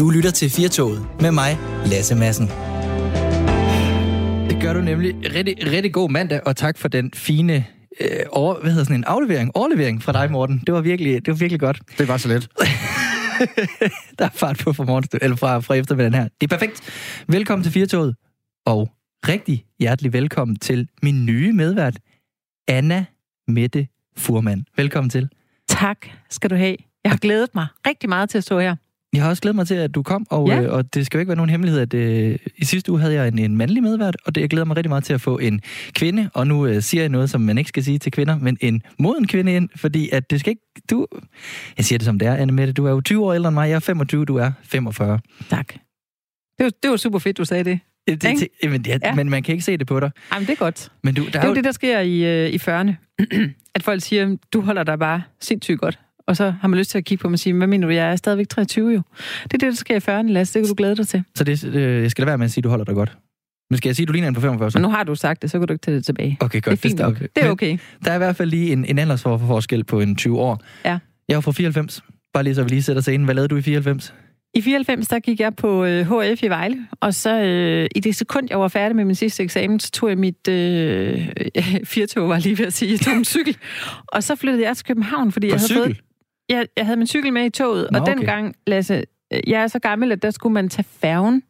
Du 0.00 0.10
lytter 0.10 0.30
til 0.30 0.50
Firtoget 0.50 1.06
med 1.20 1.32
mig, 1.32 1.58
Lasse 1.86 2.14
Madsen. 2.14 2.46
Det 4.50 4.62
gør 4.62 4.72
du 4.72 4.80
nemlig. 4.80 5.34
Rigtig, 5.34 5.54
rigtig 5.66 5.92
god 5.92 6.10
mandag, 6.10 6.40
og 6.46 6.56
tak 6.56 6.78
for 6.78 6.88
den 6.88 7.10
fine 7.14 7.66
øh, 8.00 8.08
over, 8.30 8.60
hvad 8.60 8.70
hedder 8.70 8.84
sådan 8.84 8.96
en 8.96 9.04
aflevering, 9.04 9.56
overlevering 9.56 10.02
fra 10.02 10.12
dig, 10.12 10.30
Morten. 10.30 10.62
Det 10.66 10.74
var 10.74 10.80
virkelig, 10.80 11.14
det 11.14 11.28
var 11.32 11.38
virkelig 11.38 11.60
godt. 11.60 11.80
Det 11.98 12.08
var 12.08 12.16
så 12.16 12.28
let. 12.28 12.48
Der 14.18 14.24
er 14.24 14.28
fart 14.34 14.60
på 14.64 14.72
fra, 14.72 14.84
morgen, 14.84 15.04
eller 15.22 15.36
fra, 15.36 15.58
fra 15.58 15.74
eftermiddagen 15.74 16.14
her. 16.14 16.28
Det 16.40 16.52
er 16.52 16.56
perfekt. 16.56 16.80
Velkommen 17.28 17.62
til 17.62 17.72
Firtoget, 17.72 18.16
og 18.66 18.90
rigtig 19.28 19.64
hjertelig 19.78 20.12
velkommen 20.12 20.56
til 20.56 20.88
min 21.02 21.26
nye 21.26 21.52
medvært, 21.52 21.98
Anna 22.68 23.04
Mette 23.48 23.88
Furman. 24.16 24.64
Velkommen 24.76 25.10
til. 25.10 25.28
Tak 25.68 26.06
skal 26.30 26.50
du 26.50 26.54
have. 26.54 26.76
Jeg 27.04 27.12
har 27.12 27.18
glædet 27.18 27.54
mig 27.54 27.66
rigtig 27.86 28.08
meget 28.08 28.30
til 28.30 28.38
at 28.38 28.44
stå 28.44 28.58
her. 28.58 28.76
Jeg 29.14 29.22
har 29.22 29.28
også 29.30 29.42
glædet 29.42 29.56
mig 29.56 29.66
til, 29.66 29.74
at 29.74 29.94
du 29.94 30.02
kom, 30.02 30.26
og, 30.30 30.48
Ja. 30.48 30.62
øh, 30.62 30.72
og 30.72 30.94
det 30.94 31.06
skal 31.06 31.18
jo 31.18 31.20
ikke 31.20 31.28
være 31.28 31.36
nogen 31.36 31.50
hemmelighed, 31.50 31.80
at 31.80 31.94
øh, 31.94 32.38
i 32.56 32.64
sidste 32.64 32.92
uge 32.92 33.00
havde 33.00 33.14
jeg 33.14 33.28
en, 33.28 33.38
en 33.38 33.56
mandlig 33.56 33.82
medvært, 33.82 34.16
og 34.24 34.34
det, 34.34 34.40
jeg 34.40 34.50
glæder 34.50 34.64
mig 34.64 34.76
rigtig 34.76 34.88
meget 34.88 35.04
til 35.04 35.12
at 35.14 35.20
få 35.20 35.38
en 35.38 35.60
kvinde, 35.94 36.30
og 36.34 36.46
nu 36.46 36.66
øh, 36.66 36.82
siger 36.82 37.02
jeg 37.02 37.08
noget, 37.08 37.30
som 37.30 37.40
man 37.40 37.58
ikke 37.58 37.68
skal 37.68 37.84
sige 37.84 37.98
til 37.98 38.12
kvinder, 38.12 38.38
men 38.38 38.56
en 38.60 38.82
moden 38.98 39.26
kvinde 39.26 39.56
ind, 39.56 39.68
fordi 39.76 40.10
at 40.12 40.30
det 40.30 40.40
skal 40.40 40.50
ikke... 40.50 40.62
Du, 40.90 41.06
jeg 41.76 41.84
siger 41.84 41.98
det 41.98 42.04
som 42.06 42.18
det 42.18 42.28
er, 42.28 42.34
Anne 42.34 42.52
Mette, 42.52 42.72
du 42.72 42.86
er 42.86 42.90
jo 42.90 43.00
20 43.00 43.24
år 43.24 43.32
ældre 43.34 43.48
end 43.48 43.54
mig, 43.54 43.68
jeg 43.68 43.74
er 43.76 43.80
25, 43.80 44.24
du 44.24 44.36
er 44.36 44.50
45. 44.62 45.18
Tak. 45.50 45.68
Det 46.58 46.64
var, 46.64 46.70
det 46.82 46.90
var 46.90 46.96
super 46.96 47.18
fedt, 47.18 47.38
du 47.38 47.44
sagde 47.44 47.64
det. 47.64 47.80
Det, 48.08 48.22
det, 48.22 48.48
men, 48.70 48.84
ja. 48.86 48.98
Ja. 49.04 49.14
men 49.14 49.30
man 49.30 49.42
kan 49.42 49.52
ikke 49.52 49.64
se 49.64 49.76
det 49.76 49.86
på 49.86 50.00
dig. 50.00 50.10
Jamen, 50.32 50.46
det 50.46 50.52
er 50.52 50.56
godt. 50.56 50.92
Men 51.02 51.14
du, 51.14 51.24
der 51.24 51.30
Det 51.30 51.36
er 51.36 51.40
er 51.40 51.44
jo, 51.44 51.48
jo 51.50 51.54
det, 51.54 51.64
der 51.64 51.72
sker 51.72 52.00
i, 52.00 52.44
øh, 52.46 52.50
i 52.50 52.56
40'erne. 52.56 52.92
at 53.74 53.82
folk 53.82 54.02
siger, 54.02 54.36
du 54.52 54.60
holder 54.60 54.82
dig 54.84 54.98
bare 54.98 55.22
sindssygt 55.40 55.80
godt. 55.80 55.98
Og 56.30 56.36
så 56.36 56.52
har 56.60 56.68
man 56.68 56.78
lyst 56.78 56.90
til 56.90 56.98
at 56.98 57.04
kigge 57.04 57.22
på 57.22 57.28
mig 57.28 57.34
og 57.34 57.38
sige, 57.38 57.52
hvad 57.52 57.66
mener 57.66 57.86
du, 57.86 57.92
jeg 57.92 58.12
er 58.12 58.16
stadigvæk 58.16 58.48
23 58.48 58.90
jo. 58.90 59.02
Det 59.44 59.54
er 59.54 59.58
det, 59.58 59.60
der 59.60 59.72
sker 59.72 59.94
i 59.94 59.98
40'erne, 60.20 60.32
Lasse. 60.32 60.54
Det 60.54 60.62
kan 60.66 60.68
du 60.68 60.74
glæde 60.74 60.96
dig 60.96 61.08
til. 61.08 61.22
Så 61.34 61.44
det, 61.44 61.64
øh, 61.64 62.02
jeg 62.02 62.10
skal 62.10 62.22
lade 62.22 62.26
være 62.26 62.38
med 62.38 62.44
at 62.44 62.50
sige, 62.52 62.60
at 62.60 62.64
du 62.64 62.68
holder 62.68 62.84
dig 62.84 62.94
godt. 62.94 63.16
Men 63.70 63.76
skal 63.78 63.88
jeg 63.88 63.96
sige, 63.96 64.04
at 64.04 64.08
du 64.08 64.12
ligner 64.12 64.28
en 64.28 64.34
på 64.34 64.40
45? 64.40 64.70
Så? 64.70 64.78
Men 64.78 64.82
nu 64.82 64.88
har 64.88 65.04
du 65.04 65.14
sagt 65.14 65.42
det, 65.42 65.50
så 65.50 65.58
kan 65.58 65.68
du 65.68 65.72
ikke 65.72 65.82
tage 65.82 65.96
det 65.96 66.04
tilbage. 66.04 66.36
Okay, 66.40 66.62
godt. 66.62 66.64
det 66.64 66.72
er 66.72 66.76
fint 66.88 66.98
nok. 67.00 67.18
Det 67.18 67.28
er 67.36 67.42
Men 67.42 67.50
okay. 67.50 67.78
Der 68.04 68.10
er 68.10 68.14
i 68.14 68.18
hvert 68.18 68.36
fald 68.36 68.50
lige 68.50 68.72
en, 68.72 68.84
en 68.84 68.98
aldersforskel 68.98 69.84
på 69.84 70.00
en 70.00 70.16
20 70.16 70.38
år. 70.38 70.62
Ja. 70.84 70.98
Jeg 71.28 71.36
er 71.36 71.40
fra 71.40 71.52
94. 71.52 72.02
Bare 72.34 72.44
lige 72.44 72.54
så 72.54 72.62
vi 72.62 72.68
lige 72.68 72.82
sætter 72.82 73.02
scenen. 73.02 73.24
Hvad 73.24 73.34
lavede 73.34 73.48
du 73.48 73.56
i 73.56 73.62
94? 73.62 74.14
I 74.54 74.60
94, 74.60 75.08
der 75.08 75.18
gik 75.18 75.40
jeg 75.40 75.54
på 75.56 75.84
øh, 75.84 76.06
HF 76.06 76.42
i 76.42 76.48
Vejle, 76.48 76.86
og 77.00 77.14
så 77.14 77.40
øh, 77.42 77.88
i 77.94 78.00
det 78.00 78.16
sekund, 78.16 78.46
jeg 78.50 78.60
var 78.60 78.68
færdig 78.68 78.96
med 78.96 79.04
min 79.04 79.14
sidste 79.14 79.42
eksamen, 79.42 79.80
så 79.80 79.90
tog 79.90 80.08
jeg 80.08 80.18
mit 80.18 80.48
øh, 80.48 81.28
firtog, 81.84 82.28
var 82.28 82.38
lige 82.38 82.58
ved 82.58 82.66
at 82.66 82.72
sige, 82.72 82.92
jeg 82.92 83.00
tog 83.06 83.14
en 83.14 83.24
cykel, 83.24 83.56
og 84.08 84.22
så 84.22 84.34
flyttede 84.36 84.64
jeg 84.68 84.76
til 84.76 84.86
København, 84.86 85.32
fordi 85.32 85.46
På 85.46 85.50
jeg 85.52 85.58
havde 85.60 85.68
cykel? 85.68 85.84
fået 85.84 86.00
jeg, 86.50 86.66
jeg 86.76 86.86
havde 86.86 86.96
min 86.96 87.06
cykel 87.06 87.32
med 87.32 87.44
i 87.44 87.50
toget, 87.50 87.88
Nå, 87.92 87.98
og 87.98 88.02
okay. 88.02 88.16
dengang, 88.16 88.56
Lasse, 88.66 89.04
øh, 89.32 89.40
jeg 89.46 89.62
er 89.62 89.66
så 89.66 89.78
gammel, 89.78 90.12
at 90.12 90.22
der 90.22 90.30
skulle 90.30 90.52
man 90.52 90.68
tage 90.68 90.84
færgen. 90.84 91.42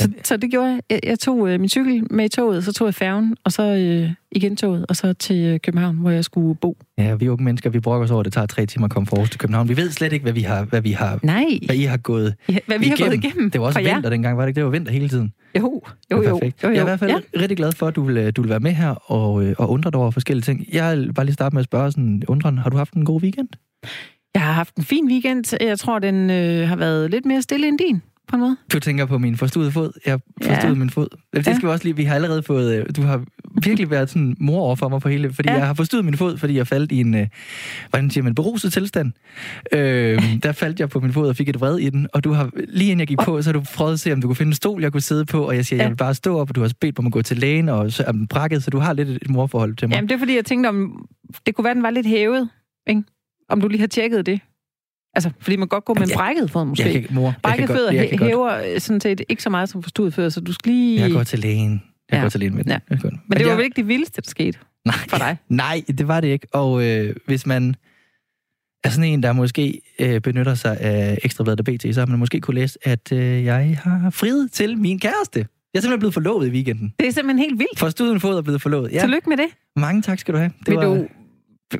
Så, 0.00 0.10
så 0.24 0.36
det 0.36 0.50
gjorde 0.50 0.66
jeg. 0.68 0.80
Jeg, 0.90 1.00
jeg 1.02 1.18
tog 1.18 1.48
øh, 1.50 1.60
min 1.60 1.68
cykel 1.68 2.06
med 2.10 2.24
i 2.24 2.28
toget, 2.28 2.64
så 2.64 2.72
tog 2.72 2.86
jeg 2.86 2.94
færgen, 2.94 3.36
og 3.44 3.52
så 3.52 3.62
øh, 3.62 4.10
igen 4.32 4.56
toget, 4.56 4.86
og 4.88 4.96
så 4.96 5.12
til 5.12 5.36
øh, 5.36 5.60
København, 5.60 5.96
hvor 5.96 6.10
jeg 6.10 6.24
skulle 6.24 6.54
bo. 6.56 6.76
Ja, 6.98 7.14
vi 7.14 7.28
unge 7.28 7.44
mennesker, 7.44 7.70
vi 7.70 7.80
brokker 7.80 8.04
os 8.04 8.10
over, 8.10 8.20
at 8.20 8.24
det 8.24 8.32
tager 8.32 8.46
tre 8.46 8.66
timer 8.66 8.84
at 8.84 8.90
komme 8.90 9.08
Aarhus 9.12 9.30
til 9.30 9.38
København. 9.40 9.68
Vi 9.68 9.76
ved 9.76 9.90
slet 9.90 10.12
ikke, 10.12 10.22
hvad 10.22 10.32
vi 10.32 10.40
har, 10.40 10.64
hvad 10.64 10.80
vi 10.80 10.90
har, 10.92 11.18
Nej, 11.22 11.44
hvad 11.66 11.76
I 11.76 11.82
har 11.82 11.96
gået 11.96 12.34
ja, 12.48 12.58
hvad 12.66 12.78
vi 12.78 12.86
har 12.88 12.96
gået 13.04 13.14
igennem 13.14 13.50
Det 13.50 13.60
var 13.60 13.66
også 13.66 13.78
for 13.78 13.86
jer. 13.86 13.94
vinter 13.94 14.10
dengang, 14.10 14.36
var 14.36 14.42
det 14.42 14.48
ikke? 14.48 14.56
Det 14.56 14.64
var 14.64 14.70
vinter 14.70 14.92
hele 14.92 15.08
tiden. 15.08 15.32
Jo, 15.58 15.82
jo, 16.12 16.22
jo. 16.22 16.32
perfekt. 16.38 16.62
jo, 16.62 16.68
jo. 16.68 16.74
Jeg 16.74 16.78
er 16.78 16.82
i 16.82 16.84
hvert 16.84 16.98
fald 17.00 17.10
Ja. 17.10 17.40
rigtig 17.40 17.56
glad 17.56 17.72
for, 17.72 17.86
at 17.86 17.96
du 17.96 18.02
vil, 18.02 18.16
øh, 18.16 18.32
du 18.36 18.42
vil 18.42 18.48
være 18.50 18.60
med 18.60 18.72
her 18.72 18.90
og, 19.12 19.44
øh, 19.44 19.54
og 19.58 19.70
undre 19.70 19.90
dig 19.90 20.00
over 20.00 20.10
forskellige 20.10 20.42
ting. 20.44 20.66
Jeg 20.72 20.96
vil 20.98 21.12
bare 21.14 21.26
lige 21.26 21.34
starte 21.34 21.54
med 21.56 21.60
at 21.60 21.64
spørge 21.64 21.90
sådan, 21.92 22.22
undren, 22.28 22.58
har 22.58 22.70
du 22.70 22.76
haft 22.76 22.92
en 22.94 23.04
god 23.04 23.22
weekend? 23.22 23.48
Jeg 24.34 24.42
har 24.42 24.52
haft 24.52 24.74
en 24.76 24.84
fin 24.84 25.08
weekend. 25.10 25.56
Jeg 25.60 25.78
tror, 25.78 25.98
den 25.98 26.30
øh, 26.30 26.68
har 26.68 26.76
været 26.76 27.10
lidt 27.10 27.24
mere 27.26 27.42
stille 27.42 27.68
end 27.68 27.78
din, 27.78 28.02
på 28.30 28.36
en 28.36 28.40
måde. 28.40 28.56
Du 28.72 28.78
tænker 28.80 29.06
på 29.06 29.18
min 29.18 29.36
forstudede 29.36 29.72
fod. 29.72 29.92
Jeg 30.06 30.20
forstod 30.42 30.70
Ja. 30.70 30.74
min 30.74 30.90
fod. 30.90 31.08
Det 31.34 31.46
Ja. 31.46 31.54
skal 31.54 31.62
vi 31.68 31.72
også 31.72 31.84
lige. 31.84 31.96
Vi 31.96 32.04
har 32.04 32.14
allerede 32.14 32.42
fået... 32.42 32.76
øh, 32.78 32.86
Du 32.96 33.02
har 33.02 33.24
virkelig 33.64 33.90
været 33.90 34.10
sådan 34.10 34.36
mor 34.40 34.60
over 34.60 34.76
for 34.76 34.88
mig 34.88 35.00
på 35.00 35.08
hele... 35.08 35.32
Fordi 35.32 35.48
Ja. 35.48 35.56
jeg 35.56 35.66
har 35.66 35.74
forstået 35.74 36.04
min 36.04 36.16
fod, 36.16 36.36
fordi 36.38 36.56
jeg 36.56 36.66
faldt 36.66 36.92
i 36.92 37.00
en... 37.00 37.14
øh, 37.14 37.26
Hvordan 37.90 38.10
siger 38.10 38.24
man? 38.24 38.34
Beruset 38.34 38.72
tilstand. 38.72 39.12
Øh, 39.72 40.22
der 40.42 40.52
faldt 40.52 40.80
jeg 40.80 40.88
på 40.88 41.00
min 41.00 41.12
fod 41.12 41.28
og 41.28 41.36
fik 41.36 41.48
et 41.48 41.60
vred 41.60 41.78
i 41.78 41.90
den. 41.90 42.06
Og 42.12 42.24
du 42.24 42.32
har 42.32 42.50
lige 42.68 42.90
inden 42.90 43.00
jeg 43.00 43.06
gik 43.08 43.18
på, 43.24 43.42
så 43.42 43.48
har 43.48 43.52
du 43.52 43.64
prøvet 43.74 43.92
at 43.92 44.00
se, 44.00 44.12
om 44.12 44.20
du 44.20 44.26
kunne 44.28 44.36
finde 44.36 44.50
en 44.50 44.54
stol, 44.54 44.82
jeg 44.82 44.92
kunne 44.92 45.00
sidde 45.00 45.24
på. 45.24 45.42
Og 45.48 45.56
jeg 45.56 45.66
siger, 45.66 45.76
Ja. 45.78 45.82
jeg 45.82 45.90
vil 45.90 45.96
bare 45.96 46.14
stå 46.14 46.38
op, 46.38 46.48
og 46.50 46.54
du 46.54 46.60
har 46.60 46.72
bedt 46.80 46.98
mig 46.98 47.02
om 47.02 47.06
at 47.06 47.12
gå 47.12 47.22
til 47.22 47.38
lægen, 47.38 47.68
og 47.68 47.92
så 47.92 48.04
er 48.06 48.12
den 48.12 48.26
brækket, 48.26 48.62
så 48.64 48.70
du 48.70 48.78
har 48.78 48.92
lidt 48.92 49.08
et 49.08 49.30
morforhold 49.30 49.76
til 49.76 49.88
mig. 49.88 49.94
Jamen, 49.94 50.08
det 50.08 50.14
er 50.14 50.18
fordi, 50.18 50.36
jeg 50.36 50.44
tænkte, 50.44 50.68
om 50.68 51.06
det 51.46 51.54
kunne 51.54 51.64
være, 51.64 51.74
den 51.74 51.82
var 51.82 51.90
lidt 51.90 52.06
hævet. 52.06 52.48
Ikke? 52.88 53.02
Om 53.48 53.60
du 53.60 53.68
lige 53.68 53.80
har 53.80 53.86
tjekket 53.86 54.26
det. 54.26 54.40
Altså, 55.14 55.30
fordi 55.40 55.56
man 55.56 55.68
godt 55.68 55.84
gå 55.84 55.94
med 55.94 56.02
en 56.02 56.14
brækket 56.14 56.50
fod, 56.50 56.64
måske. 56.64 56.84
jeg 56.84 56.92
kan, 57.04 57.14
mor, 57.14 57.22
jeg 57.26 57.32
kan 57.34 57.40
Brækket 57.42 57.68
fødder 57.68 57.92
jeg 57.92 58.08
kan 58.10 58.18
hæver 58.18 58.72
øh, 58.74 58.80
sådan 58.80 59.00
set 59.00 59.22
ikke 59.28 59.42
så 59.42 59.50
meget 59.50 59.68
som 59.68 59.82
forstudet 59.82 60.14
fødder, 60.14 60.30
så 60.30 60.40
du 60.40 60.52
skal 60.52 60.72
lige... 60.72 61.00
Jeg 61.00 61.10
går 61.10 61.22
til 61.22 61.38
lægen. 61.38 61.82
Jeg 62.10 62.16
Ja. 62.16 62.22
går 62.22 62.28
til 62.28 62.40
lægen 62.40 62.54
med 62.54 62.64
den. 62.64 62.72
Ja. 62.72 62.78
Går- 62.96 63.10
Men 63.10 63.38
det 63.38 63.44
var 63.46 63.50
jeg- 63.50 63.56
vel 63.56 63.64
ikke 63.64 63.76
det 63.76 63.88
vildeste, 63.88 64.20
der 64.22 64.28
skete 64.30 64.58
Nej, 64.86 64.94
for 65.08 65.16
dig? 65.18 65.36
Nej, 65.48 65.82
det 65.98 66.08
var 66.08 66.20
det 66.20 66.28
ikke. 66.28 66.46
Og 66.52 66.84
øh, 66.86 67.16
hvis 67.26 67.46
man 67.46 67.74
er 68.84 68.88
sådan 68.90 69.04
en, 69.10 69.22
der 69.22 69.32
måske 69.32 69.80
øh, 69.98 70.20
benytter 70.20 70.54
sig 70.54 70.80
af 70.80 71.18
Ekstrabladet 71.24 71.60
og 71.60 71.64
BT, 71.66 71.94
så 71.94 72.00
har 72.00 72.06
man 72.06 72.18
måske 72.18 72.40
kunne 72.40 72.54
læse, 72.54 72.78
at 72.88 73.12
øh, 73.12 73.44
jeg 73.44 73.78
har 73.82 74.10
friet 74.10 74.52
til 74.52 74.78
min 74.78 74.98
kæreste. 74.98 75.38
Jeg 75.38 75.78
er 75.78 75.80
simpelthen 75.80 75.98
blevet 75.98 76.14
forlovet 76.14 76.46
i 76.48 76.50
weekenden. 76.50 76.94
Det 77.00 77.08
er 77.08 77.12
simpelthen 77.12 77.38
helt 77.38 77.58
vildt. 77.58 77.78
Forstået 77.78 78.12
en 78.12 78.20
fod 78.20 78.36
er 78.36 78.42
blevet 78.42 78.62
forlovet. 78.62 78.92
Ja, 78.92 79.00
Tillykke 79.00 79.28
med 79.28 79.36
det. 79.36 79.46
mange 79.76 80.02
tak 80.02 80.18
skal 80.18 80.34
du 80.34 80.38
have. 80.38 80.50
Det 80.58 80.66
Vil 80.68 80.76
var, 80.76 80.84
du, 80.84 81.06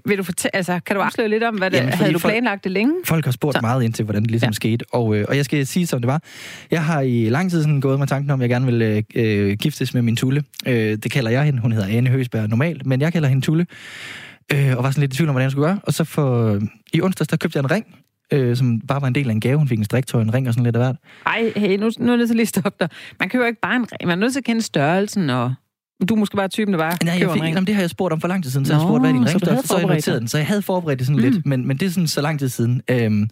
vil 0.04 0.18
du 0.18 0.22
fortælle, 0.22 0.56
altså, 0.56 0.80
kan 0.86 0.96
du 0.96 1.02
afsløre 1.02 1.28
lidt 1.28 1.42
om, 1.42 1.54
hvad 1.54 1.70
det, 1.70 1.76
Jamen, 1.76 1.92
havde 1.92 2.12
du 2.12 2.18
planlagt 2.18 2.64
det 2.64 2.72
længe? 2.72 2.94
Folk 3.04 3.24
har 3.24 3.32
spurgt 3.32 3.56
Så. 3.56 3.60
meget 3.60 3.82
ind 3.82 3.92
til, 3.92 4.04
hvordan 4.04 4.22
det 4.22 4.30
ligesom 4.30 4.46
ja. 4.46 4.52
Skete. 4.52 4.84
Og, 4.92 5.16
øh, 5.16 5.24
og 5.28 5.36
jeg 5.36 5.44
skal 5.44 5.66
sige, 5.66 5.86
som 5.86 6.00
det 6.00 6.06
var. 6.06 6.22
Jeg 6.70 6.84
har 6.84 7.00
i 7.00 7.28
lang 7.28 7.50
tid 7.50 7.62
sådan 7.62 7.80
gået 7.80 7.98
med 7.98 8.06
tanken 8.06 8.30
om, 8.30 8.40
at 8.40 8.42
jeg 8.42 8.50
gerne 8.50 8.66
vil 8.66 8.82
øh, 8.82 9.02
øh, 9.14 9.56
giftes 9.56 9.94
med 9.94 10.02
min 10.02 10.16
Tulle. 10.16 10.44
Øh, 10.66 10.74
det 10.74 11.10
kalder 11.10 11.30
jeg 11.30 11.44
hende. 11.44 11.60
Hun 11.60 11.72
hedder 11.72 11.88
Ane 11.88 12.10
Høsberg 12.10 12.48
normalt, 12.48 12.86
men 12.86 13.00
jeg 13.00 13.12
kalder 13.12 13.28
hende 13.28 13.42
Tulle. 13.46 13.66
Øh, 14.52 14.76
og 14.76 14.84
var 14.84 14.90
sådan 14.90 15.00
lidt 15.00 15.12
i 15.12 15.16
tvivl 15.16 15.28
om, 15.28 15.32
hvordan 15.32 15.44
jeg 15.44 15.50
skulle 15.50 15.66
gøre. 15.68 15.78
Og 15.82 15.92
så 15.92 16.04
for, 16.04 16.58
i 16.92 17.02
onsdags, 17.02 17.28
der 17.28 17.36
købte 17.36 17.56
jeg 17.56 17.64
en 17.64 17.70
ring, 17.70 17.86
øh, 18.32 18.56
som 18.56 18.80
bare 18.80 19.00
var 19.00 19.08
en 19.08 19.14
del 19.14 19.28
af 19.28 19.32
en 19.32 19.40
gave. 19.40 19.58
Hun 19.58 19.68
fik 19.68 19.78
en 19.78 19.84
striktøj, 19.84 20.22
en 20.22 20.34
ring 20.34 20.48
og 20.48 20.54
sådan 20.54 20.64
lidt 20.64 20.76
af 20.76 20.82
hvert. 20.82 20.96
Ej, 21.26 21.52
hey, 21.56 21.76
nu, 21.76 21.90
nu 21.98 22.12
er 22.12 22.16
nødt 22.16 22.28
til 22.28 22.36
lige 22.36 22.46
stoppe 22.46 22.76
dig. 22.80 22.88
Man 23.20 23.28
køber 23.28 23.46
ikke 23.46 23.60
bare 23.60 23.76
en 23.76 23.82
ring. 23.92 24.08
Man 24.08 24.18
er 24.18 24.20
nødt 24.20 24.32
til 24.32 24.40
at 24.40 24.44
kende 24.44 24.62
størrelsen, 24.62 25.30
og 25.30 25.54
du 26.08 26.14
er 26.14 26.18
måske 26.18 26.36
bare 26.36 26.48
typen, 26.48 26.72
der 26.72 26.78
bare 26.78 26.96
Nej, 27.04 27.16
jeg 27.20 27.30
fik, 27.32 27.42
jamen, 27.42 27.66
det 27.66 27.74
har 27.74 27.82
jeg 27.82 27.90
spurgt 27.90 28.12
om 28.12 28.20
for 28.20 28.28
lang 28.28 28.42
tid 28.42 28.50
siden, 28.50 28.66
så 28.66 28.72
jeg 28.72 28.78
Nå, 28.82 28.86
spurgte, 28.88 29.00
hvad 29.00 29.10
er 29.10 29.14
din 29.14 29.26
så 29.26 29.30
ringstørrelse? 29.32 29.56
havde 29.56 29.66
Så 29.68 29.76
jeg 29.88 29.96
noterede 29.96 30.20
den, 30.20 30.28
så 30.28 30.38
jeg 30.38 30.46
havde 30.46 30.62
forberedt 30.62 30.98
det 30.98 31.06
sådan 31.06 31.22
Mm. 31.24 31.30
lidt, 31.32 31.46
men, 31.46 31.66
men 31.66 31.76
det 31.76 31.86
er 31.86 31.90
sådan 31.90 32.06
så 32.06 32.20
lang 32.20 32.38
tid 32.38 32.48
siden. 32.48 32.82
Øhm, 32.90 33.28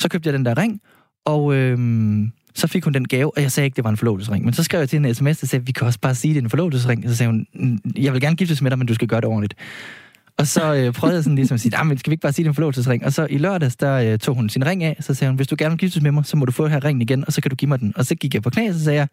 så 0.00 0.08
købte 0.08 0.26
jeg 0.26 0.34
den 0.34 0.44
der 0.44 0.58
ring, 0.58 0.80
og 1.26 1.54
øhm, 1.54 2.32
så 2.54 2.66
fik 2.66 2.84
hun 2.84 2.94
den 2.94 3.08
gave, 3.08 3.36
og 3.36 3.42
jeg 3.42 3.52
sagde 3.52 3.64
ikke, 3.64 3.76
det 3.76 3.84
var 3.84 3.90
en 3.90 3.96
forlovelsesring. 3.96 4.44
Men 4.44 4.54
så 4.54 4.62
skrev 4.62 4.80
jeg 4.80 4.88
til 4.88 4.96
hende 4.96 5.08
en 5.08 5.14
sms, 5.14 5.38
der 5.38 5.46
sagde, 5.46 5.66
vi 5.66 5.72
kan 5.72 5.86
også 5.86 5.98
bare 6.00 6.14
sige, 6.14 6.34
det 6.34 6.40
er 6.40 6.44
en 6.44 6.50
forlovelsesring. 6.50 7.04
Og 7.04 7.10
så 7.10 7.16
sagde 7.16 7.30
hun, 7.32 7.46
"Mm, 7.54 7.78
jeg 7.96 8.12
vil 8.12 8.20
gerne 8.20 8.36
giftes 8.36 8.62
med 8.62 8.70
dig, 8.70 8.78
men 8.78 8.86
du 8.86 8.94
skal 8.94 9.08
gøre 9.08 9.20
det 9.20 9.28
ordentligt. 9.28 9.54
Og 10.38 10.46
så 10.46 10.74
øh, 10.74 10.92
prøvede 10.92 11.14
jeg 11.16 11.24
sådan 11.24 11.36
ligesom 11.36 11.54
at 11.54 11.60
sige, 11.60 11.76
"Ah, 11.76 11.86
men 11.86 11.98
skal 11.98 12.10
vi 12.10 12.12
ikke 12.14 12.22
bare 12.22 12.32
sige, 12.32 12.44
det 12.44 12.48
er 12.48 12.50
en 12.50 12.54
forlovelsesring? 12.54 13.04
Og 13.04 13.12
så 13.12 13.26
i 13.30 13.38
lørdags, 13.38 13.76
der 13.76 13.94
øh, 14.12 14.18
tog 14.18 14.34
hun 14.34 14.48
sin 14.48 14.66
ring 14.66 14.84
af, 14.84 14.96
så 15.00 15.14
sagde 15.14 15.30
hun, 15.30 15.36
hvis 15.36 15.46
du 15.46 15.56
gerne 15.58 15.70
vil 15.70 15.78
giftes 15.78 16.02
med 16.02 16.10
mig, 16.12 16.26
så 16.26 16.36
må 16.36 16.44
du 16.44 16.52
få 16.52 16.66
her 16.66 16.84
ringen 16.84 17.02
igen, 17.02 17.24
og 17.26 17.32
så 17.32 17.40
kan 17.40 17.50
du 17.50 17.56
give 17.56 17.68
mig 17.68 17.80
den. 17.80 17.92
Og 17.96 18.04
så 18.06 18.14
gik 18.14 18.34
jeg 18.34 18.42
på 18.42 18.50
knæ, 18.50 18.68
og 18.68 18.74
så 18.74 18.84
sagde 18.84 18.98
jeg, 18.98 19.08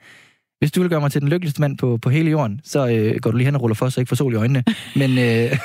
hvis 0.65 0.71
du 0.71 0.81
vil 0.81 0.89
gøre 0.89 1.01
mig 1.01 1.11
til 1.11 1.21
den 1.21 1.29
lykkeligste 1.29 1.61
mand 1.61 1.77
på, 1.77 1.97
på 2.01 2.09
hele 2.09 2.29
jorden, 2.29 2.61
så 2.63 2.87
øh, 2.87 3.15
går 3.21 3.31
du 3.31 3.37
lige 3.37 3.45
hen 3.45 3.55
og 3.55 3.61
ruller 3.61 3.75
for, 3.75 3.89
så 3.89 3.93
jeg 3.97 4.01
ikke 4.01 4.09
får 4.09 4.15
sol 4.15 4.33
i 4.33 4.35
øjnene. 4.35 4.63
Men, 4.95 5.17
øh, 5.17 5.57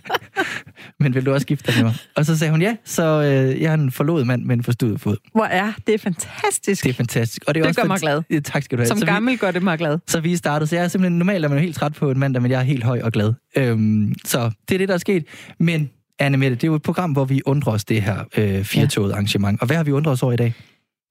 men 1.00 1.14
vil 1.14 1.26
du 1.26 1.32
også 1.32 1.46
gifte 1.46 1.72
dig 1.72 1.76
med 1.76 1.84
mig? 1.84 1.94
Og 2.16 2.26
så 2.26 2.38
sagde 2.38 2.50
hun 2.50 2.62
ja, 2.62 2.76
så 2.84 3.02
øh, 3.02 3.62
jeg 3.62 3.70
er 3.70 3.74
en 3.74 3.90
forlovet 3.90 4.26
mand 4.26 4.44
med 4.44 4.56
en 4.56 4.62
forstudet 4.62 5.00
fod. 5.00 5.16
Hvor 5.32 5.44
er 5.44 5.72
det 5.86 6.00
fantastisk. 6.00 6.84
Det 6.84 6.90
er 6.90 6.94
fantastisk. 6.94 7.44
Og 7.46 7.54
det, 7.54 7.60
er 7.60 7.64
Det 7.64 7.68
også 7.68 7.80
gør 7.80 7.88
mig 7.88 8.00
glad. 8.00 8.22
Ja, 8.30 8.40
tak 8.40 8.62
skal 8.62 8.78
du 8.78 8.82
have. 8.82 8.88
Som 8.88 8.98
så, 8.98 9.04
vi, 9.04 9.10
gammel 9.10 9.38
gør 9.38 9.50
det 9.50 9.62
mig 9.62 9.78
glad. 9.78 9.98
så 10.06 10.20
vi 10.20 10.36
startede, 10.36 10.66
så 10.66 10.76
jeg 10.76 10.84
er 10.84 10.88
simpelthen, 10.88 11.18
normalt 11.18 11.44
er 11.44 11.48
man 11.48 11.58
jo 11.58 11.62
helt 11.62 11.76
træt 11.76 11.92
på 11.92 12.10
en 12.10 12.18
mandag, 12.18 12.42
men 12.42 12.50
jeg 12.50 12.60
er 12.60 12.64
helt 12.64 12.84
høj 12.84 13.00
og 13.04 13.12
glad. 13.12 13.32
Øhm, 13.56 14.14
så 14.24 14.50
det 14.68 14.74
er 14.74 14.78
det, 14.78 14.88
der 14.88 14.94
er 14.94 14.98
sket. 14.98 15.24
Men 15.60 15.90
Anne 16.18 16.36
Mette, 16.36 16.56
det 16.56 16.64
er 16.64 16.68
jo 16.68 16.74
et 16.74 16.82
program, 16.82 17.12
hvor 17.12 17.24
vi 17.24 17.40
undrer 17.46 17.72
os 17.72 17.84
det 17.84 18.02
her 18.02 18.24
øh, 18.36 18.64
firetoget 18.64 19.12
arrangement. 19.12 19.60
Og 19.60 19.66
hvad 19.66 19.76
har 19.76 19.84
vi 19.84 19.92
undret 19.92 20.12
os 20.12 20.22
over 20.22 20.32
i 20.32 20.36
dag? 20.36 20.54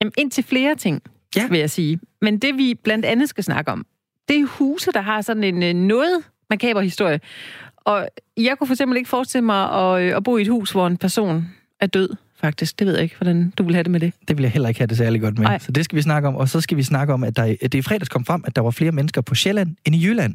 Jamen, 0.00 0.12
indtil 0.18 0.44
flere 0.44 0.74
ting, 0.74 1.02
Ja. 1.36 1.48
vil 1.48 1.58
jeg 1.58 1.70
sige. 1.70 2.00
Men 2.22 2.38
det, 2.38 2.58
vi 2.58 2.74
blandt 2.84 3.04
andet 3.04 3.28
skal 3.28 3.44
snakke 3.44 3.70
om, 3.70 3.86
det 4.28 4.36
er 4.36 4.46
huse, 4.46 4.90
der 4.94 5.00
har 5.00 5.20
sådan 5.20 5.44
en 5.44 5.62
øh, 5.62 5.74
noget 5.74 6.22
makaber 6.50 6.80
historie. 6.80 7.20
Og 7.76 8.08
jeg 8.36 8.56
kunne 8.58 8.66
for 8.66 8.74
eksempel 8.74 8.96
ikke 8.96 9.08
forestille 9.08 9.44
mig 9.44 9.72
at, 9.72 10.02
øh, 10.02 10.16
at 10.16 10.24
bo 10.24 10.36
i 10.36 10.42
et 10.42 10.48
hus, 10.48 10.70
hvor 10.70 10.86
en 10.86 10.96
person 10.96 11.48
er 11.80 11.86
død, 11.86 12.08
faktisk. 12.40 12.78
Det 12.78 12.86
ved 12.86 12.94
jeg 12.94 13.02
ikke, 13.02 13.16
hvordan 13.16 13.52
du 13.58 13.64
vil 13.64 13.74
have 13.74 13.82
det 13.82 13.90
med 13.90 14.00
det. 14.00 14.12
Det 14.28 14.36
vil 14.36 14.42
jeg 14.42 14.52
heller 14.52 14.68
ikke 14.68 14.80
have 14.80 14.86
det 14.86 14.96
særlig 14.96 15.20
godt 15.20 15.38
med. 15.38 15.46
Nej. 15.46 15.58
Så 15.58 15.72
det 15.72 15.84
skal 15.84 15.96
vi 15.96 16.02
snakke 16.02 16.28
om. 16.28 16.36
Og 16.36 16.48
så 16.48 16.60
skal 16.60 16.76
vi 16.76 16.82
snakke 16.82 17.12
om, 17.12 17.24
at, 17.24 17.36
der, 17.36 17.56
det 17.62 17.74
i 17.74 17.82
fredags 17.82 18.08
kom 18.08 18.24
frem, 18.24 18.42
at 18.46 18.56
der 18.56 18.62
var 18.62 18.70
flere 18.70 18.92
mennesker 18.92 19.20
på 19.20 19.34
Sjælland 19.34 19.76
end 19.84 19.96
i 19.96 20.06
Jylland. 20.06 20.34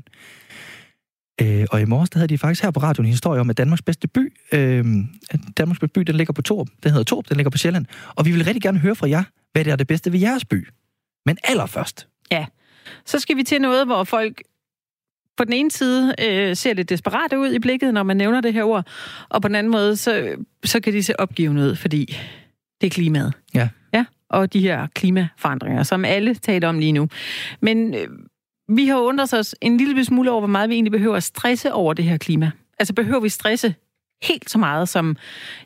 Øh, 1.42 1.66
og 1.72 1.82
i 1.82 1.86
morges, 1.86 2.10
der 2.10 2.20
havde 2.20 2.28
de 2.28 2.38
faktisk 2.38 2.64
her 2.64 2.72
på 2.72 2.80
radioen 2.80 3.06
en 3.06 3.12
historie 3.12 3.42
om, 3.42 3.50
at 3.50 3.58
Danmarks 3.58 3.82
bedste 3.82 4.08
by, 4.08 4.34
øh, 4.52 4.86
at 5.30 5.40
Danmarks 5.58 5.80
bedste 5.80 5.94
by, 5.94 6.02
den 6.02 6.16
ligger 6.16 6.34
på 6.34 6.42
Torp. 6.42 6.68
Den 6.84 6.92
hedder 6.92 7.04
Torp, 7.04 7.30
den 7.30 7.38
ligger 7.38 7.50
på 7.50 7.58
Sjælland. 7.58 7.86
Og 8.16 8.26
vi 8.26 8.32
vil 8.32 8.46
rigtig 8.46 8.62
gerne 8.62 8.80
høre 8.80 8.96
fra 8.96 9.10
jer, 9.10 9.24
hvad 9.52 9.66
det 9.66 9.72
er 9.72 9.76
det 9.76 9.88
bedste 9.88 10.12
ved 10.12 10.20
jeres 10.20 10.46
by. 10.46 10.68
Men 11.26 11.38
allerførst, 11.44 12.08
Så 13.06 13.20
skal 13.20 13.38
vi 13.38 13.44
til 13.44 13.62
noget, 13.62 13.86
hvor 13.86 14.04
folk 14.04 14.42
på 15.38 15.44
den 15.44 15.54
ene 15.54 15.72
side 15.72 16.16
øh, 16.22 16.56
ser 16.56 16.74
lidt 16.74 16.90
desperate 16.90 17.40
ud 17.40 17.54
i 17.54 17.60
blikket, 17.60 17.94
når 17.94 18.04
man 18.04 18.18
nævner 18.18 18.42
det 18.42 18.54
her 18.54 18.64
ord, 18.64 18.88
og 19.30 19.42
på 19.42 19.48
den 19.48 19.56
anden 19.56 19.72
måde, 19.72 19.98
så, 19.98 20.36
så 20.64 20.80
kan 20.80 20.94
de 20.94 21.04
se 21.04 21.20
opgivende 21.20 21.62
ud, 21.62 21.76
fordi 21.76 22.18
det 22.82 22.88
er 22.88 22.92
klimaet. 22.92 23.34
Ja. 23.54 23.70
Ja, 23.94 24.06
og 24.30 24.54
de 24.54 24.60
her 24.60 24.88
klimaforandringer, 24.88 25.84
som 25.84 26.06
alle 26.06 26.36
taler 26.36 26.70
om 26.70 26.80
lige 26.80 26.92
nu. 26.92 27.10
Men 27.62 27.94
øh, 27.94 28.08
vi 28.68 28.88
har 28.88 28.98
undret 28.98 29.34
os 29.34 29.56
en 29.62 29.78
lille 29.78 30.06
smule 30.06 30.32
over, 30.32 30.42
hvor 30.42 30.48
meget 30.48 30.70
vi 30.70 30.74
egentlig 30.74 30.92
behøver 30.92 31.16
at 31.16 31.24
stresse 31.24 31.74
over 31.74 31.94
det 31.94 32.06
her 32.06 32.18
klima. 32.18 32.52
Altså 32.80 32.94
behøver 32.94 33.20
vi 33.20 33.30
stresse 33.30 33.76
helt 34.24 34.50
så 34.50 34.58
meget, 34.58 34.90
som 34.90 35.16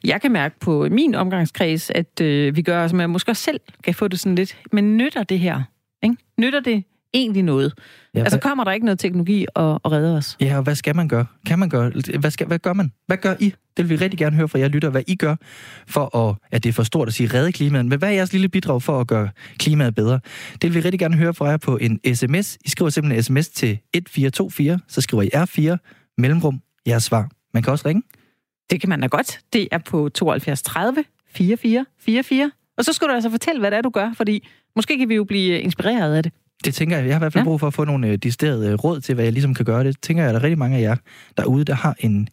jeg 0.03 0.21
kan 0.21 0.31
mærke 0.31 0.59
på 0.59 0.87
min 0.91 1.15
omgangskreds, 1.15 1.89
at 1.89 2.21
øh, 2.21 2.55
vi 2.55 2.61
gør, 2.61 2.87
som 2.87 2.99
jeg 2.99 3.09
måske 3.09 3.31
også 3.31 3.43
selv 3.43 3.59
kan 3.83 3.93
få 3.93 4.07
det 4.07 4.19
sådan 4.19 4.35
lidt. 4.35 4.57
Men 4.71 4.97
nytter 4.97 5.23
det 5.23 5.39
her? 5.39 5.63
Ikke? 6.03 6.15
Nytter 6.37 6.59
det 6.59 6.83
egentlig 7.13 7.43
noget? 7.43 7.73
Ja, 8.15 8.19
altså 8.19 8.39
kommer 8.39 8.63
der 8.63 8.71
ikke 8.71 8.85
noget 8.85 8.99
teknologi 8.99 9.45
og, 9.55 9.79
og 9.83 9.91
redder 9.91 10.17
os? 10.17 10.37
Ja, 10.41 10.57
og 10.57 10.63
hvad 10.63 10.75
skal 10.75 10.95
man 10.95 11.07
gøre? 11.07 11.25
Kan 11.45 11.59
man 11.59 11.69
gøre? 11.69 11.91
Hvad, 12.19 12.31
skal, 12.31 12.47
hvad 12.47 12.59
gør 12.59 12.73
man? 12.73 12.91
Hvad 13.07 13.17
gør 13.17 13.35
I? 13.39 13.53
Det 13.77 13.89
vil 13.89 13.99
vi 13.99 14.03
rigtig 14.03 14.19
gerne 14.19 14.35
høre 14.35 14.47
fra 14.47 14.59
jer 14.59 14.67
lytter, 14.67 14.89
hvad 14.89 15.03
I 15.07 15.15
gør 15.15 15.35
for 15.87 16.17
at, 16.17 16.35
at 16.51 16.63
det 16.63 16.69
er 16.69 16.73
for 16.73 16.83
stort 16.83 17.07
at 17.07 17.13
sige 17.13 17.29
redde 17.33 17.51
klimaet, 17.51 17.85
men 17.85 17.99
hvad 17.99 18.09
er 18.09 18.13
jeres 18.13 18.31
lille 18.31 18.49
bidrag 18.49 18.81
for 18.81 18.99
at 18.99 19.07
gøre 19.07 19.29
klimaet 19.57 19.95
bedre? 19.95 20.19
Det 20.61 20.63
vil 20.63 20.73
vi 20.73 20.79
rigtig 20.79 20.99
gerne 20.99 21.15
høre 21.15 21.33
fra 21.33 21.45
jer 21.45 21.57
på 21.57 21.77
en 21.77 22.15
sms. 22.15 22.57
I 22.65 22.69
skriver 22.69 22.89
simpelthen 22.89 23.23
sms 23.23 23.49
til 23.49 23.69
1424, 23.69 24.79
så 24.87 25.01
skriver 25.01 25.23
I 25.23 25.29
R4, 25.35 25.77
mellemrum, 26.17 26.61
jeres 26.87 27.03
svar. 27.03 27.29
Man 27.53 27.63
kan 27.63 27.71
også 27.71 27.87
ringe. 27.87 28.01
Det 28.69 28.81
kan 28.81 28.89
man 28.89 29.01
da 29.01 29.07
godt. 29.07 29.39
Det 29.53 29.67
er 29.71 29.77
på 29.77 30.09
72 30.09 30.61
30 30.61 31.03
44 31.29 31.85
44. 31.99 32.51
Og 32.77 32.85
så 32.85 32.93
skal 32.93 33.07
du 33.07 33.13
altså 33.13 33.29
fortælle, 33.29 33.59
hvad 33.59 33.71
det 33.71 33.77
er, 33.77 33.81
du 33.81 33.89
gør, 33.89 34.13
fordi 34.17 34.47
måske 34.75 34.97
kan 34.97 35.09
vi 35.09 35.15
jo 35.15 35.23
blive 35.23 35.59
inspireret 35.59 36.15
af 36.15 36.23
det. 36.23 36.31
Det 36.65 36.73
tænker 36.73 36.97
jeg. 36.97 37.05
Jeg 37.05 37.13
har 37.13 37.19
i 37.19 37.21
hvert 37.21 37.33
fald 37.33 37.43
ja. 37.43 37.49
brug 37.49 37.59
for 37.59 37.67
at 37.67 37.73
få 37.73 37.83
nogle 37.83 38.07
uh, 38.07 38.13
disterede 38.13 38.75
råd 38.75 39.01
til, 39.01 39.15
hvad 39.15 39.23
jeg 39.23 39.33
ligesom 39.33 39.53
kan 39.53 39.65
gøre. 39.65 39.83
Det 39.83 40.01
tænker 40.01 40.23
jeg, 40.23 40.29
at 40.29 40.33
der 40.33 40.39
er 40.39 40.43
rigtig 40.43 40.57
mange 40.57 40.77
af 40.77 40.81
jer 40.81 40.95
derude, 41.37 41.65
der 41.65 41.73
har 41.73 41.95
en, 41.99 42.29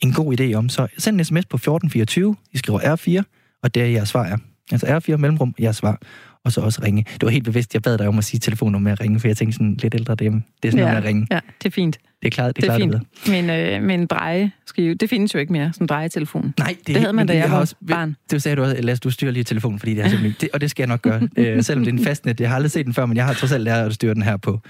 en 0.00 0.12
god 0.12 0.40
idé 0.40 0.52
om. 0.54 0.68
Så 0.68 0.86
send 0.98 1.20
en 1.20 1.24
sms 1.24 1.46
på 1.46 1.56
1424. 1.56 2.36
I 2.52 2.58
skriver 2.58 2.80
R4, 2.80 3.22
og 3.62 3.74
det 3.74 3.82
er 3.82 3.86
jeres 3.86 4.08
svar 4.08 4.24
er. 4.24 4.36
Altså 4.72 4.86
R4 4.86 5.16
mellemrum, 5.16 5.54
jeres 5.60 5.76
svar 5.76 6.00
og 6.46 6.52
så 6.52 6.60
også 6.60 6.80
ringe. 6.84 7.06
Det 7.12 7.22
var 7.22 7.28
helt 7.28 7.44
bevidst, 7.44 7.74
jeg 7.74 7.82
bad 7.82 7.98
dig 7.98 8.08
om 8.08 8.18
at 8.18 8.24
sige 8.24 8.40
telefonnummer 8.40 8.84
med 8.84 8.92
at 8.92 9.00
ringe, 9.00 9.20
for 9.20 9.28
jeg 9.28 9.36
tænkte 9.36 9.56
sådan 9.56 9.76
lidt 9.82 9.94
ældre 9.94 10.14
dem. 10.14 10.32
Det 10.62 10.68
er 10.68 10.72
sådan 10.72 10.78
ja, 10.78 10.84
noget 10.84 10.94
med 10.94 11.02
at 11.02 11.08
ringe. 11.08 11.26
Ja, 11.30 11.40
det 11.62 11.68
er 11.68 11.70
fint. 11.70 11.98
Det 12.22 12.26
er 12.26 12.30
klart, 12.30 12.56
det 12.56 12.64
er, 12.64 12.76
det 12.76 12.84
er 12.84 12.88
klart, 12.88 13.06
fint. 13.24 13.48
Men, 13.48 13.50
øh, 13.50 13.82
men 13.82 14.06
dreje 14.06 14.50
skive, 14.66 14.94
det 14.94 15.10
findes 15.10 15.34
jo 15.34 15.38
ikke 15.38 15.52
mere, 15.52 15.72
sådan 15.72 15.84
en 15.84 15.88
drejetelefon. 15.88 16.54
Nej, 16.58 16.76
det, 16.78 16.86
det 16.86 16.96
havde 16.96 17.12
man, 17.12 17.26
da 17.26 17.32
jeg, 17.32 17.42
jeg 17.42 17.50
var 17.50 17.58
også, 17.58 17.74
barn. 17.88 18.16
Det 18.30 18.42
sagde 18.42 18.56
du 18.56 18.62
også, 18.62 18.76
lad 18.82 18.92
os 18.92 19.00
du 19.00 19.10
styre 19.10 19.32
lige 19.32 19.44
telefonen, 19.44 19.78
fordi 19.78 19.94
det 19.94 20.04
er 20.04 20.08
simpelthen, 20.08 20.36
det, 20.40 20.48
og 20.54 20.60
det 20.60 20.70
skal 20.70 20.82
jeg 20.82 20.88
nok 20.88 21.02
gøre. 21.02 21.28
øh, 21.36 21.62
selvom 21.62 21.84
det 21.84 21.94
er 21.94 21.98
en 21.98 22.04
fastnet, 22.04 22.40
jeg 22.40 22.48
har 22.48 22.56
aldrig 22.56 22.70
set 22.70 22.86
den 22.86 22.94
før, 22.94 23.06
men 23.06 23.16
jeg 23.16 23.26
har 23.26 23.34
trods 23.34 23.52
alt 23.52 23.64
lært 23.64 23.86
at 23.86 23.94
styre 23.94 24.14
den 24.14 24.22
her 24.22 24.36
på, 24.36 24.60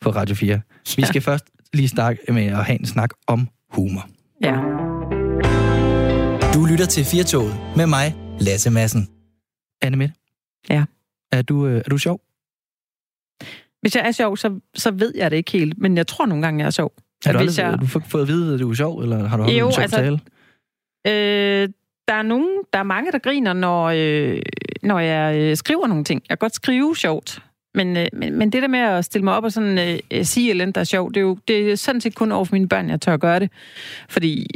på 0.00 0.10
Radio 0.10 0.34
4. 0.34 0.60
Vi 0.96 1.02
skal 1.02 1.22
ja. 1.26 1.32
først 1.32 1.44
lige 1.72 1.88
starte 1.88 2.18
med 2.28 2.46
at 2.46 2.64
have 2.64 2.80
en 2.80 2.86
snak 2.86 3.10
om 3.26 3.48
humor. 3.70 4.08
Ja. 4.42 4.54
Du 6.54 6.64
lytter 6.64 6.86
til 6.86 7.04
Firtoget 7.04 7.54
med 7.76 7.86
mig, 7.86 8.14
Lasse 8.40 8.70
Madsen. 8.70 9.08
Anne 9.82 9.96
Midt. 9.96 10.12
Ja. 10.70 10.84
Er 11.32 11.42
du, 11.42 11.66
øh, 11.66 11.76
er 11.76 11.88
du 11.90 11.98
sjov? 11.98 12.20
Hvis 13.80 13.96
jeg 13.96 14.06
er 14.06 14.10
sjov, 14.10 14.36
så, 14.36 14.60
så 14.74 14.90
ved 14.90 15.12
jeg 15.16 15.30
det 15.30 15.36
ikke 15.36 15.52
helt, 15.52 15.78
men 15.78 15.96
jeg 15.96 16.06
tror 16.06 16.26
nogle 16.26 16.42
gange, 16.42 16.60
jeg 16.60 16.66
er 16.66 16.70
sjov. 16.70 16.92
Har 17.26 17.32
du, 17.32 17.38
aldrig, 17.38 17.58
jeg... 17.58 17.78
du 17.80 17.86
fået 17.86 18.22
at 18.22 18.28
vide, 18.28 18.54
at 18.54 18.60
du 18.60 18.70
er 18.70 18.74
sjov, 18.74 19.00
eller 19.00 19.28
har 19.28 19.36
du 19.36 19.42
holdt 19.42 19.58
jo, 19.58 19.66
en 19.66 19.72
sjov 19.72 19.82
altså, 19.82 19.96
tale? 19.96 20.20
Øh, 21.06 21.68
der 22.08 22.14
er 22.14 22.22
nogen, 22.22 22.58
der 22.72 22.78
er 22.78 22.82
mange, 22.82 23.12
der 23.12 23.18
griner, 23.18 23.52
når, 23.52 23.84
øh, 23.84 24.42
når 24.82 24.98
jeg 24.98 25.36
øh, 25.36 25.56
skriver 25.56 25.86
nogle 25.86 26.04
ting. 26.04 26.22
Jeg 26.28 26.38
kan 26.38 26.44
godt 26.44 26.54
skrive 26.54 26.96
sjovt, 26.96 27.42
men, 27.74 27.96
øh, 27.96 28.06
men, 28.12 28.38
men 28.38 28.52
det 28.52 28.62
der 28.62 28.68
med 28.68 28.78
at 28.78 29.04
stille 29.04 29.24
mig 29.24 29.34
op 29.34 29.44
og 29.44 29.52
sådan 29.52 30.00
øh, 30.10 30.24
sige 30.24 30.46
et 30.46 30.50
eller 30.50 30.64
andet, 30.64 30.74
der 30.74 30.80
er 30.80 30.84
sjovt, 30.84 31.14
det 31.14 31.20
er 31.20 31.24
jo 31.24 31.38
det 31.48 31.72
er 31.72 31.76
sådan 31.76 32.00
set 32.00 32.14
kun 32.14 32.32
over 32.32 32.44
for 32.44 32.54
mine 32.54 32.68
børn, 32.68 32.90
jeg 32.90 33.00
tør 33.00 33.14
at 33.14 33.20
gøre 33.20 33.40
det. 33.40 33.50
Fordi, 34.08 34.46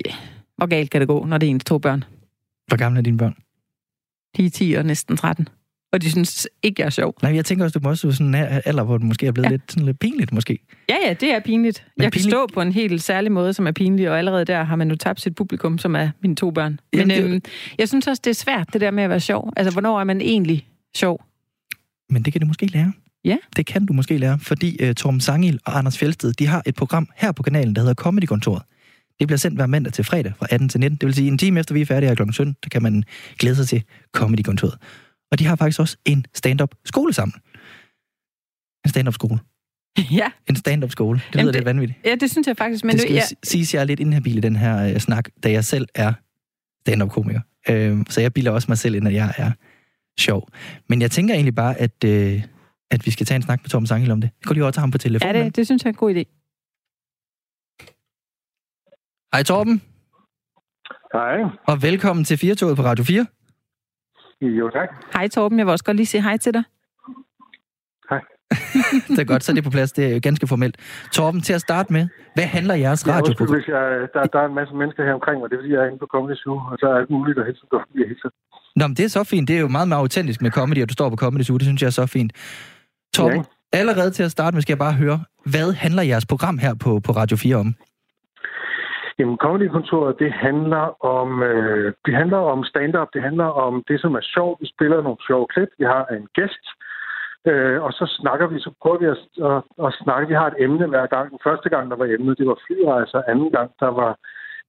hvor 0.57 0.67
galt 0.67 0.91
kan 0.91 1.01
det 1.01 1.09
gå, 1.09 1.25
når 1.25 1.39
det 1.39 1.47
er 1.47 1.51
ens 1.51 1.65
to 1.65 1.79
børn? 1.79 2.05
Hvor 2.67 2.77
gamle 2.77 2.99
er 2.99 3.03
dine 3.03 3.19
børn? 3.19 3.37
De 4.37 4.47
er 4.47 4.51
10 4.51 4.73
og 4.73 4.87
næsten 4.87 5.17
13 5.17 5.49
og 5.93 6.03
de 6.03 6.11
synes 6.11 6.49
ikke, 6.63 6.81
jeg 6.81 6.87
er 6.87 6.91
sjov. 6.91 7.15
Nej, 7.23 7.35
jeg 7.35 7.45
tænker 7.45 7.65
også, 7.65 7.79
du 7.79 7.83
må 7.83 7.91
også 7.91 8.13
sådan 8.13 8.35
en 8.35 8.35
alder, 8.65 8.83
hvor 8.83 8.99
det 8.99 9.07
måske 9.07 9.27
er 9.27 9.33
blevet 9.33 9.47
ja. 9.47 9.51
lidt, 9.51 9.73
sådan 9.73 9.87
lidt 9.87 9.99
pinligt, 9.99 10.33
måske. 10.33 10.59
Ja, 10.89 10.95
ja, 11.07 11.13
det 11.13 11.35
er 11.35 11.41
pinligt. 11.41 11.87
Men 11.97 12.03
jeg 12.03 12.13
pinligt... 12.13 12.25
kan 12.25 12.31
stå 12.31 12.47
på 12.55 12.61
en 12.61 12.73
helt 12.73 13.03
særlig 13.03 13.33
måde, 13.33 13.53
som 13.53 13.67
er 13.67 13.73
pinlig, 13.73 14.11
og 14.11 14.19
allerede 14.19 14.45
der 14.45 14.65
har 14.65 14.77
man 14.77 14.91
jo 14.91 14.97
tabt 14.97 15.21
sit 15.21 15.35
publikum, 15.35 15.79
som 15.79 15.97
er 15.97 16.11
mine 16.23 16.37
to 16.37 16.51
børn. 16.51 16.81
Men 16.93 17.01
Jamen, 17.11 17.25
det... 17.25 17.31
øhm, 17.31 17.43
jeg 17.79 17.89
synes 17.89 18.07
også, 18.07 18.23
det 18.25 18.31
er 18.31 18.35
svært, 18.35 18.73
det 18.73 18.81
der 18.81 18.91
med 18.91 19.03
at 19.03 19.11
være 19.11 19.21
sjov. 19.21 19.53
Altså, 19.57 19.73
hvornår 19.73 20.01
er 20.01 20.05
man 20.05 20.21
egentlig 20.21 20.69
sjov? 20.97 21.25
Men 22.11 22.23
det 22.23 22.33
kan 22.33 22.41
du 22.41 22.47
måske 22.47 22.67
lære. 22.67 22.93
Ja. 23.25 23.37
Det 23.57 23.67
kan 23.67 23.87
du 23.87 23.93
måske 23.93 24.19
lære, 24.19 24.39
fordi 24.39 24.89
uh, 24.89 24.93
Torben 24.95 25.21
Sangil 25.21 25.61
og 25.65 25.79
Anders 25.79 25.99
Fjeldsted, 25.99 26.33
de 26.33 26.47
har 26.47 26.63
et 26.67 26.75
program 26.75 27.09
her 27.17 27.33
på 27.33 27.43
kanalen, 27.43 27.75
der 27.75 27.83
hedder 27.83 27.95
Comedy-kontoret. 27.95 28.63
Det 29.19 29.27
bliver 29.27 29.39
sendt 29.39 29.59
hver 29.59 29.67
mandag 29.67 29.93
til 29.93 30.05
fredag 30.05 30.33
fra 30.39 30.47
18 30.51 30.69
til 30.69 30.81
19. 30.81 30.99
Det 30.99 31.07
vil 31.07 31.15
sige, 31.15 31.29
en 31.29 31.39
time 31.39 31.61
efter 31.61 31.75
vi 31.75 31.81
er 31.81 31.87
færdige 31.87 32.09
her 32.09 32.15
kl. 32.15 32.33
17, 32.33 32.57
der 32.65 32.69
kan 32.69 32.83
man 32.83 33.05
glæde 33.39 33.57
sig 33.57 33.69
til 33.69 33.83
Comedy-kontoret. 34.13 34.75
Og 35.31 35.39
de 35.39 35.45
har 35.45 35.57
faktisk 35.57 35.81
også 35.81 35.97
en 36.05 36.27
stand-up 36.35 36.75
skole 36.85 37.13
sammen. 37.13 37.41
En 38.85 38.91
stand-up 38.91 39.15
skole. 39.15 39.39
Ja. 40.11 40.31
En 40.49 40.57
stand-up 40.57 40.91
skole. 40.91 41.19
Det 41.19 41.35
lyder 41.35 41.41
Jamen, 41.41 41.47
det, 41.47 41.55
lidt 41.55 41.65
vanvittigt. 41.65 42.01
Ja, 42.05 42.15
det 42.15 42.31
synes 42.31 42.47
jeg 42.47 42.57
faktisk. 42.57 42.85
Men 42.85 42.93
det 42.93 43.01
skal 43.01 43.13
nu, 43.13 43.17
ja. 43.17 43.23
sige, 43.45 43.63
at 43.63 43.75
jeg 43.75 43.81
er 43.81 43.85
lidt 43.85 44.01
inhabil 44.01 44.37
i 44.37 44.41
den 44.41 44.57
her 44.57 44.95
uh, 44.95 44.99
snak, 44.99 45.29
da 45.43 45.51
jeg 45.51 45.65
selv 45.65 45.89
er 45.95 46.13
stand-up 46.81 47.11
komiker. 47.11 47.41
Uh, 47.71 48.03
så 48.09 48.21
jeg 48.21 48.35
bilder 48.35 48.51
også 48.51 48.67
mig 48.69 48.79
selv 48.79 48.95
ind, 48.95 49.09
at 49.09 49.15
jeg 49.15 49.35
er 49.37 49.53
sjov. 50.19 50.49
Men 50.89 51.03
jeg 51.03 51.11
tænker 51.11 51.35
egentlig 51.35 51.55
bare, 51.55 51.77
at, 51.77 52.05
uh, 52.05 52.43
at 52.91 53.07
vi 53.07 53.11
skal 53.11 53.27
tage 53.27 53.37
en 53.37 53.43
snak 53.43 53.63
med 53.63 53.71
Tom 53.71 53.87
Sangel 53.87 54.11
om 54.11 54.21
det. 54.21 54.31
Jeg 54.41 54.47
kunne 54.47 54.55
lige 54.55 54.65
også 54.65 54.77
tage 54.77 54.83
ham 54.83 54.91
på 54.91 54.99
telefonen. 54.99 55.37
Ja, 55.37 55.45
det, 55.45 55.57
det 55.57 55.67
synes 55.67 55.85
jeg 55.85 55.89
er 55.89 55.93
en 55.93 55.97
god 55.97 56.15
idé. 56.15 56.25
Hej 59.33 59.43
Torben. 59.43 59.83
Hej. 61.13 61.43
Og 61.67 61.83
velkommen 61.83 62.25
til 62.25 62.39
Firtoget 62.39 62.77
på 62.77 62.83
Radio 62.83 63.05
4. 63.05 63.27
Jo, 64.41 64.71
tak. 64.71 64.89
Hej 65.15 65.29
Torben, 65.29 65.59
jeg 65.59 65.67
vil 65.67 65.73
også 65.73 65.85
godt 65.85 65.97
lige 65.97 66.07
sige 66.07 66.23
hej 66.23 66.37
til 66.37 66.55
dig. 66.55 66.65
Hej. 68.11 68.21
det 69.09 69.19
er 69.19 69.25
godt, 69.25 69.45
så 69.45 69.53
er 69.53 69.55
det 69.55 69.65
på 69.65 69.71
plads. 69.71 69.93
Det 69.93 70.17
er 70.17 70.21
ganske 70.21 70.47
formelt. 70.47 70.77
Torben, 71.13 71.41
til 71.41 71.53
at 71.53 71.61
starte 71.61 71.93
med, 71.93 72.09
hvad 72.35 72.45
handler 72.45 72.75
jeres 72.75 73.09
radio 73.09 73.35
på? 73.39 73.45
Hvis 73.45 73.69
jeg, 73.69 74.09
der, 74.15 74.23
der 74.25 74.39
er 74.39 74.47
en 74.47 74.55
masse 74.55 74.75
mennesker 74.75 75.05
her 75.05 75.15
omkring 75.15 75.41
mig, 75.41 75.51
det 75.51 75.59
sige, 75.63 75.73
at 75.73 75.79
jeg 75.79 75.83
er 75.85 75.89
inde 75.91 75.99
på 75.99 76.07
Comedy 76.15 76.37
Zoo, 76.37 76.57
og 76.71 76.77
så 76.81 76.87
er 76.87 76.95
alt 77.01 77.11
muligt, 77.11 77.37
der 77.37 77.45
helst 77.45 77.63
går 77.71 77.81
forbi 77.87 77.99
hele 77.99 78.31
Nå, 78.77 78.87
men 78.87 78.97
det 78.97 79.05
er 79.05 79.09
så 79.09 79.25
fint. 79.25 79.49
Det 79.49 79.57
er 79.57 79.61
jo 79.61 79.69
meget 79.69 79.89
mere 79.89 79.99
autentisk 79.99 80.43
med 80.43 80.51
comedy, 80.51 80.83
at 80.83 80.89
du 80.89 80.93
står 80.93 81.11
på 81.11 81.17
Comedy 81.17 81.43
Zoo. 81.43 81.57
Det 81.57 81.67
synes 81.67 81.83
jeg 81.83 81.87
er 81.87 81.99
så 82.03 82.07
fint. 82.07 82.33
Torben, 83.15 83.37
ja. 83.37 83.79
allerede 83.79 84.11
til 84.11 84.23
at 84.23 84.31
starte 84.31 84.55
med, 84.55 84.63
skal 84.63 84.73
jeg 84.73 84.79
bare 84.79 84.93
høre, 84.93 85.19
hvad 85.45 85.73
handler 85.73 86.03
jeres 86.03 86.27
program 86.27 86.59
her 86.59 86.75
på, 86.75 87.01
på 87.01 87.13
Radio 87.13 87.37
4 87.37 87.57
om? 87.57 87.75
Jamen, 89.19 89.37
Comedy-kontoret, 89.37 90.19
det 90.19 90.33
handler 90.33 91.05
om, 91.05 91.43
øh, 91.43 91.93
det 92.07 92.15
handler 92.15 92.39
om 92.39 92.65
stand-up. 92.65 93.09
Det 93.15 93.23
handler 93.23 93.45
om 93.45 93.85
det, 93.89 94.01
som 94.01 94.15
er 94.15 94.21
sjovt. 94.35 94.61
Vi 94.61 94.67
spiller 94.75 95.03
nogle 95.03 95.19
sjove 95.27 95.47
klip. 95.47 95.69
Vi 95.79 95.85
har 95.85 96.05
en 96.05 96.29
gæst. 96.35 96.65
Øh, 97.49 97.83
og 97.83 97.93
så 97.93 98.05
snakker 98.21 98.47
vi, 98.47 98.59
så 98.61 98.71
prøver 98.83 98.99
vi 98.99 99.07
at, 99.15 99.21
at, 99.51 99.87
at 99.87 99.97
snakke. 100.03 100.29
Vi 100.29 100.35
har 100.35 100.47
et 100.47 100.61
emne 100.65 100.87
hver 100.87 101.07
gang. 101.07 101.31
Den 101.31 101.39
første 101.45 101.69
gang, 101.69 101.91
der 101.91 101.97
var 101.97 102.05
emnet, 102.05 102.39
det 102.39 102.47
var 102.47 102.59
flyrejser. 102.67 103.01
Altså 103.01 103.23
anden 103.29 103.51
gang, 103.51 103.71
der 103.81 103.91
var 104.01 104.13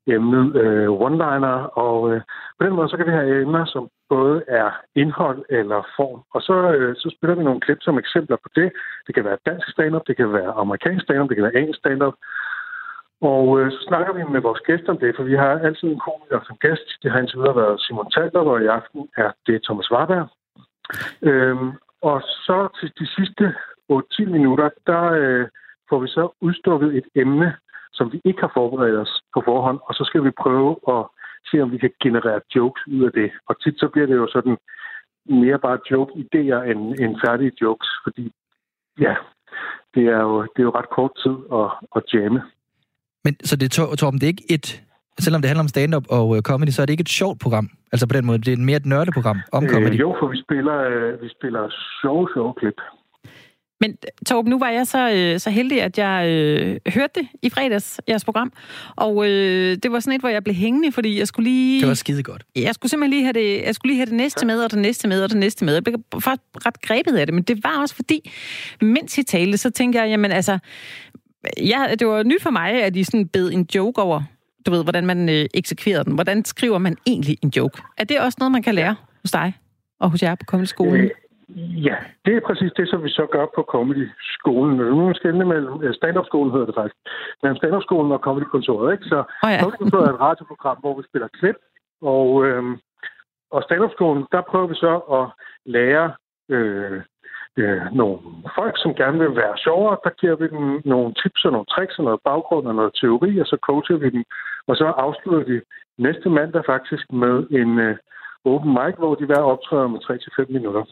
emnet 0.07 0.55
øh, 0.63 0.89
one-liner. 1.05 1.57
Og 1.85 1.97
øh, 2.11 2.21
på 2.57 2.65
den 2.65 2.73
måde, 2.73 2.89
så 2.89 2.97
kan 2.97 3.05
vi 3.05 3.11
have 3.11 3.41
emner, 3.41 3.65
som 3.65 3.89
både 4.09 4.43
er 4.47 4.69
indhold 4.95 5.45
eller 5.49 5.87
form. 5.97 6.21
Og 6.33 6.41
så, 6.41 6.55
øh, 6.73 6.95
så 6.95 7.15
spiller 7.15 7.35
vi 7.35 7.43
nogle 7.43 7.61
klip 7.61 7.77
som 7.81 7.97
eksempler 7.97 8.37
på 8.43 8.49
det. 8.55 8.71
Det 9.07 9.15
kan 9.15 9.25
være 9.25 9.37
dansk 9.45 9.67
stand-up, 9.71 10.07
det 10.07 10.17
kan 10.17 10.33
være 10.33 10.51
amerikansk 10.51 11.03
stand-up, 11.03 11.29
det 11.29 11.37
kan 11.37 11.43
være 11.43 11.57
engelsk 11.57 11.79
stand-up. 11.79 12.13
Og 13.21 13.59
øh, 13.59 13.71
så 13.71 13.79
snakker 13.87 14.13
vi 14.13 14.23
med 14.23 14.41
vores 14.41 14.59
gæster 14.59 14.89
om 14.89 14.97
det, 14.97 15.15
for 15.15 15.23
vi 15.23 15.35
har 15.35 15.59
altid 15.59 15.87
en 15.87 15.99
komiker 16.07 16.39
som 16.47 16.57
gæst. 16.57 16.87
Det 17.03 17.11
har 17.11 17.19
indtil 17.19 17.39
videre 17.39 17.55
været 17.55 17.81
Simon 17.81 18.11
Talder, 18.11 18.39
og 18.39 18.63
i 18.63 18.65
aften 18.65 19.09
er 19.17 19.31
det 19.47 19.63
Thomas 19.63 19.91
Warberg. 19.91 20.27
Øhm, 21.21 21.71
og 22.01 22.21
så 22.21 22.67
til 22.79 22.91
de 22.99 23.07
sidste 23.15 23.55
8-10 23.91 24.25
minutter, 24.25 24.69
der 24.87 25.03
øh, 25.03 25.47
får 25.89 25.99
vi 25.99 26.07
så 26.07 26.29
udstukket 26.41 26.97
et 26.97 27.07
emne, 27.15 27.55
som 27.93 28.11
vi 28.11 28.21
ikke 28.25 28.41
har 28.41 28.51
forberedt 28.53 28.97
os 28.97 29.21
på 29.33 29.41
forhånd, 29.45 29.79
og 29.83 29.93
så 29.93 30.03
skal 30.03 30.23
vi 30.23 30.31
prøve 30.31 30.75
at 30.87 31.05
se, 31.51 31.61
om 31.61 31.71
vi 31.71 31.77
kan 31.77 31.91
generere 32.03 32.41
jokes 32.55 32.87
ud 32.87 33.03
af 33.03 33.11
det. 33.11 33.31
Og 33.47 33.61
tit 33.61 33.79
så 33.79 33.87
bliver 33.87 34.07
det 34.07 34.15
jo 34.15 34.27
sådan 34.27 34.57
mere 35.25 35.59
bare 35.59 35.79
joke-idéer 35.91 36.61
end, 36.71 36.81
end 36.99 37.21
færdige 37.25 37.51
jokes, 37.61 37.89
fordi 38.03 38.31
ja, 38.99 39.15
det 39.95 40.05
er 40.05 40.21
jo, 40.21 40.41
det 40.41 40.59
er 40.59 40.67
jo 40.69 40.77
ret 40.79 40.89
kort 40.89 41.11
tid 41.23 41.35
at, 41.59 41.69
at 41.95 42.13
jamme. 42.13 42.41
Men 43.27 43.35
så 43.43 43.55
det, 43.55 43.71
Torben, 43.71 44.19
det 44.19 44.25
er 44.27 44.33
ikke 44.35 44.51
et... 44.51 44.83
Selvom 45.19 45.41
det 45.41 45.49
handler 45.49 45.63
om 45.63 45.67
stand-up 45.67 46.05
og 46.09 46.29
uh, 46.29 46.39
comedy, 46.39 46.69
så 46.69 46.81
er 46.81 46.85
det 46.85 46.93
ikke 46.93 47.01
et 47.01 47.09
sjovt 47.09 47.39
program. 47.39 47.69
Altså 47.91 48.07
på 48.07 48.13
den 48.13 48.25
måde, 48.25 48.37
det 48.37 48.53
er 48.53 48.57
mere 48.57 48.77
et 48.77 48.85
nørdeprogram 48.85 49.37
om 49.51 49.63
øh, 49.63 49.69
comedy. 49.69 49.99
Jo, 49.99 50.15
for 50.19 50.27
vi 50.27 50.37
spiller, 50.45 50.77
øh, 50.91 51.21
vi 51.21 51.29
spiller 51.37 51.63
sjove, 52.01 52.27
sjove 52.33 52.53
klip. 52.59 52.73
Men 53.81 53.97
Torben, 54.27 54.49
nu 54.49 54.59
var 54.59 54.69
jeg 54.69 54.87
så, 54.87 55.11
øh, 55.11 55.39
så 55.39 55.49
heldig, 55.49 55.81
at 55.81 55.97
jeg 55.97 56.27
øh, 56.29 56.93
hørte 56.93 57.13
det 57.19 57.27
i 57.43 57.49
fredags, 57.49 58.01
jeres 58.09 58.25
program. 58.25 58.51
Og 58.95 59.25
øh, 59.29 59.77
det 59.83 59.91
var 59.91 59.99
sådan 59.99 60.15
et, 60.15 60.21
hvor 60.21 60.29
jeg 60.29 60.43
blev 60.43 60.55
hængende, 60.55 60.91
fordi 60.91 61.19
jeg 61.19 61.27
skulle 61.27 61.49
lige... 61.49 61.79
Det 61.81 61.87
var 61.87 61.93
skide 61.93 62.23
godt. 62.23 62.43
Jeg 62.55 62.73
skulle 62.73 62.89
simpelthen 62.89 63.09
lige 63.09 63.23
have 63.23 63.33
det, 63.33 63.65
jeg 63.65 63.75
skulle 63.75 63.89
lige 63.89 63.99
have 63.99 64.05
det 64.05 64.17
næste 64.23 64.45
med, 64.45 64.63
og 64.63 64.71
det 64.71 64.79
næste 64.79 65.07
med, 65.07 65.23
og 65.23 65.29
det 65.29 65.37
næste 65.37 65.65
med. 65.65 65.73
Jeg 65.73 65.83
blev 65.83 65.95
faktisk 66.19 66.65
ret 66.65 66.81
grebet 66.81 67.15
af 67.17 67.25
det, 67.27 67.33
men 67.33 67.43
det 67.43 67.63
var 67.63 67.81
også 67.81 67.95
fordi, 67.95 68.31
mens 68.81 69.17
I 69.17 69.23
talte, 69.23 69.57
så 69.57 69.69
tænkte 69.71 69.99
jeg, 69.99 70.09
jamen 70.09 70.31
altså, 70.31 70.59
ja, 71.57 71.95
det 71.99 72.07
var 72.07 72.23
nyt 72.23 72.43
for 72.43 72.49
mig, 72.49 72.83
at 72.83 72.95
I 72.95 73.03
sådan 73.03 73.27
bed 73.27 73.51
en 73.51 73.67
joke 73.75 74.01
over, 74.01 74.21
du 74.65 74.71
ved, 74.71 74.83
hvordan 74.83 75.05
man 75.05 75.29
øh, 75.29 75.45
eksekverer 75.53 76.03
den. 76.03 76.13
Hvordan 76.13 76.45
skriver 76.45 76.77
man 76.77 76.97
egentlig 77.07 77.37
en 77.43 77.49
joke? 77.49 77.81
Er 77.97 78.03
det 78.03 78.19
også 78.19 78.37
noget, 78.39 78.51
man 78.51 78.63
kan 78.63 78.75
lære 78.75 78.95
hos 79.21 79.31
dig 79.31 79.53
og 79.99 80.11
hos 80.11 80.23
jer 80.23 80.35
på 80.35 80.45
Kommende 80.47 80.69
Skole? 80.69 80.99
Øh, 80.99 81.09
Ja, 81.87 81.95
det 82.25 82.35
er 82.35 82.47
præcis 82.47 82.71
det, 82.77 82.89
som 82.89 83.03
vi 83.03 83.09
så 83.09 83.25
gør 83.31 83.45
på 83.55 83.61
Comedy-skolen. 83.73 84.77
Nu 84.77 85.09
er 85.09 85.13
skældende 85.13 85.45
mellem 85.45 85.93
stand-up-skolen, 85.93 86.51
hedder 86.51 86.65
det 86.65 86.75
faktisk. 86.75 86.97
Mellem 87.43 87.57
stand-up-skolen 87.57 88.11
og 88.11 88.19
Comedy-kontoret, 88.19 88.91
ikke? 88.93 89.05
Så 89.05 89.17
oh 89.43 89.51
ja. 89.51 89.59
Comedy-kontoret 89.61 90.07
er 90.07 90.13
et 90.13 90.19
radioprogram, 90.19 90.77
hvor 90.79 90.93
vi 90.97 91.03
spiller 91.09 91.27
klip, 91.39 91.55
og, 92.01 92.45
øhm, 92.45 92.75
og 93.51 93.63
stand-up-skolen, 93.63 94.23
der 94.31 94.41
prøver 94.49 94.67
vi 94.67 94.75
så 94.75 94.93
at 95.17 95.25
lære 95.65 96.05
øh, 96.49 97.01
øh, 97.63 97.81
nogle 97.99 98.17
folk, 98.59 98.75
som 98.83 98.91
gerne 99.01 99.19
vil 99.23 99.35
være 99.43 99.55
sjovere. 99.65 99.97
Der 100.05 100.13
giver 100.21 100.35
vi 100.41 100.47
dem 100.55 100.65
nogle 100.93 101.09
tips 101.21 101.41
og 101.45 101.51
nogle 101.51 101.71
tricks 101.73 101.99
og 101.99 102.03
noget 102.03 102.21
baggrund 102.29 102.65
og 102.67 102.75
noget 102.75 102.93
teori, 103.01 103.31
og 103.41 103.47
så 103.51 103.57
coacher 103.67 103.97
vi 104.03 104.09
dem. 104.15 104.23
Og 104.69 104.75
så 104.75 104.85
afslutter 105.05 105.43
vi 105.51 105.57
næste 106.05 106.29
mandag 106.29 106.63
faktisk 106.73 107.05
med 107.23 107.35
en 107.61 107.71
øh, 107.87 107.95
open 108.51 108.71
mic, 108.77 108.95
hvor 108.97 109.15
de 109.15 109.25
hver 109.25 109.43
optræder 109.53 109.87
med 109.87 109.99
3-5 110.03 110.53
minutter. 110.57 110.83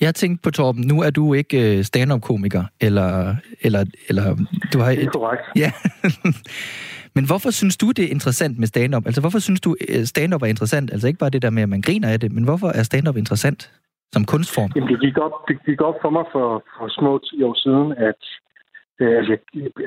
Jeg 0.00 0.14
tænkte 0.14 0.42
på, 0.42 0.50
Torben, 0.50 0.86
nu 0.86 1.02
er 1.02 1.10
du 1.10 1.34
ikke 1.34 1.78
øh, 1.78 1.84
stand-up-komiker, 1.84 2.64
eller, 2.80 3.34
eller, 3.60 3.84
eller 4.08 4.24
du 4.72 4.78
har... 4.78 4.90
Det 4.90 5.04
er 5.04 5.10
korrekt. 5.10 5.42
Ja. 5.56 5.72
Men 7.16 7.26
hvorfor 7.26 7.50
synes 7.50 7.76
du, 7.76 7.90
det 7.90 8.04
er 8.04 8.08
interessant 8.08 8.58
med 8.58 8.66
stand-up? 8.66 9.06
Altså, 9.06 9.20
hvorfor 9.20 9.38
synes 9.38 9.60
du, 9.60 9.76
øh, 9.88 10.04
stand-up 10.04 10.42
er 10.42 10.46
interessant? 10.46 10.92
Altså, 10.92 11.06
ikke 11.06 11.18
bare 11.18 11.30
det 11.30 11.42
der 11.42 11.50
med, 11.50 11.62
at 11.62 11.68
man 11.68 11.80
griner 11.80 12.08
af 12.08 12.20
det, 12.20 12.32
men 12.32 12.44
hvorfor 12.44 12.68
er 12.68 12.82
stand-up 12.82 13.16
interessant 13.16 13.70
som 14.14 14.24
kunstform? 14.32 14.70
Jamen, 14.74 14.88
det 14.92 15.00
gik 15.00 15.18
op, 15.18 15.34
det 15.48 15.56
gik 15.66 15.80
op 15.80 15.98
for 16.02 16.10
mig 16.10 16.24
for, 16.32 16.48
for 16.76 16.88
små 16.88 17.18
10 17.18 17.42
år 17.42 17.54
siden, 17.64 17.88
at 18.08 18.22
øh, 19.00 19.28
jeg 19.30 19.38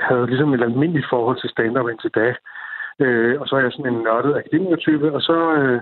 havde 0.07 0.25
ligesom 0.27 0.53
et 0.53 0.63
almindeligt 0.63 1.11
forhold 1.13 1.37
til 1.39 1.49
stand-up 1.49 1.89
indtil 1.89 2.11
da. 2.19 2.27
Øh, 3.03 3.41
og 3.41 3.47
så 3.47 3.55
er 3.55 3.63
jeg 3.63 3.71
sådan 3.71 3.93
en 3.93 4.03
nørdet 4.03 4.37
akademikertype, 4.41 5.07
og 5.17 5.21
så... 5.21 5.37
Øh, 5.59 5.81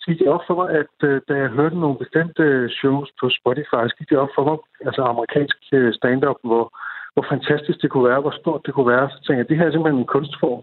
så 0.00 0.06
gik 0.06 0.18
det 0.18 0.34
op 0.36 0.44
for 0.46 0.54
mig, 0.60 0.68
at 0.82 0.96
øh, 1.08 1.20
da 1.28 1.34
jeg 1.42 1.48
hørte 1.58 1.78
nogle 1.78 1.98
bestemte 2.02 2.42
øh, 2.42 2.70
shows 2.70 3.08
på 3.20 3.26
Spotify, 3.38 3.82
så 3.88 3.94
gik 3.98 4.10
det 4.10 4.18
op 4.18 4.32
for 4.34 4.44
mig, 4.48 4.56
altså 4.88 5.02
amerikansk 5.02 5.58
øh, 5.72 5.94
stand-up, 5.94 6.40
hvor, 6.48 6.64
hvor 7.14 7.24
fantastisk 7.32 7.78
det 7.82 7.90
kunne 7.90 8.08
være, 8.10 8.20
hvor 8.20 8.34
stort 8.40 8.66
det 8.66 8.74
kunne 8.74 8.92
være. 8.94 9.10
Så 9.10 9.16
tænkte 9.16 9.40
jeg, 9.40 9.48
det 9.48 9.56
her 9.56 9.66
er 9.66 9.72
simpelthen 9.72 10.00
en 10.00 10.14
kunstform. 10.14 10.62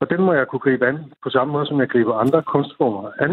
Og 0.00 0.10
den 0.10 0.20
må 0.26 0.32
jeg 0.32 0.46
kunne 0.46 0.64
gribe 0.66 0.86
an 0.86 0.98
på 1.22 1.28
samme 1.30 1.52
måde, 1.52 1.66
som 1.66 1.80
jeg 1.80 1.88
griber 1.88 2.14
andre 2.14 2.42
kunstformer 2.42 3.10
an. 3.24 3.32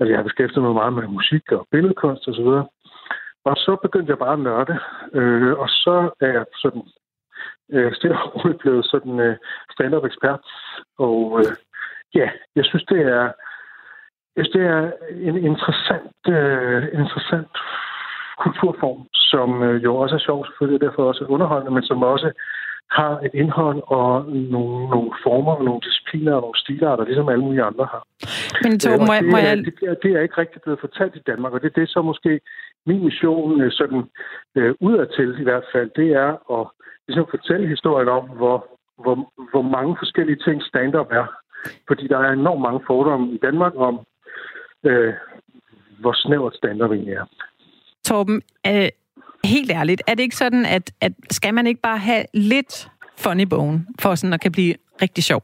Altså, 0.00 0.10
jeg 0.10 0.18
har 0.18 0.28
beskæftiget 0.28 0.62
mig 0.62 0.74
meget 0.74 0.92
med 0.92 1.06
musik 1.06 1.52
og 1.52 1.66
billedkunst 1.70 2.28
osv. 2.28 2.46
Og, 2.60 2.72
og 3.44 3.56
så 3.56 3.76
begyndte 3.82 4.10
jeg 4.10 4.18
bare 4.18 4.32
at 4.32 4.44
nørde. 4.48 4.78
Øh, 5.14 5.52
og 5.58 5.68
så 5.68 6.10
er 6.20 6.26
jeg 6.26 6.44
sådan 6.62 6.82
øh, 7.72 7.92
stille 7.94 8.18
og 8.22 8.36
roligt 8.36 8.60
blevet 8.60 8.84
sådan 8.86 9.20
øh, 9.20 9.36
stand-up-ekspert. 9.72 10.40
Og 10.98 11.40
øh, 11.40 11.52
ja, 12.14 12.30
jeg 12.56 12.64
synes, 12.64 12.84
det 12.84 13.00
er 13.00 13.32
jeg 14.36 14.44
synes, 14.44 14.56
det 14.58 14.66
er 14.66 14.92
en 15.10 15.36
interessant, 15.50 16.20
øh, 16.28 16.82
interessant 17.00 17.56
kulturform, 18.42 19.00
som 19.12 19.62
øh, 19.62 19.84
jo 19.84 19.96
også 19.96 20.14
er 20.14 20.26
sjov 20.26 20.46
selvfølgelig, 20.46 20.78
og 20.80 20.84
derfor 20.86 21.02
også 21.08 21.24
underholdende, 21.24 21.74
men 21.74 21.82
som 21.82 22.02
også 22.02 22.32
har 22.98 23.12
et 23.26 23.34
indhold 23.34 23.82
og 23.86 24.26
nogle, 24.26 24.90
nogle 24.94 25.10
former 25.24 25.52
og 25.52 25.64
nogle 25.64 25.80
discipliner 25.80 26.34
og 26.34 26.40
nogle 26.40 26.58
stilarter, 26.58 27.04
ligesom 27.04 27.28
alle 27.28 27.44
mulige 27.44 27.62
andre 27.62 27.86
har. 27.94 28.04
Men 28.62 28.78
to, 28.78 28.90
må, 28.90 29.14
det, 29.14 29.24
må 29.32 29.36
jeg... 29.36 29.56
Det, 29.56 29.74
er, 29.82 29.94
det 29.94 30.10
er 30.16 30.20
ikke 30.20 30.38
rigtig 30.38 30.62
blevet 30.62 30.80
fortalt 30.80 31.16
i 31.16 31.22
Danmark, 31.26 31.52
og 31.52 31.60
det 31.60 31.68
er 31.68 31.80
det 31.80 31.88
så 31.88 32.02
måske 32.02 32.40
min 32.86 33.04
mission 33.04 33.60
øh, 33.60 33.72
sådan 33.72 34.02
øh, 34.54 34.74
udadtil 34.80 35.36
i 35.40 35.42
hvert 35.42 35.64
fald, 35.72 35.90
det 35.96 36.08
er 36.24 36.30
at 36.58 36.66
ligesom 37.08 37.26
fortælle 37.30 37.68
historien 37.68 38.08
om, 38.08 38.24
hvor, 38.28 38.66
hvor, 39.02 39.32
hvor 39.50 39.62
mange 39.62 39.96
forskellige 39.98 40.42
ting 40.46 40.62
stand-up 40.62 41.10
er. 41.10 41.26
Fordi 41.88 42.08
der 42.08 42.18
er 42.18 42.32
enormt 42.32 42.62
mange 42.62 42.80
fordomme 42.86 43.32
i 43.32 43.38
Danmark 43.42 43.72
om, 43.76 44.06
øh, 44.84 45.14
hvor 46.00 46.12
snævert 46.12 46.54
stand-up 46.54 46.90
egentlig 46.90 47.14
er. 47.14 47.26
Torben, 48.04 48.42
øh, 48.66 48.88
helt 49.44 49.70
ærligt, 49.70 50.02
er 50.06 50.14
det 50.14 50.22
ikke 50.22 50.36
sådan, 50.36 50.66
at, 50.66 50.92
at 51.00 51.12
skal 51.30 51.54
man 51.54 51.66
ikke 51.66 51.80
bare 51.80 51.98
have 51.98 52.24
lidt 52.34 52.90
funny 53.18 53.46
bone, 53.50 53.86
for 54.00 54.14
sådan 54.14 54.34
at 54.34 54.40
kan 54.40 54.52
blive 54.52 54.74
rigtig 55.02 55.24
sjov? 55.24 55.42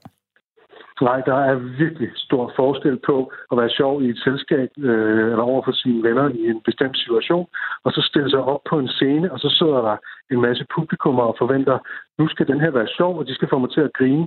Nej, 1.00 1.20
der 1.20 1.38
er 1.50 1.54
virkelig 1.54 2.10
stor 2.16 2.52
forskel 2.56 2.98
på 3.06 3.32
at 3.52 3.58
være 3.58 3.70
sjov 3.70 4.02
i 4.02 4.08
et 4.10 4.18
selskab 4.24 4.68
øh, 4.78 5.26
eller 5.32 5.46
over 5.52 5.62
for 5.64 5.72
sine 5.72 6.02
venner 6.02 6.28
i 6.28 6.42
en 6.52 6.60
bestemt 6.64 6.96
situation, 6.98 7.46
og 7.84 7.92
så 7.92 8.00
stille 8.10 8.30
sig 8.30 8.42
op 8.52 8.60
på 8.70 8.78
en 8.78 8.88
scene, 8.88 9.32
og 9.32 9.38
så 9.38 9.48
sidder 9.58 9.80
der 9.88 9.96
en 10.30 10.40
masse 10.40 10.64
publikummer 10.74 11.22
og 11.22 11.36
forventer, 11.38 11.78
nu 12.18 12.28
skal 12.28 12.46
den 12.46 12.60
her 12.60 12.70
være 12.70 12.88
sjov, 12.96 13.18
og 13.18 13.26
de 13.26 13.34
skal 13.34 13.48
få 13.52 13.58
mig 13.58 13.70
til 13.72 13.80
at 13.80 13.92
grine 13.98 14.26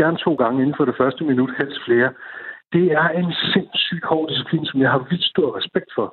gerne 0.00 0.16
to 0.26 0.34
gange 0.34 0.62
inden 0.62 0.76
for 0.78 0.84
det 0.84 0.94
første 1.00 1.24
minut, 1.24 1.50
helst 1.58 1.78
flere. 1.86 2.10
Det 2.72 2.86
er 2.92 3.08
en 3.08 3.32
sindssygt 3.52 4.04
hård 4.10 4.28
disciplin, 4.30 4.66
som 4.66 4.80
jeg 4.80 4.90
har 4.90 5.06
vildt 5.10 5.24
stor 5.24 5.48
respekt 5.58 5.90
for. 5.94 6.06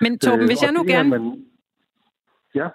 Men 0.00 0.18
Torben, 0.18 0.40
øh, 0.42 0.50
hvis 0.50 0.62
jeg 0.66 0.72
nu 0.72 0.82
gerne... 0.94 1.10
Man... 1.10 1.44
Ja? 2.54 2.68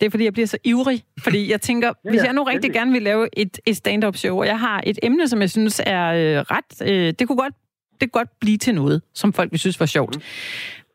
Det 0.00 0.06
er, 0.06 0.10
fordi 0.10 0.24
jeg 0.24 0.32
bliver 0.32 0.46
så 0.46 0.58
ivrig. 0.64 1.04
Fordi 1.22 1.50
jeg 1.50 1.60
tænker, 1.60 1.88
ja, 2.04 2.10
hvis 2.10 2.22
jeg 2.22 2.32
nu 2.32 2.42
rigtig 2.42 2.72
gerne 2.72 2.92
vil 2.92 3.02
lave 3.02 3.28
et, 3.38 3.58
et 3.66 3.76
stand-up 3.76 4.16
show, 4.16 4.38
og 4.38 4.46
jeg 4.46 4.60
har 4.60 4.82
et 4.86 4.98
emne, 5.02 5.28
som 5.28 5.40
jeg 5.40 5.50
synes 5.50 5.80
er 5.86 6.06
øh, 6.06 6.44
ret... 6.50 6.90
Øh, 6.90 7.14
det 7.18 7.28
kunne 7.28 7.38
godt 7.38 7.54
det 8.00 8.12
kunne 8.12 8.20
godt 8.20 8.40
blive 8.40 8.58
til 8.58 8.74
noget, 8.74 9.02
som 9.14 9.32
folk 9.32 9.50
vil 9.50 9.58
synes 9.58 9.80
var 9.80 9.86
sjovt. 9.86 10.18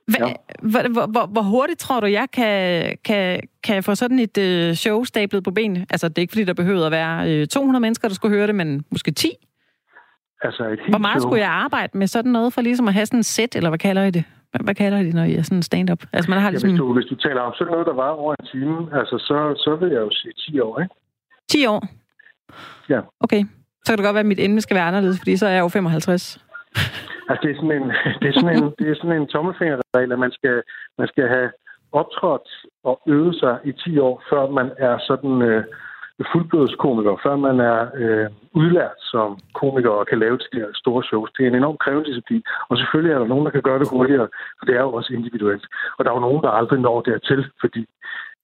Hva, 0.07 0.27
ja. 0.27 0.33
hvor, 0.61 0.91
hvor, 0.91 1.05
hvor, 1.05 1.25
hvor 1.25 1.41
hurtigt 1.41 1.79
tror 1.79 2.00
du, 2.00 2.07
jeg 2.07 2.27
kan, 2.33 2.97
kan, 3.05 3.41
kan 3.63 3.83
få 3.83 3.95
sådan 3.95 4.19
et 4.19 4.38
øh, 4.38 4.73
show 4.73 5.03
stablet 5.03 5.43
på 5.43 5.51
benene? 5.51 5.85
Altså, 5.89 6.09
det 6.09 6.17
er 6.17 6.21
ikke 6.21 6.31
fordi, 6.31 6.43
der 6.43 6.53
behøver 6.53 6.85
at 6.85 6.91
være 6.91 7.31
øh, 7.31 7.47
200 7.47 7.81
mennesker, 7.81 8.07
der 8.07 8.15
skulle 8.15 8.38
høre 8.38 8.47
det, 8.47 8.55
men 8.55 8.85
måske 8.91 9.11
10? 9.11 9.31
Altså 10.43 10.63
et 10.63 10.69
helt 10.69 10.89
Hvor 10.89 10.97
meget 10.97 11.21
show. 11.21 11.29
skulle 11.29 11.41
jeg 11.41 11.50
arbejde 11.50 11.97
med 11.97 12.07
sådan 12.07 12.31
noget, 12.31 12.53
for 12.53 12.61
ligesom 12.61 12.88
at 12.88 12.93
have 12.93 13.05
sådan 13.05 13.19
en 13.19 13.23
sæt, 13.23 13.55
eller 13.55 13.69
hvad 13.69 13.79
kalder 13.79 14.03
I 14.03 14.11
det? 14.11 14.23
Hvad, 14.60 14.75
kalder 14.75 14.98
I 14.98 15.05
det, 15.05 15.13
når 15.13 15.24
I 15.24 15.36
er 15.36 15.41
sådan 15.41 15.63
stand-up? 15.63 16.03
Altså, 16.13 16.31
man 16.31 16.39
har 16.39 16.50
ligesom... 16.50 16.70
ja, 16.70 16.74
hvis, 16.74 16.79
du, 16.79 16.93
hvis 16.93 17.05
du 17.05 17.15
taler 17.15 17.41
om 17.41 17.53
sådan 17.53 17.72
noget, 17.72 17.88
der 17.88 17.93
var 17.93 18.10
over 18.10 18.36
en 18.39 18.46
time, 18.51 19.00
altså, 19.00 19.17
så, 19.17 19.53
så 19.58 19.75
vil 19.75 19.89
jeg 19.89 20.01
jo 20.01 20.10
sige 20.12 20.34
10 20.34 20.60
år, 20.60 20.79
ikke? 20.79 20.96
10 21.50 21.65
år? 21.65 21.88
Ja. 22.89 23.01
Okay. 23.20 23.43
Så 23.84 23.88
kan 23.91 23.98
det 23.98 24.05
godt 24.05 24.13
være, 24.13 24.27
at 24.27 24.34
mit 24.34 24.39
emne 24.39 24.62
skal 24.62 24.75
være 24.75 24.88
anderledes, 24.88 25.20
fordi 25.20 25.38
så 25.38 25.48
er 25.48 25.51
jeg 25.51 25.62
jo 25.62 25.67
55. 25.67 26.46
Altså, 27.29 27.41
det 27.43 27.51
er 27.51 27.55
sådan 27.55 27.81
en, 27.81 27.88
det 28.22 28.27
er 28.29 28.34
sådan 28.39 28.58
en, 28.58 28.74
det 28.79 28.86
er 28.91 28.96
sådan 28.96 29.22
en 29.22 29.27
tommelfingerregel, 29.27 30.12
at 30.12 30.20
man 30.20 30.31
skal, 30.31 30.62
man 30.98 31.08
skal 31.08 31.27
have 31.27 31.50
optrådt 31.91 32.50
og 32.84 33.01
øvet 33.08 33.36
sig 33.36 33.58
i 33.63 33.72
10 33.72 33.98
år, 33.98 34.24
før 34.29 34.50
man 34.50 34.72
er 34.77 34.98
sådan 35.10 35.41
øh, 35.41 35.63
fuldblodskomiker, 36.31 37.13
før 37.25 37.35
man 37.47 37.59
er 37.59 37.79
øh, 38.01 38.27
udlært 38.61 38.99
som 39.13 39.39
komiker 39.61 39.89
og 39.89 40.07
kan 40.07 40.19
lave 40.19 40.37
de 40.37 40.59
her 40.61 40.69
store 40.81 41.03
shows. 41.03 41.31
Det 41.35 41.43
er 41.43 41.49
en 41.49 41.55
enormt 41.61 41.79
krævende 41.83 42.09
disciplin. 42.09 42.43
Og 42.69 42.77
selvfølgelig 42.77 43.13
er 43.13 43.19
der 43.19 43.31
nogen, 43.33 43.45
der 43.45 43.51
kan 43.51 43.61
gøre 43.67 43.79
det 43.79 43.89
hurtigere, 43.93 44.27
for 44.59 44.65
det 44.65 44.75
er 44.75 44.83
jo 44.87 44.93
også 44.93 45.13
individuelt. 45.13 45.65
Og 45.97 46.05
der 46.05 46.11
er 46.11 46.15
jo 46.15 46.27
nogen, 46.27 46.43
der 46.43 46.49
aldrig 46.49 46.79
når 46.79 47.01
dertil, 47.01 47.41
fordi 47.61 47.85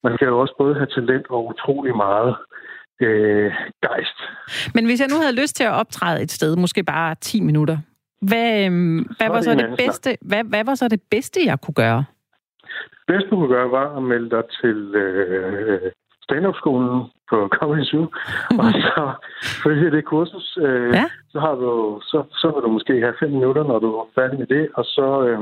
man 0.03 0.17
kan 0.17 0.27
jo 0.27 0.39
også 0.39 0.55
både 0.57 0.75
have 0.75 0.91
talent 0.98 1.25
og 1.29 1.48
utrolig 1.51 1.96
meget 1.96 2.36
øh, 3.05 3.51
gejst. 3.86 4.17
Men 4.75 4.86
hvis 4.86 5.00
jeg 5.01 5.10
nu 5.13 5.17
havde 5.24 5.41
lyst 5.41 5.55
til 5.55 5.63
at 5.63 5.74
optræde 5.81 6.22
et 6.22 6.31
sted, 6.31 6.55
måske 6.55 6.84
bare 6.84 7.15
10 7.15 7.41
minutter, 7.41 7.77
hvad, 8.22 8.65
øhm, 8.65 9.00
hvad, 9.17 9.29
var 9.29 9.41
så 9.41 9.53
det 9.55 9.69
bedste, 9.77 10.17
hvad, 10.22 10.43
hvad 10.43 10.63
var 10.65 10.75
så 10.75 10.88
det 10.88 11.01
bedste, 11.12 11.39
jeg 11.46 11.62
kunne 11.62 11.74
gøre? 11.74 12.03
Det 12.91 13.07
bedste, 13.07 13.29
du 13.29 13.36
kunne 13.36 13.55
gøre, 13.55 13.72
var 13.72 13.98
at 13.98 14.03
melde 14.03 14.29
dig 14.29 14.43
til 14.62 14.96
øh, 14.96 15.91
stand-up-skolen 16.27 16.89
på 17.29 17.38
Comedy 17.60 17.84
Zoo, 17.91 18.05
og 18.62 18.67
så 18.88 19.03
følge 19.63 19.91
det 19.96 20.05
kursus. 20.05 20.48
Øh, 20.65 20.89
ja. 21.00 21.05
så, 21.34 21.38
har 21.46 21.55
du, 21.63 21.69
så, 22.12 22.17
så 22.41 22.48
vil 22.53 22.63
du 22.65 22.72
måske 22.77 22.93
have 23.05 23.19
fem 23.22 23.31
minutter, 23.38 23.63
når 23.63 23.79
du 23.79 23.89
er 24.01 24.05
færdig 24.17 24.39
med 24.39 24.48
det, 24.55 24.63
og 24.79 24.86
så, 24.96 25.07
øh, 25.27 25.39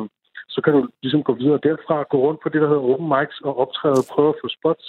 så 0.54 0.62
kan 0.64 0.74
du 0.74 0.82
ligesom 1.04 1.24
gå 1.24 1.34
videre 1.34 1.60
derfra, 1.68 1.98
gå 2.14 2.18
rundt 2.26 2.40
på 2.44 2.50
det, 2.50 2.62
der 2.62 2.68
hedder 2.68 2.90
open 2.92 3.08
mics, 3.16 3.38
og 3.48 3.54
optræde, 3.64 4.02
prøve 4.14 4.30
at 4.34 4.40
få 4.44 4.48
spots. 4.60 4.88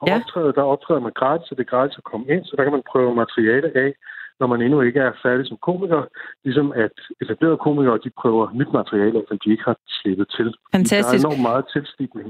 Og 0.00 0.08
Ja. 0.08 0.16
optræde, 0.18 0.52
der 0.58 0.62
optræder 0.74 1.00
man 1.06 1.12
gratis, 1.20 1.46
så 1.48 1.54
det 1.54 1.64
er 1.66 1.74
gratis 1.74 1.98
at 1.98 2.04
komme 2.10 2.26
ind, 2.34 2.44
så 2.44 2.52
der 2.56 2.62
kan 2.64 2.72
man 2.76 2.82
prøve 2.92 3.14
materiale 3.24 3.68
af, 3.84 3.90
når 4.40 4.46
man 4.52 4.62
endnu 4.62 4.80
ikke 4.80 5.00
er 5.00 5.12
færdig 5.24 5.44
som 5.48 5.58
komiker, 5.68 6.02
ligesom 6.44 6.72
at 6.84 6.94
etablerede 7.22 7.56
komikere, 7.66 7.98
de 8.04 8.10
prøver 8.20 8.44
nyt 8.60 8.72
materiale, 8.80 9.18
som 9.28 9.38
de 9.44 9.50
ikke 9.50 9.64
har 9.70 9.76
slippet 9.98 10.26
til. 10.36 10.48
Fantastisk. 10.76 11.22
Der 11.22 11.28
er 11.28 11.32
enormt 11.32 11.48
meget 11.50 11.64
tilstigning. 11.76 12.28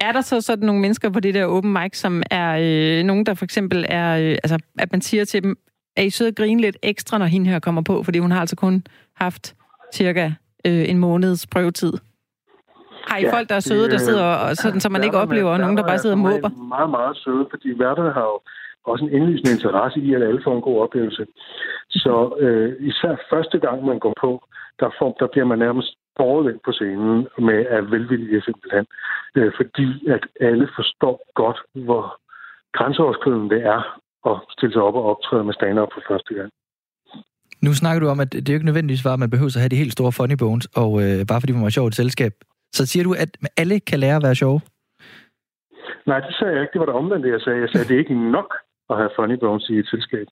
Er 0.00 0.12
der 0.12 0.20
så 0.20 0.40
sådan 0.40 0.66
nogle 0.66 0.80
mennesker 0.80 1.10
på 1.10 1.20
det 1.20 1.34
der 1.34 1.46
open 1.46 1.72
mic, 1.72 1.98
som 1.98 2.22
er 2.30 2.58
øh, 2.60 3.04
nogen, 3.04 3.26
der 3.26 3.34
for 3.34 3.44
eksempel 3.44 3.86
er, 3.88 4.18
øh, 4.18 4.38
altså 4.44 4.58
at 4.78 4.92
man 4.92 5.00
siger 5.00 5.24
til 5.24 5.42
dem, 5.42 5.56
er 5.96 6.02
I 6.02 6.10
søde 6.10 6.28
at 6.28 6.36
grine 6.36 6.60
lidt 6.60 6.76
ekstra, 6.82 7.18
når 7.18 7.26
hende 7.26 7.50
her 7.50 7.58
kommer 7.58 7.82
på, 7.82 8.02
fordi 8.02 8.18
hun 8.18 8.30
har 8.30 8.40
altså 8.40 8.56
kun 8.56 8.84
haft 9.16 9.54
cirka 9.94 10.32
øh, 10.66 10.88
en 10.88 10.98
måneds 10.98 11.46
prøvetid? 11.46 11.92
Har 13.06 13.18
I 13.18 13.22
ja, 13.22 13.36
folk, 13.36 13.48
der 13.48 13.54
er 13.54 13.60
søde, 13.60 13.90
der 13.90 13.98
sidder 13.98 14.24
og 14.24 14.56
sådan, 14.56 14.80
så 14.80 14.88
man 14.88 15.04
ikke 15.04 15.18
oplever 15.18 15.56
nogen, 15.56 15.76
der 15.76 15.86
bare 15.86 15.98
sidder 15.98 16.16
og 16.16 16.22
måber? 16.22 16.48
er 16.48 16.62
meget, 16.76 16.90
meget 16.90 17.16
søde, 17.16 17.46
fordi 17.50 17.68
værterne 17.78 18.12
har 18.12 18.22
jo 18.22 18.40
også 18.84 19.04
en 19.04 19.12
indlysende 19.16 19.52
interesse 19.52 20.00
i, 20.00 20.14
at 20.14 20.22
alle 20.22 20.42
får 20.44 20.54
en 20.56 20.66
god 20.68 20.78
oplevelse. 20.80 21.26
Så 21.90 22.14
øh, 22.44 22.70
især 22.80 23.14
første 23.30 23.58
gang, 23.58 23.84
man 23.84 23.98
går 23.98 24.14
på, 24.20 24.30
der, 24.80 24.90
får, 24.98 25.16
der 25.20 25.26
bliver 25.32 25.46
man 25.46 25.58
nærmest 25.58 25.90
ind 26.20 26.60
på 26.64 26.72
scenen 26.72 27.28
med 27.48 27.66
af 27.76 27.90
velvilje 27.90 28.42
simpelthen. 28.42 28.86
Øh, 29.36 29.52
fordi 29.58 30.08
at 30.14 30.24
alle 30.40 30.68
forstår 30.76 31.16
godt, 31.34 31.58
hvor 31.74 32.04
grænseoverskridende 32.72 33.54
det 33.54 33.62
er 33.66 33.80
at 34.30 34.36
stille 34.54 34.72
sig 34.72 34.82
op 34.82 34.94
og 34.94 35.04
optræde 35.12 35.44
med 35.44 35.54
stand 35.54 35.78
for 35.94 36.02
første 36.08 36.34
gang. 36.34 36.50
Nu 37.66 37.72
snakker 37.72 38.00
du 38.00 38.08
om, 38.08 38.20
at 38.20 38.32
det 38.32 38.48
er 38.48 38.52
jo 38.52 38.58
ikke 38.58 38.70
nødvendigvis 38.70 39.04
var, 39.04 39.12
at 39.12 39.18
man 39.18 39.30
behøver 39.30 39.52
at 39.56 39.62
have 39.64 39.68
de 39.74 39.82
helt 39.82 39.92
store 39.92 40.12
funny 40.12 40.36
bones, 40.42 40.66
og 40.82 40.90
øh, 41.02 41.18
bare 41.30 41.40
fordi 41.40 41.52
man 41.52 41.62
var 41.62 41.76
sjov 41.76 41.86
i 41.86 41.92
et 41.92 42.00
selskab, 42.02 42.32
Så 42.72 42.86
siger 42.86 43.04
du, 43.04 43.12
at 43.24 43.30
alle 43.56 43.80
kan 43.80 43.98
lære 43.98 44.16
at 44.16 44.22
være 44.22 44.34
sjove? 44.34 44.60
Nej, 46.06 46.20
det 46.26 46.34
sagde 46.34 46.52
jeg 46.54 46.62
ikke. 46.62 46.72
Det 46.72 46.80
var 46.80 46.86
det 46.86 46.94
omvendt, 46.94 47.26
jeg 47.26 47.40
sagde. 47.40 47.60
Jeg 47.60 47.68
sagde, 47.68 47.84
at 47.84 47.88
det 47.88 47.94
er 47.94 48.04
ikke 48.04 48.30
nok 48.30 48.50
at 48.90 48.96
have 48.96 49.10
funny 49.16 49.36
bones 49.42 49.68
i 49.68 49.78
et 49.78 49.88
selskab. 49.92 50.26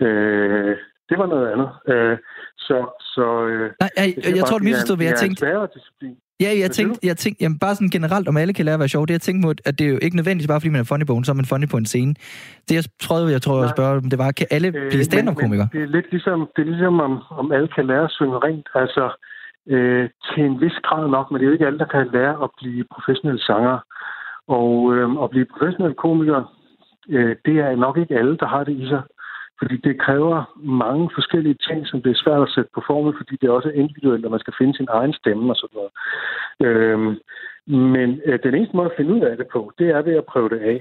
Øh, 0.00 0.76
det 1.08 1.18
var 1.18 1.26
noget 1.26 1.46
andet. 1.52 1.70
Øh, 1.92 2.18
så, 2.58 2.76
så, 3.14 3.26
øh, 3.46 3.70
Nej, 3.80 3.90
jeg, 3.96 4.14
jeg, 4.24 4.36
jeg 4.36 4.44
tror, 4.44 4.58
du 4.58 4.64
misforstod, 4.64 4.96
hvad 4.96 5.06
jeg 5.06 5.16
tænkte. 5.16 5.46
Er 5.46 5.66
en. 6.02 6.16
Ja, 6.44 6.50
jeg 6.64 6.70
tænkte, 6.70 6.98
jeg 7.10 7.16
tænkte 7.16 7.42
jamen 7.44 7.58
bare 7.58 7.74
sådan 7.74 7.94
generelt, 7.98 8.28
om 8.28 8.36
alle 8.36 8.54
kan 8.54 8.64
lære 8.64 8.78
at 8.78 8.84
være 8.84 8.94
sjov. 8.94 9.06
Det 9.06 9.12
jeg 9.12 9.20
tænkte 9.20 9.46
mod, 9.46 9.54
at 9.68 9.78
det 9.78 9.84
er 9.86 9.90
jo 9.94 9.98
ikke 10.02 10.16
nødvendigt, 10.16 10.48
bare 10.48 10.60
fordi 10.60 10.72
man 10.76 10.80
er 10.80 10.90
funny 10.92 11.06
bone, 11.10 11.24
så 11.24 11.32
er 11.32 11.40
man 11.40 11.50
funny 11.52 11.68
på 11.70 11.76
en 11.76 11.86
scene. 11.92 12.14
Det 12.66 12.74
jeg 12.78 12.84
prøvede, 13.06 13.32
jeg 13.36 13.42
tror, 13.42 13.56
at 13.64 13.70
spørge, 13.76 13.96
om 13.96 14.10
det 14.12 14.18
var, 14.18 14.30
kan 14.32 14.46
alle 14.50 14.68
Øh, 14.68 14.90
blive 14.90 15.04
stand-up-komikere? 15.04 15.68
Det 15.72 15.82
er 15.82 15.92
lidt 15.96 16.08
ligesom, 16.10 16.38
det 16.56 16.62
er 16.62 16.70
ligesom 16.74 17.00
om, 17.00 17.12
om 17.40 17.52
alle 17.52 17.68
kan 17.76 17.86
lære 17.86 18.04
at 18.04 18.14
synge 18.18 18.38
rent. 18.46 18.68
Altså, 18.74 19.04
øh, 19.74 20.04
til 20.28 20.42
en 20.44 20.60
vis 20.60 20.78
grad 20.86 21.04
nok, 21.16 21.26
men 21.30 21.36
det 21.36 21.44
er 21.44 21.50
jo 21.50 21.56
ikke 21.56 21.66
alle, 21.66 21.78
der 21.78 21.90
kan 21.94 22.06
lære 22.12 22.34
at 22.44 22.50
blive 22.58 22.84
professionelle 22.94 23.42
sanger. 23.50 23.78
Og 24.58 24.72
øh, 24.94 25.08
at 25.24 25.30
blive 25.30 25.46
professionelle 25.54 25.96
komikere, 26.04 26.44
øh, 27.10 27.36
det 27.44 27.56
er 27.58 27.76
nok 27.76 27.98
ikke 27.98 28.18
alle, 28.18 28.36
der 28.36 28.46
har 28.46 28.64
det 28.64 28.72
i 28.72 28.86
sig. 28.88 29.02
Fordi 29.60 29.76
det 29.76 30.00
kræver 30.00 30.38
mange 30.56 31.10
forskellige 31.14 31.58
ting, 31.68 31.86
som 31.86 32.02
det 32.02 32.10
er 32.10 32.22
svært 32.24 32.42
at 32.42 32.52
sætte 32.54 32.70
på 32.74 32.82
formel, 32.86 33.14
fordi 33.16 33.36
det 33.40 33.50
også 33.50 33.68
er 33.68 33.80
individuelt, 33.82 34.24
og 34.24 34.30
man 34.30 34.40
skal 34.40 34.54
finde 34.58 34.76
sin 34.76 34.88
egen 34.90 35.12
stemme 35.12 35.52
og 35.52 35.56
sådan 35.56 35.78
noget. 35.80 35.92
Øhm, 36.66 37.12
men 37.66 38.20
øh, 38.26 38.38
den 38.42 38.54
eneste 38.54 38.76
måde 38.76 38.90
at 38.90 38.96
finde 38.96 39.14
ud 39.14 39.20
af 39.20 39.36
det 39.36 39.46
på, 39.52 39.72
det 39.78 39.88
er 39.88 40.02
ved 40.02 40.14
at 40.14 40.24
prøve 40.32 40.48
det 40.48 40.60
af. 40.74 40.78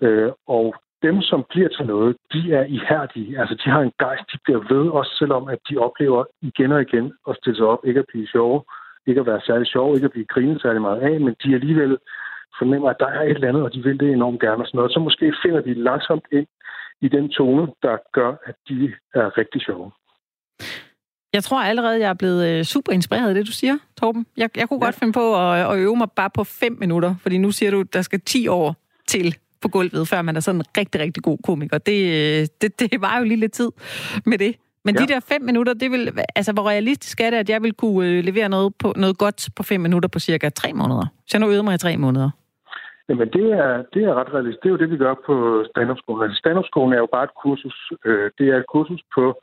Øh, 0.00 0.30
og 0.46 0.74
dem, 1.02 1.22
som 1.22 1.44
bliver 1.50 1.68
til 1.68 1.86
noget, 1.86 2.16
de 2.32 2.52
er 2.52 2.64
ihærdige. 2.64 3.38
Altså, 3.40 3.54
de 3.64 3.70
har 3.70 3.80
en 3.80 3.92
gejst, 3.98 4.26
de 4.32 4.38
bliver 4.44 4.62
ved, 4.74 4.84
også 4.98 5.12
selvom 5.18 5.48
at 5.48 5.58
de 5.70 5.76
oplever 5.76 6.24
igen 6.42 6.72
og 6.72 6.80
igen 6.82 7.12
at 7.28 7.36
stille 7.36 7.56
sig 7.56 7.66
op, 7.66 7.82
ikke 7.84 8.00
at 8.00 8.10
blive 8.12 8.26
sjove, 8.26 8.62
ikke 9.06 9.20
at 9.20 9.26
være 9.26 9.40
særlig 9.46 9.66
sjove, 9.66 9.94
ikke 9.94 10.04
at 10.04 10.16
blive 10.16 10.32
grinet 10.34 10.62
særlig 10.62 10.82
meget 10.82 11.00
af, 11.00 11.20
men 11.20 11.34
de 11.44 11.54
alligevel 11.54 11.98
fornemmer, 12.58 12.90
at 12.90 12.96
der 13.00 13.06
er 13.06 13.22
et 13.22 13.30
eller 13.30 13.48
andet, 13.48 13.62
og 13.62 13.72
de 13.74 13.82
vil 13.82 14.00
det 14.00 14.12
enormt 14.12 14.40
gerne 14.40 14.62
og 14.62 14.66
sådan 14.66 14.78
noget. 14.78 14.92
Så 14.92 15.00
måske 15.00 15.34
finder 15.42 15.60
de 15.60 15.74
langsomt 15.74 16.26
ind 16.32 16.46
i 17.00 17.08
den 17.08 17.28
tone, 17.28 17.66
der 17.82 17.96
gør, 18.12 18.32
at 18.44 18.54
de 18.68 18.92
er 19.14 19.38
rigtig 19.38 19.60
sjove. 19.62 19.90
Jeg 21.32 21.44
tror 21.44 21.60
allerede, 21.62 22.00
jeg 22.00 22.08
er 22.08 22.14
blevet 22.14 22.46
øh, 22.48 22.64
super 22.64 22.92
inspireret 22.92 23.28
af 23.28 23.34
det, 23.34 23.46
du 23.46 23.52
siger, 23.52 23.78
Torben. 24.00 24.26
Jeg, 24.36 24.50
jeg 24.56 24.68
kunne 24.68 24.78
ja. 24.82 24.86
godt 24.86 24.94
finde 24.94 25.12
på 25.12 25.36
at, 25.36 25.72
at 25.72 25.78
øve 25.78 25.96
mig 25.96 26.10
bare 26.10 26.30
på 26.30 26.44
fem 26.44 26.76
minutter, 26.80 27.14
fordi 27.22 27.38
nu 27.38 27.50
siger 27.50 27.70
du, 27.70 27.82
der 27.82 28.02
skal 28.02 28.20
10 28.20 28.48
år 28.48 28.76
til 29.06 29.36
på 29.60 29.68
gulvet, 29.68 30.08
før 30.08 30.22
man 30.22 30.36
er 30.36 30.40
sådan 30.40 30.60
en 30.60 30.64
rigtig, 30.78 31.00
rigtig 31.00 31.22
god 31.22 31.38
komiker. 31.44 31.78
Det, 31.78 31.98
øh, 32.06 32.46
det, 32.60 32.80
det 32.80 33.00
var 33.00 33.18
jo 33.18 33.24
lige 33.24 33.40
lidt 33.40 33.52
tid 33.52 33.70
med 34.26 34.38
det. 34.38 34.56
Men 34.84 34.94
ja. 34.94 35.00
de 35.00 35.06
der 35.06 35.20
fem 35.20 35.42
minutter, 35.42 35.74
det 35.74 35.90
vil, 35.90 36.12
altså, 36.36 36.52
hvor 36.52 36.68
realistisk 36.68 37.20
er 37.20 37.30
det, 37.30 37.36
at 37.36 37.48
jeg 37.48 37.62
vil 37.62 37.72
kunne 37.72 38.08
øh, 38.08 38.24
levere 38.24 38.48
noget, 38.48 38.74
på, 38.74 38.92
noget 38.96 39.18
godt 39.18 39.48
på 39.56 39.62
fem 39.62 39.80
minutter 39.80 40.08
på 40.08 40.18
cirka 40.18 40.48
tre 40.48 40.72
måneder? 40.72 41.06
Så 41.26 41.30
jeg 41.32 41.40
nu 41.40 41.46
øvede 41.46 41.62
mig 41.62 41.74
i 41.74 41.78
tre 41.78 41.96
måneder. 41.96 42.30
Jamen, 43.08 43.28
det 43.28 43.52
er, 43.52 43.82
det 43.94 44.04
er 44.04 44.14
ret 44.14 44.34
realistisk. 44.34 44.62
Det 44.62 44.68
er 44.68 44.72
jo 44.76 44.82
det, 44.82 44.90
vi 44.90 44.96
gør 44.96 45.14
på 45.26 45.64
stand-up-skolen. 45.70 46.22
Altså, 46.22 46.38
stand-up-skolen 46.38 46.92
er 46.92 46.98
jo 46.98 47.08
bare 47.12 47.24
et 47.24 47.34
kursus. 47.42 47.92
Øh, 48.04 48.30
det 48.38 48.48
er 48.48 48.56
et 48.56 48.66
kursus 48.66 49.02
på 49.14 49.42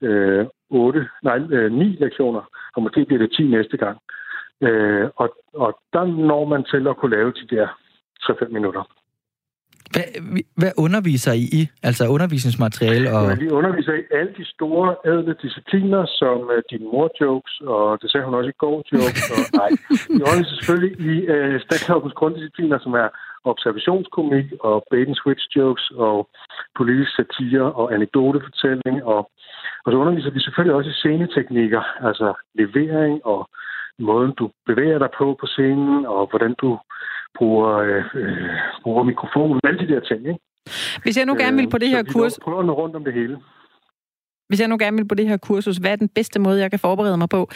øh, 0.00 0.46
8, 0.70 1.08
nej, 1.22 1.38
øh, 1.50 1.72
9 1.72 1.96
lektioner, 2.00 2.42
og 2.76 2.82
måske 2.82 3.04
bliver 3.04 3.22
det 3.22 3.32
10 3.32 3.48
næste 3.48 3.76
gang. 3.76 3.98
Øh, 4.60 5.08
og, 5.16 5.36
og 5.54 5.78
der 5.92 6.04
når 6.04 6.44
man 6.44 6.64
til 6.64 6.88
at 6.88 6.96
kunne 6.96 7.16
lave 7.16 7.32
de 7.32 7.56
der 7.56 7.68
3-5 8.22 8.48
minutter. 8.48 8.82
Hvad, 9.94 10.06
hvad 10.60 10.72
underviser 10.84 11.32
I 11.32 11.44
i? 11.60 11.62
Altså 11.88 12.02
undervisningsmateriale 12.16 13.08
og... 13.16 13.22
Ja, 13.28 13.34
vi 13.44 13.48
underviser 13.58 13.92
i 13.92 14.04
alle 14.18 14.32
de 14.40 14.44
store 14.54 14.88
ædle 15.10 15.34
discipliner, 15.42 16.02
som 16.20 16.38
uh, 16.54 16.60
din 16.72 16.84
mor-jokes, 16.92 17.54
og 17.74 18.02
det 18.02 18.10
sagde 18.10 18.26
hun 18.26 18.34
også 18.34 18.50
i 18.54 18.60
går, 18.64 18.76
jokes, 18.92 19.22
og 19.34 19.38
nej. 19.62 19.70
Vi 20.16 20.22
underviser 20.26 20.54
selvfølgelig 20.56 20.92
i 21.10 21.14
uh, 21.34 21.54
stand 21.64 22.12
grunddiscipliner, 22.18 22.78
som 22.84 22.92
er 22.92 23.08
observationskomik 23.52 24.46
og 24.68 24.76
bait 24.90 25.08
and 25.08 25.18
switch 25.22 25.44
jokes 25.56 25.84
og 26.06 26.16
politisk 26.78 27.10
satire 27.16 27.66
og 27.80 27.86
anekdotefortælling. 27.94 28.96
Og, 29.12 29.20
og 29.84 29.88
så 29.92 29.96
underviser 30.02 30.30
vi 30.30 30.40
selvfølgelig 30.40 30.76
også 30.78 30.90
i 30.90 30.98
sceneteknikker, 31.00 31.82
altså 32.08 32.28
levering 32.60 33.14
og 33.32 33.40
måden, 33.98 34.32
du 34.40 34.50
bevæger 34.66 34.98
dig 34.98 35.10
på 35.18 35.26
på 35.40 35.46
scenen, 35.46 36.06
og 36.06 36.22
hvordan 36.30 36.54
du 36.62 36.78
bruger, 37.38 37.72
øh, 37.78 38.04
bruger 38.82 39.02
mikrofonen, 39.02 39.60
alle 39.64 39.78
de 39.82 39.88
der 39.92 40.00
ting. 40.00 40.20
Ikke? 40.20 40.40
Hvis 41.02 41.16
jeg 41.18 41.26
nu 41.26 41.34
gerne 41.34 41.56
vil 41.56 41.70
på 41.70 41.78
det 41.78 41.88
her 41.88 42.02
så 42.06 42.12
kursus... 42.12 42.38
Vi 42.38 42.44
prøver 42.44 42.62
noget 42.62 42.78
rundt 42.78 42.96
om 42.96 43.04
det 43.04 43.14
hele. 43.14 43.36
Hvis 44.48 44.60
jeg 44.60 44.68
nu 44.68 44.76
gerne 44.78 44.96
vil 44.96 45.08
på 45.08 45.14
det 45.14 45.28
her 45.28 45.36
kursus, 45.36 45.76
hvad 45.76 45.92
er 45.92 45.96
den 45.96 46.08
bedste 46.08 46.40
måde, 46.40 46.60
jeg 46.60 46.70
kan 46.70 46.78
forberede 46.78 47.16
mig 47.16 47.28
på? 47.28 47.50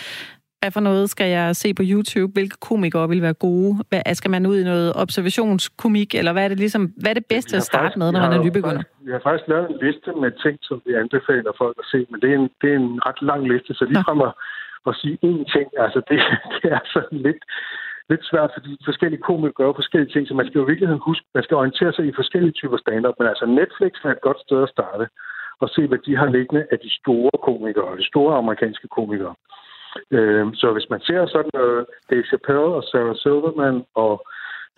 Hvad 0.60 0.70
for 0.70 0.80
noget 0.80 1.10
skal 1.10 1.28
jeg 1.30 1.56
se 1.56 1.74
på 1.74 1.82
YouTube? 1.92 2.32
Hvilke 2.32 2.56
komikere 2.68 3.08
vil 3.08 3.22
være 3.22 3.34
gode? 3.34 3.72
Hvad, 3.88 4.14
skal 4.14 4.30
man 4.30 4.46
ud 4.46 4.56
i 4.58 4.64
noget 4.64 4.92
observationskomik? 4.96 6.14
Eller 6.14 6.32
hvad 6.32 6.44
er 6.44 6.48
det, 6.48 6.58
ligesom, 6.58 6.82
hvad 7.00 7.10
er 7.10 7.14
det 7.14 7.26
bedste 7.26 7.56
at 7.56 7.62
starte 7.62 7.82
faktisk, 7.82 7.98
med, 7.98 8.12
når 8.12 8.20
man 8.20 8.32
er 8.32 8.42
nybegynder? 8.44 8.82
Vi 9.06 9.10
har 9.12 9.20
faktisk 9.26 9.48
lavet 9.48 9.70
en 9.70 9.78
liste 9.86 10.10
med 10.22 10.30
ting, 10.44 10.58
som 10.62 10.82
vi 10.86 10.92
anbefaler 11.02 11.52
folk 11.58 11.76
at 11.82 11.86
se, 11.92 12.06
men 12.10 12.20
det 12.20 12.28
er 12.32 12.38
en, 12.42 12.50
det 12.60 12.68
er 12.72 12.78
en 12.84 13.00
ret 13.06 13.20
lang 13.30 13.42
liste, 13.52 13.74
så 13.74 13.84
lige 13.84 14.04
frem 14.06 14.20
at, 14.28 14.32
at 14.88 14.94
sige 15.00 15.16
én 15.28 15.42
ting, 15.54 15.66
altså 15.84 16.00
det, 16.08 16.18
det 16.56 16.68
er 16.76 16.82
sådan 16.94 17.18
lidt, 17.26 17.42
lidt 18.12 18.24
svært, 18.30 18.50
fordi 18.56 18.70
forskellige 18.90 19.26
komikere 19.28 19.58
gør 19.58 19.78
forskellige 19.80 20.12
ting, 20.12 20.24
så 20.28 20.34
man 20.34 20.46
skal 20.46 20.58
jo 20.58 20.64
i 20.64 20.70
virkeligheden 20.70 21.08
huske, 21.08 21.24
man 21.34 21.44
skal 21.44 21.56
orientere 21.60 21.92
sig 21.92 22.04
i 22.06 22.18
forskellige 22.20 22.56
typer 22.60 22.78
stand-up, 22.84 23.16
men 23.18 23.28
altså 23.32 23.46
Netflix 23.46 23.92
er 24.04 24.12
et 24.12 24.26
godt 24.26 24.40
sted 24.46 24.62
at 24.62 24.72
starte 24.76 25.06
og 25.62 25.68
se, 25.74 25.82
hvad 25.86 26.00
de 26.06 26.16
har 26.20 26.28
liggende 26.36 26.62
af 26.72 26.78
de 26.84 26.90
store 27.00 27.34
komikere, 27.48 27.98
de 28.02 28.10
store 28.12 28.32
amerikanske 28.42 28.88
komikere. 28.98 29.34
Øh, 30.16 30.44
så 30.60 30.66
hvis 30.72 30.90
man 30.92 31.00
ser 31.00 31.26
sådan 31.26 31.50
noget 31.54 31.86
Dave 32.10 32.26
Chappelle 32.30 32.70
og 32.78 32.84
Sarah 32.90 33.16
Silverman 33.22 33.78
og 33.94 34.14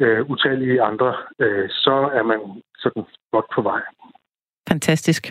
øh, 0.03 0.31
utallige 0.31 0.83
andre, 0.90 1.11
øh, 1.38 1.68
så 1.85 1.97
er 2.18 2.25
man 2.31 2.40
sådan 2.83 3.05
godt 3.33 3.49
på 3.55 3.62
vej. 3.62 3.83
Fantastisk. 4.68 5.23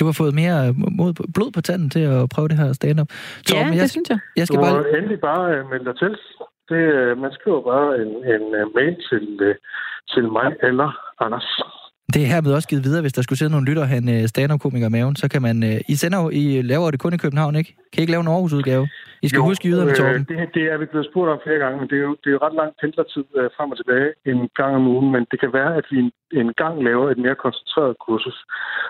Du 0.00 0.04
har 0.04 0.14
fået 0.20 0.34
mere 0.34 0.58
mod, 0.98 1.10
blod 1.34 1.50
på 1.54 1.60
tanden 1.60 1.90
til 1.90 2.04
at 2.14 2.28
prøve 2.34 2.48
det 2.48 2.56
her 2.62 2.72
stand-up. 2.72 3.10
Torben, 3.46 3.74
ja, 3.74 3.80
det 3.82 3.90
synes 3.90 4.10
jeg. 4.10 4.18
Jeg 4.36 4.46
skal 4.46 4.58
du 4.58 4.64
bare... 4.64 4.98
endelig 4.98 5.20
bare 5.20 5.44
uh, 5.60 5.70
melde 5.70 5.84
dig 5.84 5.96
til. 5.98 6.12
Det, 6.70 6.82
uh, 7.00 7.18
man 7.22 7.32
skriver 7.32 7.60
bare 7.72 7.90
en, 8.02 8.10
en 8.34 8.44
uh, 8.60 8.74
mail 8.76 8.94
til, 9.08 9.26
uh, 9.48 9.54
til 10.12 10.24
mig 10.36 10.48
eller 10.62 10.90
Anders. 11.20 11.48
Det 12.14 12.22
er 12.22 12.26
hermed 12.26 12.52
også 12.54 12.68
givet 12.68 12.84
videre, 12.84 13.02
hvis 13.02 13.12
der 13.12 13.22
skulle 13.22 13.38
sidde 13.38 13.50
nogle 13.50 13.66
lytter 13.68 13.84
en 13.84 14.28
stand-up-komiker 14.28 14.86
i 14.86 14.90
maven, 14.90 15.16
så 15.16 15.26
kan 15.32 15.42
man... 15.42 15.56
I 15.88 15.94
sender 15.94 16.18
jo, 16.22 16.30
I 16.30 16.62
laver 16.62 16.90
det 16.90 17.00
kun 17.00 17.14
i 17.14 17.22
København, 17.24 17.56
ikke? 17.56 17.70
Kan 17.92 18.00
I 18.00 18.02
ikke 18.02 18.12
lave 18.12 18.20
en 18.20 18.32
Aarhus-udgave? 18.34 18.88
I 19.24 19.28
skal 19.28 19.42
jo, 19.42 19.48
huske 19.50 19.68
yderne, 19.68 19.92
Torben. 19.98 20.22
Øh, 20.22 20.28
det, 20.30 20.54
det 20.56 20.64
er 20.72 20.76
vi 20.82 20.86
blevet 20.92 21.08
spurgt 21.10 21.30
om 21.34 21.40
flere 21.44 21.60
gange, 21.64 21.76
men 21.80 21.88
det 21.90 21.96
er 22.00 22.04
jo, 22.08 22.14
det 22.20 22.28
er 22.28 22.36
jo 22.36 22.44
ret 22.46 22.58
lang 22.60 22.70
pendlertid 22.80 23.26
øh, 23.38 23.48
frem 23.56 23.70
og 23.72 23.76
tilbage 23.78 24.08
en 24.30 24.40
gang 24.60 24.72
om 24.78 24.86
ugen, 24.94 25.08
men 25.14 25.22
det 25.30 25.38
kan 25.42 25.52
være, 25.58 25.72
at 25.80 25.86
vi 25.90 25.96
en, 26.04 26.12
en 26.40 26.50
gang 26.62 26.74
laver 26.88 27.06
et 27.10 27.20
mere 27.24 27.42
koncentreret 27.44 27.94
kursus. 28.06 28.38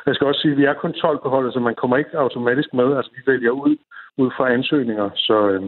Jeg 0.07 0.15
skal 0.15 0.27
også 0.27 0.41
sige, 0.41 0.55
at 0.55 0.61
vi 0.61 0.65
er 0.65 0.81
kun 0.83 0.93
12 0.93 1.19
på 1.23 1.29
holdet, 1.35 1.53
så 1.53 1.61
man 1.69 1.79
kommer 1.81 1.97
ikke 1.97 2.23
automatisk 2.25 2.71
med. 2.81 2.89
Altså, 2.97 3.11
vi 3.17 3.23
vælger 3.33 3.53
ud, 3.65 3.75
ud 4.23 4.31
fra 4.37 4.53
ansøgninger, 4.57 5.09
så 5.27 5.37
øh, 5.53 5.63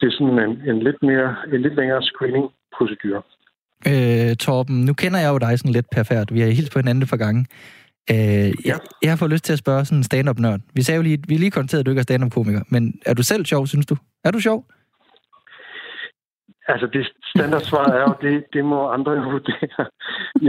det 0.00 0.06
er 0.06 0.14
sådan 0.18 0.38
en, 0.46 0.54
en, 0.70 0.82
lidt, 0.82 0.96
mere, 1.02 1.36
en 1.52 1.60
lidt 1.62 1.76
længere 1.76 2.02
screening-procedur. 2.02 3.26
Øh, 3.90 4.36
Torben, 4.36 4.84
nu 4.84 4.92
kender 4.92 5.18
jeg 5.20 5.30
jo 5.32 5.38
dig 5.38 5.58
sådan 5.58 5.72
lidt 5.72 5.90
perfekt. 5.90 6.34
Vi 6.34 6.40
har 6.40 6.48
helt 6.48 6.72
på 6.72 6.78
hinanden 6.78 7.08
par 7.08 7.16
gange. 7.16 7.46
Øh, 8.10 8.16
ja. 8.16 8.50
jeg, 8.64 8.78
jeg 9.02 9.10
har 9.10 9.16
fået 9.16 9.30
lyst 9.30 9.44
til 9.44 9.52
at 9.52 9.58
spørge 9.58 9.84
sådan 9.84 9.98
en 9.98 10.04
stand-up-nørd. 10.04 10.60
Vi 10.74 10.82
sagde 10.82 10.96
jo 10.96 11.02
lige, 11.02 11.18
vi 11.28 11.36
lige 11.36 11.50
konstateret, 11.50 11.80
at 11.80 11.86
du 11.86 11.90
ikke 11.90 12.00
er 12.00 12.02
stand-up-komiker, 12.02 12.62
men 12.68 13.00
er 13.06 13.14
du 13.14 13.22
selv 13.22 13.44
sjov, 13.46 13.66
synes 13.66 13.86
du? 13.86 13.96
Er 14.24 14.30
du 14.30 14.40
sjov? 14.40 14.64
Altså, 16.72 16.86
det 16.86 17.12
standardsvar 17.34 17.86
er 17.98 18.02
jo, 18.08 18.14
det, 18.22 18.44
det 18.52 18.64
må 18.64 18.88
andre 18.88 19.12
jo 19.12 19.22
vurdere. 19.30 19.84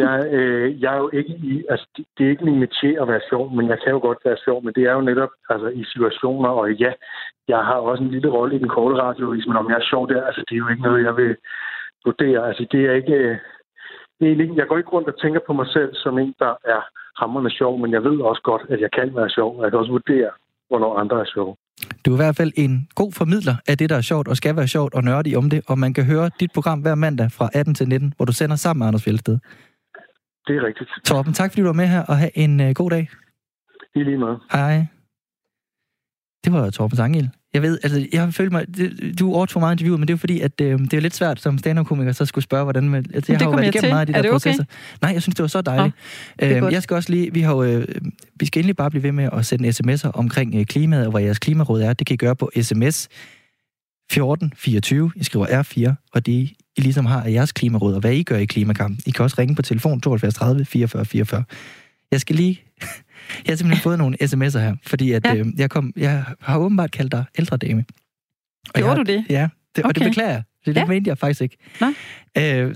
Jeg, 0.02 0.28
øh, 0.32 0.82
jeg 0.82 0.94
er 0.94 0.98
jo 0.98 1.10
ikke 1.14 1.34
i, 1.52 1.66
altså, 1.70 1.88
det, 1.98 2.06
det 2.18 2.26
er 2.26 2.30
ikke 2.30 2.46
min 2.46 2.60
metier 2.60 3.02
at 3.02 3.08
være 3.08 3.22
sjov, 3.30 3.52
men 3.56 3.70
jeg 3.70 3.78
kan 3.84 3.92
jo 3.92 4.00
godt 4.00 4.18
være 4.26 4.38
sjov, 4.46 4.64
men 4.64 4.74
det 4.74 4.84
er 4.84 4.94
jo 4.94 5.02
netop 5.02 5.30
altså, 5.50 5.68
i 5.68 5.84
situationer, 5.84 6.50
og 6.50 6.72
ja, 6.72 6.92
jeg 7.48 7.58
har 7.58 7.74
også 7.74 8.04
en 8.04 8.12
lille 8.12 8.30
rolle 8.30 8.56
i 8.56 8.60
den 8.60 8.70
korte 8.70 8.96
radiovis, 9.02 9.48
men 9.48 9.58
om 9.58 9.70
jeg 9.70 9.78
er 9.78 9.90
sjov 9.92 10.10
der, 10.10 10.24
altså, 10.24 10.44
det 10.50 10.56
er 10.56 10.64
jo 10.64 10.68
ikke 10.68 10.84
noget, 10.84 11.04
jeg 11.04 11.18
vil 11.18 11.36
vurdere. 12.06 12.48
Altså, 12.48 12.66
det 12.72 12.82
er 12.86 12.94
ikke, 12.94 13.14
øh, 13.14 13.38
det 14.20 14.28
er 14.28 14.32
ikke, 14.32 14.56
jeg 14.56 14.68
går 14.68 14.78
ikke 14.78 14.96
rundt 14.96 15.08
og 15.08 15.20
tænker 15.20 15.40
på 15.48 15.54
mig 15.54 15.68
selv 15.68 15.96
som 15.96 16.18
en, 16.20 16.36
der 16.40 16.54
er 16.66 16.82
hammerende 17.20 17.52
sjov, 17.52 17.80
men 17.80 17.92
jeg 17.92 18.04
ved 18.04 18.20
også 18.22 18.42
godt, 18.42 18.64
at 18.70 18.82
jeg 18.82 18.92
kan 18.92 19.16
være 19.16 19.30
sjov, 19.30 19.58
og 19.58 19.64
jeg 19.64 19.72
kan 19.72 19.80
også 19.80 19.92
vurdere, 19.92 20.32
hvornår 20.70 20.98
andre 20.98 21.20
er 21.20 21.26
sjove. 21.26 21.56
Du 22.06 22.12
er 22.12 22.16
i 22.16 22.22
hvert 22.24 22.36
fald 22.36 22.52
en 22.56 22.88
god 22.96 23.12
formidler 23.12 23.56
af 23.68 23.78
det, 23.78 23.90
der 23.90 23.96
er 23.96 24.02
sjovt, 24.02 24.28
og 24.28 24.38
skal 24.38 24.56
være 24.56 24.68
sjovt 24.68 24.94
og 24.94 25.04
nørdigt 25.04 25.38
om 25.38 25.50
det, 25.50 25.62
og 25.68 25.80
man 25.80 25.94
kan 25.94 26.06
høre 26.06 26.30
dit 26.40 26.52
program 26.54 26.80
hver 26.80 26.96
mandag 26.96 27.32
fra 27.32 27.50
18 27.54 27.76
til 27.76 27.88
19, 27.88 28.14
hvor 28.18 28.26
du 28.26 28.34
sender 28.34 28.56
sammen 28.56 28.80
med 28.80 28.88
Anders 28.88 29.04
Fjeldsted. 29.04 29.38
Det 30.48 30.56
er 30.56 30.64
rigtigt. 30.68 30.90
Torben, 31.06 31.34
tak 31.34 31.52
fordi 31.52 31.62
du 31.62 31.68
var 31.68 31.74
med 31.74 31.88
her, 31.88 32.04
og 32.04 32.18
have 32.18 32.38
en 32.38 32.60
uh, 32.60 32.70
god 32.76 32.90
dag. 32.90 33.10
I 33.96 34.04
lige 34.04 34.18
måde. 34.18 34.40
Hej. 34.52 34.86
Det 36.44 36.54
var 36.54 36.70
Torben 36.70 36.98
Sangel. 36.98 37.30
Jeg 37.54 37.62
ved, 37.62 37.80
altså, 37.84 38.08
jeg 38.14 38.24
har 38.24 38.32
følt 38.32 38.52
mig, 38.52 38.66
det, 38.78 39.20
du 39.20 39.34
overtog 39.34 39.60
meget 39.60 39.74
interviewet, 39.74 40.00
men 40.00 40.08
det 40.08 40.14
er 40.14 40.18
fordi, 40.18 40.40
at 40.40 40.62
øh, 40.62 40.80
det 40.80 40.94
er 40.94 41.00
lidt 41.00 41.16
svært 41.16 41.40
som 41.42 41.58
stand-up-komiker, 41.58 42.12
så 42.12 42.26
skulle 42.26 42.44
spørge, 42.44 42.64
hvordan 42.64 42.90
man, 42.90 43.06
altså, 43.14 43.32
jeg 43.32 43.40
det 43.40 43.46
har 43.48 43.52
jo 43.52 43.56
været 43.56 43.68
igennem 43.68 43.82
til. 43.82 43.90
meget 43.90 44.02
af 44.02 44.08
de 44.08 44.14
er 44.14 44.22
der 44.22 44.32
processer. 44.32 44.64
Okay? 44.64 44.98
Nej, 45.02 45.12
jeg 45.14 45.22
synes, 45.22 45.36
det 45.36 45.42
var 45.42 45.48
så 45.48 45.62
dejligt. 45.62 45.96
Nå, 46.42 46.48
øhm, 46.48 46.72
jeg 46.72 46.84
skal 46.84 46.96
også 46.96 47.12
lige, 47.12 47.34
vi 47.34 47.42
har 47.42 47.56
jo, 47.56 47.64
øh, 47.64 47.88
vi 48.40 48.46
skal 48.46 48.60
endelig 48.60 48.76
bare 48.76 48.90
blive 48.90 49.04
ved 49.04 49.12
med 49.12 49.30
at 49.34 49.46
sende 49.46 49.70
sms'er 49.70 50.12
omkring 50.14 50.56
øh, 50.56 50.66
klimaet, 50.66 51.06
og 51.06 51.12
hvad 51.12 51.22
jeres 51.22 51.40
klimaråd 51.40 51.82
er. 51.82 51.94
Det 51.94 52.08
kan 52.08 52.14
I 52.14 52.18
gøre 52.18 52.36
på 52.36 52.52
sms 52.62 53.10
1424. 54.10 55.12
I 55.16 55.24
skriver 55.24 55.46
R4, 55.46 56.10
og 56.14 56.26
det 56.26 56.32
I 56.32 56.82
ligesom 56.82 57.06
har 57.06 57.24
af 57.24 57.32
jeres 57.32 57.52
klimaråd, 57.52 57.94
og 57.94 58.00
hvad 58.00 58.14
I 58.14 58.24
gør 58.24 58.38
i 58.38 58.46
klimakampen. 58.46 59.00
I 59.06 59.12
kan 59.12 59.24
også 59.24 59.36
ringe 59.40 59.56
på 59.56 59.62
telefon 59.62 60.02
72 60.02 60.34
30 60.34 60.66
44 60.66 61.06
44. 61.06 61.44
Jeg 62.12 62.22
skal 62.22 62.36
lige... 62.36 62.64
Jeg 63.46 63.52
har 63.52 63.56
simpelthen 63.56 63.84
fået 63.84 63.98
nogle 63.98 64.18
sms'er 64.24 64.60
her, 64.60 64.76
fordi 64.86 65.12
at, 65.12 65.26
Ja. 65.26 65.36
øh, 65.36 65.46
jeg, 65.58 65.70
kom, 65.70 65.94
jeg 65.98 66.24
har 66.42 66.58
åbenbart 66.58 66.92
kaldt 66.92 67.12
dig 67.12 67.24
ældre 67.40 67.58
dame. 67.58 67.86
Og 68.68 68.74
Gjorde 68.76 68.90
jeg, 68.98 68.98
du 69.08 69.12
det? 69.12 69.26
Ja, 69.30 69.48
det, 69.76 69.84
og 69.86 69.96
det 69.96 70.04
beklager 70.04 70.30
jeg. 70.32 70.44
Det, 70.66 70.76
det 70.76 70.82
Ja. 70.82 70.86
mente 70.86 71.10
jeg 71.10 71.18
faktisk 71.18 71.42
ikke. 71.42 71.58
Nå. 71.82 71.88
Øh, 71.88 71.94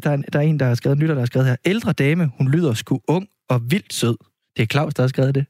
der, 0.03 0.09
er, 0.09 0.13
en- 0.13 0.25
der 0.33 0.39
er 0.39 0.43
en, 0.43 0.59
der 0.59 0.65
har 0.65 0.75
skrevet, 0.75 0.95
en 0.95 1.01
lytter, 1.01 1.15
der 1.15 1.21
har 1.21 1.25
skrevet 1.25 1.47
her. 1.47 1.55
Ældre 1.65 1.93
dame, 1.93 2.31
hun 2.37 2.51
lyder 2.51 2.73
sgu 2.73 2.99
ung 3.07 3.27
og 3.49 3.71
vildt 3.71 3.93
sød. 3.93 4.15
Det 4.57 4.63
er 4.63 4.67
Claus, 4.67 4.93
der 4.93 5.03
har 5.03 5.07
skrevet 5.07 5.35
det. 5.35 5.45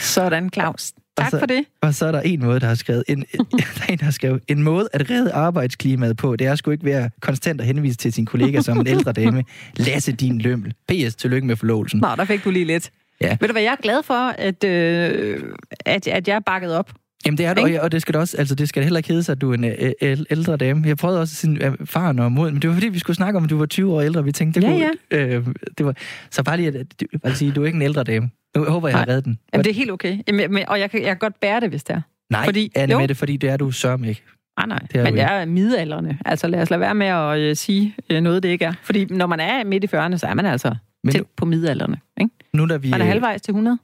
Sådan, 0.00 0.50
Claus. 0.54 0.92
Tak 1.16 1.30
så- 1.30 1.38
for 1.38 1.46
det. 1.46 1.64
Og 1.82 1.94
så 1.94 2.06
er 2.06 2.12
der 2.12 2.20
en 2.20 2.40
måde, 2.40 2.60
der 2.60 2.66
har 2.66 2.74
skrevet, 2.74 3.04
en, 3.08 3.18
der 3.52 3.84
er 3.88 3.92
en, 3.92 3.98
der 3.98 4.04
har 4.04 4.10
skrevet, 4.10 4.40
en 4.48 4.62
måde 4.62 4.88
at 4.92 5.10
redde 5.10 5.32
arbejdsklimaet 5.32 6.16
på, 6.16 6.36
det 6.36 6.46
er 6.46 6.54
sgu 6.54 6.70
ikke 6.70 6.84
være 6.84 7.10
konstant 7.20 7.60
at 7.60 7.66
henvise 7.66 7.96
til 7.96 8.12
sin 8.12 8.26
kollega 8.26 8.60
som 8.60 8.78
en 8.80 8.86
ældre 8.86 9.12
dame. 9.12 9.44
Lasse 9.76 10.12
din 10.12 10.38
lømmel. 10.40 10.74
PS, 10.88 11.14
tillykke 11.14 11.46
med 11.46 11.56
forlovelsen. 11.56 12.00
Nå, 12.00 12.08
der 12.16 12.24
fik 12.24 12.44
du 12.44 12.50
lige 12.50 12.64
lidt. 12.64 12.90
Ja. 13.20 13.36
Ved 13.40 13.48
du 13.48 13.52
hvad, 13.52 13.62
jeg 13.62 13.72
er 13.72 13.82
glad 13.82 14.02
for, 14.02 14.14
at, 14.38 14.64
øh, 14.64 15.42
at, 15.86 16.08
at 16.08 16.28
jeg 16.28 16.34
er 16.34 16.40
bakket 16.40 16.74
op. 16.74 16.92
Jamen 17.26 17.38
det 17.38 17.46
er 17.46 17.66
Ikke? 17.66 17.80
og, 17.80 17.84
og 17.84 17.92
det 17.92 18.02
skal 18.02 18.16
også, 18.16 18.36
altså 18.36 18.54
det 18.54 18.68
skal 18.68 18.82
heller 18.82 18.98
ikke 18.98 19.08
hedde 19.08 19.22
sig, 19.22 19.32
at 19.32 19.40
du 19.40 19.50
er 19.50 19.54
en 19.54 19.64
øh, 19.64 20.16
ældre 20.30 20.56
dame. 20.56 20.82
Jeg 20.88 20.96
prøvede 20.96 21.20
også 21.20 21.34
sin 21.34 21.60
faren 21.84 22.18
og 22.18 22.32
mod, 22.32 22.50
men 22.50 22.62
det 22.62 22.68
var 22.70 22.74
fordi, 22.74 22.88
vi 22.88 22.98
skulle 22.98 23.16
snakke 23.16 23.36
om, 23.36 23.44
at 23.44 23.50
du 23.50 23.58
var 23.58 23.66
20 23.66 23.92
år 23.94 24.00
ældre. 24.00 24.24
Vi 24.24 24.32
tænkte, 24.32 24.60
det 24.60 24.66
Ja, 24.68 24.72
kunne, 25.10 25.24
Øh, 25.36 25.46
det 25.78 25.86
var, 25.86 25.94
så 26.30 26.42
bare 26.42 26.56
lige, 26.56 26.68
at, 26.68 26.86
at, 27.24 27.36
sige, 27.36 27.52
du 27.52 27.62
er 27.62 27.66
ikke 27.66 27.76
en 27.76 27.82
ældre 27.82 28.04
dame. 28.04 28.30
Nu 28.56 28.64
håber 28.64 28.88
jeg, 28.88 28.92
jeg 28.92 28.98
har 29.00 29.06
Nej. 29.06 29.12
reddet 29.12 29.24
den. 29.24 29.38
Jamen, 29.52 29.64
det 29.64 29.70
er 29.70 29.74
helt 29.74 29.90
okay. 29.90 30.18
Jamen, 30.28 30.52
men- 30.52 30.68
og 30.68 30.80
jeg 30.80 30.90
kan, 30.90 31.00
jeg 31.00 31.08
kan 31.08 31.18
godt 31.18 31.40
bære 31.40 31.60
det, 31.60 31.68
hvis 31.68 31.84
det 31.84 31.94
er. 31.96 32.00
Nej, 32.30 32.44
fordi- 32.44 32.72
Anne 32.74 32.92
jo. 32.92 32.98
Mette, 33.00 33.14
fordi 33.14 33.36
det 33.36 33.50
er 33.50 33.56
du 33.56 33.70
sørme 33.70 34.08
ikke. 34.08 34.22
Nej, 34.58 34.66
nej. 34.66 34.78
Det 34.92 35.00
er 35.00 35.04
Men 35.04 35.16
jeg 35.16 35.40
er 35.42 35.44
midalderne. 35.44 36.18
Altså 36.24 36.48
lad 36.48 36.62
os 36.62 36.70
lade 36.70 36.80
være 36.80 36.94
med 36.94 37.06
at 37.06 37.38
øh, 37.38 37.56
sige 37.56 37.94
øh, 38.10 38.20
noget, 38.20 38.42
det 38.42 38.48
ikke 38.48 38.64
er. 38.64 38.72
Fordi 38.82 39.04
når 39.04 39.26
man 39.26 39.40
er 39.40 39.64
midt 39.64 39.84
i 39.84 39.86
40'erne, 39.86 40.16
så 40.16 40.26
er 40.26 40.34
man 40.34 40.46
altså 40.46 40.74
Men 41.04 41.12
tæt 41.12 41.22
på 41.36 41.44
midalderne. 41.44 41.96
Ikke? 42.20 42.30
Nu, 42.58 42.66
da 42.66 42.76
vi... 42.76 42.90
Man 42.90 43.00
er 43.00 43.06
øh, 43.06 43.08
halvvejs 43.08 43.42
til 43.42 43.52
100. 43.52 43.78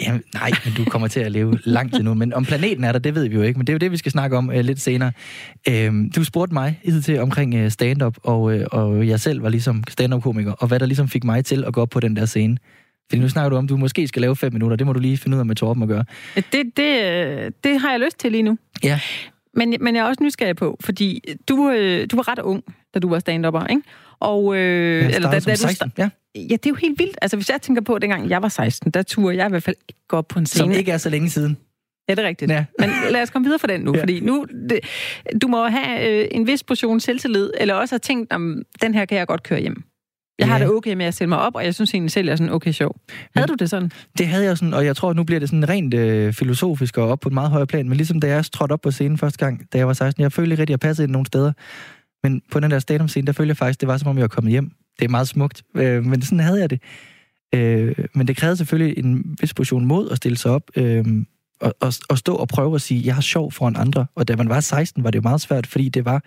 Jamen, 0.00 0.22
nej, 0.34 0.50
men 0.64 0.74
du 0.76 0.84
kommer 0.84 1.08
til 1.08 1.20
at 1.20 1.32
leve 1.32 1.58
langt 1.64 1.94
endnu. 1.94 2.14
Men 2.14 2.32
om 2.32 2.44
planeten 2.44 2.84
er 2.84 2.92
der, 2.92 2.98
det 2.98 3.14
ved 3.14 3.28
vi 3.28 3.34
jo 3.34 3.42
ikke. 3.42 3.58
Men 3.58 3.66
det 3.66 3.72
er 3.72 3.74
jo 3.74 3.78
det, 3.78 3.92
vi 3.92 3.96
skal 3.96 4.12
snakke 4.12 4.36
om 4.36 4.48
uh, 4.48 4.54
lidt 4.54 4.80
senere. 4.80 5.12
Øhm, 5.68 6.10
du 6.10 6.24
spurgte 6.24 6.54
mig 6.54 6.80
til 7.04 7.20
omkring 7.20 7.64
uh, 7.64 7.68
stand-up, 7.68 8.16
og, 8.22 8.42
uh, 8.42 8.60
og 8.70 9.08
jeg 9.08 9.20
selv 9.20 9.42
var 9.42 9.48
ligesom 9.48 9.84
stand-up-komiker, 9.88 10.52
og 10.52 10.68
hvad 10.68 10.80
der 10.80 10.86
ligesom 10.86 11.08
fik 11.08 11.24
mig 11.24 11.44
til 11.44 11.64
at 11.64 11.72
gå 11.72 11.80
op 11.80 11.90
på 11.90 12.00
den 12.00 12.16
der 12.16 12.26
scene. 12.26 12.56
Fordi 13.08 13.22
nu 13.22 13.28
snakker 13.28 13.50
du 13.50 13.56
om, 13.56 13.64
at 13.64 13.68
du 13.68 13.76
måske 13.76 14.08
skal 14.08 14.22
lave 14.22 14.36
fem 14.36 14.52
minutter. 14.52 14.76
Det 14.76 14.86
må 14.86 14.92
du 14.92 15.00
lige 15.00 15.16
finde 15.16 15.36
ud 15.36 15.40
af 15.40 15.46
med 15.46 15.56
Torben 15.56 15.82
at 15.82 15.88
gøre. 15.88 16.04
Det, 16.34 16.76
det, 16.76 17.64
det 17.64 17.80
har 17.80 17.90
jeg 17.90 18.00
lyst 18.00 18.18
til 18.18 18.32
lige 18.32 18.42
nu. 18.42 18.58
Ja. 18.82 19.00
Men, 19.54 19.74
men 19.80 19.96
jeg 19.96 20.02
er 20.02 20.08
også 20.08 20.22
nysgerrig 20.22 20.56
på, 20.56 20.76
fordi 20.80 21.22
du, 21.48 21.54
du 22.10 22.16
var 22.16 22.28
ret 22.28 22.38
ung, 22.38 22.64
da 22.94 22.98
du 22.98 23.08
var 23.08 23.18
stand-upper, 23.18 23.66
ikke? 23.66 23.82
Og, 24.24 24.56
øh, 24.56 25.04
Jeg 25.04 25.14
eller 25.14 25.30
da, 25.30 25.34
da 25.34 25.40
som 25.40 25.52
du 25.52 25.56
16, 25.58 25.92
ja, 25.98 26.08
Ja, 26.36 26.40
det 26.40 26.66
er 26.66 26.70
jo 26.70 26.74
helt 26.74 26.98
vildt. 26.98 27.18
Altså, 27.22 27.36
hvis 27.36 27.50
jeg 27.50 27.62
tænker 27.62 27.82
på, 27.82 27.94
at 27.94 28.02
dengang 28.02 28.30
jeg 28.30 28.42
var 28.42 28.48
16, 28.48 28.90
der 28.90 29.02
turde 29.02 29.36
jeg 29.36 29.46
i 29.46 29.50
hvert 29.50 29.62
fald 29.62 29.76
ikke 29.88 30.00
gå 30.08 30.16
op 30.16 30.28
på 30.28 30.38
en 30.38 30.46
som 30.46 30.58
scene. 30.66 30.76
ikke 30.78 30.92
er 30.92 30.98
så 30.98 31.10
længe 31.10 31.30
siden. 31.30 31.56
Ja, 32.08 32.14
det 32.14 32.24
er 32.24 32.28
rigtigt. 32.28 32.50
Ja. 32.50 32.64
Men 32.80 32.90
lad 33.10 33.22
os 33.22 33.30
komme 33.30 33.44
videre 33.46 33.58
fra 33.58 33.68
den 33.68 33.80
nu, 33.80 33.90
Ja. 33.92 33.96
ja. 33.96 34.02
fordi 34.02 34.20
nu, 34.20 34.46
det, 34.70 34.80
du 35.42 35.48
må 35.48 35.66
have 35.68 36.10
øh, 36.22 36.28
en 36.30 36.46
vis 36.46 36.62
portion 36.62 37.00
selvtillid, 37.00 37.50
eller 37.60 37.74
også 37.74 37.92
have 37.94 37.98
tænkt, 37.98 38.32
om 38.32 38.62
den 38.82 38.94
her 38.94 39.04
kan 39.04 39.18
jeg 39.18 39.26
godt 39.26 39.42
køre 39.42 39.60
hjem. 39.60 39.82
Jeg 40.38 40.48
har 40.48 40.58
Ja. 40.58 40.64
det 40.64 40.72
okay 40.72 40.94
med 40.94 41.06
at 41.06 41.14
stille 41.14 41.28
mig 41.28 41.38
op, 41.38 41.54
og 41.56 41.64
jeg 41.64 41.74
synes 41.74 41.94
egentlig 41.94 42.10
selv, 42.12 42.26
jeg 42.26 42.32
er 42.32 42.36
sådan 42.36 42.52
okay 42.52 42.72
sjov. 42.72 42.96
Havde 43.36 43.48
du 43.48 43.54
det 43.54 43.70
sådan? 43.70 43.90
Det 44.18 44.26
havde 44.26 44.44
jeg 44.44 44.58
sådan, 44.58 44.74
og 44.74 44.84
jeg 44.84 44.96
tror, 44.96 45.10
at 45.10 45.16
nu 45.16 45.24
bliver 45.24 45.40
det 45.40 45.48
sådan 45.48 45.68
rent 45.68 45.94
øh, 45.94 46.32
filosofisk 46.32 46.98
og 46.98 47.08
op 47.08 47.20
på 47.20 47.28
en 47.28 47.34
meget 47.34 47.50
højere 47.50 47.66
plan. 47.66 47.88
Men 47.88 47.96
ligesom 47.96 48.20
da 48.20 48.26
jeg 48.26 48.44
trådte 48.52 48.72
op 48.72 48.80
på 48.80 48.90
scenen 48.90 49.18
første 49.18 49.38
gang, 49.38 49.62
da 49.72 49.78
jeg 49.78 49.86
var 49.86 49.92
16, 49.92 50.22
jeg 50.22 50.32
følte 50.32 50.50
ikke 50.52 50.60
rigtig, 50.60 50.74
at 50.74 50.82
jeg 50.82 50.88
passede 50.88 51.04
ind 51.04 51.12
nogle 51.12 51.26
steder. 51.26 51.52
Men 52.24 52.42
på 52.52 52.60
den 52.60 52.70
der 52.70 52.78
stand 52.78 53.08
scene, 53.08 53.26
der 53.26 53.32
følte 53.32 53.48
jeg 53.48 53.56
faktisk, 53.56 53.80
det 53.80 53.88
var 53.88 53.96
som 53.96 54.08
om, 54.08 54.16
jeg 54.16 54.22
var 54.22 54.28
kommet 54.28 54.50
hjem. 54.50 54.70
Det 54.98 55.04
er 55.04 55.08
meget 55.08 55.28
smukt, 55.28 55.62
øh, 55.74 56.04
men 56.04 56.22
sådan 56.22 56.40
havde 56.40 56.60
jeg 56.60 56.70
det. 56.70 56.80
Øh, 57.54 57.94
men 58.14 58.28
det 58.28 58.36
krævede 58.36 58.56
selvfølgelig 58.56 58.98
en 59.04 59.36
vis 59.40 59.54
portion 59.54 59.84
mod 59.84 60.10
at 60.10 60.16
stille 60.16 60.38
sig 60.38 60.50
op 60.50 60.62
øh, 60.76 61.04
og, 61.60 61.74
og, 61.80 61.92
og 62.08 62.18
stå 62.18 62.34
og 62.34 62.48
prøve 62.48 62.74
at 62.74 62.80
sige, 62.82 63.02
jeg 63.06 63.14
har 63.14 63.22
sjov 63.22 63.52
foran 63.52 63.76
andre. 63.76 64.06
Og 64.14 64.28
da 64.28 64.36
man 64.36 64.48
var 64.48 64.60
16, 64.60 65.04
var 65.04 65.10
det 65.10 65.16
jo 65.18 65.22
meget 65.22 65.40
svært, 65.40 65.66
fordi 65.66 65.88
det 65.88 66.04
var 66.04 66.22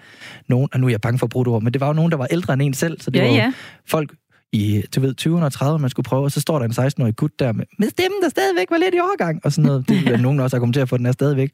nogen, 0.50 0.68
og 0.74 0.80
nu 0.80 0.86
er 0.88 0.92
jeg 0.92 1.02
bange 1.02 1.20
for 1.20 1.26
at 1.26 1.30
bruge 1.30 1.46
det 1.46 1.54
ord, 1.54 1.62
men 1.64 1.74
det 1.74 1.82
var 1.82 1.88
jo 1.88 1.94
nogen, 1.94 2.12
der 2.12 2.18
var 2.18 2.26
ældre 2.32 2.54
end 2.54 2.62
en 2.62 2.74
selv, 2.74 3.02
så 3.02 3.12
det 3.12 3.20
Ja, 3.20 3.28
var 3.28 3.36
ja. 3.36 3.54
folk 3.88 4.14
i, 4.54 4.84
du 4.96 5.02
ved, 5.02 5.16
20'erne 5.22 5.30
og 5.30 5.52
30'erne, 5.76 5.78
man 5.78 5.90
skulle 5.90 6.04
prøve, 6.04 6.24
og 6.24 6.32
så 6.32 6.42
står 6.42 6.60
der 6.60 6.66
en 6.66 6.72
16-årig 6.72 7.16
gut 7.16 7.40
der 7.40 7.52
med, 7.54 7.66
med 7.80 7.90
stemmen, 7.90 8.22
der 8.24 8.30
stadigvæk 8.30 8.68
var 8.72 8.78
lidt 8.78 8.96
i 8.96 9.00
overgang, 9.00 9.42
og 9.44 9.52
sådan 9.54 9.68
noget. 9.68 9.90
Det 9.90 10.06
vil 10.06 10.22
nogen 10.28 10.40
også 10.40 10.56
argumentere 10.58 10.88
for, 10.88 10.96
at 10.96 11.00
den 11.00 11.06
er 11.06 11.12
stadigvæk. 11.12 11.52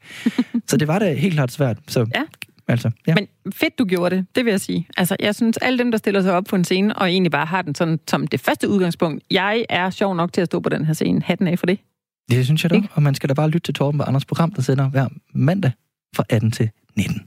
Så 0.66 0.76
det 0.76 0.88
var 0.88 0.98
da 0.98 1.14
helt 1.14 1.34
klart 1.34 1.52
svært. 1.52 1.78
Så, 1.88 2.06
Ja. 2.14 2.22
Altså, 2.68 2.90
ja. 3.06 3.14
Men 3.14 3.52
fedt, 3.52 3.78
du 3.78 3.84
gjorde 3.84 4.16
det, 4.16 4.26
det 4.34 4.44
vil 4.44 4.50
jeg 4.50 4.60
sige. 4.60 4.86
Altså, 4.96 5.16
jeg 5.20 5.34
synes, 5.34 5.56
alle 5.56 5.78
dem, 5.78 5.90
der 5.90 5.98
stiller 5.98 6.22
sig 6.22 6.32
op 6.32 6.44
på 6.44 6.56
en 6.56 6.64
scene, 6.64 6.96
og 6.96 7.10
egentlig 7.10 7.30
bare 7.30 7.46
har 7.46 7.62
den 7.62 7.74
sådan, 7.74 8.00
som 8.08 8.26
det 8.26 8.40
første 8.40 8.68
udgangspunkt, 8.68 9.24
jeg 9.30 9.64
er 9.68 9.90
sjov 9.90 10.14
nok 10.14 10.32
til 10.32 10.40
at 10.40 10.46
stå 10.46 10.60
på 10.60 10.68
den 10.68 10.84
her 10.84 10.92
scene. 10.92 11.22
Hatten 11.22 11.46
af 11.46 11.58
for 11.58 11.66
det. 11.66 11.78
det 12.30 12.44
synes 12.44 12.62
jeg 12.62 12.70
da. 12.70 12.82
Og 12.92 13.02
man 13.02 13.14
skal 13.14 13.28
da 13.28 13.34
bare 13.34 13.48
lytte 13.48 13.66
til 13.66 13.74
Torben 13.74 14.00
og 14.00 14.08
Anders 14.08 14.24
program, 14.24 14.50
der 14.52 14.62
sender 14.62 14.88
hver 14.90 15.08
mandag 15.34 15.72
fra 16.16 16.24
18 16.28 16.50
til 16.50 16.70
19. 16.96 17.22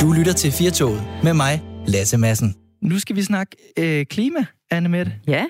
Du 0.00 0.12
lytter 0.12 0.32
til 0.32 0.52
Firtoget 0.52 1.02
med 1.22 1.34
mig, 1.34 1.62
Lasse 1.86 2.18
Madsen. 2.18 2.54
Nu 2.82 2.98
skal 2.98 3.16
vi 3.16 3.22
snakke 3.22 3.56
øh, 3.78 4.06
klima, 4.06 4.44
Anne 4.70 4.88
Mette. 4.88 5.12
Ja, 5.26 5.44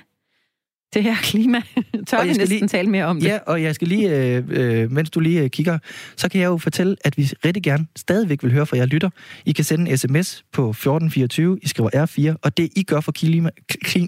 det 0.95 1.03
her 1.03 1.15
klima. 1.23 1.63
Tør 2.07 2.19
Og 2.19 2.25
vi 2.25 2.29
jeg 2.29 2.35
skal 2.35 2.43
næsten 2.43 2.49
lige- 2.59 2.69
tale 2.69 2.91
mere 2.91 3.05
om 3.05 3.21
det? 3.21 3.27
Ja, 3.29 3.39
og 3.47 3.63
jeg 3.63 3.75
skal 3.75 3.89
lige, 3.89 4.11
øh, 4.37 4.43
øh, 4.49 4.93
mens 4.93 5.11
du 5.11 5.21
lige 5.21 5.41
øh, 5.43 5.51
kigger, 5.51 5.79
så 6.17 6.29
kan 6.29 6.41
jeg 6.41 6.47
jo 6.47 6.57
fortælle, 6.57 6.97
at 7.05 7.19
vi 7.19 7.31
rigtig 7.45 7.63
gerne 7.63 7.87
stadigvæk 7.97 8.43
vil 8.43 8.53
høre 8.53 8.67
fra 8.67 8.77
jer 8.77 8.87
lytter. 8.87 9.11
I 9.47 9.53
kan 9.53 9.65
sende 9.65 9.91
en 9.91 9.99
sms 9.99 10.45
på 10.53 10.63
1424, 10.73 11.59
I 11.63 11.69
skriver 11.69 11.91
R4, 12.07 12.37
og 12.43 12.57
det 12.57 12.69
I 12.77 12.83
gør 12.83 13.01
for 13.01 13.13
klima, 13.13 13.51
klima, 13.69 14.07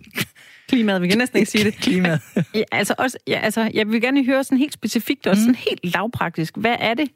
Klimaet, 0.69 1.03
vi 1.03 1.09
kan 1.09 1.19
næsten 1.19 1.39
ikke 1.39 1.51
sige 1.51 1.65
det. 1.65 1.75
klima. 1.87 2.19
Ja, 2.55 2.63
altså 2.73 2.95
også, 2.99 3.19
ja, 3.27 3.39
altså, 3.43 3.71
jeg 3.75 3.89
vil 3.89 4.01
gerne 4.01 4.25
høre 4.25 4.45
sådan 4.45 4.59
helt 4.59 4.73
specifikt 4.73 5.27
og 5.27 5.35
Mm. 5.37 5.41
sådan 5.41 5.55
helt 5.55 5.81
lavpraktisk. 5.95 6.57
Hvad 6.57 6.75
er 6.81 6.95
det, 6.95 7.09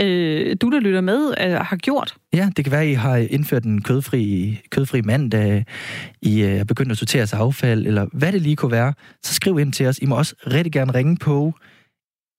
øh, 0.00 0.56
du 0.60 0.70
der 0.70 0.80
lytter 0.80 1.00
med, 1.00 1.34
øh, 1.40 1.52
har 1.52 1.76
gjort? 1.76 2.14
Ja, 2.32 2.50
det 2.56 2.64
kan 2.64 2.72
være, 2.72 2.82
at 2.82 2.88
I 2.88 2.92
har 2.92 3.16
indført 3.16 3.64
en 3.64 3.82
kødfri, 3.82 4.60
kødfri 4.70 5.00
mandag, 5.00 5.64
I 6.22 6.42
øh, 6.42 6.50
er 6.50 6.64
begyndt 6.64 6.92
at 6.92 6.98
sortere 6.98 7.26
sig 7.26 7.38
affald, 7.38 7.86
eller 7.86 8.06
hvad 8.12 8.32
det 8.32 8.42
lige 8.42 8.56
kunne 8.56 8.72
være, 8.72 8.94
så 9.22 9.34
skriv 9.34 9.58
ind 9.58 9.72
til 9.72 9.86
os. 9.86 9.98
I 9.98 10.06
må 10.06 10.16
også 10.16 10.34
rigtig 10.46 10.72
gerne 10.72 10.94
ringe 10.94 11.16
på 11.16 11.54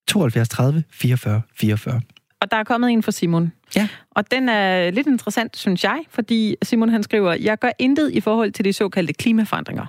72 0.08 0.50
30 0.50 0.84
44 0.92 1.42
44. 1.56 2.02
Og 2.42 2.52
der 2.52 2.58
er 2.58 2.64
kommet 2.64 2.92
en 2.92 3.04
fra 3.04 3.12
Simon. 3.12 3.52
Ja. 3.76 3.88
Og 4.12 4.32
den 4.32 4.50
er 4.50 4.92
lidt 4.92 5.08
interessant, 5.08 5.58
synes 5.58 5.84
jeg, 5.84 6.04
fordi 6.10 6.56
Simon 6.64 6.90
han 6.90 7.04
skriver, 7.04 7.34
jeg 7.34 7.60
gør 7.60 7.72
intet 7.80 8.12
i 8.12 8.22
forhold 8.22 8.52
til 8.52 8.66
de 8.66 8.74
såkaldte 8.74 9.14
klimaforandringer. 9.14 9.86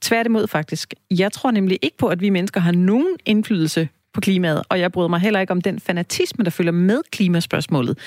Tværtimod 0.00 0.46
faktisk. 0.46 0.94
Jeg 1.10 1.32
tror 1.32 1.50
nemlig 1.50 1.78
ikke 1.82 1.96
på, 1.96 2.08
at 2.08 2.20
vi 2.20 2.30
mennesker 2.30 2.60
har 2.60 2.72
nogen 2.72 3.16
indflydelse 3.26 3.88
på 4.14 4.20
klimaet, 4.20 4.62
og 4.68 4.80
jeg 4.80 4.92
bryder 4.92 5.08
mig 5.08 5.20
heller 5.20 5.40
ikke 5.40 5.50
om 5.50 5.60
den 5.60 5.80
fanatisme, 5.80 6.44
der 6.44 6.50
følger 6.50 6.72
med 6.72 7.02
klimaspørgsmålet. 7.12 7.98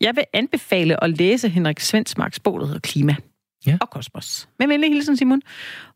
Jeg 0.00 0.16
vil 0.16 0.24
anbefale 0.32 1.04
at 1.04 1.10
læse 1.18 1.48
Henrik 1.48 1.80
Svendsmarks 1.80 2.40
bog, 2.40 2.60
der 2.60 2.66
hedder 2.66 2.80
Klima 2.80 3.16
Ja. 3.66 3.78
og 3.80 3.90
Kosmos. 3.90 4.48
Med 4.58 4.66
venlig 4.68 4.90
hilsen, 4.92 5.16
Simon. 5.16 5.42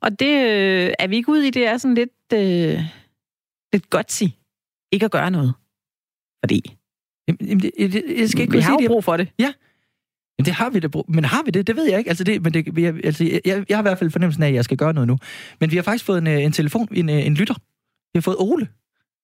Og 0.01 0.21
det 0.21 0.27
øh, 0.51 0.93
er 0.99 1.07
vi 1.07 1.17
ikke 1.17 1.29
ude 1.29 1.47
i, 1.49 1.51
det 1.51 1.67
er 1.67 1.77
sådan 1.77 1.95
lidt, 1.95 2.11
øh, 2.35 2.81
lidt 3.73 3.91
godt 3.91 4.13
sige. 4.13 4.37
Ikke 4.93 5.05
at 5.05 5.11
gøre 5.13 5.31
noget. 5.31 5.55
Fordi 6.45 6.77
Jamen, 7.29 7.61
det, 7.61 7.71
det, 7.79 8.05
jeg 8.19 8.29
skal 8.29 8.41
ikke 8.43 8.53
vi 8.53 8.59
har 8.61 8.71
sige 8.71 8.73
jo 8.73 8.79
det. 8.79 8.89
brug 8.89 9.05
for 9.05 9.17
det. 9.17 9.29
Jamen, 9.39 9.55
det 10.45 10.53
har 10.53 10.71
vi 10.71 10.79
det. 10.79 10.95
Men 11.09 11.25
har 11.25 11.43
vi 11.45 11.51
det? 11.51 11.67
Det 11.67 11.77
ved 11.77 11.85
jeg 11.91 11.99
ikke. 11.99 12.09
Altså, 12.11 12.25
det, 12.25 12.43
men 12.43 12.55
det, 12.55 12.79
jeg, 12.79 12.95
altså, 13.05 13.25
jeg, 13.45 13.65
jeg 13.69 13.77
har 13.77 13.83
i 13.83 13.89
hvert 13.89 13.99
fald 13.99 14.11
fornemmelsen 14.11 14.43
af, 14.43 14.49
at 14.49 14.55
jeg 14.55 14.65
skal 14.65 14.77
gøre 14.77 14.95
noget 14.95 15.09
nu. 15.09 15.19
Men 15.61 15.71
vi 15.71 15.77
har 15.77 15.83
faktisk 15.83 16.05
fået 16.05 16.19
en, 16.19 16.27
øh, 16.27 16.43
en 16.45 16.53
telefon, 16.53 16.89
en, 16.93 17.09
øh, 17.11 17.27
en 17.27 17.35
lytter. 17.35 17.55
Vi 18.13 18.17
har 18.17 18.21
fået 18.21 18.37
Ole. 18.39 18.69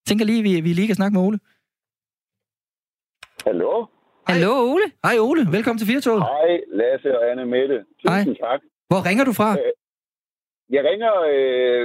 Tænker 0.09 0.25
lige, 0.25 0.38
at 0.38 0.47
vi, 0.49 0.53
vi 0.66 0.73
lige 0.73 0.88
kan 0.90 0.99
snakke 1.01 1.14
med 1.16 1.23
Ole. 1.27 1.38
Hallo? 3.47 3.73
Hallo, 4.31 4.53
Ole. 4.73 4.87
Hej 5.07 5.16
Ole, 5.29 5.42
velkommen 5.57 5.79
til 5.81 5.90
Firtoget. 5.92 6.23
Hej, 6.35 6.51
Lasse 6.81 7.09
og 7.18 7.23
Anne 7.31 7.44
Mette. 7.55 7.79
Tusind 8.03 8.37
tak. 8.47 8.61
Hvor 8.90 9.01
ringer 9.09 9.25
du 9.29 9.33
fra? 9.40 9.49
Jeg 10.77 10.83
ringer 10.90 11.12
øh, 11.33 11.83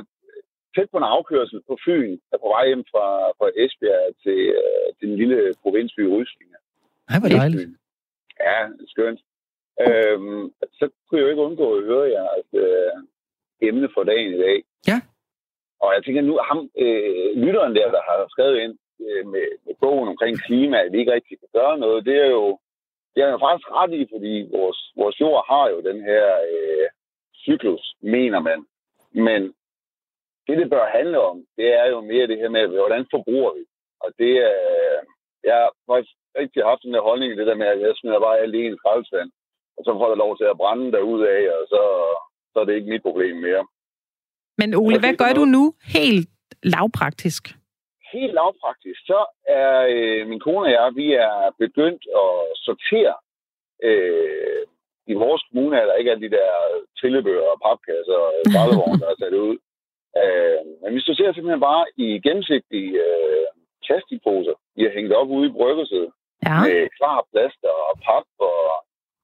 tæt 0.75 0.87
på 0.91 0.97
en 1.01 1.07
afkørsel 1.15 1.59
på 1.69 1.73
Fyn. 1.85 2.11
Jeg 2.29 2.37
er 2.37 2.41
på 2.45 2.49
vej 2.55 2.65
hjem 2.69 2.83
fra, 2.91 3.07
fra 3.37 3.47
Esbjerg 3.63 4.05
til, 4.23 4.39
øh, 4.61 4.87
den 5.01 5.11
lille 5.21 5.37
provinsby 5.63 6.03
Ryslinge. 6.13 6.57
Hej, 7.09 7.19
hvor 7.19 7.29
dejligt. 7.29 7.69
Ja, 8.47 8.59
skønt. 8.93 9.21
Øhm, 9.85 10.43
så 10.77 10.85
kunne 11.05 11.17
jeg 11.17 11.25
jo 11.25 11.31
ikke 11.31 11.45
undgå 11.47 11.67
at 11.77 11.83
høre 11.89 12.05
jeres 12.17 12.49
øh, 12.65 12.93
emne 13.67 13.87
for 13.95 14.03
dagen 14.03 14.31
i 14.37 14.39
dag. 14.45 14.57
Ja. 14.91 14.97
Og 15.83 15.89
jeg 15.95 16.01
tænker 16.03 16.21
nu, 16.21 16.33
ham, 16.49 16.59
øh, 16.83 17.29
lytteren 17.43 17.75
der, 17.75 17.87
der 17.95 18.01
har 18.09 18.17
skrevet 18.33 18.57
ind 18.63 18.75
øh, 19.05 19.23
med, 19.33 19.47
med 19.65 19.75
bogen 19.81 20.07
omkring 20.13 20.35
klima, 20.47 20.77
at 20.81 20.91
vi 20.91 20.97
ikke 20.99 21.13
rigtig 21.13 21.39
kan 21.39 21.51
gøre 21.59 21.77
noget, 21.77 22.05
det 22.05 22.17
er 22.25 22.29
jo, 22.37 22.45
det 23.13 23.23
er 23.23 23.29
jo 23.31 23.39
faktisk 23.45 23.67
ret 23.79 23.93
i, 23.99 24.03
fordi 24.13 24.33
vores, 24.57 24.79
vores 25.01 25.19
jord 25.21 25.45
har 25.51 25.65
jo 25.73 25.77
den 25.89 25.99
her 26.09 26.25
øh, 26.53 26.87
cyklus, 27.45 27.83
mener 28.01 28.39
man. 28.39 28.59
Men 29.27 29.41
det, 30.47 30.57
det 30.57 30.69
bør 30.69 30.95
handle 30.97 31.19
om, 31.21 31.45
det 31.57 31.67
er 31.81 31.87
jo 31.93 32.01
mere 32.01 32.27
det 32.27 32.37
her 32.37 32.49
med, 32.49 32.67
hvordan 32.67 33.05
forbruger 33.11 33.51
vi. 33.57 33.63
Og 34.03 34.09
det 34.19 34.33
er, 34.37 34.57
Jeg 35.43 35.55
har 35.61 35.71
faktisk 35.91 36.15
rigtig 36.39 36.63
haft 36.63 36.83
den 36.83 36.93
der 36.93 37.07
holdning 37.09 37.29
i 37.31 37.35
det 37.39 37.47
der 37.47 37.55
med, 37.55 37.67
at 37.67 37.81
jeg 37.81 37.93
smider 37.95 38.19
bare 38.19 38.39
alene 38.39 38.75
i 38.75 38.79
skraldespand, 38.79 39.31
og 39.77 39.81
så 39.85 39.91
får 39.93 40.09
jeg 40.09 40.17
lov 40.17 40.37
til 40.37 40.47
at 40.49 40.57
brænde 40.61 40.91
derud 40.91 41.21
af, 41.35 41.41
og 41.57 41.63
så, 41.73 41.81
så 42.51 42.59
er 42.59 42.65
det 42.65 42.75
ikke 42.75 42.89
mit 42.93 43.01
problem 43.07 43.35
mere. 43.35 43.63
Men 44.57 44.75
Ole, 44.75 44.99
hvad 44.99 45.15
gør 45.23 45.33
du 45.39 45.45
nu 45.45 45.63
helt 45.95 46.29
lavpraktisk? 46.63 47.43
Helt 48.13 48.33
lavpraktisk, 48.33 48.99
så 49.11 49.19
er 49.47 49.71
øh, 49.95 50.27
min 50.27 50.39
kone 50.39 50.65
og 50.67 50.71
jeg, 50.71 50.87
vi 50.95 51.07
er 51.13 51.35
begyndt 51.59 52.03
at 52.23 52.33
sortere. 52.65 53.15
Øh, 53.83 54.61
I 55.11 55.13
vores 55.13 55.41
kommune 55.47 55.77
er 55.77 55.85
der 55.85 55.95
ikke 55.99 56.11
alle 56.11 56.25
de 56.27 56.35
der 56.37 56.49
trillebøger 56.99 57.47
og 57.53 57.59
papkasser 57.65 58.17
og 58.27 58.33
skraldevogne, 58.49 58.99
der 59.03 59.09
er 59.09 59.19
sat 59.23 59.33
ud. 59.47 59.55
Øh, 60.21 60.59
men 60.81 60.89
vi 60.95 60.99
sorterer 61.01 61.33
simpelthen 61.33 61.67
bare 61.71 61.85
i 62.05 62.07
gennemsigtige 62.25 62.93
øh, 63.07 63.45
plastikposer. 63.85 64.55
Vi 64.75 64.81
har 64.83 64.91
hængt 64.97 65.13
op 65.19 65.27
ude 65.37 65.47
i 65.49 65.55
bryggerset 65.59 66.07
Ja. 66.49 66.57
med 66.67 66.79
klar 66.99 67.17
plaster 67.31 67.73
og 67.89 67.93
pap. 68.05 68.27
Og, 68.49 68.61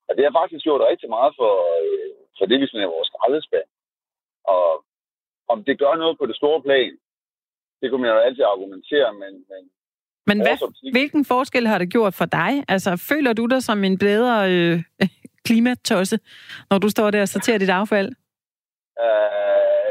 og 0.07 0.11
det 0.15 0.23
har 0.25 0.33
faktisk 0.39 0.63
gjort 0.63 0.89
rigtig 0.91 1.09
meget 1.15 1.31
for, 1.39 1.53
øh, 1.81 2.09
for 2.37 2.45
det, 2.49 2.57
vi 2.61 2.67
smider 2.67 2.95
vores 2.95 3.09
skraldespand. 3.11 3.69
Og 4.55 4.65
om 5.49 5.63
det 5.67 5.79
gør 5.79 5.95
noget 5.95 6.17
på 6.19 6.25
det 6.25 6.35
store 6.35 6.61
plan, 6.61 6.91
det 7.81 7.89
kunne 7.89 8.01
man 8.01 8.11
jo 8.11 8.17
altid 8.27 8.43
argumentere, 8.43 9.13
men, 9.13 9.33
men 9.51 9.61
Men 10.29 10.37
hvad, 10.45 10.57
hvilken 10.91 11.25
forskel 11.25 11.67
har 11.67 11.77
det 11.77 11.89
gjort 11.91 12.13
for 12.13 12.25
dig? 12.25 12.51
Altså, 12.67 12.91
føler 13.11 13.33
du 13.33 13.45
dig 13.45 13.63
som 13.63 13.83
en 13.83 13.97
bedre 13.97 14.35
øh, 14.51 14.75
klimatosse, 15.47 16.17
når 16.69 16.77
du 16.83 16.89
står 16.89 17.11
der 17.11 17.21
og 17.21 17.27
sorterer 17.27 17.57
dit 17.57 17.69
affald? 17.81 18.09
Øh, 19.05 19.89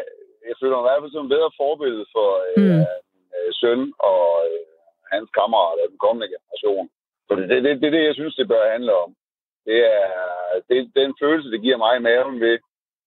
jeg 0.49 0.57
føler 0.61 0.75
mig 0.77 0.83
i 0.85 0.89
hvert 0.89 1.03
fald 1.03 1.13
som 1.17 1.25
en 1.27 1.35
bedre 1.37 1.51
forbillede 1.63 2.07
for 2.17 2.29
øh, 2.47 2.65
Mm. 2.65 2.81
øh, 3.37 3.51
søn 3.61 3.81
og 4.11 4.25
øh, 4.51 4.61
hans 5.13 5.29
kammerater, 5.39 5.85
den 5.93 6.01
kommende 6.07 6.29
generation. 6.35 6.87
For 7.27 7.35
det 7.35 7.45
er 7.59 7.61
det, 7.67 7.83
det, 7.83 7.93
det, 7.97 8.03
jeg 8.09 8.15
synes, 8.21 8.35
det 8.41 8.49
bør 8.53 8.73
handle 8.75 8.93
om. 9.05 9.11
Det 9.69 9.79
er 9.97 10.07
det, 10.69 10.79
den 11.01 11.11
følelse, 11.23 11.51
det 11.55 11.61
giver 11.67 11.79
mig 11.85 11.93
i 11.97 12.05
maven 12.09 12.41
ved, 12.45 12.59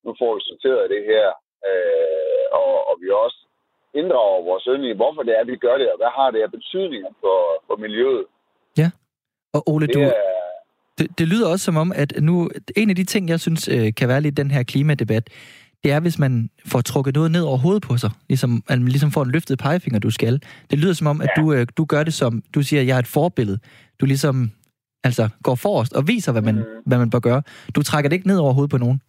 nu 0.05 0.09
får 0.19 0.31
vi 0.35 0.41
sorteret 0.49 0.89
det 0.95 1.03
her, 1.11 1.27
øh, 1.69 2.30
og, 2.59 2.69
og 2.89 2.95
vi 3.01 3.07
også 3.23 3.39
inddrager 3.99 4.45
vores 4.49 4.63
søn 4.65 4.83
i, 4.89 4.91
hvorfor 4.99 5.21
det 5.27 5.33
er, 5.39 5.43
vi 5.51 5.55
gør 5.65 5.75
det, 5.81 5.87
og 5.93 5.97
hvad 6.01 6.11
har 6.19 6.29
det 6.33 6.41
af 6.45 6.51
betydninger 6.57 7.11
for, 7.23 7.37
for 7.67 7.75
miljøet. 7.85 8.23
Og 9.53 9.61
Ole, 9.69 9.87
Det 9.87 9.95
du, 9.95 9.99
er, 9.99 10.11
det, 10.97 11.19
det 11.19 11.27
lyder 11.27 11.47
også 11.51 11.65
som 11.65 11.77
om, 11.77 11.91
at 11.95 12.13
nu 12.21 12.49
en 12.77 12.89
af 12.89 12.95
de 12.95 13.03
ting, 13.03 13.29
jeg 13.29 13.39
synes 13.39 13.67
øh, 13.67 13.93
kan 13.97 14.07
være 14.07 14.21
lidt 14.21 14.37
den 14.37 14.51
her 14.51 14.63
klimadebat, 14.63 15.29
det 15.83 15.91
er, 15.91 15.99
hvis 15.99 16.19
man 16.19 16.49
får 16.65 16.81
trukket 16.81 17.15
noget 17.15 17.31
ned 17.31 17.41
over 17.43 17.57
hovedet 17.57 17.83
på 17.83 17.97
sig, 17.97 18.11
ligesom, 18.29 18.63
at 18.69 18.79
man 18.79 18.87
ligesom 18.87 19.11
får 19.11 19.23
en 19.23 19.31
løftet 19.31 19.59
pegefinger, 19.59 19.99
du 19.99 20.09
skal. 20.11 20.41
Det 20.71 20.79
lyder 20.79 20.93
som 20.93 21.07
om, 21.07 21.21
at 21.21 21.29
Ja. 21.37 21.41
du, 21.41 21.53
øh, 21.53 21.67
du 21.77 21.85
gør 21.85 22.03
det 22.03 22.13
som, 22.13 22.43
du 22.55 22.61
siger, 22.63 22.81
jeg 22.81 22.95
er 22.95 22.99
et 22.99 23.07
forbillede. 23.07 23.59
Du 24.01 24.05
ligesom 24.05 24.51
altså 25.03 25.29
går 25.43 25.55
forrest 25.55 25.93
og 25.93 26.07
viser, 26.07 26.31
hvad 26.31 26.41
man, 26.41 26.55
Mhm. 26.55 26.63
hvad 26.85 26.97
man 26.97 27.09
bør 27.09 27.19
gøre. 27.19 27.41
Du 27.75 27.83
trækker 27.83 28.09
det 28.09 28.15
ikke 28.15 28.27
ned 28.27 28.37
over 28.37 28.53
hovedet 28.53 28.71
på 28.71 28.77
nogen. 28.77 29.01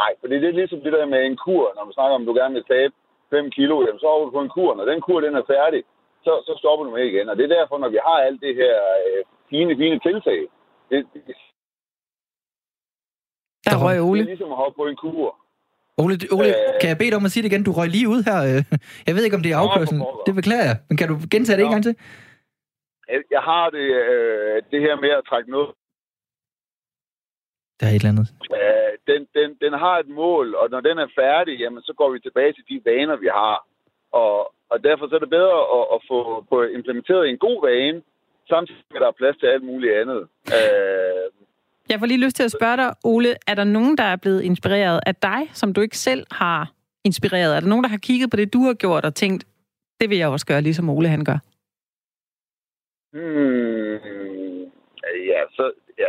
Nej, 0.00 0.10
for 0.20 0.26
det 0.28 0.36
er 0.44 0.58
ligesom 0.60 0.80
det 0.84 0.92
der 0.96 1.06
med 1.14 1.20
en 1.26 1.36
kur. 1.44 1.64
Når 1.76 1.84
man 1.84 1.94
snakker 1.96 2.14
om, 2.14 2.22
at 2.22 2.28
du 2.28 2.34
gerne 2.40 2.54
vil 2.58 2.64
tabe 2.74 2.94
5 3.30 3.50
kilo, 3.56 3.74
jamen, 3.86 4.00
så 4.02 4.06
er 4.14 4.18
du 4.24 4.30
på 4.36 4.40
en 4.44 4.54
kur. 4.56 4.70
Når 4.74 4.84
den 4.90 5.00
kur 5.06 5.20
den 5.20 5.34
er 5.40 5.44
færdig, 5.54 5.80
så, 6.26 6.32
så 6.46 6.52
stopper 6.60 6.84
du 6.84 6.90
med 6.96 7.04
igen. 7.10 7.28
Og 7.28 7.34
det 7.36 7.44
er 7.44 7.56
derfor, 7.58 7.76
når 7.78 7.88
vi 7.94 8.00
har 8.08 8.18
alt 8.28 8.40
det 8.46 8.54
her 8.62 8.74
øh, 9.06 9.20
fine, 9.50 9.72
fine 9.82 9.98
tiltag, 10.06 10.40
det, 10.90 10.98
det, 11.12 11.20
det 11.26 11.34
Der 13.66 13.76
røg 13.84 13.98
Ole. 14.08 14.20
er 14.20 14.24
ligesom 14.32 14.50
at 14.54 14.56
hoppe 14.62 14.76
på 14.80 14.86
en 14.86 14.96
kur. 14.96 15.30
Ole, 16.02 16.14
det- 16.20 16.32
Ole 16.36 16.48
Øh. 16.48 16.80
kan 16.80 16.88
jeg 16.92 16.98
bede 16.98 17.10
dig 17.10 17.16
om 17.20 17.24
at 17.28 17.32
sige 17.32 17.42
det 17.42 17.50
igen? 17.52 17.64
Du 17.68 17.72
røg 17.78 17.88
lige 17.96 18.08
ud 18.14 18.20
her. 18.28 18.38
øh. 18.50 18.60
Jeg 19.06 19.12
ved 19.14 19.22
ikke, 19.24 19.36
om 19.38 19.42
det 19.46 19.52
er 19.52 19.56
Nå, 19.56 19.62
for 19.62 19.68
afkørsel. 19.70 19.98
pokker. 20.04 20.22
Det 20.28 20.34
beklager 20.40 20.66
jeg. 20.70 20.76
Men 20.88 20.96
kan 21.00 21.08
du 21.12 21.16
gentage 21.34 21.56
det 21.58 21.64
en 21.64 21.70
Nå. 21.70 21.74
gang 21.74 21.84
til? 21.88 21.94
Jeg- 23.12 23.28
Jeg 23.36 23.42
har 23.50 23.64
det, 23.76 23.86
øh, 24.04 24.56
det 24.72 24.80
her 24.86 24.94
med 25.04 25.10
at 25.18 25.24
trække 25.30 25.50
noget. 25.56 25.70
Der 27.84 27.90
er 27.90 27.96
et 27.96 28.02
eller 28.02 28.14
andet. 28.14 28.28
Øh, 28.60 28.92
den, 29.10 29.20
den, 29.38 29.48
den 29.64 29.72
har 29.84 29.96
et 29.98 30.08
mål, 30.22 30.46
og 30.60 30.66
når 30.70 30.80
den 30.88 30.96
er 31.04 31.08
færdig, 31.22 31.54
jamen, 31.62 31.82
så 31.88 31.92
går 32.00 32.10
vi 32.12 32.18
tilbage 32.20 32.52
til 32.52 32.64
de 32.70 32.76
vaner, 32.90 33.16
vi 33.24 33.30
har. 33.40 33.56
Og, 34.22 34.36
og 34.72 34.76
derfor 34.88 35.04
så 35.08 35.14
er 35.14 35.22
det 35.24 35.30
bedre 35.38 35.58
at, 35.78 35.84
at 35.94 36.00
få, 36.10 36.18
få 36.50 36.58
implementeret 36.78 37.28
en 37.28 37.38
god 37.46 37.58
vane, 37.68 38.02
samtidig 38.52 38.84
med, 38.90 38.96
at 38.96 39.02
der 39.04 39.08
er 39.08 39.20
plads 39.20 39.36
til 39.38 39.46
alt 39.46 39.64
muligt 39.70 39.94
andet. 40.00 40.20
Øh, 40.58 41.24
Jeg 41.90 41.98
får 41.98 42.06
lige 42.06 42.24
lyst 42.24 42.36
til 42.36 42.42
at 42.48 42.56
spørge 42.58 42.76
dig, 42.76 42.90
Ole, 43.04 43.30
er 43.50 43.54
der 43.54 43.64
nogen, 43.64 43.94
der 43.98 44.04
er 44.04 44.16
blevet 44.16 44.42
inspireret 44.42 45.00
af 45.06 45.14
dig, 45.14 45.40
som 45.52 45.72
du 45.74 45.80
ikke 45.80 45.98
selv 45.98 46.26
har 46.30 46.72
inspireret? 47.04 47.56
Er 47.56 47.60
der 47.60 47.68
nogen, 47.68 47.84
der 47.84 47.90
har 47.90 48.02
kigget 48.08 48.30
på 48.30 48.36
det, 48.36 48.52
du 48.52 48.60
har 48.68 48.74
gjort 48.74 49.04
og 49.04 49.14
tænkt, 49.14 49.44
det 50.00 50.10
vil 50.10 50.18
jeg 50.18 50.28
også 50.28 50.46
gøre, 50.46 50.60
ligesom 50.60 50.88
Ole 50.90 51.08
han 51.08 51.24
gør? 51.24 51.38
Hmm, 53.12 53.98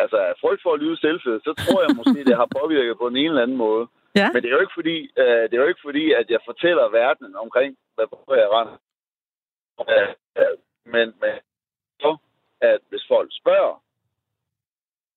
altså, 0.05 0.17
af 0.29 0.33
frygt 0.43 0.61
for 0.65 0.71
at 0.73 0.81
lyde 0.83 0.97
selvfed, 1.05 1.35
så 1.47 1.51
tror 1.63 1.79
jeg 1.85 1.91
måske, 1.99 2.19
det 2.29 2.35
har 2.41 2.49
påvirket 2.59 2.95
på 3.01 3.07
en 3.07 3.17
eller 3.31 3.43
anden 3.45 3.59
måde. 3.67 3.83
Ja. 4.21 4.27
Men 4.33 4.39
det 4.41 4.47
er 4.49 4.55
jo 4.57 4.63
ikke 4.65 4.77
fordi, 4.79 4.97
øh, 5.21 5.43
det 5.49 5.53
er 5.55 5.63
jo 5.63 5.71
ikke 5.71 5.85
fordi 5.89 6.05
at 6.19 6.27
jeg 6.33 6.41
fortæller 6.49 6.85
verdenen 7.01 7.35
omkring, 7.45 7.71
hvad 7.95 8.05
hvor 8.11 8.35
jeg 8.43 8.49
render. 8.57 8.75
Øh, 9.93 10.09
øh, 10.39 10.53
men, 10.93 11.05
men 11.21 11.33
så, 12.03 12.11
at 12.71 12.79
hvis 12.89 13.03
folk 13.13 13.29
spørger, 13.41 13.73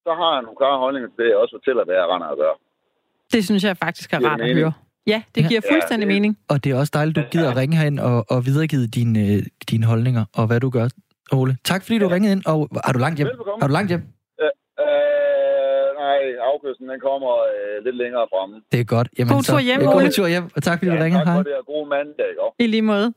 så 0.07 0.11
har 0.20 0.31
jeg 0.35 0.42
nogle 0.42 0.59
klare 0.62 0.79
holdninger 0.85 1.09
til 1.11 1.18
det, 1.24 1.29
jeg 1.33 1.38
også 1.42 1.55
fortæller, 1.59 1.83
hvad 1.85 1.96
jeg 2.01 2.07
render 2.12 2.29
og 2.35 2.37
gør. 2.42 2.55
Det 3.35 3.40
synes 3.48 3.62
jeg 3.64 3.77
faktisk 3.87 4.09
er 4.12 4.20
rart 4.29 4.40
at 4.40 4.46
mening? 4.46 4.59
høre. 4.59 4.72
Ja, 5.12 5.22
det 5.35 5.40
Ja. 5.42 5.48
giver 5.51 5.62
fuldstændig 5.72 6.07
Ja, 6.07 6.12
det- 6.14 6.16
mening. 6.22 6.33
Og 6.51 6.57
det 6.64 6.68
er 6.72 6.77
også 6.83 6.92
dejligt, 6.98 7.16
du 7.16 7.22
gider 7.33 7.51
at 7.51 7.57
ringe 7.57 7.77
herind 7.81 7.98
og, 8.09 8.16
og 8.33 8.38
videregive 8.48 8.87
dine, 8.98 9.18
øh, 9.33 9.42
dine 9.70 9.87
holdninger 9.87 10.24
og 10.38 10.46
hvad 10.46 10.61
du 10.61 10.70
gør, 10.70 10.87
Ole. 11.33 11.57
Tak 11.64 11.81
fordi 11.85 11.98
du 11.98 12.09
Ja. 12.09 12.14
ringede 12.14 12.33
ind, 12.37 12.42
og 12.53 12.59
har 12.87 12.92
du 12.92 12.98
langt 12.98 13.16
hjem? 13.18 13.29
Velbekomme. 13.29 13.61
Har 13.62 13.68
du 13.68 13.72
langt 13.79 13.88
hjem? 13.92 14.03
Nej, 16.09 16.21
afkørslen 16.51 16.88
den 16.92 17.01
kommer 17.09 17.33
øh, 17.53 17.85
lidt 17.87 17.97
længere 18.03 18.27
fremme. 18.33 18.57
Det 18.73 18.81
er 18.81 18.85
godt. 18.85 19.09
Jamen, 19.18 19.33
God 19.35 19.42
tur 19.42 19.61
hjem, 19.68 19.81
øh, 19.81 19.88
Ole. 19.88 20.05
God 20.05 20.11
tur 20.11 20.29
hjem, 20.35 20.47
og 20.57 20.62
tak 20.62 20.79
fordi 20.79 20.90
du 20.90 20.97
ringede. 21.05 21.21
tak 21.21 21.27
Hej. 21.27 21.37
for 21.37 21.42
det, 21.42 21.55
og 21.61 21.66
god 21.66 21.88
mandag. 21.88 22.27
Ikke? 22.31 22.64
I 22.64 22.66
lige 22.66 22.83
måde. 22.83 23.09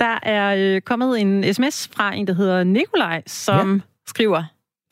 Der 0.00 0.18
er 0.22 0.46
øh, 0.58 0.80
kommet 0.80 1.20
en 1.20 1.54
sms 1.54 1.90
fra 1.94 2.14
en, 2.14 2.26
der 2.26 2.34
hedder 2.34 2.64
Nikolaj, 2.64 3.22
som 3.26 3.74
ja. 3.74 3.80
skriver 4.06 4.42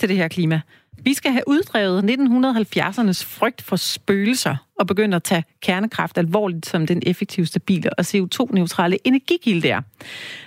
til 0.00 0.08
det 0.08 0.16
her 0.16 0.28
klima. 0.28 0.60
Vi 1.02 1.14
skal 1.14 1.32
have 1.32 1.42
uddrevet 1.46 2.02
1970'ernes 2.02 3.38
frygt 3.38 3.62
for 3.62 3.76
spøgelser 3.76 4.56
og 4.78 4.86
begynde 4.86 5.16
at 5.16 5.22
tage 5.22 5.44
kernekraft 5.62 6.18
alvorligt 6.18 6.66
som 6.66 6.86
den 6.86 7.02
effektive, 7.06 7.46
stabile 7.46 7.90
og 7.98 8.04
CO2-neutrale 8.08 8.98
energikilde 9.04 9.68
er. 9.68 9.80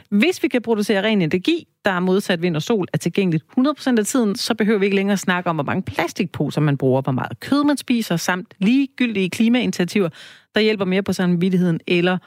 Hvis 0.10 0.43
vi 0.43 0.48
kan 0.48 0.62
producere 0.62 1.04
ren 1.04 1.22
energi, 1.22 1.67
der 1.86 1.91
er 1.91 2.00
modsat 2.00 2.41
vind 2.41 2.56
og 2.56 2.62
sol, 2.62 2.88
er 2.93 2.98
tilgængeligt 2.98 3.43
100% 3.58 3.98
af 3.98 4.06
tiden, 4.06 4.36
så 4.36 4.54
behøver 4.56 4.80
vi 4.80 4.86
ikke 4.86 4.96
længere 4.96 5.17
snakke 5.17 5.50
om, 5.50 5.56
hvor 5.56 5.63
mange 5.63 5.84
plastikposer 5.84 6.62
man 6.62 6.78
bruger, 6.78 7.02
hvor 7.02 7.12
meget 7.12 7.39
kød 7.39 7.63
man 7.63 7.78
spiser, 7.78 8.17
samt 8.17 8.54
ligegyldige 8.60 9.30
klimainitiativer, 9.30 10.10
der 10.56 10.62
hjælper 10.62 10.86
mere 10.86 11.04
på 11.04 11.13
samvittigheden 11.13 11.80
eller 11.88 12.17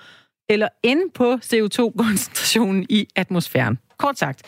eller 0.48 0.68
end 0.82 1.00
på 1.14 1.34
CO2-koncentrationen 1.34 2.86
i 2.88 3.06
atmosfæren. 3.16 3.78
Kort 3.98 4.18
sagt, 4.18 4.42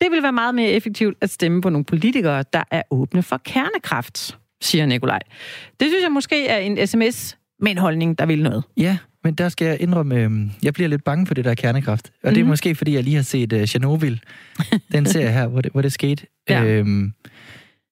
det 0.00 0.10
vil 0.10 0.22
være 0.22 0.32
meget 0.32 0.54
mere 0.54 0.70
effektivt 0.70 1.16
at 1.20 1.30
stemme 1.30 1.60
på 1.60 1.70
nogle 1.70 1.84
politikere, 1.84 2.44
der 2.52 2.62
er 2.70 2.82
åbne 2.90 3.22
for 3.22 3.36
kernekraft, 3.44 4.38
siger 4.60 4.86
Nikolaj. 4.86 5.20
Det 5.80 5.88
synes 5.88 6.02
jeg 6.02 6.12
måske 6.12 6.46
er 6.46 6.58
en 6.58 6.86
sms 6.86 7.36
med 7.60 7.70
en 7.70 7.78
holdning, 7.78 8.18
der 8.18 8.26
vil 8.26 8.42
noget. 8.42 8.64
Ja, 8.76 8.98
men 9.24 9.34
der 9.34 9.48
skal 9.48 9.66
jeg 9.66 9.80
indrømme, 9.80 10.14
øh, 10.24 10.30
jeg 10.62 10.74
bliver 10.74 10.88
lidt 10.88 11.04
bange 11.04 11.26
for 11.26 11.34
det 11.34 11.44
der 11.44 11.54
kernekraft. 11.54 12.06
Og 12.06 12.12
mm-hmm. 12.22 12.34
det 12.34 12.40
er 12.40 12.44
Mhm. 12.44 12.48
måske, 12.50 12.74
fordi 12.74 12.94
jeg 12.94 13.04
lige 13.04 13.16
har 13.16 13.22
set 13.22 13.52
uh, 13.52 13.64
Chernobyl, 13.64 14.16
den 14.92 15.06
serie 15.06 15.30
her, 15.32 15.46
hvor 15.46 15.60
det, 15.60 15.72
hvor 15.72 15.82
det 15.82 15.92
skete. 15.92 16.26
Ja. 16.48 16.64
Øhm, 16.64 17.12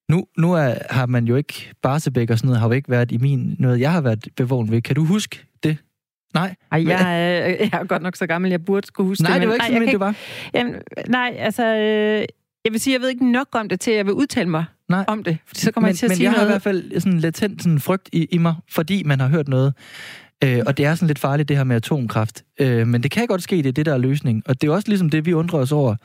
nu 0.09 0.25
nu 0.37 0.53
er, 0.53 0.73
har 0.89 1.05
man 1.05 1.25
jo 1.25 1.35
ikke, 1.35 1.71
Barsebæk 1.81 2.29
og 2.29 2.37
sådan 2.37 2.47
noget, 2.47 2.59
har 2.59 2.67
jo 2.67 2.73
ikke 2.73 2.89
været 2.89 3.11
i 3.11 3.17
min, 3.17 3.55
noget, 3.59 3.79
jeg 3.79 3.91
har 3.91 4.01
været 4.01 4.27
bevågen 4.35 4.71
ved. 4.71 4.81
Kan 4.81 4.95
du 4.95 5.05
huske 5.05 5.39
det? 5.63 5.77
Nej? 6.33 6.55
Ej, 6.71 6.87
jeg, 6.87 7.01
er, 7.01 7.47
jeg 7.47 7.69
er 7.73 7.83
godt 7.83 8.01
nok 8.01 8.15
så 8.15 8.27
gammel, 8.27 8.51
jeg 8.51 8.65
burde 8.65 8.87
skulle 8.87 9.07
huske 9.07 9.23
Nej, 9.23 9.33
det. 9.33 9.41
det 9.41 9.49
var 9.49 9.53
men- 9.55 9.55
ikke 9.55 9.73
ej, 9.73 9.79
sådan, 9.79 9.87
det 9.93 9.99
var. 9.99 10.15
Jamen, 10.53 10.75
nej, 11.07 11.35
altså... 11.39 11.65
Øh, 11.65 12.25
jeg 12.65 12.71
vil 12.71 12.79
sige, 12.79 12.93
jeg 12.93 13.01
ved 13.01 13.09
ikke 13.09 13.31
nok 13.31 13.47
om 13.51 13.69
det 13.69 13.79
til, 13.79 13.91
at 13.91 13.97
jeg 13.97 14.05
vil 14.05 14.13
udtale 14.13 14.49
mig 14.49 14.65
Nej. 14.89 15.05
om 15.07 15.23
det. 15.23 15.37
Fordi 15.45 15.59
så 15.59 15.71
kommer 15.71 15.87
men, 15.87 15.89
jeg 15.89 15.97
til 15.97 16.05
at 16.05 16.09
men 16.09 16.15
sige 16.15 16.23
jeg 16.23 16.39
har 16.39 16.43
i 16.43 16.47
hvert 16.47 16.61
fald 16.61 16.99
sådan 16.99 17.19
latent 17.19 17.63
sådan 17.63 17.79
frygt 17.79 18.09
i, 18.13 18.27
i 18.31 18.37
mig, 18.37 18.55
fordi 18.71 19.03
man 19.03 19.19
har 19.19 19.27
hørt 19.27 19.47
noget. 19.47 19.73
Øh, 20.43 20.59
og 20.67 20.77
det 20.77 20.85
er 20.85 20.95
sådan 20.95 21.07
lidt 21.07 21.19
farligt, 21.19 21.49
det 21.49 21.57
her 21.57 21.63
med 21.63 21.75
atomkraft. 21.75 22.43
Øh, 22.59 22.87
men 22.87 23.03
det 23.03 23.11
kan 23.11 23.27
godt 23.27 23.43
ske, 23.43 23.55
det 23.55 23.65
er 23.65 23.71
det, 23.71 23.85
der 23.85 23.93
er 23.93 23.97
løsning. 23.97 24.43
Og 24.45 24.61
det 24.61 24.69
er 24.69 24.73
også 24.73 24.87
ligesom 24.87 25.09
det, 25.09 25.25
vi 25.25 25.33
undrer 25.33 25.59
os 25.59 25.71
over. 25.71 25.95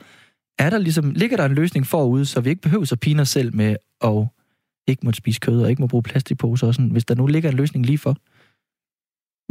Er 0.59 0.71
der 0.71 0.79
ligesom, 0.79 1.11
ligger 1.11 1.37
der 1.37 1.45
en 1.45 1.55
løsning 1.55 1.87
forude, 1.87 2.27
så 2.27 2.41
vi 2.41 2.51
ikke 2.51 2.63
behøver 2.63 2.93
at 2.93 3.01
pine 3.01 3.23
os 3.23 3.29
selv 3.29 3.57
med 3.57 3.77
at 4.05 4.29
ikke 4.87 5.07
må 5.07 5.13
spise 5.13 5.41
kød 5.41 5.63
og 5.63 5.71
ikke 5.71 5.83
må 5.83 5.87
bruge 5.87 6.03
plastikposer 6.03 6.67
og 6.67 6.75
sådan, 6.75 6.91
hvis 6.91 7.05
der 7.05 7.15
nu 7.15 7.27
ligger 7.27 7.51
en 7.51 7.57
løsning 7.57 7.87
lige 7.87 7.99
for? 7.99 8.17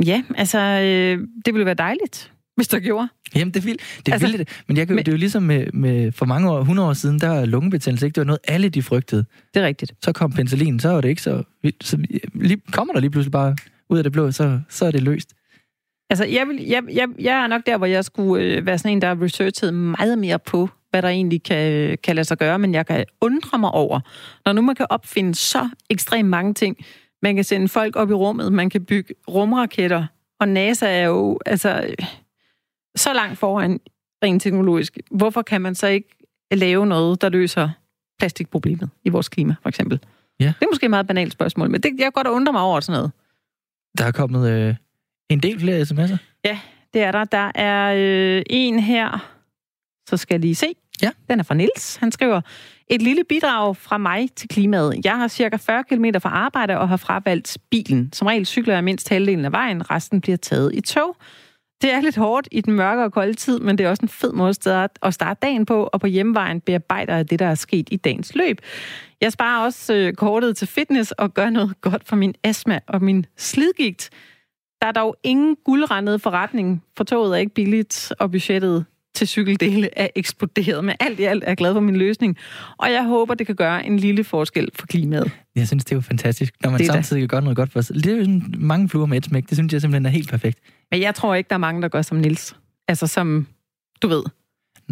Ja, 0.06 0.24
altså, 0.36 0.60
øh, 0.60 1.28
det 1.46 1.54
ville 1.54 1.65
være 1.65 1.76
dejligt, 1.76 2.34
hvis 2.56 2.68
der 2.68 2.80
gjorde. 2.80 3.08
Jamen, 3.36 3.54
det 3.54 3.66
vil 3.66 3.74
det. 3.74 4.13
Altså, 4.13 4.26
Altså, 4.28 4.38
det. 4.38 4.63
Men 4.68 4.78
jeg 4.78 4.88
kan, 4.88 4.96
men- 4.96 5.06
det 5.06 5.12
er 5.12 5.16
jo 5.16 5.18
ligesom 5.20 5.44
med, 5.44 5.68
med, 5.74 6.12
for 6.12 6.26
mange 6.26 6.52
år, 6.52 6.60
100 6.60 6.89
år 6.89 6.94
siden, 6.94 7.20
der 7.20 7.30
er 7.30 7.46
lungebetændelse 7.46 8.06
ikke. 8.06 8.16
Det 8.16 8.22
var 8.22 8.26
noget, 8.26 8.39
alle 8.48 8.70
de 8.70 8.82
frygtede. 8.82 9.26
Det 9.54 9.62
er 9.62 9.66
rigtigt. 9.66 9.94
Så 10.04 10.12
kom 10.12 10.32
penicillin, 10.32 10.80
så 10.80 10.89
var 10.89 11.02
det 11.02 11.10
ikke 11.10 11.22
så... 11.22 11.44
vildt. 11.63 11.84
så 11.84 11.98
lige, 12.34 12.62
kommer 12.72 12.94
der 12.94 13.00
lige 13.02 13.12
pludselig 13.12 13.32
bare 13.32 13.56
ud 13.89 13.98
af 13.98 14.04
det 14.04 14.12
blå, 14.13 14.32
så, 14.32 14.60
så 14.70 14.86
er 14.86 14.92
det 14.92 15.02
løst. 15.04 15.34
Altså, 16.10 16.26
jeg, 16.26 16.48
vil, 16.48 16.63
jeg, 16.68 16.84
jeg, 16.94 17.08
jeg 17.20 17.44
er 17.44 17.48
nok 17.48 17.62
der, 17.66 17.78
hvor 17.78 17.86
jeg 17.86 18.06
skulle 18.06 18.44
øh, 18.46 18.66
være 18.66 18.78
sådan 18.78 18.92
en, 18.92 19.02
der 19.02 19.22
researchede 19.22 19.72
meget 19.72 20.18
mere 20.18 20.39
på, 20.39 20.70
hvad 20.89 21.02
der 21.02 21.08
egentlig 21.10 21.44
kan, 21.44 21.98
kan 22.04 22.16
lade 22.16 22.26
sig 22.26 22.38
gøre, 22.38 22.60
men 22.60 22.74
jeg 22.74 22.86
kan 22.86 23.06
undre 23.22 23.60
mig 23.60 23.72
over, 23.72 24.00
når 24.46 24.54
nu 24.54 24.62
man 24.62 24.76
kan 24.76 24.86
opfinde 24.89 25.36
så 25.36 25.70
ekstremt 25.89 26.30
mange 26.30 26.54
ting, 26.54 26.78
man 27.22 27.36
kan 27.36 27.44
sende 27.44 27.68
folk 27.68 27.96
op 27.96 28.10
i 28.10 28.13
rummet, 28.13 28.54
man 28.54 28.70
kan 28.70 28.86
bygge 28.86 29.13
rumraketter, 29.30 30.06
og 30.39 30.48
NASA 30.50 30.88
er 30.92 31.06
jo 31.06 31.39
altså 31.46 31.94
så 32.95 33.13
langt 33.13 33.39
foran 33.39 33.79
rent 34.23 34.41
teknologisk. 34.41 34.97
Hvorfor 35.12 35.41
kan 35.41 35.62
man 35.62 35.75
så 35.75 35.88
ikke 35.88 36.10
lave 36.51 36.86
noget, 36.86 37.21
der 37.21 37.29
løser 37.29 37.69
plastikproblemet 38.19 38.89
i 39.06 39.10
vores 39.10 39.29
klima, 39.29 39.56
for 39.62 39.69
eksempel? 39.69 39.99
Ja. 40.39 40.45
Det 40.45 40.65
er 40.65 40.71
måske 40.71 40.84
et 40.84 40.89
meget 40.89 41.08
banalt 41.08 41.34
spørgsmål, 41.34 41.69
men 41.69 41.82
det, 41.82 41.89
jeg 41.89 42.06
kan 42.06 42.12
godt 42.12 42.27
undre 42.27 42.53
mig 42.53 42.62
over 42.62 42.79
sådan 42.79 42.97
noget. 42.97 43.12
Der 43.97 44.06
er 44.06 44.12
kommet 44.12 44.49
øh, 44.49 44.75
en 45.29 45.39
del 45.39 45.60
flere 45.60 45.82
sms'er. 45.82 46.17
Ja, 46.45 46.60
det 46.93 47.01
er 47.01 47.12
der. 47.12 47.23
Der 47.23 47.51
er 47.56 47.93
øh, 47.97 48.43
en 48.49 48.79
her, 48.79 49.32
så 50.10 50.17
skal 50.17 50.36
jeg 50.36 50.41
lige 50.41 50.56
se. 50.56 50.67
Ja. 51.01 51.12
Den 51.29 51.39
er 51.39 51.43
fra 51.43 51.56
Nils. 51.56 51.95
Han 51.95 52.12
skriver, 52.12 52.41
et 52.88 53.01
lille 53.01 53.23
bidrag 53.29 53.77
fra 53.77 53.97
mig 53.97 54.29
til 54.36 54.49
klimaet. 54.49 55.06
Jeg 55.06 55.17
har 55.17 55.27
cirka 55.27 55.58
40 55.58 55.84
km 55.84 56.06
fra 56.21 56.29
arbejde 56.29 56.77
og 56.77 56.89
har 56.89 56.97
fravalgt 56.97 57.58
bilen. 57.71 58.13
Som 58.13 58.27
regel 58.27 58.45
cykler 58.45 58.73
jeg 58.73 58.84
mindst 58.84 59.10
halvdelen 59.10 59.45
af 59.45 59.51
vejen, 59.51 59.91
resten 59.91 60.21
bliver 60.21 60.38
taget 60.38 60.75
i 60.75 60.82
tog. 60.82 61.17
Det 61.84 61.93
er 61.93 62.02
lidt 62.02 62.15
hårdt 62.15 62.48
i 62.52 62.62
den 62.62 62.74
mørke 62.74 63.04
og 63.04 63.12
kolde 63.12 63.34
tid, 63.34 63.60
men 63.60 63.78
det 63.78 63.86
er 63.86 63.89
også 63.89 64.04
en 64.04 64.10
fed 64.10 64.32
måde 64.32 64.54
at 65.02 65.13
starte 65.13 65.39
dagen 65.41 65.65
på, 65.65 65.89
og 65.93 66.00
på 66.02 66.08
hjemvejen 66.08 66.62
bearbejder 66.62 67.15
jeg 67.15 67.30
det, 67.30 67.39
der 67.39 67.46
er 67.46 67.56
sket 67.56 67.88
i 67.91 67.96
dagens 67.96 68.36
løb. 68.36 68.58
Jeg 69.22 69.32
sparer 69.32 69.65
også 69.65 69.93
øh, 69.93 70.13
kortet 70.13 70.58
til 70.58 70.67
fitness 70.67 71.12
og 71.12 71.34
gør 71.34 71.50
noget 71.50 71.82
godt 71.82 72.08
for 72.08 72.15
min 72.15 72.36
astma 72.43 72.80
og 72.88 73.04
min 73.04 73.26
slidgigt. 73.38 74.10
Der 74.82 74.88
er 74.88 74.91
dog 74.91 75.15
ingen 75.24 75.58
guldrendede 75.65 76.19
forretning, 76.19 76.84
for 76.98 77.04
toget 77.04 77.34
er 77.34 77.38
ikke 77.38 77.54
billigt, 77.54 78.13
og 78.19 78.32
budgettet 78.32 78.86
til 79.15 79.28
cykeldele 79.28 79.89
er 79.97 80.08
eksploderet. 80.15 80.84
Men 80.86 80.95
alt 80.99 81.19
i 81.19 81.23
alt 81.23 81.43
er 81.43 81.47
jeg 81.47 81.58
glad 81.58 81.73
for 81.73 81.80
min 81.80 81.95
løsning, 81.95 82.38
og 82.78 82.91
jeg 82.91 83.04
håber, 83.04 83.34
det 83.34 83.47
kan 83.47 83.56
gøre 83.56 83.86
en 83.86 83.99
lille 83.99 84.23
forskel 84.23 84.69
for 84.76 84.88
klimaet. 84.88 85.32
Jeg 85.56 85.67
synes, 85.67 85.86
det 85.86 85.91
er 85.91 85.95
jo 85.95 86.02
fantastisk, 86.02 86.54
når 86.63 86.69
man 86.69 86.80
Det 86.80 86.88
samtidig 86.88 87.21
kan 87.21 87.28
gøre 87.28 87.41
noget 87.41 87.56
godt 87.56 87.71
for 87.71 87.82
sig. 87.82 87.95
Det 87.95 88.08
er 88.08 88.17
jo 88.17 88.23
sådan 88.23 88.54
mange 88.58 88.89
fluer 88.89 89.06
med 89.06 89.17
et 89.17 89.26
smæk. 89.26 89.49
Det 89.49 89.58
synes 89.58 89.73
jeg 89.73 89.82
simpelthen 89.82 90.06
er 90.06 90.10
helt 90.10 90.30
perfekt. 90.30 90.60
Men 90.91 91.02
jeg 91.02 91.15
tror 91.15 91.36
ikke, 91.36 91.47
der 91.47 91.54
er 91.54 91.60
mange, 91.60 91.82
der 91.82 91.88
gør 91.88 92.02
som 92.02 92.17
Nils. 92.17 92.56
Altså 92.88 93.08
som, 93.08 93.47
du 94.02 94.08
ved. 94.08 94.23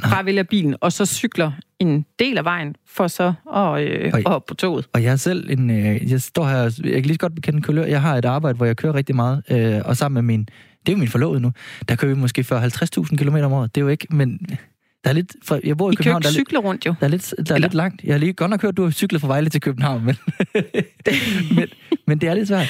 Fravælger 0.04 0.44
bilen, 0.44 0.76
og 0.82 0.92
så 0.92 1.06
cykler 1.06 1.52
en 1.80 2.06
del 2.20 2.38
af 2.38 2.44
vejen, 2.46 2.76
for 2.88 3.08
så 3.08 3.34
at 3.56 3.82
øh, 3.88 4.14
op 4.26 4.46
på 4.46 4.54
toget. 4.54 4.88
Og 4.94 5.04
jeg 5.04 5.12
er 5.12 5.16
selv 5.16 5.50
en... 5.50 5.70
Øh, 5.70 6.12
jeg 6.12 6.22
står 6.22 6.48
her... 6.48 6.58
Jeg 6.84 6.94
kan 6.94 7.06
lige 7.06 7.18
godt 7.18 7.36
bekende 7.36 7.62
kulør. 7.62 7.86
Jeg 7.86 8.02
har 8.02 8.16
et 8.18 8.26
arbejde, 8.26 8.58
hvor 8.58 8.66
jeg 8.66 8.78
kører 8.78 8.96
rigtig 8.96 9.16
meget. 9.16 9.44
Øh, 9.52 9.82
og 9.86 9.98
sammen 9.98 10.14
med 10.26 10.34
min... 10.36 10.40
Det 10.86 10.90
er 10.90 10.94
jo 10.94 10.98
min 10.98 11.08
forlovede 11.08 11.40
nu. 11.42 11.52
Der 11.90 11.96
kører 11.96 12.14
vi 12.14 12.20
måske 12.20 12.42
40-50.000 12.52 13.16
km 13.16 13.36
om 13.36 13.54
året. 13.54 13.76
Det 13.76 13.82
er 13.82 13.86
jo 13.86 13.90
ikke... 13.90 14.08
Men 14.10 14.40
der 15.04 15.10
er 15.10 15.14
lidt... 15.14 15.36
For, 15.44 15.60
jeg 15.64 15.78
bor 15.78 15.90
i 15.90 15.94
I 15.94 15.96
kan 15.96 16.04
København. 16.04 16.24
er, 16.24 16.28
lidt, 16.30 16.34
cykle 16.48 16.60
rundt, 16.60 16.86
jo. 16.86 16.94
der 17.00 17.06
er, 17.06 17.10
lidt, 17.12 17.34
der 17.38 17.52
er 17.52 17.56
Eller- 17.56 17.68
lidt 17.68 17.74
langt. 17.74 18.04
Jeg 18.04 18.14
har 18.14 18.20
lige 18.20 18.34
godt 18.34 18.50
nok 18.52 18.62
hørt, 18.62 18.78
du 18.78 18.84
har 18.84 18.92
cyklet 18.92 19.22
fra 19.22 19.28
Vejle 19.28 19.50
til 19.50 19.62
København, 19.62 20.06
men, 20.06 20.16
men, 21.56 21.68
men 22.08 22.18
det 22.22 22.30
er 22.30 22.34
lidt 22.34 22.48
svært. 22.48 22.68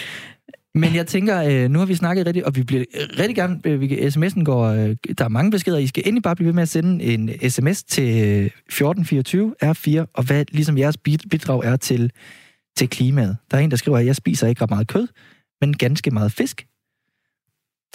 Men 0.76 0.96
jeg 0.96 1.08
tænker, 1.08 1.44
øh, 1.44 1.70
nu 1.70 1.80
har 1.80 1.86
vi 1.86 1.96
snakket 1.96 2.26
rigtig, 2.26 2.46
og 2.46 2.56
vi 2.56 2.64
bliver 2.64 2.84
rigtig 3.20 3.36
gerne, 3.36 3.60
øh, 3.66 3.82
vi 3.82 3.88
kan, 3.88 3.98
sms'en 4.00 4.44
går, 4.44 4.66
øh, 4.66 4.96
der 5.18 5.26
er 5.26 5.30
mange 5.30 5.52
beskeder, 5.52 5.78
I 5.78 5.88
skal 5.88 6.04
endelig 6.06 6.24
bare 6.24 6.36
blive 6.36 6.46
ved 6.46 6.54
med 6.54 6.62
at 6.62 6.70
sende 6.70 7.04
en 7.04 7.50
sms 7.50 7.84
til 7.84 8.04
øh, 8.04 8.46
1424 8.46 9.56
R4, 9.64 10.06
og 10.14 10.24
hvad 10.24 10.46
ligesom 10.52 10.78
jeres 10.78 10.98
bid- 10.98 11.30
bidrag 11.30 11.64
er 11.64 11.76
til, 11.76 12.12
til 12.78 12.90
klimaet. 12.90 13.38
Der 13.52 13.58
er 13.58 13.62
en, 13.62 13.72
der 13.72 13.78
skriver, 13.78 13.98
at 13.98 14.06
jeg 14.06 14.16
spiser 14.16 14.48
ikke 14.48 14.62
ret 14.62 14.70
meget 14.70 14.88
kød, 14.88 15.08
men 15.62 15.78
ganske 15.78 16.12
meget 16.12 16.32
fisk. 16.32 16.68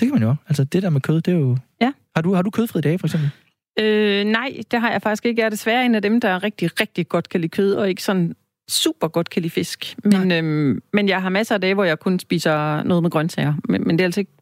Det 0.01 0.09
kan 0.09 0.11
man 0.11 0.23
jo. 0.23 0.35
Altså 0.49 0.65
det 0.65 0.83
der 0.83 0.91
med 0.91 1.01
kød, 1.01 1.21
det 1.21 1.35
er 1.35 1.39
jo... 1.39 1.57
Ja. 1.81 1.93
Har 2.17 2.23
du, 2.23 2.35
har 2.35 2.43
du 2.43 2.51
kødfri 2.51 2.81
dage, 2.81 2.99
for 2.99 3.07
eksempel? 3.07 3.31
Øh, 3.79 4.25
nej, 4.25 4.61
det 4.71 4.81
har 4.81 4.91
jeg 4.91 5.03
faktisk 5.03 5.27
ikke. 5.27 5.41
Jeg 5.41 5.47
er 5.47 5.51
desværre 5.51 5.87
en 5.87 5.95
af 5.95 6.03
dem, 6.03 6.21
der 6.21 6.43
rigtig, 6.43 6.81
rigtig 6.81 7.09
godt 7.09 7.29
kan 7.29 7.41
lide 7.41 7.51
kød, 7.51 7.75
og 7.75 7.89
ikke 7.89 8.03
sådan 8.03 8.35
super 8.71 9.09
godt 9.09 9.31
kan 9.31 9.43
lide 9.43 9.51
fisk. 9.51 9.95
Men, 10.05 10.33
øhm, 10.33 10.83
men 10.93 11.09
jeg 11.09 11.23
har 11.23 11.29
masser 11.29 11.55
af 11.55 11.61
dage, 11.61 11.75
hvor 11.75 11.85
jeg 11.85 11.99
kun 11.99 12.19
spiser 12.19 12.83
noget 12.83 13.03
med 13.03 13.11
grøntsager. 13.11 13.55
Men, 13.69 13.85
men 13.87 13.99
det 13.99 14.05
er 14.05 14.07
altså 14.07 14.21
ikke... 14.21 14.33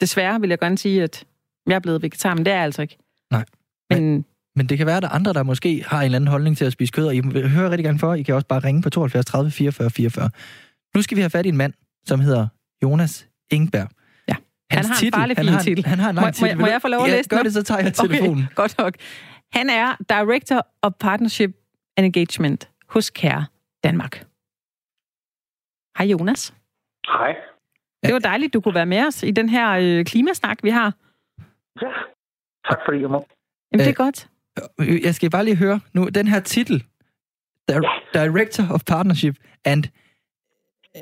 Desværre 0.00 0.40
vil 0.40 0.48
jeg 0.50 0.58
gerne 0.58 0.78
sige, 0.78 1.02
at 1.02 1.24
jeg 1.66 1.74
er 1.74 1.78
blevet 1.78 2.02
vegetar, 2.02 2.34
men 2.34 2.44
det 2.44 2.50
er 2.52 2.56
jeg 2.56 2.64
altså 2.64 2.82
ikke. 2.82 2.98
Nej. 3.30 3.44
Men 3.90 4.24
Men 4.56 4.66
det 4.66 4.78
kan 4.78 4.86
være, 4.86 4.96
at 4.96 5.02
der 5.02 5.08
er 5.08 5.12
andre, 5.12 5.32
der 5.32 5.42
måske 5.42 5.84
har 5.86 5.98
en 5.98 6.04
eller 6.04 6.16
anden 6.16 6.28
holdning 6.28 6.56
til 6.56 6.64
at 6.64 6.72
spise 6.72 6.92
kød, 6.92 7.06
og 7.06 7.14
I 7.16 7.20
hører 7.48 7.70
rigtig 7.70 7.84
gerne 7.84 7.98
for. 7.98 8.14
I 8.14 8.22
kan 8.22 8.34
også 8.34 8.46
bare 8.46 8.60
ringe 8.60 8.82
på 8.82 8.90
72 8.90 9.26
30 9.26 9.50
44 9.50 9.90
44. 9.90 10.30
Nu 10.94 11.02
skal 11.02 11.16
vi 11.16 11.20
have 11.22 11.30
fat 11.30 11.46
i 11.46 11.48
en 11.48 11.56
mand, 11.56 11.72
som 12.06 12.20
hedder 12.20 12.48
Jonas 12.82 13.28
Ingberg. 13.50 13.88
Ja. 14.28 14.34
Hans 14.70 14.86
Han 14.86 14.86
har 14.86 14.94
en 14.94 14.98
titel, 14.98 15.12
farlig 15.18 15.36
han 15.36 15.46
har, 15.48 15.58
en- 15.58 15.64
titel. 15.64 15.84
Han 15.86 15.98
har 15.98 16.10
en 16.10 16.14
Må- 16.14 16.20
lang 16.20 16.26
må 16.28 16.32
titel. 16.32 16.46
jeg- 16.48 16.56
må 16.56 16.62
Vil 16.62 16.66
du- 16.66 16.72
jeg 16.72 16.82
få 16.82 16.88
lov 16.88 17.04
at 17.04 17.10
ja, 17.10 17.16
læse 17.16 17.28
gør 17.28 17.42
det, 17.42 17.52
så 17.52 17.62
tager 17.62 17.80
jeg 17.80 17.94
telefonen. 18.04 18.44
Okay, 18.44 18.54
godt 18.54 18.78
nok. 18.78 18.94
Han 19.52 19.70
er 19.70 19.96
Director 20.08 20.66
of 20.82 20.92
Partnership 21.00 21.50
and 21.96 22.06
Engagement 22.06 22.68
hos 22.88 23.04
Care 23.06 23.46
Danmark. 23.86 24.14
Hej 25.98 26.06
Jonas. 26.06 26.54
Hej. 27.06 27.32
Det 28.04 28.12
var 28.12 28.18
dejligt, 28.18 28.54
du 28.54 28.60
kunne 28.60 28.74
være 28.74 28.86
med 28.86 29.06
os 29.06 29.22
i 29.22 29.30
den 29.30 29.48
her 29.48 29.70
øh, 29.70 30.04
klimasnak, 30.04 30.58
vi 30.62 30.70
har. 30.70 30.94
Ja. 31.82 31.90
Tak 32.70 32.78
fordi 32.86 33.00
jeg 33.00 33.10
må. 33.10 33.26
Jamen, 33.72 33.86
det 33.86 33.86
er 33.86 33.90
Øh, 34.00 34.04
godt. 34.06 34.28
Øh, 34.80 35.04
Jeg 35.04 35.14
skal 35.14 35.30
bare 35.30 35.44
lige 35.44 35.56
høre 35.56 35.80
nu, 35.92 36.08
den 36.08 36.28
her 36.28 36.40
titel, 36.40 36.84
Dir- 37.72 38.10
Director 38.14 38.64
of 38.74 38.80
Partnership 38.86 39.36
and 39.64 39.84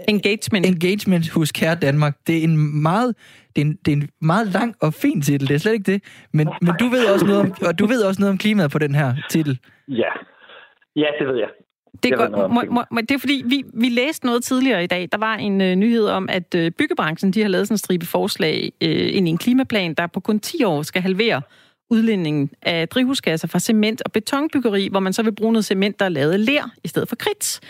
Engagement. 0.08 0.66
Engagement 0.66 1.30
hos 1.30 1.48
Care 1.48 1.74
Danmark. 1.82 2.14
Det 2.26 2.38
er 2.38 2.42
en 2.44 2.82
meget, 2.82 3.16
det 3.56 3.62
er 3.62 3.66
en, 3.66 3.76
det 3.84 3.92
er 3.92 3.96
en 3.96 4.08
meget 4.20 4.46
lang 4.46 4.74
og 4.80 4.94
fin 4.94 5.22
titel, 5.22 5.48
det 5.48 5.54
er 5.54 5.58
slet 5.58 5.72
ikke 5.72 5.92
det. 5.92 6.04
Men, 6.32 6.48
men 6.62 6.74
du 6.80 6.86
ved 6.88 7.12
også 7.12 7.26
noget 7.26 7.40
om, 7.40 7.52
og 7.68 7.78
du 7.78 7.86
ved 7.86 8.02
også 8.04 8.20
noget 8.20 8.30
om 8.32 8.38
klimaet 8.38 8.70
på 8.70 8.78
den 8.78 8.94
her 8.94 9.14
titel. 9.30 9.58
Ja. 9.88 10.10
Ja, 10.96 11.06
det 11.18 11.28
ved 11.28 11.36
jeg. 11.36 11.48
Det 12.02 12.12
er, 12.12 12.16
godt. 12.16 12.34
om 12.34 12.50
Må, 12.50 12.60
det. 12.60 12.70
må, 12.70 12.84
må, 12.90 13.00
det 13.00 13.10
er 13.10 13.18
fordi, 13.18 13.42
vi, 13.46 13.64
vi 13.74 13.88
læste 13.88 14.26
noget 14.26 14.44
tidligere 14.44 14.84
i 14.84 14.86
dag. 14.86 15.08
Der 15.12 15.18
var 15.18 15.34
en 15.34 15.60
øh, 15.60 15.74
nyhed 15.74 16.06
om, 16.06 16.28
at 16.28 16.54
øh, 16.54 16.70
byggebranchen 16.70 17.32
de 17.32 17.40
har 17.40 17.48
lavet 17.48 17.66
sådan 17.66 17.74
en 17.74 17.78
stribe 17.78 18.06
forslag 18.06 18.72
øh, 18.80 19.16
ind 19.16 19.28
i 19.28 19.30
en 19.30 19.38
klimaplan, 19.38 19.94
der 19.94 20.06
på 20.06 20.20
kun 20.20 20.40
10 20.40 20.64
år 20.64 20.82
skal 20.82 21.02
halvere 21.02 21.42
udledningen 21.90 22.50
af 22.62 22.88
drivhusgasser 22.88 23.48
fra 23.48 23.58
cement- 23.58 24.00
og 24.04 24.12
betonbyggeri, 24.12 24.88
hvor 24.88 25.00
man 25.00 25.12
så 25.12 25.22
vil 25.22 25.32
bruge 25.32 25.52
noget 25.52 25.64
cement, 25.64 25.98
der 25.98 26.04
er 26.04 26.08
lavet 26.08 26.32
af 26.32 26.46
ler 26.46 26.70
i 26.84 26.88
stedet 26.88 27.08
for 27.08 27.16
kridt. 27.16 27.60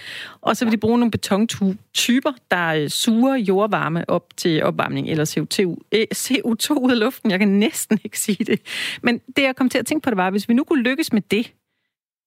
Og 0.41 0.57
så 0.57 0.65
vil 0.65 0.73
de 0.73 0.79
bruge 0.79 0.99
nogle 0.99 1.11
betontyper, 1.11 2.33
der 2.51 2.67
øh, 2.67 2.89
suger 2.89 3.37
jordvarme 3.37 4.11
op 4.11 4.37
til 4.37 4.63
opvarmning 4.63 5.09
eller 5.09 5.25
CO2, 5.25 5.89
øh, 5.93 6.07
CO2 6.15 6.73
ud 6.73 6.91
af 6.91 6.99
luften. 6.99 7.31
Jeg 7.31 7.39
kan 7.39 7.49
næsten 7.49 8.01
ikke 8.05 8.21
sige 8.21 8.45
det. 8.45 8.61
Men 9.03 9.21
det, 9.37 9.43
jeg 9.43 9.57
kom 9.57 9.69
til 9.69 9.79
at 9.79 9.87
tænke 9.87 10.05
på, 10.05 10.11
det 10.11 10.17
var, 10.17 10.31
hvis 10.31 10.49
vi 10.49 10.55
nu 10.55 10.65
kunne 10.65 10.83
lykkes 10.83 11.13
med 11.13 11.23
det, 11.31 11.53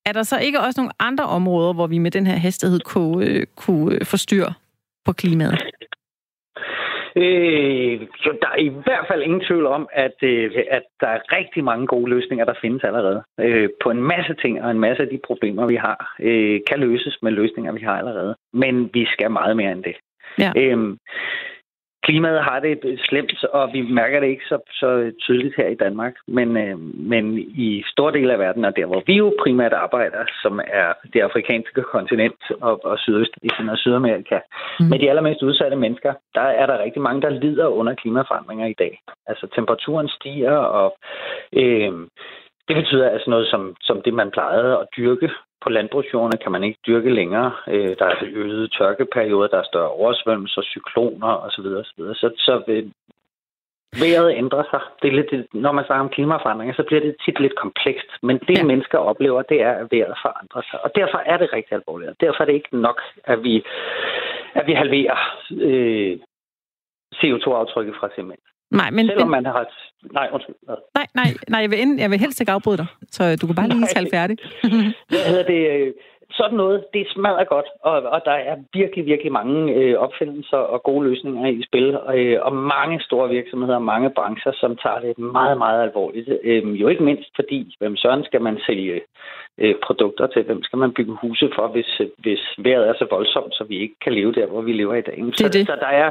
er 0.08 0.12
der 0.12 0.22
så 0.22 0.38
ikke 0.38 0.60
også 0.60 0.80
nogle 0.80 0.92
andre 0.98 1.24
områder, 1.24 1.72
hvor 1.74 1.86
vi 1.86 1.98
med 1.98 2.10
den 2.10 2.26
her 2.26 2.36
hastighed 2.36 2.80
kunne, 2.80 3.26
øh, 3.26 3.46
kunne 3.56 3.94
øh, 3.94 4.06
få 4.06 4.16
styr 4.16 4.46
på 5.04 5.12
klimaet? 5.12 5.62
Øh, 7.16 8.00
jo, 8.26 8.30
der 8.42 8.48
er 8.54 8.58
i 8.58 8.68
hvert 8.68 9.06
fald 9.08 9.22
ingen 9.22 9.40
tvivl 9.48 9.66
om, 9.66 9.88
at, 9.92 10.16
øh, 10.22 10.50
at 10.70 10.82
der 11.00 11.06
er 11.06 11.36
rigtig 11.36 11.64
mange 11.64 11.86
gode 11.86 12.10
løsninger, 12.10 12.44
der 12.44 12.54
findes 12.60 12.84
allerede. 12.84 13.22
Øh, 13.40 13.68
på 13.82 13.90
en 13.90 14.02
masse 14.02 14.34
ting, 14.42 14.62
og 14.62 14.70
en 14.70 14.80
masse 14.80 15.02
af 15.02 15.08
de 15.08 15.20
problemer, 15.26 15.66
vi 15.66 15.76
har, 15.76 16.14
øh, 16.20 16.60
kan 16.68 16.78
løses 16.80 17.18
med 17.22 17.32
løsninger, 17.32 17.72
vi 17.72 17.80
har 17.80 17.98
allerede. 17.98 18.34
Men 18.52 18.90
vi 18.94 19.06
skal 19.12 19.30
meget 19.30 19.56
mere 19.56 19.72
end 19.72 19.84
det. 19.84 19.96
Ja. 20.38 20.52
Øh, 20.56 20.96
klimaet 22.08 22.40
har 22.48 22.58
det 22.60 23.00
slemt, 23.08 23.44
og 23.44 23.64
vi 23.72 23.80
mærker 24.00 24.20
det 24.20 24.28
ikke 24.28 24.48
så, 24.52 24.58
så 24.80 25.12
tydeligt 25.20 25.56
her 25.56 25.68
i 25.68 25.80
Danmark. 25.84 26.14
Men, 26.26 26.48
øh, 26.56 26.78
men 27.12 27.24
i 27.66 27.82
store 27.92 28.12
dele 28.12 28.32
af 28.32 28.38
verden, 28.38 28.64
og 28.64 28.76
der 28.76 28.86
hvor 28.86 29.02
vi 29.06 29.14
jo 29.16 29.34
primært 29.42 29.72
arbejder, 29.72 30.22
som 30.42 30.60
er 30.82 30.88
det 31.12 31.20
afrikanske 31.20 31.82
kontinent 31.82 32.42
og, 32.60 32.84
og 32.84 32.98
Sydøstasien 32.98 33.68
og 33.68 33.78
Sydamerika, 33.78 34.38
Mm. 34.80 34.84
mm. 34.84 34.90
med 34.90 34.98
de 34.98 35.08
allermest 35.10 35.42
udsatte 35.42 35.76
mennesker, 35.76 36.12
der 36.34 36.46
er 36.60 36.66
der 36.66 36.82
rigtig 36.82 37.02
mange, 37.02 37.22
der 37.22 37.30
lider 37.30 37.66
under 37.66 37.94
klimaforandringer 37.94 38.66
i 38.66 38.78
dag. 38.78 39.00
Altså 39.26 39.46
temperaturen 39.54 40.08
stiger, 40.08 40.56
og 40.56 40.98
øh, 41.52 41.92
det 42.68 42.76
betyder 42.76 43.08
altså 43.10 43.30
noget 43.30 43.46
som, 43.52 43.76
som 43.80 44.02
det, 44.02 44.14
man 44.14 44.30
plejede 44.30 44.78
at 44.78 44.86
dyrke 44.96 45.30
på 45.62 45.68
landbrugsjordene, 45.70 46.38
kan 46.42 46.52
man 46.52 46.64
ikke 46.64 46.78
dyrke 46.86 47.10
længere. 47.10 47.52
Øh, 47.68 47.96
der 47.98 48.06
er 48.06 48.14
øgede 48.22 48.68
tørkeperioder, 48.68 49.48
der 49.48 49.58
er 49.58 49.62
større 49.72 49.88
oversvømmelser, 49.90 50.62
cykloner 50.62 51.32
osv. 51.46 51.66
osv. 51.66 52.00
Så, 52.14 52.30
så 52.36 52.62
øh, 52.68 52.84
vejret 54.02 54.34
ændrer 54.36 54.64
sig. 54.70 54.80
Det 55.02 55.08
er 55.08 55.12
lidt, 55.20 55.54
når 55.54 55.72
man 55.72 55.84
snakker 55.86 56.04
om 56.04 56.08
klimaforandringer, 56.16 56.74
så 56.74 56.82
bliver 56.82 57.00
det 57.00 57.16
tit 57.24 57.40
lidt 57.40 57.56
komplekst. 57.56 58.10
Men 58.22 58.38
det, 58.38 58.58
Ja. 58.58 58.64
mennesker 58.64 58.98
oplever, 58.98 59.42
det 59.42 59.62
er, 59.62 59.72
at 59.72 59.86
vejret 59.90 60.16
forandrer 60.22 60.62
sig. 60.70 60.84
Og 60.84 60.90
derfor 60.94 61.18
er 61.18 61.36
det 61.36 61.52
rigtig 61.52 61.72
alvorligt. 61.72 62.20
Derfor 62.20 62.40
er 62.40 62.44
det 62.46 62.54
ikke 62.54 62.76
nok, 62.80 63.00
at 63.24 63.42
vi, 63.42 63.64
at 64.54 64.66
vi 64.66 64.72
halverer 64.72 65.18
øh, 65.50 66.18
CO2-aftrykket 67.14 67.94
fra 68.00 68.08
cement. 68.14 68.40
Nej, 68.70 68.90
men, 68.90 69.06
Selvom 69.06 69.28
man 69.28 69.46
har... 69.46 69.66
Nej, 70.12 70.28
undskyld. 70.32 70.54
Nej, 70.94 71.06
nej, 71.14 71.34
nej 71.48 71.60
jeg, 71.60 71.70
vil 71.70 71.80
end, 71.82 72.00
jeg 72.00 72.10
vil 72.10 72.18
helst 72.18 72.40
ikke 72.40 72.52
afbryde 72.52 72.76
dig, 72.76 72.86
så 73.10 73.36
du 73.36 73.46
kan 73.46 73.54
bare 73.56 73.68
lige 73.68 73.80
Nej. 73.80 73.88
tale 73.94 74.08
færdigt. 74.12 74.40
Hvad 75.08 75.28
hedder 75.28 75.46
det? 75.46 75.94
Sådan 76.30 76.56
noget, 76.56 76.84
det 76.94 77.06
smadrer 77.14 77.44
godt, 77.44 77.66
og, 77.82 78.02
og 78.02 78.20
der 78.24 78.36
er 78.50 78.56
virkelig, 78.72 79.06
virkelig 79.06 79.32
mange 79.32 79.74
øh, 79.74 79.98
opfindelser 79.98 80.56
og 80.56 80.82
gode 80.82 81.08
løsninger 81.08 81.46
i 81.46 81.62
spil, 81.68 81.98
og, 81.98 82.18
øh, 82.18 82.38
og 82.42 82.52
mange 82.56 83.00
store 83.00 83.28
virksomheder, 83.28 83.78
mange 83.78 84.10
brancher, 84.10 84.52
som 84.52 84.76
tager 84.76 85.00
det 85.00 85.18
meget, 85.18 85.58
meget 85.58 85.82
alvorligt. 85.82 86.28
Øh, 86.42 86.80
jo 86.80 86.88
ikke 86.88 87.02
mindst 87.02 87.30
fordi, 87.36 87.76
hvem 87.78 87.96
søren 87.96 88.24
skal 88.24 88.42
man 88.42 88.58
sælge 88.66 89.00
øh, 89.58 89.74
produkter 89.86 90.26
til, 90.26 90.42
hvem 90.42 90.62
skal 90.62 90.78
man 90.78 90.92
bygge 90.92 91.18
huse 91.22 91.50
for, 91.54 91.66
hvis, 91.68 92.00
hvis 92.18 92.42
vejret 92.58 92.88
er 92.88 92.94
så 92.98 93.06
voldsomt, 93.10 93.54
så 93.54 93.64
vi 93.64 93.76
ikke 93.78 93.98
kan 94.04 94.12
leve 94.12 94.32
der, 94.32 94.46
hvor 94.46 94.60
vi 94.60 94.72
lever 94.72 94.94
i 94.94 95.00
dag. 95.00 95.16
Det 95.16 95.40
er 95.40 95.48
det. 95.48 95.66
Så, 95.66 95.72
så 95.72 95.76
der, 95.80 95.92
er, 96.02 96.10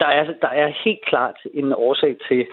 der, 0.00 0.06
er, 0.06 0.24
der 0.42 0.48
er 0.48 0.68
helt 0.84 1.04
klart 1.04 1.36
en 1.54 1.72
årsag 1.72 2.16
til, 2.28 2.46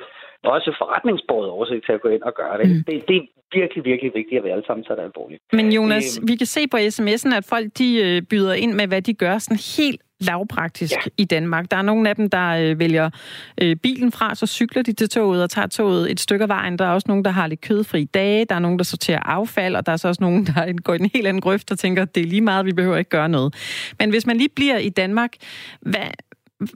også 0.44 0.76
forretningsbordet 0.78 1.50
årsag 1.50 1.82
til 1.86 1.92
at 1.92 2.02
gå 2.02 2.10
ind 2.10 2.22
og 2.22 2.34
gøre 2.34 2.58
det. 2.58 2.70
Mm. 2.70 2.84
det. 2.88 3.04
Det 3.08 3.16
er 3.18 3.26
virkelig, 3.54 3.86
virkelig 3.86 4.12
vigtigt, 4.16 4.38
at 4.40 4.44
vi 4.44 4.50
alle 4.50 4.66
sammen 4.68 4.84
tager 4.84 4.96
det 4.96 5.04
alvorligt. 5.04 5.42
Men 5.54 5.72
Jonas, 5.72 6.18
øhm. 6.18 6.28
vi 6.28 6.36
kan 6.36 6.48
se 6.48 6.68
på 6.68 6.78
sms'en, 6.78 7.36
at 7.36 7.46
folk 7.46 7.68
de 7.78 7.88
øh, 8.06 8.22
byder 8.22 8.54
ind 8.54 8.74
med, 8.74 8.88
hvad 8.88 9.02
de 9.02 9.14
gør 9.14 9.38
sådan 9.38 9.60
helt 9.78 10.02
lavpraktisk 10.20 10.96
ja. 10.96 11.12
i 11.18 11.26
Danmark. 11.26 11.72
Der 11.72 11.78
er 11.78 11.82
nogle 11.82 12.10
af 12.10 12.16
dem, 12.16 12.30
der 12.30 12.48
øh, 12.50 12.80
vælger 12.80 13.10
øh, 13.62 13.76
bilen 13.76 14.12
fra, 14.12 14.36
så 14.36 14.48
cykler 14.48 14.82
de 14.82 14.94
til 14.94 15.10
toget 15.10 15.44
og 15.44 15.50
tager 15.50 15.68
toget 15.68 16.12
et 16.12 16.20
stykke 16.20 16.44
af 16.44 16.50
vejen. 16.50 16.80
Der 16.80 16.86
er 16.86 16.90
også 16.90 17.06
nogen, 17.08 17.26
der 17.26 17.32
har 17.32 17.48
lidt 17.48 17.62
kødfri 17.62 18.04
dage. 18.04 18.46
Der 18.46 18.56
er 18.56 18.60
nogen, 18.60 18.78
der 18.78 18.84
sorterer 18.84 19.20
affald, 19.20 19.76
og 19.76 19.86
der 19.86 19.92
er 19.92 19.98
så 19.98 20.08
også 20.08 20.24
nogen, 20.24 20.46
der 20.56 20.82
går 20.84 20.94
i 20.94 21.00
en 21.00 21.10
helt 21.14 21.28
anden 21.28 21.42
grøft 21.42 21.72
og 21.72 21.80
tænker, 21.80 22.06
det 22.06 22.24
er 22.24 22.28
lige 22.28 22.42
meget, 22.42 22.66
vi 22.66 22.72
behøver 22.74 22.98
ikke 22.98 23.10
gøre 23.10 23.30
noget. 23.30 23.56
Men 24.00 24.10
hvis 24.10 24.26
man 24.26 24.38
lige 24.38 24.50
bliver 24.56 24.78
i 24.78 24.90
Danmark, 24.90 25.34
hvad, 25.82 26.08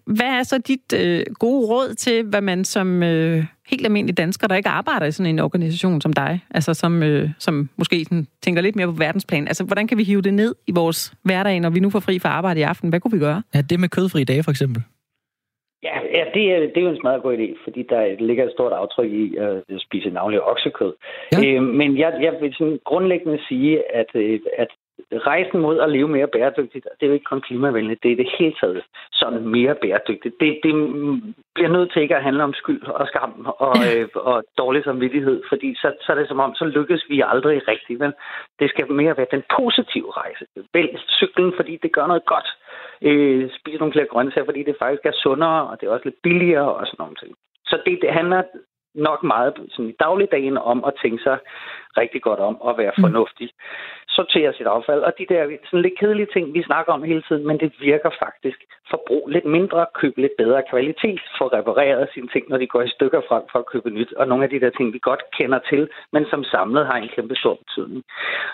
hvad 0.05 0.25
er 0.39 0.43
så 0.43 0.57
dit 0.57 0.93
øh, 1.01 1.25
gode 1.39 1.67
råd 1.67 1.93
til, 1.93 2.23
hvad 2.23 2.41
man 2.41 2.65
som 2.65 3.03
øh, 3.03 3.43
helt 3.71 3.85
almindelig 3.85 4.17
dansker, 4.17 4.47
der 4.47 4.55
ikke 4.55 4.69
arbejder 4.69 5.05
i 5.05 5.11
sådan 5.11 5.29
en 5.29 5.39
organisation 5.39 6.01
som 6.01 6.13
dig, 6.13 6.39
altså 6.51 6.73
som, 6.73 7.03
øh, 7.03 7.29
som 7.39 7.69
måske 7.77 8.05
sådan, 8.05 8.27
tænker 8.41 8.61
lidt 8.61 8.75
mere 8.75 8.87
på 8.87 8.93
verdensplan, 8.93 9.47
altså 9.47 9.63
hvordan 9.65 9.87
kan 9.87 9.97
vi 9.97 10.03
hive 10.03 10.21
det 10.21 10.33
ned 10.33 10.55
i 10.67 10.71
vores 10.75 11.13
hverdag, 11.23 11.59
når 11.59 11.69
vi 11.69 11.79
nu 11.79 11.89
får 11.89 11.99
fri 11.99 12.19
fra 12.19 12.29
arbejde 12.29 12.59
i 12.59 12.63
aften? 12.63 12.89
Hvad 12.89 12.99
kunne 12.99 13.11
vi 13.11 13.19
gøre? 13.19 13.43
Ja, 13.55 13.61
det 13.61 13.79
med 13.79 13.89
kødfri 13.89 14.23
dage 14.23 14.43
for 14.43 14.51
eksempel. 14.51 14.83
Ja, 15.83 15.97
ja 16.17 16.23
det, 16.33 16.43
er, 16.53 16.59
det 16.59 16.77
er 16.77 16.81
jo 16.81 16.89
en 16.89 16.99
meget 17.03 17.23
god 17.23 17.37
idé, 17.37 17.63
fordi 17.63 17.81
der 17.89 18.25
ligger 18.27 18.43
et 18.45 18.51
stort 18.51 18.71
aftryk 18.71 19.11
i 19.11 19.35
at 19.37 19.63
spise 19.79 20.09
navnlig 20.09 20.41
oksekød. 20.41 20.93
Ja. 21.31 21.37
Øh, 21.45 21.63
men 21.63 21.97
jeg, 21.97 22.11
jeg 22.21 22.33
vil 22.41 22.53
sådan 22.53 22.79
grundlæggende 22.85 23.39
sige, 23.47 23.95
at, 23.95 24.11
øh, 24.15 24.39
at 24.57 24.67
rejsen 25.13 25.59
mod 25.59 25.79
at 25.79 25.89
leve 25.89 26.07
mere 26.07 26.27
bæredygtigt, 26.27 26.87
det 26.99 27.03
er 27.05 27.07
jo 27.07 27.13
ikke 27.13 27.31
kun 27.31 27.41
klimavenligt, 27.41 28.03
det 28.03 28.11
er 28.11 28.15
det 28.15 28.33
hele 28.39 28.55
taget 28.59 28.83
sådan 29.11 29.47
mere 29.47 29.75
bæredygtigt. 29.75 30.35
Det, 30.39 30.59
det 30.63 30.73
bliver 31.55 31.69
nødt 31.69 31.91
til 31.93 32.01
ikke 32.01 32.15
at 32.15 32.23
handle 32.23 32.43
om 32.43 32.53
skyld 32.53 32.83
og 32.83 33.07
skam 33.07 33.47
og, 33.57 33.75
øh, 33.87 34.07
og 34.15 34.43
dårlig 34.57 34.83
samvittighed, 34.83 35.43
fordi 35.49 35.75
så, 35.75 35.93
så 36.01 36.11
er 36.11 36.15
det 36.15 36.27
som 36.27 36.39
om, 36.39 36.55
så 36.55 36.65
lykkes 36.65 37.05
vi 37.09 37.23
aldrig 37.25 37.67
rigtigt. 37.67 37.99
Men 37.99 38.13
det 38.59 38.69
skal 38.69 38.91
mere 38.91 39.17
være 39.17 39.33
den 39.35 39.43
positive 39.57 40.11
rejse. 40.11 40.45
Vælg 40.73 40.99
cyklen, 41.07 41.53
fordi 41.55 41.79
det 41.83 41.91
gør 41.91 42.07
noget 42.07 42.25
godt. 42.25 42.47
Øh, 43.01 43.49
spis 43.59 43.79
nogle 43.79 43.93
flere 43.93 44.11
grøntsager, 44.13 44.45
fordi 44.45 44.63
det 44.63 44.75
faktisk 44.79 45.05
er 45.05 45.21
sundere, 45.23 45.67
og 45.69 45.81
det 45.81 45.87
er 45.87 45.91
også 45.91 46.05
lidt 46.05 46.21
billigere 46.23 46.73
og 46.73 46.87
sådan 46.87 47.01
nogle 47.03 47.15
ting. 47.15 47.35
Så 47.65 47.75
det, 47.85 47.99
det 48.01 48.13
handler 48.13 48.43
nok 48.95 49.23
meget 49.23 49.53
sådan 49.69 49.89
i 49.89 49.95
dagligdagen 49.99 50.57
om 50.57 50.83
at 50.83 50.93
tænke 51.01 51.23
sig 51.23 51.37
rigtig 51.97 52.21
godt 52.21 52.39
om 52.39 52.57
at 52.67 52.77
være 52.77 52.93
mm. 52.97 53.01
Sortere 54.15 54.53
sit 54.53 54.67
affald, 54.75 55.01
og 55.07 55.13
de 55.19 55.25
der 55.33 55.41
sådan 55.65 55.81
lidt 55.81 55.99
kedelige 55.99 56.31
ting, 56.33 56.53
vi 56.53 56.63
snakker 56.63 56.93
om 56.93 57.03
hele 57.03 57.23
tiden, 57.27 57.47
men 57.47 57.57
det 57.59 57.71
virker 57.79 58.11
faktisk. 58.25 58.59
Forbrug 58.89 59.27
lidt 59.27 59.45
mindre, 59.45 59.85
køb 59.93 60.13
lidt 60.17 60.35
bedre 60.37 60.61
kvalitet, 60.69 61.21
få 61.37 61.45
repareret 61.47 62.09
sine 62.13 62.27
ting, 62.27 62.45
når 62.49 62.57
de 62.57 62.67
går 62.67 62.81
i 62.81 62.93
stykker 62.95 63.21
frem 63.29 63.43
for 63.51 63.59
at 63.59 63.65
købe 63.65 63.89
nyt, 63.89 64.13
og 64.13 64.27
nogle 64.27 64.43
af 64.43 64.49
de 64.49 64.59
der 64.59 64.69
ting, 64.69 64.93
vi 64.93 64.99
godt 64.99 65.23
kender 65.37 65.59
til, 65.69 65.89
men 66.13 66.25
som 66.29 66.43
samlet 66.43 66.85
har 66.85 66.97
en 66.97 67.09
kæmpe 67.15 67.35
stor 67.35 67.55
betydning. 67.63 68.03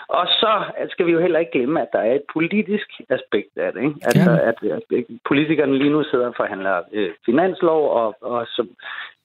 Og 0.08 0.26
så 0.26 0.52
skal 0.90 1.06
vi 1.06 1.12
jo 1.12 1.20
heller 1.20 1.38
ikke 1.38 1.52
glemme, 1.52 1.82
at 1.82 1.92
der 1.92 1.98
er 1.98 2.14
et 2.14 2.26
politisk 2.32 2.88
aspekt 3.08 3.52
af 3.56 3.72
det. 3.72 3.82
Ikke? 3.82 3.94
Altså, 4.02 4.30
ja. 4.30 4.48
at, 4.48 4.56
at 4.78 5.04
politikerne 5.28 5.78
lige 5.78 5.90
nu 5.90 6.04
sidder 6.04 6.26
og 6.26 6.34
forhandler 6.36 6.82
øh, 6.92 7.10
finanslov, 7.26 7.90
og, 7.90 8.16
og 8.20 8.46
som 8.46 8.68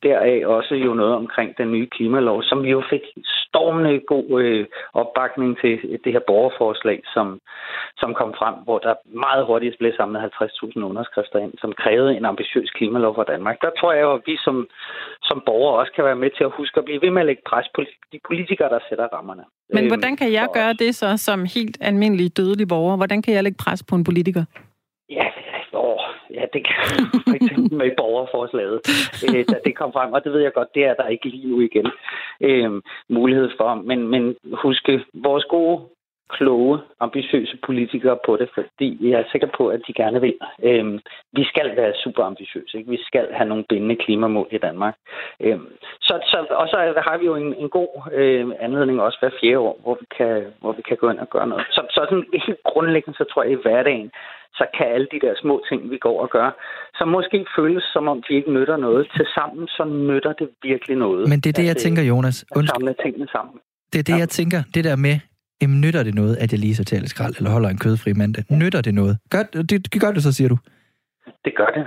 deraf 0.04 0.42
også 0.46 0.76
jo 0.76 0.94
noget 0.94 1.14
omkring 1.14 1.58
den 1.58 1.72
nye 1.72 1.88
klimalov, 1.88 2.44
som 2.44 2.64
vi 2.64 2.70
jo 2.70 2.84
fik 2.90 3.02
stormende 3.46 4.00
god 4.00 4.42
øh, 4.42 4.66
opbakning 4.94 5.58
til 5.62 6.00
det 6.04 6.12
her 6.14 6.25
borgerforslag, 6.28 7.00
som, 7.14 7.40
som 7.98 8.14
kom 8.20 8.32
frem, 8.40 8.56
hvor 8.66 8.80
der 8.80 8.94
meget 9.26 9.46
hurtigt 9.46 9.76
blev 9.80 9.92
samlet 9.98 10.20
50.000 10.22 10.80
underskrifter 10.90 11.40
ind, 11.40 11.54
som 11.62 11.72
krævede 11.84 12.18
en 12.18 12.26
ambitiøs 12.26 12.70
klimalov 12.70 13.16
for 13.16 13.24
Danmark. 13.24 13.58
Der 13.62 13.72
tror 13.80 13.94
jeg 13.94 14.02
jo, 14.02 14.14
at 14.14 14.22
vi 14.26 14.38
som, 14.46 14.68
som 15.24 15.44
borgere 15.46 15.80
også 15.80 15.92
kan 15.96 16.06
være 16.06 16.22
med 16.24 16.30
til 16.38 16.44
at 16.44 16.56
huske 16.58 16.78
at 16.78 16.86
blive 16.86 17.02
ved 17.02 17.12
med 17.12 17.22
at 17.22 17.26
lægge 17.26 17.42
pres 17.50 17.68
på 17.76 17.82
de 18.12 18.20
politikere, 18.28 18.70
der 18.70 18.80
sætter 18.90 19.08
rammerne. 19.14 19.44
Men 19.70 19.84
øhm, 19.84 19.92
hvordan 19.92 20.16
kan 20.18 20.32
jeg 20.32 20.48
gøre 20.54 20.74
det 20.74 20.96
så 20.96 21.18
som 21.18 21.46
helt 21.56 21.78
almindelig 21.82 22.38
dødelig 22.38 22.68
borger? 22.68 22.98
Hvordan 22.98 23.22
kan 23.22 23.34
jeg 23.34 23.44
lægge 23.44 23.64
pres 23.66 23.84
på 23.90 23.96
en 23.96 24.04
politiker? 24.04 24.44
Ja, 25.10 25.28
åh, 25.74 26.00
ja, 26.34 26.44
det 26.54 26.62
kan 26.68 26.76
for 27.28 27.36
eksempel 27.36 27.78
med 27.78 27.92
borgerforslaget, 27.98 28.80
øh, 29.26 29.46
da 29.52 29.58
det 29.66 29.76
kom 29.76 29.92
frem, 29.94 30.14
og 30.14 30.24
det 30.24 30.32
ved 30.34 30.42
jeg 30.42 30.54
godt, 30.54 30.76
det 30.76 30.84
er 30.86 30.94
der 30.94 31.08
ikke 31.08 31.30
lige 31.30 31.48
nu 31.52 31.60
igen 31.62 31.88
øh, 32.42 32.82
mulighed 33.10 33.50
for. 33.58 33.76
Men, 33.76 34.08
men 34.08 34.36
huske, 34.54 35.06
vores 35.14 35.46
gode 35.50 35.82
kloge, 36.30 36.80
ambitiøse 37.00 37.58
politikere 37.66 38.18
på 38.26 38.38
det, 38.38 38.50
fordi 38.54 39.10
jeg 39.10 39.20
er 39.20 39.32
sikker 39.32 39.48
på, 39.58 39.68
at 39.68 39.82
de 39.88 39.94
gerne 39.94 40.22
vil. 40.22 40.36
Øhm, 40.64 41.00
vi 41.34 41.44
skal 41.52 41.76
være 41.76 41.94
super 42.04 42.24
ambitiøse. 42.24 42.78
Ikke? 42.78 42.90
Vi 42.90 43.00
skal 43.08 43.28
have 43.34 43.50
nogle 43.50 43.66
bindende 43.70 43.96
klimamål 43.96 44.48
i 44.52 44.58
Danmark. 44.58 44.96
Øhm, 45.40 45.68
så, 46.02 46.14
så, 46.32 46.38
og 46.50 46.68
så 46.68 46.78
har 47.08 47.18
vi 47.18 47.26
jo 47.26 47.36
en, 47.36 47.56
en 47.64 47.70
god 47.70 47.92
øh, 48.14 48.46
anledning 48.60 49.02
også 49.02 49.18
hver 49.22 49.38
fjerde 49.42 49.60
år, 49.60 49.80
hvor 49.84 49.98
vi, 50.02 50.06
kan, 50.18 50.44
hvor 50.62 50.72
vi 50.72 50.82
kan 50.82 50.98
gå 50.98 51.10
ind 51.10 51.20
og 51.20 51.30
gøre 51.30 51.48
noget. 51.48 51.66
Så, 51.72 51.82
så 51.90 52.06
sådan 52.10 52.26
helt 52.48 52.64
grundlæggende, 52.64 53.18
så 53.18 53.26
tror 53.32 53.44
jeg 53.44 53.52
i 53.52 53.62
hverdagen, 53.64 54.12
så 54.60 54.66
kan 54.78 54.88
alle 54.96 55.08
de 55.12 55.20
der 55.26 55.34
små 55.42 55.64
ting, 55.70 55.92
vi 55.92 55.98
går 55.98 56.22
og 56.22 56.30
gør, 56.30 56.50
som 56.98 57.08
måske 57.08 57.46
føles 57.58 57.84
som 57.94 58.08
om 58.08 58.24
de 58.30 58.34
ikke 58.34 58.52
nytter 58.54 58.78
noget, 58.78 59.08
til 59.16 59.26
sammen, 59.38 59.68
så 59.68 59.84
nytter 59.84 60.34
det 60.34 60.50
virkelig 60.64 60.98
noget. 60.98 61.30
Men 61.30 61.40
det 61.40 61.50
er 61.50 61.58
det, 61.62 61.68
jeg 61.72 61.78
tænker, 61.78 62.04
Jonas. 62.04 62.46
At 62.56 62.66
samle 62.74 62.96
tingene 63.04 63.28
sammen. 63.28 63.56
Det 63.94 64.00
er 64.00 64.04
det, 64.04 64.20
jeg 64.20 64.30
tænker. 64.30 64.60
Det 64.76 64.84
der 64.84 64.96
med, 64.96 65.16
jamen, 65.62 65.82
nytter 65.82 66.04
det 66.04 66.16
noget, 66.16 66.36
at 66.38 66.52
jeg 66.52 66.60
lige 66.60 66.76
sorterer 66.76 67.00
lidt 67.00 67.10
skrald, 67.10 67.36
eller 67.38 67.52
holder 67.52 67.70
en 67.70 67.78
kødfri 67.78 68.14
mandag? 68.14 68.44
Nytter 68.62 68.82
det 68.82 68.94
noget? 68.94 69.18
Gør, 69.32 69.44
det, 69.44 69.94
det 69.94 70.02
gør 70.02 70.12
det 70.12 70.24
så, 70.24 70.32
siger 70.34 70.50
du? 70.50 70.58
Det 71.46 71.54
gør 71.56 71.70
det. 71.78 71.86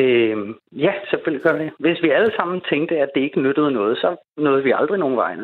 Øh, 0.00 0.36
ja, 0.72 0.92
selvfølgelig 1.10 1.42
gør 1.42 1.58
det. 1.58 1.70
Hvis 1.78 2.02
vi 2.02 2.10
alle 2.10 2.32
sammen 2.36 2.60
tænkte, 2.70 2.94
at 3.04 3.10
det 3.14 3.20
ikke 3.20 3.40
nyttede 3.40 3.70
noget, 3.70 3.98
så 3.98 4.16
nåede 4.36 4.62
vi 4.62 4.72
aldrig 4.80 4.98
nogen 4.98 5.16
vej. 5.16 5.36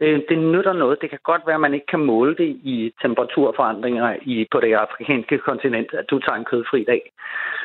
Øh, 0.00 0.20
det 0.28 0.38
nytter 0.38 0.72
noget. 0.72 1.00
Det 1.00 1.10
kan 1.10 1.18
godt 1.22 1.42
være, 1.46 1.54
at 1.54 1.60
man 1.60 1.74
ikke 1.74 1.86
kan 1.86 2.00
måle 2.00 2.36
det 2.36 2.50
i 2.74 2.92
temperaturforandringer 3.02 4.16
i, 4.22 4.46
på 4.52 4.60
det 4.60 4.72
afrikanske 4.74 5.38
kontinent, 5.38 5.94
at 5.94 6.10
du 6.10 6.18
tager 6.18 6.38
en 6.38 6.44
kødfri 6.44 6.84
dag. 6.84 7.02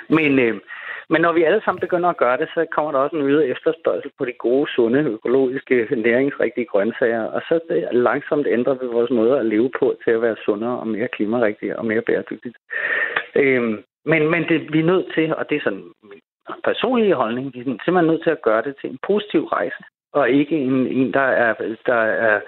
Men, 0.09 0.39
øh, 0.39 0.55
men 1.09 1.21
når 1.21 1.33
vi 1.33 1.43
alle 1.43 1.61
sammen 1.65 1.79
begynder 1.79 2.09
at 2.09 2.17
gøre 2.17 2.37
det, 2.37 2.49
så 2.53 2.65
kommer 2.75 2.91
der 2.91 2.99
også 2.99 3.15
en 3.15 3.21
øget 3.21 3.51
efterspørgsel 3.51 4.11
på 4.17 4.25
de 4.25 4.33
gode, 4.39 4.71
sunde, 4.71 4.99
økologiske, 4.99 5.87
næringsrigtige 5.95 6.65
grøntsager. 6.65 7.23
Og 7.23 7.41
så 7.47 7.59
det, 7.69 7.87
langsomt 7.91 8.47
ændrer 8.47 8.73
vi 8.73 8.85
vores 8.85 9.11
måde 9.11 9.39
at 9.39 9.45
leve 9.45 9.71
på 9.79 9.95
til 10.03 10.11
at 10.11 10.21
være 10.21 10.35
sundere 10.45 10.79
og 10.79 10.87
mere 10.87 11.07
klimarigtige 11.07 11.79
og 11.79 11.85
mere 11.85 12.01
bæredygtigt. 12.01 12.57
Øhm, 13.35 13.83
men 14.05 14.31
men 14.31 14.43
det, 14.49 14.73
vi 14.73 14.79
er 14.79 14.91
nødt 14.93 15.07
til, 15.15 15.35
og 15.35 15.49
det 15.49 15.55
er 15.55 15.61
sådan 15.63 15.91
min 16.03 16.21
personlige 16.63 17.15
holdning, 17.15 17.53
vi 17.53 17.59
er 17.59 17.63
simpelthen 17.63 18.07
nødt 18.07 18.23
til 18.23 18.29
at 18.29 18.41
gøre 18.41 18.61
det 18.61 18.75
til 18.81 18.89
en 18.89 18.99
positiv 19.07 19.43
rejse 19.45 19.83
og 20.15 20.29
ikke 20.29 20.55
en, 20.57 20.87
en 20.87 21.13
der, 21.13 21.29
er, 21.45 21.53
der 21.85 22.01
er 22.27 22.39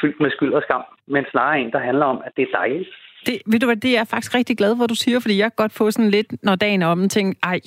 fyldt 0.00 0.20
med 0.20 0.30
skyld 0.30 0.52
og 0.52 0.62
skam, 0.62 0.84
men 1.06 1.24
snarere 1.30 1.60
en, 1.60 1.72
der 1.72 1.78
handler 1.78 2.06
om, 2.06 2.22
at 2.26 2.32
det 2.36 2.42
er 2.42 2.56
dejligt 2.58 2.88
det, 3.26 3.42
ved 3.46 3.60
du 3.60 3.66
hvad, 3.66 3.76
det 3.76 3.90
er 3.90 3.98
jeg 3.98 4.06
faktisk 4.06 4.34
rigtig 4.34 4.56
glad 4.56 4.76
for, 4.76 4.86
du 4.86 4.94
siger, 4.94 5.20
fordi 5.20 5.38
jeg 5.38 5.44
kan 5.44 5.62
godt 5.62 5.72
få 5.72 5.90
sådan 5.90 6.10
lidt, 6.10 6.42
når 6.42 6.54
dagen 6.54 6.82
er 6.82 6.86
om, 6.86 7.08
ting, 7.08 7.36
ej, 7.42 7.60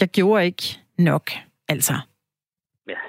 jeg 0.00 0.08
gjorde 0.08 0.46
ikke 0.46 0.64
nok, 0.98 1.30
altså. 1.68 1.94
Ja. 2.88 3.00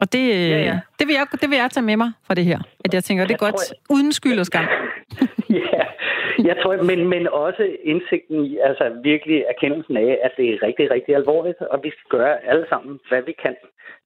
Og 0.00 0.12
det, 0.12 0.28
ja, 0.28 0.58
ja. 0.58 0.78
det, 0.98 1.06
vil 1.06 1.14
jeg, 1.14 1.26
det 1.40 1.50
vil 1.50 1.58
jeg 1.58 1.70
tage 1.70 1.84
med 1.84 1.96
mig 1.96 2.10
fra 2.26 2.34
det 2.34 2.44
her. 2.44 2.58
At 2.84 2.94
jeg 2.94 3.04
tænker, 3.04 3.24
det 3.24 3.30
er 3.30 3.34
jeg 3.34 3.46
godt, 3.46 3.54
tror, 3.54 3.94
uden 3.94 4.12
skyld 4.12 4.38
og 4.38 4.46
skam. 4.46 4.64
ja, 5.62 5.84
jeg 6.48 6.56
tror, 6.62 6.82
men, 6.82 7.08
men 7.08 7.28
også 7.28 7.62
indsigten 7.84 8.44
i, 8.44 8.58
altså 8.68 8.84
virkelig 9.02 9.44
erkendelsen 9.48 9.96
af, 9.96 10.18
at 10.22 10.32
det 10.36 10.46
er 10.50 10.62
rigtig, 10.62 10.90
rigtig 10.90 11.14
alvorligt, 11.14 11.60
og 11.60 11.80
vi 11.82 11.90
skal 11.90 12.08
gøre 12.18 12.44
alle 12.50 12.66
sammen, 12.68 13.00
hvad 13.08 13.22
vi 13.22 13.34
kan. 13.42 13.56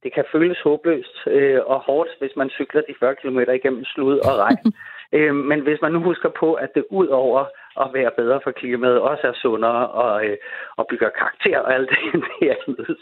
Det 0.03 0.15
kan 0.15 0.25
føles 0.33 0.61
håbløst 0.65 1.17
øh, 1.27 1.61
og 1.67 1.81
hårdt, 1.81 2.11
hvis 2.21 2.35
man 2.37 2.51
cykler 2.51 2.83
de 2.89 2.95
40 3.01 3.15
km 3.21 3.39
igennem 3.39 3.85
slud 3.85 4.19
og 4.19 4.35
regn. 4.39 4.73
Øh, 5.15 5.35
men 5.35 5.61
hvis 5.61 5.79
man 5.83 5.93
nu 5.93 6.01
husker 6.03 6.31
på, 6.41 6.49
at 6.55 6.71
det 6.75 6.85
ud 6.91 7.07
over 7.07 7.45
at 7.81 7.89
være 7.95 8.11
bedre 8.17 8.41
for 8.45 8.51
klimaet, 8.51 9.01
også 9.01 9.25
er 9.27 9.33
sundere 9.43 9.89
og, 9.89 10.27
øh, 10.27 10.37
og 10.77 10.87
bygger 10.91 11.11
karakter 11.19 11.59
og 11.59 11.75
alt 11.75 11.91
det, 11.93 12.23
det 12.41 12.51
er, 12.51 12.57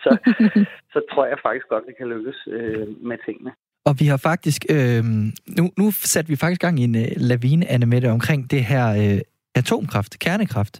så, 0.04 0.12
så 0.92 1.00
tror 1.10 1.26
jeg 1.26 1.38
faktisk 1.42 1.68
godt, 1.68 1.86
det 1.86 1.96
kan 1.96 2.08
lykkes 2.08 2.38
øh, 2.50 2.86
med 3.08 3.18
tingene. 3.26 3.52
Og 3.84 3.94
vi 4.00 4.06
har 4.12 4.20
faktisk, 4.30 4.62
øh, 4.74 5.04
nu, 5.58 5.64
nu 5.80 5.86
satte 5.90 6.28
vi 6.30 6.36
faktisk 6.36 6.60
gang 6.60 6.80
i 6.80 6.84
en 6.84 6.94
uh, 6.94 7.08
lavine, 7.16 7.64
Anne 7.72 7.86
Mette, 7.86 8.08
omkring 8.18 8.50
det 8.50 8.62
her 8.64 8.86
øh, 9.02 9.20
atomkraft, 9.54 10.18
kernekraft. 10.18 10.78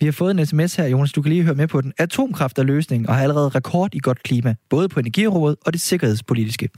Vi 0.00 0.06
har 0.06 0.12
fået 0.12 0.30
en 0.30 0.46
sms 0.46 0.76
her, 0.76 0.86
Jonas, 0.86 1.12
du 1.12 1.22
kan 1.22 1.32
lige 1.32 1.42
høre 1.42 1.54
med 1.54 1.68
på 1.68 1.80
den. 1.80 1.92
Atomkraft 1.98 2.58
er 2.58 2.62
løsningen 2.62 3.08
og 3.08 3.14
har 3.14 3.22
allerede 3.22 3.48
rekord 3.48 3.94
i 3.94 3.98
godt 3.98 4.22
klima, 4.22 4.54
både 4.70 4.88
på 4.88 5.00
energirådet 5.00 5.56
og 5.66 5.72
det 5.72 5.80
sikkerhedspolitiske. 5.80 6.68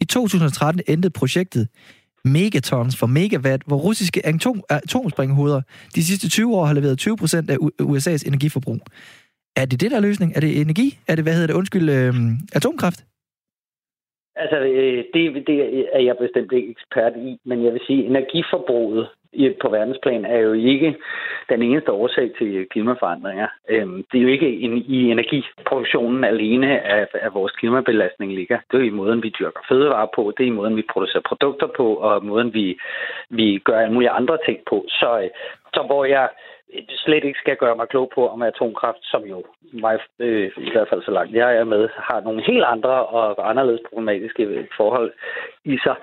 I 0.00 0.04
2013 0.04 0.82
endte 0.88 1.10
projektet 1.10 1.68
megatons 2.24 2.96
for 2.96 3.06
megawatt, 3.06 3.62
hvor 3.66 3.76
russiske 3.76 4.26
atom, 4.26 4.62
atomspringhoveder 4.70 5.62
de 5.94 6.04
sidste 6.04 6.28
20 6.28 6.56
år 6.56 6.64
har 6.64 6.74
leveret 6.74 6.98
20 6.98 7.16
procent 7.16 7.50
af 7.50 7.56
USA's 7.82 8.26
energiforbrug. 8.26 8.80
Er 9.56 9.64
det 9.64 9.80
det, 9.80 9.90
der 9.90 9.96
er 9.96 10.00
løsning? 10.00 10.32
Er 10.36 10.40
det 10.40 10.60
energi? 10.60 10.98
Er 11.08 11.14
det, 11.14 11.24
hvad 11.24 11.32
hedder 11.32 11.46
det, 11.46 11.54
undskyld, 11.54 11.90
øh, 11.90 12.14
atomkraft? 12.52 13.04
Altså, 14.36 14.58
øh, 14.58 15.04
det, 15.14 15.46
det 15.46 15.56
er 15.96 16.02
jeg 16.08 16.16
bestemt 16.20 16.52
ikke 16.52 16.70
ekspert 16.70 17.12
i, 17.16 17.38
men 17.44 17.64
jeg 17.64 17.72
vil 17.72 17.80
sige, 17.86 18.04
energiforbruget 18.04 19.08
på 19.62 19.68
verdensplan 19.68 20.24
er 20.24 20.38
jo 20.38 20.52
ikke 20.52 20.96
den 21.48 21.62
eneste 21.62 21.92
årsag 21.92 22.30
til 22.38 22.66
klimaforandringer. 22.70 23.48
Øhm, 23.68 24.04
det 24.12 24.18
er 24.18 24.22
jo 24.22 24.28
ikke 24.28 24.50
i 24.96 25.10
energiproduktionen 25.10 26.24
alene, 26.24 26.80
at 26.80 27.34
vores 27.34 27.52
klimabelastning 27.52 28.32
ligger. 28.34 28.58
Det 28.70 28.80
er 28.80 28.84
i 28.84 28.98
måden, 29.00 29.22
vi 29.22 29.34
dyrker 29.38 29.60
fødevarer 29.68 30.08
på, 30.14 30.32
det 30.36 30.44
er 30.44 30.48
i 30.48 30.58
måden, 30.60 30.76
vi 30.76 30.84
producerer 30.92 31.22
produkter 31.28 31.68
på, 31.76 31.94
og 31.94 32.24
måden, 32.24 32.54
vi, 32.54 32.78
vi 33.30 33.58
gør 33.64 33.78
alle 33.78 33.94
mulige 33.94 34.10
andre 34.10 34.38
ting 34.46 34.58
på. 34.68 34.84
Så, 34.88 35.20
øh, 35.22 35.30
så 35.74 35.82
hvor 35.82 36.04
jeg 36.04 36.28
slet 36.88 37.24
ikke 37.24 37.38
skal 37.38 37.56
gøre 37.56 37.76
mig 37.76 37.88
klog 37.88 38.12
på, 38.14 38.28
om 38.28 38.42
atomkraft, 38.42 39.02
som 39.02 39.22
jo 39.22 39.44
mig, 39.72 39.98
øh, 40.18 40.50
i 40.56 40.70
hvert 40.70 40.88
fald 40.88 41.02
så 41.02 41.10
langt 41.10 41.34
jeg 41.34 41.56
er 41.56 41.64
med, 41.64 41.88
har 41.96 42.20
nogle 42.20 42.42
helt 42.42 42.64
andre 42.64 43.06
og 43.06 43.50
anderledes 43.50 43.80
problematiske 43.88 44.68
forhold 44.76 45.12
i 45.64 45.78
sig. 45.84 45.96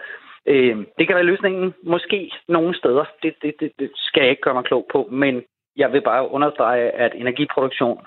Øh, 0.50 0.78
det 0.98 1.08
kan 1.08 1.16
være 1.16 1.32
løsningen, 1.32 1.74
måske 1.84 2.32
nogle 2.48 2.78
steder. 2.78 3.06
Det, 3.24 3.34
det, 3.42 3.54
det, 3.60 3.72
det 3.80 3.90
skal 3.96 4.22
jeg 4.22 4.30
ikke 4.30 4.42
gøre 4.42 4.54
mig 4.54 4.64
klog 4.64 4.86
på, 4.92 5.10
men 5.12 5.44
jeg 5.76 5.92
vil 5.92 6.02
bare 6.02 6.32
understrege, 6.32 6.92
at 6.92 7.12
energiproduktion 7.16 8.00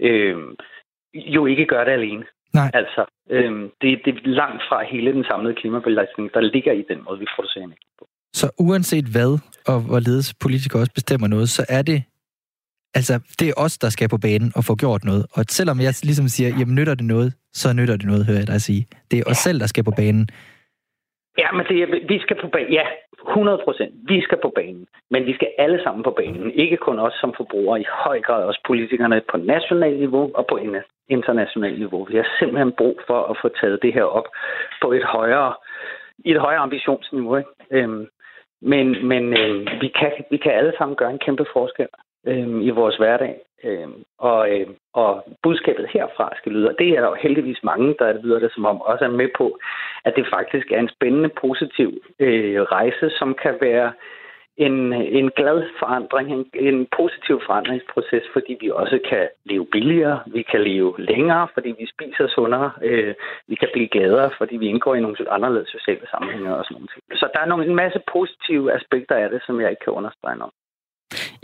øh, 0.00 0.36
jo 1.14 1.46
ikke 1.46 1.66
gør 1.66 1.84
det 1.84 1.92
alene. 1.92 2.24
Nej. 2.54 2.70
Altså, 2.74 3.04
øh, 3.30 3.52
det, 3.80 4.00
det 4.04 4.10
er 4.14 4.20
langt 4.24 4.62
fra 4.68 4.84
hele 4.92 5.12
den 5.12 5.24
samlede 5.24 5.54
klimabelastning, 5.54 6.34
der 6.34 6.40
ligger 6.40 6.72
i 6.72 6.84
den 6.88 7.04
måde, 7.04 7.18
vi 7.18 7.26
producerer 7.36 7.64
energi 7.64 7.88
på. 7.98 8.04
Så 8.34 8.46
uanset 8.58 9.04
hvad, 9.04 9.32
og 9.66 9.80
hvorledes 9.88 10.34
politikere 10.42 10.82
også 10.82 10.92
bestemmer 10.94 11.28
noget, 11.28 11.48
så 11.48 11.64
er 11.68 11.82
det 11.82 12.02
Altså, 12.94 13.20
det 13.38 13.48
er 13.48 13.52
os, 13.56 13.78
der 13.78 13.88
skal 13.88 14.08
på 14.08 14.18
banen 14.18 14.52
og 14.56 14.64
få 14.64 14.74
gjort 14.74 15.04
noget. 15.04 15.26
Og 15.32 15.44
selvom 15.48 15.80
jeg 15.80 15.94
ligesom 16.02 16.28
siger, 16.28 16.48
jamen 16.58 16.74
nytter 16.74 16.94
det 16.94 17.04
noget, 17.04 17.34
så 17.52 17.72
nytter 17.72 17.96
det 17.96 18.06
noget, 18.06 18.26
hører 18.26 18.38
jeg 18.38 18.46
dig 18.46 18.62
sige. 18.62 18.86
Det 19.10 19.18
er 19.18 19.24
os 19.26 19.36
selv, 19.36 19.60
der 19.60 19.66
skal 19.66 19.84
på 19.84 19.90
banen. 19.90 20.28
Ja, 21.38 21.52
men 21.52 21.66
det, 21.66 22.08
vi 22.08 22.18
skal 22.18 22.36
på 22.40 22.48
banen. 22.48 22.72
Ja, 22.72 22.86
100 23.28 23.58
procent. 23.64 23.94
Vi 24.08 24.22
skal 24.22 24.38
på 24.42 24.52
banen. 24.54 24.86
Men 25.10 25.26
vi 25.26 25.34
skal 25.34 25.48
alle 25.58 25.82
sammen 25.82 26.02
på 26.02 26.10
banen. 26.10 26.50
Ikke 26.50 26.76
kun 26.76 26.98
os 26.98 27.14
som 27.20 27.34
forbrugere, 27.36 27.80
i 27.80 27.84
høj 27.88 28.20
grad 28.20 28.44
også 28.44 28.60
politikerne 28.66 29.22
på 29.30 29.36
nationalt 29.36 29.98
niveau 29.98 30.30
og 30.34 30.46
på 30.46 30.58
internationalt 31.08 31.78
niveau. 31.78 32.04
Vi 32.04 32.16
har 32.16 32.28
simpelthen 32.38 32.72
brug 32.72 33.00
for 33.06 33.22
at 33.30 33.36
få 33.42 33.48
taget 33.48 33.82
det 33.82 33.92
her 33.94 34.04
op 34.04 34.28
på 34.82 34.92
et 34.92 35.04
højere, 35.04 35.54
et 36.24 36.40
højere 36.40 36.60
ambitionsniveau. 36.60 37.36
Ikke? 37.36 37.50
Øhm, 37.70 38.06
men 38.62 39.08
men 39.08 39.24
øh, 39.38 39.66
vi, 39.80 39.88
kan, 39.88 40.12
vi 40.30 40.36
kan 40.36 40.52
alle 40.52 40.72
sammen 40.78 40.96
gøre 40.96 41.10
en 41.10 41.24
kæmpe 41.26 41.46
forskel 41.52 41.88
øh, 42.26 42.64
i 42.68 42.70
vores 42.70 42.96
hverdag. 42.96 43.40
Øh, 43.64 43.88
og, 44.18 44.50
øh, 44.50 44.66
og 44.92 45.24
budskabet 45.42 45.86
herfra 45.92 46.32
skal 46.36 46.52
lyde, 46.52 46.68
og 46.68 46.74
det 46.78 46.88
er 46.88 47.00
der 47.00 47.08
jo 47.08 47.14
heldigvis 47.14 47.64
mange, 47.64 47.94
der 47.98 48.22
lyder 48.22 48.38
det 48.38 48.52
som 48.54 48.64
om, 48.64 48.80
også 48.80 49.04
er 49.04 49.08
med 49.08 49.28
på, 49.36 49.58
at 50.04 50.12
det 50.16 50.26
faktisk 50.32 50.72
er 50.72 50.78
en 50.80 50.94
spændende, 50.96 51.28
positiv 51.28 52.02
øh, 52.18 52.62
rejse, 52.62 53.10
som 53.10 53.34
kan 53.42 53.54
være 53.60 53.92
en, 54.56 54.92
en 54.92 55.30
glad 55.30 55.62
forandring, 55.78 56.32
en, 56.32 56.50
en 56.54 56.86
positiv 56.96 57.40
forandringsproces, 57.46 58.24
fordi 58.32 58.56
vi 58.60 58.70
også 58.70 58.98
kan 59.10 59.28
leve 59.44 59.66
billigere, 59.72 60.20
vi 60.26 60.42
kan 60.42 60.60
leve 60.60 60.94
længere, 60.98 61.48
fordi 61.54 61.74
vi 61.78 61.86
spiser 61.86 62.28
sundere, 62.28 62.70
øh, 62.82 63.14
vi 63.48 63.54
kan 63.54 63.68
blive 63.72 63.88
gladere, 63.88 64.30
fordi 64.38 64.56
vi 64.56 64.66
indgår 64.66 64.94
i 64.94 65.00
nogle 65.00 65.16
anderledes 65.30 65.68
sociale 65.68 66.06
sammenhænge 66.10 66.56
og 66.56 66.64
sådan 66.64 66.74
noget. 66.74 67.20
Så 67.20 67.28
der 67.34 67.40
er 67.40 67.46
nogle, 67.46 67.66
en 67.66 67.74
masse 67.74 68.00
positive 68.12 68.72
aspekter 68.72 69.16
af 69.16 69.30
det, 69.30 69.42
som 69.46 69.60
jeg 69.60 69.70
ikke 69.70 69.84
kan 69.84 69.92
understrege 69.92 70.38
nok. 70.38 70.52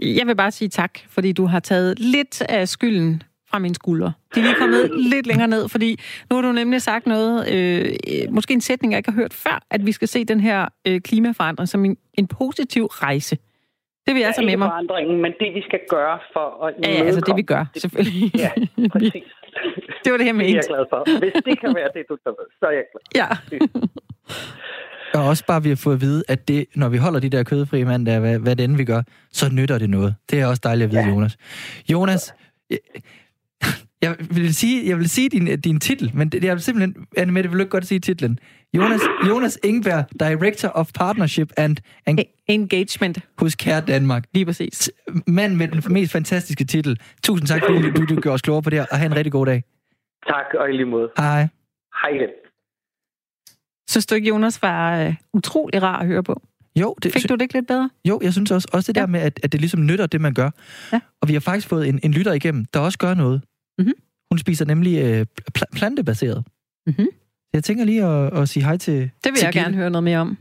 Jeg 0.03 0.27
vil 0.27 0.37
bare 0.37 0.51
sige 0.51 0.69
tak, 0.69 0.99
fordi 1.09 1.33
du 1.33 1.47
har 1.47 1.61
taget 1.61 1.99
lidt 1.99 2.43
af 2.43 2.69
skylden 2.69 3.23
fra 3.51 3.59
mine 3.59 3.75
skuldre. 3.75 4.13
De 4.35 4.41
er 4.41 4.45
lige 4.45 4.55
kommet 4.55 4.91
lidt 5.15 5.27
længere 5.27 5.49
ned, 5.49 5.69
fordi 5.69 6.01
nu 6.31 6.37
har 6.37 6.43
du 6.43 6.53
nemlig 6.53 6.83
sagt 6.83 7.07
noget, 7.07 7.53
øh, 7.55 7.87
måske 8.31 8.55
en 8.55 8.61
sætning, 8.61 8.93
jeg 8.93 8.99
ikke 8.99 9.11
har 9.11 9.17
hørt 9.17 9.35
før, 9.35 9.63
at 9.71 9.87
vi 9.87 9.93
skal 9.93 10.09
se 10.09 10.25
den 10.25 10.41
her 10.41 10.69
øh, 10.87 11.01
klimaforandring 11.01 11.69
som 11.69 11.85
en, 11.85 11.97
en 12.15 12.27
positiv 12.27 12.85
rejse. 12.85 13.39
Det 14.07 14.15
vil 14.15 14.21
jeg 14.23 14.35
ja, 14.39 14.45
med 14.45 14.57
mig. 14.57 14.69
forandringen, 14.69 15.23
men 15.23 15.33
det 15.41 15.55
vi 15.55 15.63
skal 15.63 15.81
gøre 15.89 16.19
for 16.33 16.65
at 16.65 16.75
Ja, 16.85 16.89
altså 16.89 17.21
det 17.21 17.37
vi 17.37 17.43
gør, 17.43 17.65
selvfølgelig. 17.77 18.31
Ja, 18.35 18.51
præcis. 18.93 19.25
det 20.05 20.13
var 20.13 20.17
det 20.19 20.27
her 20.27 20.33
med 20.33 20.45
Det 20.45 20.51
er 20.51 20.55
jeg 20.55 20.65
glad 20.69 20.85
for. 20.91 21.19
Hvis 21.19 21.33
det 21.33 21.61
kan 21.61 21.75
være 21.75 21.89
det, 21.95 22.03
du 22.09 22.17
tager 22.25 22.35
med, 22.41 22.47
så 22.61 22.67
er 22.67 22.71
jeg 22.71 22.85
glad. 22.93 23.03
Ja. 23.21 23.29
Og 25.15 25.25
også 25.25 25.47
bare, 25.47 25.63
vi 25.63 25.69
har 25.69 25.77
fået 25.77 25.95
at 25.95 26.01
vide, 26.01 26.25
at 26.29 26.49
det, 26.49 26.67
når 26.75 26.89
vi 26.89 26.97
holder 26.97 27.21
de 27.21 27.29
der 27.29 27.43
kødfrie 27.43 27.85
mandag, 27.85 28.21
hvad, 28.21 28.39
hvad 28.39 28.57
det 28.57 28.65
end 28.65 28.77
vi 28.77 28.85
gør, 28.85 29.03
så 29.33 29.49
nytter 29.53 29.79
det 29.79 29.91
noget. 29.91 30.15
Det 30.31 30.41
er 30.41 30.47
også 30.47 30.61
dejligt 30.65 30.85
at 30.85 30.91
vide, 30.91 31.03
ja. 31.03 31.09
Jonas. 31.09 31.37
Jonas, 31.93 32.35
jeg, 32.71 32.79
jeg 34.03 34.17
vil 34.31 34.55
sige, 34.55 34.89
jeg 34.89 34.99
vil 34.99 35.09
sige 35.11 35.29
din, 35.29 35.61
din 35.61 35.81
titel, 35.81 36.11
men 36.15 36.29
det, 36.29 36.45
jeg 36.45 36.55
vil 36.55 36.63
simpelthen, 36.63 37.07
Anne 37.17 37.33
Mette, 37.33 37.51
vil 37.51 37.59
du 37.59 37.63
ikke 37.63 37.71
godt 37.71 37.87
sige 37.87 38.01
titlen? 38.01 38.39
Jonas, 38.75 39.01
Jonas 39.29 39.59
Ingberg, 39.65 40.05
Director 40.21 40.69
of 40.69 40.91
Partnership 40.95 41.53
and, 41.57 41.77
and 42.07 42.19
Engagement. 42.47 43.19
Hos 43.39 43.55
Kære 43.55 43.81
Danmark. 43.81 44.25
Lige 44.35 44.45
præcis. 44.47 44.91
Mand 45.27 45.55
med 45.55 45.69
den 45.69 45.93
mest 45.93 46.13
fantastiske 46.13 46.65
titel. 46.65 47.01
Tusind 47.25 47.49
tak, 47.49 47.63
fordi 47.67 47.91
du, 47.91 48.05
du 48.05 48.21
gjorde 48.21 48.35
os 48.35 48.43
klogere 48.43 48.63
på 48.63 48.71
det 48.71 48.79
her, 48.79 48.87
og 48.91 48.99
have 48.99 49.07
en 49.07 49.17
rigtig 49.17 49.33
god 49.33 49.47
dag. 49.47 49.63
Tak, 50.27 50.47
og 50.55 50.69
i 50.69 50.73
lige 50.73 50.85
måde. 50.85 51.11
Hej. 51.19 51.49
Hej. 52.03 52.48
Synes 53.89 54.07
du 54.07 54.14
ikke, 54.14 54.28
Jonas 54.28 54.62
var 54.62 55.07
uh, 55.07 55.14
utrolig 55.32 55.82
rar 55.82 55.99
at 55.99 56.07
høre 56.07 56.22
på? 56.22 56.43
Jo, 56.76 56.95
det, 57.03 57.12
Fik 57.12 57.28
du 57.28 57.34
det 57.34 57.43
ikke 57.43 57.55
lidt 57.55 57.66
bedre? 57.66 57.91
Jo, 58.09 58.20
jeg 58.22 58.32
synes 58.32 58.51
også, 58.51 58.68
også 58.72 58.93
det 58.93 58.97
ja. 58.97 59.01
der 59.01 59.07
med, 59.07 59.20
at, 59.20 59.41
at 59.43 59.53
det 59.53 59.61
ligesom 59.61 59.86
nytter 59.86 60.07
det, 60.07 60.20
man 60.20 60.34
gør. 60.34 60.51
Ja. 60.93 61.01
Og 61.22 61.28
vi 61.28 61.32
har 61.32 61.41
faktisk 61.41 61.68
fået 61.68 61.89
en, 61.89 62.01
en 62.03 62.12
lytter 62.12 62.32
igennem, 62.32 62.64
der 62.74 62.80
også 62.80 62.99
gør 62.99 63.14
noget. 63.14 63.43
Mm-hmm. 63.78 63.93
Hun 64.30 64.39
spiser 64.39 64.64
nemlig 64.64 64.99
øh, 65.03 65.26
pl- 65.59 65.72
plantebaseret. 65.76 66.45
Mm-hmm. 66.86 67.07
Jeg 67.53 67.64
tænker 67.64 67.84
lige 67.84 68.05
at, 68.05 68.39
at 68.39 68.49
sige 68.49 68.64
hej 68.64 68.76
til 68.76 68.95
Det 68.95 69.11
vil 69.24 69.34
til 69.34 69.45
jeg 69.45 69.53
Gitte. 69.53 69.64
gerne 69.64 69.76
høre 69.76 69.91
noget 69.91 70.05
mere 70.05 70.18
om. 70.18 70.39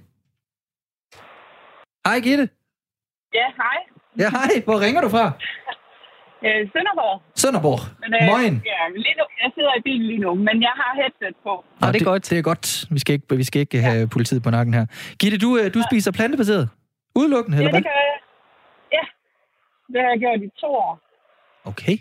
Hej, 2.05 2.19
Gitte. 2.19 2.49
Ja, 3.33 3.45
hej. 3.57 3.77
Ja, 4.19 4.29
hej. 4.29 4.61
Hvor 4.65 4.79
ringer 4.79 5.01
du 5.01 5.09
fra? 5.09 5.31
Øh, 6.45 6.61
Sønderborg. 6.73 7.15
Sønderborg. 7.35 7.79
Men, 8.01 8.09
øh, 8.17 8.21
Moin. 8.31 8.53
Ja, 8.71 8.79
lige 9.05 9.15
nu, 9.19 9.25
jeg 9.43 9.51
sidder 9.55 9.73
i 9.79 9.81
bilen 9.87 10.05
lige 10.11 10.19
nu, 10.25 10.31
men 10.47 10.55
jeg 10.67 10.73
har 10.81 10.91
headset 11.01 11.35
på. 11.45 11.53
Nå, 11.81 11.87
det 11.93 12.01
er 12.01 12.05
godt. 12.05 12.29
Det 12.29 12.37
er 12.37 12.41
godt. 12.51 12.65
Vi 12.95 12.99
skal 12.99 13.13
ikke, 13.17 13.35
vi 13.35 13.43
skal 13.43 13.59
ikke 13.65 13.77
have 13.87 14.07
politiet 14.15 14.43
på 14.43 14.49
nakken 14.49 14.73
her. 14.73 14.85
Gitte, 15.19 15.37
du, 15.37 15.49
øh, 15.59 15.73
du 15.73 15.79
spiser 15.91 16.11
plantebaseret? 16.11 16.69
Udelukkende, 17.19 17.57
Ja, 17.57 17.61
eller 17.61 17.71
det 17.71 17.83
hvad? 17.83 17.91
gør 17.91 17.99
jeg. 18.11 18.17
Ja, 18.97 19.03
det 19.93 19.99
har 20.03 20.09
jeg 20.13 20.19
gjort 20.19 20.39
i 20.47 20.49
to 20.63 20.67
år. 20.85 20.93
Okay. 21.71 21.97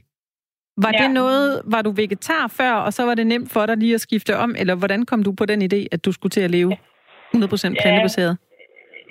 Var 0.84 0.92
Ja. 0.94 1.02
det 1.02 1.10
noget, 1.10 1.62
var 1.64 1.82
du 1.82 1.90
vegetar 1.90 2.46
før, 2.48 2.72
og 2.72 2.92
så 2.92 3.02
var 3.04 3.14
det 3.14 3.26
nemt 3.26 3.52
for 3.52 3.66
dig 3.66 3.76
lige 3.76 3.94
at 3.94 4.00
skifte 4.00 4.36
om, 4.36 4.54
eller 4.58 4.74
hvordan 4.74 5.06
kom 5.06 5.22
du 5.22 5.32
på 5.32 5.46
den 5.46 5.62
idé, 5.62 5.80
at 5.92 6.04
du 6.04 6.12
skulle 6.12 6.30
til 6.30 6.40
at 6.40 6.50
leve 6.50 6.76
100% 7.34 7.74
Ja. 7.76 7.82
plantebaseret? 7.82 8.36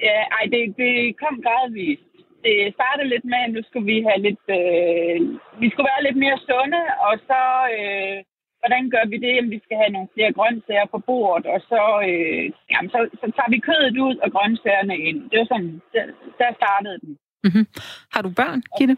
Ja, 0.07 0.17
ej, 0.38 0.43
det, 0.53 0.61
det 0.78 0.93
kom 1.23 1.34
gradvist. 1.45 2.05
Det 2.46 2.74
startede 2.78 3.10
lidt 3.14 3.26
med, 3.32 3.39
at 3.46 3.52
nu 3.56 3.62
skulle 3.64 3.88
vi 3.93 3.98
have 4.10 4.20
lidt... 4.28 4.43
Øh, 4.60 5.18
vi 5.62 5.68
skulle 5.70 5.89
være 5.91 6.06
lidt 6.08 6.18
mere 6.24 6.38
sunde, 6.48 6.82
og 7.08 7.14
så... 7.30 7.41
Øh, 7.80 8.18
hvordan 8.62 8.89
gør 8.96 9.06
vi 9.12 9.18
det? 9.24 9.32
Jamen, 9.36 9.52
vi 9.56 9.62
skal 9.66 9.78
have 9.82 9.93
nogle 9.96 10.10
flere 10.16 10.34
grøntsager 10.38 10.86
på 10.93 11.00
bordet, 11.08 11.46
og 11.54 11.60
så, 11.72 11.82
øh, 12.10 12.46
jamen, 12.72 12.89
så, 12.93 13.00
så 13.22 13.26
tager 13.36 13.52
vi 13.54 13.60
kødet 13.70 13.98
ud 14.08 14.16
og 14.24 14.30
grøntsagerne 14.36 14.96
ind. 15.08 15.20
Det 15.30 15.38
var 15.39 15.48
sådan, 15.52 15.82
der, 15.93 16.04
der 16.39 16.50
startede 16.60 16.98
den. 17.04 17.12
Mm-hmm. 17.46 17.66
Har 18.14 18.22
du 18.26 18.30
børn, 18.39 18.62
Gitte? 18.78 18.96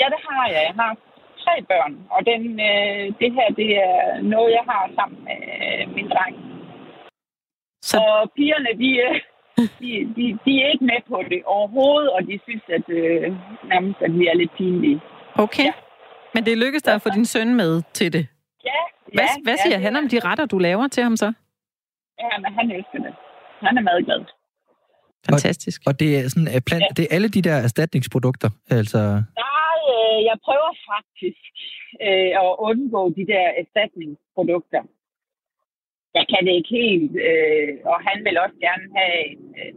Ja, 0.00 0.06
det 0.14 0.20
har 0.28 0.44
jeg. 0.54 0.62
Jeg 0.68 0.74
har 0.82 0.92
tre 1.44 1.54
børn, 1.70 1.94
og 2.14 2.20
den, 2.30 2.42
øh, 2.70 3.04
det 3.20 3.30
her, 3.36 3.48
det 3.60 3.68
er 3.86 4.22
noget, 4.34 4.50
jeg 4.58 4.64
har 4.70 4.82
sammen 4.98 5.18
med 5.28 5.38
øh, 5.56 5.94
min 5.96 6.08
dreng. 6.14 6.36
Så- 7.88 7.98
Og 8.04 8.30
pigerne, 8.36 8.70
de, 8.82 8.90
øh, 9.06 9.14
de, 9.56 9.90
de, 10.16 10.24
de 10.44 10.52
er 10.62 10.68
ikke 10.74 10.84
med 10.84 11.00
på 11.08 11.18
det 11.30 11.40
overhovedet, 11.44 12.10
og 12.10 12.20
de 12.28 12.40
synes, 12.46 12.62
at 12.68 12.84
øh, 12.88 13.22
nærmest, 13.72 13.98
at 14.06 14.12
vi 14.18 14.26
er 14.26 14.34
lidt 14.34 14.52
pinlige. 14.58 15.00
Okay. 15.34 15.68
Men 16.34 16.44
det 16.46 16.58
lykkedes 16.58 16.82
dig 16.82 16.94
at 16.94 17.02
få 17.02 17.08
din 17.14 17.24
søn 17.24 17.54
med 17.54 17.82
til 17.94 18.12
det. 18.12 18.26
Ja, 18.64 18.80
Hvad, 19.14 19.24
ja, 19.24 19.42
hvad 19.44 19.52
ja, 19.52 19.62
siger 19.62 19.76
det 19.76 19.84
han 19.84 19.96
er- 19.96 20.00
om 20.02 20.08
de 20.08 20.18
retter, 20.28 20.46
du 20.46 20.58
laver 20.58 20.88
til 20.88 21.02
ham 21.02 21.16
så? 21.16 21.32
Ja, 22.20 22.38
men 22.42 22.52
han 22.58 22.70
elsker 22.70 22.98
det. 23.06 23.14
Han 23.66 23.78
er 23.78 23.82
madglad. 23.82 24.24
Fantastisk. 25.30 25.82
Og 25.86 26.00
det 26.00 26.08
er 26.18 26.28
sådan, 26.28 26.48
at 26.56 26.62
plant, 26.68 26.82
Ja. 26.82 26.88
det 26.96 27.02
er 27.04 27.14
alle 27.16 27.28
de 27.28 27.42
der 27.42 27.54
erstatningsprodukter, 27.68 28.50
altså... 28.70 28.98
Nej, 29.44 29.76
øh, 29.92 30.18
jeg 30.28 30.36
prøver 30.46 30.70
faktisk 30.92 31.42
øh, 32.06 32.30
at 32.44 32.50
undgå 32.68 33.02
de 33.18 33.24
der 33.32 33.44
erstatningsprodukter. 33.62 34.82
Jeg 36.18 36.24
kan 36.30 36.40
det 36.46 36.54
ikke 36.56 36.74
helt, 36.82 37.12
øh, 37.28 37.70
og 37.90 37.96
han 38.08 38.18
vil 38.26 38.36
også 38.44 38.58
gerne 38.66 38.86
have 38.98 39.16
en, 39.32 39.42
øh, 39.60 39.72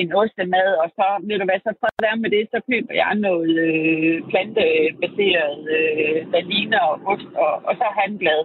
en 0.00 0.08
ostemad, 0.20 0.70
og 0.82 0.88
så, 0.98 1.06
ved 1.28 1.38
du 1.38 1.44
hvad, 1.48 1.60
så 1.64 1.72
at 1.82 2.06
være 2.06 2.18
med 2.22 2.30
det, 2.36 2.44
så 2.54 2.58
køber 2.70 2.94
jeg 3.02 3.14
noget 3.28 3.52
øh, 3.66 4.16
plantebaseret, 4.30 5.56
øh, 5.76 6.18
der 6.72 6.82
og 6.90 6.96
ost, 7.12 7.30
og, 7.44 7.52
og 7.68 7.72
så 7.78 7.84
er 7.90 7.96
han 8.02 8.12
glad. 8.22 8.40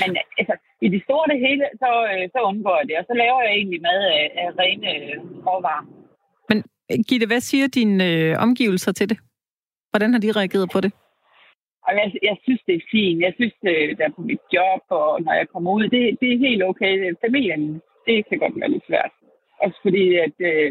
Men 0.00 0.10
altså, 0.40 0.54
i 0.86 0.88
det 0.94 1.00
store 1.06 1.26
det 1.32 1.38
hele, 1.46 1.64
så, 1.82 1.90
øh, 2.12 2.24
så 2.34 2.38
undgår 2.50 2.76
jeg 2.78 2.86
det. 2.88 2.96
Og 3.00 3.04
så 3.08 3.14
laver 3.22 3.40
jeg 3.46 3.52
egentlig 3.58 3.80
mad 3.88 4.00
af, 4.18 4.24
af 4.42 4.48
rene 4.62 4.88
øh, 4.96 5.16
råvarer. 5.46 5.84
Men 6.48 6.58
Gitte, 7.08 7.26
hvad 7.26 7.40
siger 7.40 7.66
dine 7.68 7.96
øh, 8.10 8.36
omgivelser 8.38 8.92
til 8.92 9.08
det? 9.08 9.18
Hvordan 9.90 10.12
har 10.12 10.20
de 10.20 10.32
reageret 10.32 10.68
på 10.72 10.80
det? 10.80 10.92
Og 11.88 11.92
jeg, 12.00 12.06
jeg 12.28 12.36
synes, 12.44 12.60
det 12.66 12.74
er 12.76 12.88
fint. 12.94 13.18
Jeg 13.26 13.32
synes, 13.38 13.54
det, 13.64 13.76
der 13.98 14.04
er 14.06 14.16
på 14.18 14.22
mit 14.30 14.44
job, 14.56 14.82
og 15.00 15.08
når 15.24 15.34
jeg 15.40 15.46
kommer 15.52 15.70
ud, 15.78 15.84
det, 15.94 16.02
det 16.20 16.28
er 16.32 16.38
helt 16.48 16.62
okay. 16.70 16.92
Familien, 17.26 17.62
det 18.06 18.16
kan 18.28 18.38
godt 18.38 18.54
være 18.60 18.70
lidt 18.74 18.86
svært. 18.90 19.12
Også 19.64 19.78
fordi, 19.86 20.04
at 20.26 20.36
øh, 20.50 20.70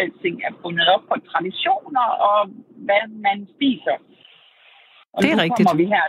alting 0.00 0.36
er 0.46 0.52
bundet 0.62 0.88
op 0.94 1.04
på 1.10 1.14
traditioner 1.30 2.06
og 2.28 2.40
hvad 2.86 3.04
man 3.26 3.38
spiser. 3.54 3.96
Og 5.14 5.18
Det 5.22 5.30
er 5.30 5.36
nu 5.36 5.42
rigtigt. 5.42 5.68
kommer 5.68 5.82
vi 5.82 5.88
her 5.96 6.06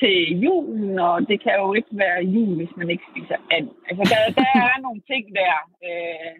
til 0.00 0.16
julen, 0.44 0.98
og 0.98 1.28
det 1.28 1.42
kan 1.44 1.54
jo 1.62 1.74
ikke 1.78 1.92
være 2.04 2.18
jul, 2.34 2.56
hvis 2.56 2.72
man 2.76 2.90
ikke 2.90 3.04
spiser 3.10 3.36
and. 3.56 3.68
Altså, 3.88 4.02
der, 4.12 4.20
der 4.40 4.50
er 4.68 4.80
nogle 4.86 5.00
ting 5.10 5.24
der. 5.40 5.54
Øh, 5.88 6.32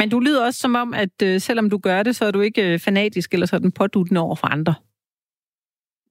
Men 0.00 0.10
du 0.10 0.18
lyder 0.20 0.46
også 0.46 0.60
som 0.60 0.74
om, 0.74 0.94
at 0.94 1.16
øh, 1.28 1.40
selvom 1.40 1.70
du 1.70 1.78
gør 1.78 2.02
det, 2.02 2.16
så 2.16 2.24
er 2.24 2.30
du 2.30 2.40
ikke 2.40 2.72
øh, 2.72 2.78
fanatisk 2.78 3.32
eller 3.34 3.46
sådan 3.46 3.72
påduttende 3.72 4.20
over 4.20 4.34
for 4.34 4.46
andre. 4.46 4.74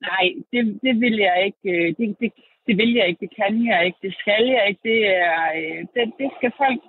Nej, 0.01 0.25
det, 0.51 0.79
det 0.83 0.93
vil 1.03 1.15
jeg 1.27 1.37
ikke. 1.45 1.63
øh, 1.73 1.95
Det, 1.97 2.15
det, 2.19 2.31
det 2.67 2.77
vil 2.77 2.93
jeg 2.93 3.07
ikke. 3.07 3.19
Det 3.25 3.31
kan 3.41 3.65
jeg 3.71 3.85
ikke. 3.85 3.97
Det 4.01 4.13
skal 4.21 4.43
jeg 4.55 4.63
ikke. 4.69 4.81
Det, 4.83 4.99
er, 5.07 5.41
øh, 5.59 5.79
det, 5.93 6.03
det 6.19 6.29
skal 6.37 6.51
folk 6.63 6.81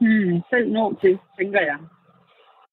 hmm, 0.00 0.40
selv 0.50 0.66
nå 0.72 0.98
til, 1.02 1.18
tænker 1.38 1.60
jeg. 1.60 1.78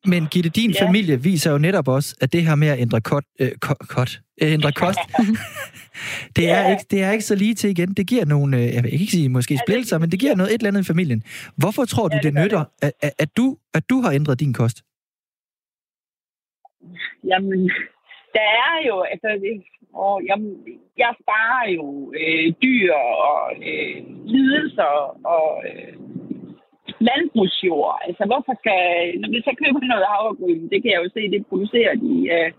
Men 0.07 0.27
Gitte, 0.31 0.49
din 0.49 0.71
Ja. 0.71 0.85
familie 0.87 1.23
viser 1.23 1.51
jo 1.51 1.57
netop 1.57 1.87
også, 1.87 2.17
at 2.21 2.33
det 2.33 2.41
her 2.47 2.55
med 2.55 2.67
at 2.67 2.79
ændre, 2.79 3.01
kot, 3.01 3.23
øh, 3.39 3.51
ko, 3.61 3.73
kot, 3.89 4.19
øh, 4.41 4.53
ændre 4.53 4.71
kost, 4.71 4.99
det, 6.35 6.49
er 6.49 6.61
Ja. 6.61 6.71
ikke, 6.71 6.85
det 6.91 7.03
er 7.03 7.11
ikke 7.11 7.23
så 7.23 7.35
lige 7.35 7.53
til 7.53 7.69
igen. 7.69 7.93
Det 7.93 8.07
giver 8.07 8.25
nogle, 8.25 8.57
øh, 8.57 8.63
jeg 8.73 8.83
vil 8.83 8.93
ikke 8.93 9.05
sige 9.11 9.29
måske 9.29 9.59
splittelser, 9.67 9.97
men 9.99 10.11
det 10.11 10.19
giver 10.19 10.35
noget 10.35 10.49
et 10.53 10.59
eller 10.59 10.67
andet 10.67 10.81
i 10.81 10.91
familien. 10.93 11.23
Hvorfor 11.57 11.85
tror 11.85 12.07
du, 12.07 12.15
Ja, 12.15 12.21
det, 12.21 12.33
det 12.33 12.43
nytter, 12.43 12.63
at, 12.81 12.91
at, 13.01 13.11
at, 13.19 13.29
du, 13.37 13.57
at 13.73 13.83
du 13.89 14.01
har 14.01 14.11
ændret 14.11 14.39
din 14.39 14.53
kost? 14.53 14.77
Jamen, 17.31 17.59
der 18.37 18.47
er 18.67 18.75
jo, 18.87 18.95
altså, 19.01 19.27
det, 19.43 19.53
og, 20.03 20.13
jamen, 20.29 20.51
jeg 21.03 21.11
sparer 21.21 21.65
jo 21.77 21.85
øh, 22.21 22.47
dyr 22.63 22.93
og 23.31 23.39
øh, 23.69 23.97
lidelser 24.33 24.91
og 25.35 25.49
øh, 25.69 25.93
landbrugsjord. 27.07 27.93
Altså, 28.07 28.23
hvorfor 28.31 28.53
skal, 28.61 28.81
når 29.21 29.29
vi 29.33 29.39
så 29.47 29.51
køber 29.61 29.79
noget 29.91 30.05
havregryn, 30.13 30.63
det 30.71 30.79
kan 30.81 30.91
jeg 30.93 31.01
jo 31.03 31.09
se, 31.15 31.21
det 31.35 31.41
producerer 31.49 31.93
de 32.05 32.13
øh, 32.35 32.49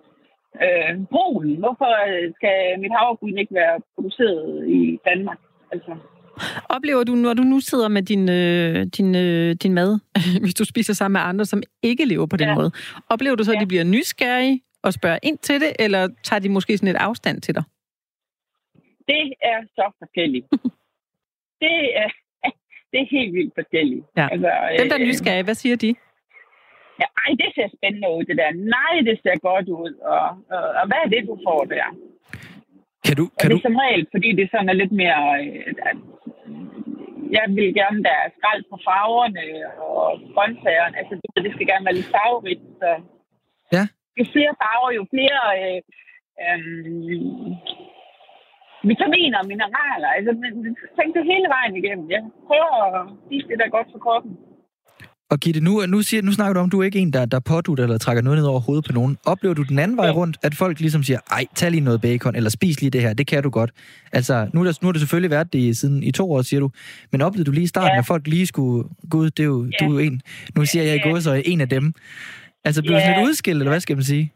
øh, 0.65 0.93
Polen. 1.15 1.57
Hvorfor 1.65 1.91
øh, 2.09 2.25
skal 2.39 2.57
mit 2.83 2.93
havregryn 2.99 3.39
ikke 3.43 3.55
være 3.63 3.77
produceret 3.95 4.69
i 4.79 4.81
Danmark? 5.09 5.39
Altså, 5.73 5.93
Oplever 6.69 7.05
du, 7.05 7.13
når 7.15 7.35
du 7.35 7.43
nu 7.43 7.61
sidder 7.61 7.89
med 7.89 8.03
din, 8.03 8.29
øh, 8.31 8.87
din, 8.97 9.15
øh, 9.17 9.55
din 9.63 9.75
mad, 9.75 9.99
hvis 10.43 10.55
du 10.55 10.65
spiser 10.65 10.95
sammen 10.95 11.13
med 11.13 11.29
andre, 11.31 11.45
som 11.45 11.63
ikke 11.83 12.05
lever 12.05 12.27
på 12.27 12.37
den 12.37 12.49
Ja. 12.49 12.55
måde, 12.55 12.71
oplever 13.11 13.37
du 13.37 13.45
så, 13.45 13.51
at 13.53 13.57
Ja. 13.57 13.61
de 13.61 13.67
bliver 13.67 13.85
nysgerrige 13.85 14.61
og 14.87 14.93
spørger 14.93 15.19
ind 15.23 15.39
til 15.39 15.61
det, 15.61 15.73
eller 15.79 16.09
tager 16.23 16.41
de 16.41 16.49
måske 16.49 16.79
sådan 16.79 16.95
et 16.95 17.01
afstand 17.09 17.41
til 17.41 17.55
dig? 17.55 17.65
det 19.09 19.25
er 19.53 19.59
så 19.79 19.87
forskelligt. 20.01 20.47
det, 21.65 21.77
er, 22.03 22.09
det 22.91 22.99
er 23.01 23.09
helt 23.17 23.33
vildt 23.39 23.55
forskelligt. 23.61 24.05
Ja. 24.17 24.27
Altså, 24.33 24.51
Dem, 24.79 24.89
der 24.89 24.97
er 24.97 25.03
øh, 25.03 25.09
nysgerrige, 25.09 25.45
hvad 25.49 25.59
siger 25.63 25.77
de? 25.85 25.91
Ja, 27.01 27.07
ej, 27.23 27.31
det 27.41 27.49
ser 27.55 27.69
spændende 27.77 28.09
ud, 28.17 28.25
det 28.29 28.37
der. 28.41 28.51
Nej, 28.77 28.95
det 29.09 29.17
ser 29.23 29.37
godt 29.49 29.69
ud. 29.69 29.93
Og, 30.15 30.27
og, 30.55 30.65
og 30.81 30.85
hvad 30.89 31.01
er 31.05 31.09
det, 31.15 31.23
du 31.31 31.35
får 31.47 31.61
der? 31.77 31.89
Kan 33.07 33.17
du, 33.21 33.25
Og 33.25 33.39
kan 33.41 33.51
det 33.51 33.55
du, 33.55 33.59
er 33.59 33.69
som 33.69 33.77
regel, 33.85 34.07
fordi 34.15 34.29
det 34.39 34.47
sådan 34.51 34.69
er 34.73 34.79
lidt 34.83 34.95
mere... 35.03 35.23
Øh, 35.43 35.75
at, 35.91 35.99
jeg 37.39 37.45
vil 37.59 37.75
gerne, 37.81 37.99
der 38.09 38.15
er 38.25 38.29
skrald 38.37 38.63
på 38.71 38.77
farverne 38.87 39.45
og 39.87 40.05
grøntsagerne. 40.35 40.99
Altså, 40.99 41.15
du 41.15 41.27
ved, 41.35 41.45
det 41.47 41.53
skal 41.55 41.67
gerne 41.67 41.85
være 41.85 41.99
lidt 41.99 42.13
farverigt. 42.17 42.65
Så 42.81 42.91
Ja. 43.77 43.85
Jo 44.19 44.25
flere 44.35 44.53
farver, 44.63 44.91
jo 44.99 45.03
flere 45.15 45.41
øh, 45.63 45.81
øh, 46.45 47.21
vitaminer 48.91 49.39
og 49.43 49.47
mineraler. 49.53 50.11
Altså, 50.17 50.31
tænk 50.97 51.11
det 51.17 51.25
hele 51.33 51.49
vejen 51.57 51.75
igennem. 51.81 52.07
Jeg 52.15 52.23
prøver 52.49 52.73
at 52.89 53.03
spise 53.27 53.47
det, 53.51 53.57
der 53.59 53.65
er 53.67 53.75
godt 53.79 53.89
for 53.95 54.01
kroppen. 54.07 54.33
og 55.31 55.39
Gitte, 55.41 55.61
nu, 55.61 55.73
nu, 55.95 56.03
siger, 56.03 56.23
nu 56.23 56.33
snakker 56.33 56.55
du 56.55 56.61
om, 56.61 56.71
du 56.71 56.81
er 56.81 56.85
ikke 56.85 56.99
en, 56.99 57.13
der, 57.13 57.25
der 57.27 57.41
pådutter 57.41 57.85
eller 57.85 57.99
trækker 57.99 58.23
noget 58.23 58.39
ned 58.39 58.47
over 58.47 58.61
hovedet 58.61 58.85
på 58.89 58.93
nogen. 58.93 59.19
Oplever 59.27 59.55
du 59.55 59.63
den 59.63 59.79
anden 59.79 59.97
vej 59.97 60.11
rundt, 60.11 60.37
at 60.43 60.55
folk 60.55 60.81
ligesom 60.81 61.03
siger, 61.03 61.21
ej, 61.31 61.45
tag 61.55 61.71
lige 61.71 61.81
noget 61.89 62.01
bacon, 62.01 62.35
eller 62.37 62.51
spis 62.51 62.81
lige 62.81 62.91
det 62.91 63.01
her, 63.03 63.13
det 63.15 63.27
kan 63.27 63.43
du 63.43 63.51
godt. 63.51 63.71
Altså, 64.13 64.51
nu, 64.55 64.61
er 64.61 64.65
der, 64.65 64.79
nu 64.83 64.87
har 64.89 64.93
det 64.93 65.01
selvfølgelig 65.01 65.31
været 65.31 65.53
det 65.53 65.59
i, 65.59 65.75
siden 65.75 66.03
i 66.03 66.11
to 66.13 66.33
år, 66.33 66.43
siger 66.43 66.61
du. 66.61 66.71
Men 67.13 67.23
oplevede 67.23 67.47
du 67.47 67.53
lige 67.53 67.65
i 67.65 67.67
starten, 67.75 67.95
Ja. 67.95 67.99
at 67.99 68.07
folk 68.07 68.27
lige 68.27 68.47
skulle, 68.47 68.89
gud, 69.11 69.31
det 69.31 69.41
er 69.41 69.45
jo, 69.47 69.65
Ja. 69.81 69.87
du 69.87 69.91
er 69.91 69.93
jo 69.95 69.99
en, 69.99 70.21
nu 70.57 70.65
siger 70.65 70.83
jeg 70.83 70.95
i 70.95 70.99
Ja. 71.05 71.11
går 71.11 71.19
så 71.19 71.43
en 71.45 71.61
af 71.61 71.69
dem. 71.69 71.95
Altså, 72.67 72.81
blev 72.83 72.93
du 72.93 72.99
Ja. 72.99 73.05
sådan 73.05 73.19
lidt 73.19 73.29
udskilt, 73.31 73.59
eller 73.61 73.73
hvad 73.75 73.85
skal 73.85 73.97
man 74.01 74.09
sige? 74.13 74.27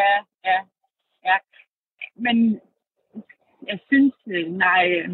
Ja, 0.00 0.12
ja, 0.50 0.58
ja. 1.28 1.36
Men 2.24 2.36
jeg 3.70 3.78
synes, 3.88 4.14
øh, 4.34 4.46
nej, 4.64 4.82
øh, 4.98 5.08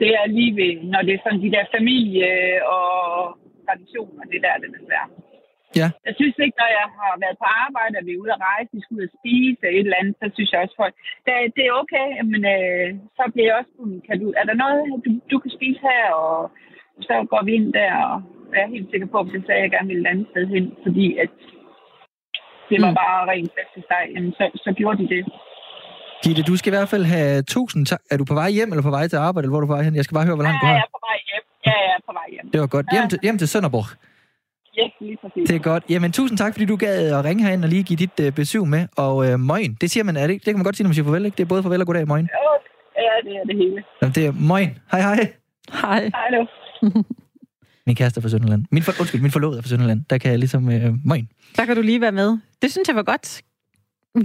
det 0.00 0.08
er 0.20 0.26
lige 0.38 0.52
ved, 0.60 0.72
når 0.92 1.02
det 1.06 1.12
er 1.14 1.22
sådan 1.24 1.42
de 1.44 1.50
der 1.56 1.64
familie 1.76 2.30
og 2.76 2.88
traditioner, 3.66 4.22
det 4.32 4.40
der, 4.44 4.54
det 4.62 4.68
er 4.76 4.84
svært. 4.88 5.10
Ja. 5.80 5.88
Jeg 6.06 6.14
synes 6.20 6.36
ikke, 6.44 6.56
når 6.62 6.70
jeg 6.80 6.86
har 6.98 7.12
været 7.24 7.36
på 7.42 7.46
arbejde, 7.66 7.94
og 8.00 8.04
vi 8.06 8.12
er 8.14 8.22
ude 8.22 8.34
at 8.36 8.44
rejse, 8.50 8.70
vi 8.76 8.80
skal 8.82 8.96
ud 8.98 9.08
og 9.08 9.14
spise 9.18 9.64
et 9.78 9.84
eller 9.86 10.00
andet, 10.00 10.14
så 10.20 10.26
synes 10.34 10.50
jeg 10.52 10.60
også, 10.64 10.76
folk, 10.82 10.94
det, 11.26 11.32
det 11.56 11.62
er 11.66 11.74
okay, 11.82 12.08
men 12.32 12.42
øh, 12.56 12.88
så 13.16 13.22
bliver 13.32 13.48
jeg 13.48 13.56
også, 13.60 13.72
kan 14.06 14.16
du, 14.22 14.26
er 14.40 14.44
der 14.50 14.56
noget, 14.64 14.80
du, 15.04 15.10
du 15.32 15.36
kan 15.42 15.52
spise 15.58 15.80
her, 15.90 16.04
og 16.24 16.36
så 17.08 17.14
går 17.32 17.42
vi 17.46 17.52
ind 17.58 17.68
der, 17.80 17.92
og 18.10 18.16
jeg 18.54 18.62
er 18.62 18.74
helt 18.76 18.90
sikker 18.90 19.08
på, 19.10 19.18
at 19.20 19.26
det 19.34 19.42
sagde, 19.46 19.60
at 19.60 19.64
jeg 19.66 19.70
gerne 19.76 19.88
ville 19.90 20.04
et 20.04 20.12
andet 20.12 20.26
sted 20.32 20.44
hen, 20.54 20.64
fordi 20.84 21.06
at 21.24 21.30
det 22.70 22.78
var 22.84 22.90
Mm. 22.90 22.98
bare 23.02 23.20
rent 23.32 23.52
til 23.74 23.82
sig, 23.90 24.02
jamen, 24.14 24.32
så, 24.38 24.44
så 24.64 24.70
gjorde 24.78 24.98
de 25.02 25.06
det. 25.14 25.22
Gitte, 26.24 26.42
du 26.50 26.54
skal 26.56 26.70
i 26.72 26.76
hvert 26.76 26.88
fald 26.94 27.04
have 27.14 27.42
tusind 27.54 27.86
tak. 27.86 28.00
Er 28.10 28.16
du 28.20 28.24
på 28.24 28.34
vej 28.34 28.50
hjem, 28.56 28.68
eller 28.72 28.82
på 28.82 28.94
vej 28.98 29.08
til 29.08 29.16
arbejde, 29.16 29.44
eller 29.44 29.52
hvor 29.54 29.58
er 29.60 29.66
du 29.66 29.70
på 29.72 29.76
vej 29.78 29.82
hen? 29.86 29.94
Jeg 29.96 30.04
skal 30.04 30.14
bare 30.14 30.26
høre, 30.28 30.36
hvor 30.40 30.46
langt 30.48 30.58
du 30.62 30.66
Ja, 30.66 30.72
har. 30.72 30.78
jeg 30.80 30.86
er 30.88 30.92
på 30.96 31.00
vej 31.08 31.18
hjem. 31.30 31.44
Ja, 31.68 31.74
jeg 31.86 31.92
er 31.98 32.02
på 32.08 32.12
vej 32.18 32.26
hjem. 32.34 32.46
Det 32.52 32.60
var 32.60 32.66
godt. 32.76 32.86
Hjem 32.94 33.08
til, 33.10 33.18
hjem 33.22 33.38
til 33.38 33.48
Sønderborg. 33.48 33.86
Ja, 34.78 34.86
lige 35.00 35.18
præcis. 35.22 35.48
Det 35.48 35.56
er 35.56 35.64
godt. 35.72 35.84
Jamen, 35.92 36.12
tusind 36.12 36.38
tak, 36.38 36.52
fordi 36.54 36.64
du 36.72 36.76
gad 36.76 37.18
at 37.18 37.24
ringe 37.24 37.42
herind 37.46 37.62
og 37.64 37.70
lige 37.74 37.82
give 37.82 37.96
dit 38.04 38.16
uh, 38.26 38.34
besøg 38.40 38.62
med. 38.74 38.82
Og 38.96 39.16
uh, 39.16 39.40
møgen, 39.50 39.72
det 39.80 39.90
siger 39.90 40.04
man, 40.04 40.16
er 40.16 40.20
det, 40.26 40.30
ikke? 40.34 40.44
det 40.44 40.50
kan 40.52 40.58
man 40.60 40.64
godt 40.64 40.76
sige, 40.76 40.84
når 40.84 40.88
man 40.88 40.94
siger 40.94 41.04
farvel, 41.04 41.24
ikke? 41.24 41.36
Det 41.36 41.42
er 41.44 41.48
både 41.48 41.62
farvel 41.62 41.80
og 41.80 41.86
goddag, 41.86 42.08
møgen. 42.08 42.28
Ja, 43.06 43.14
det 43.26 43.32
er 43.40 43.44
det 43.50 43.56
hele. 43.62 43.78
Jamen, 44.02 44.14
det 44.14 44.26
er 44.26 44.32
møgen. 44.52 44.72
Hej, 44.92 45.00
hej. 45.00 45.20
Hej. 45.82 46.02
Hej 46.18 46.28
nu. 46.36 46.42
Min 47.90 47.96
kæreste 47.96 48.18
er 48.18 48.22
fra 48.22 48.28
Sønderland. 48.28 48.64
Min 48.70 48.82
for, 48.82 48.92
undskyld, 49.00 49.20
min 49.20 49.30
forlovede 49.30 49.58
er 49.58 49.62
fra 49.62 49.68
Sønderland. 49.68 50.04
Der 50.10 50.18
kan 50.18 50.30
jeg 50.30 50.38
ligesom 50.38 50.64
uh, 50.64 51.06
møgen. 51.06 51.28
Der 51.56 51.64
kan 51.64 51.76
du 51.76 51.82
lige 51.82 52.00
være 52.00 52.12
med. 52.12 52.38
Det 52.62 52.70
synes 52.70 52.88
jeg 52.88 52.96
var 52.96 53.02
godt. 53.02 53.42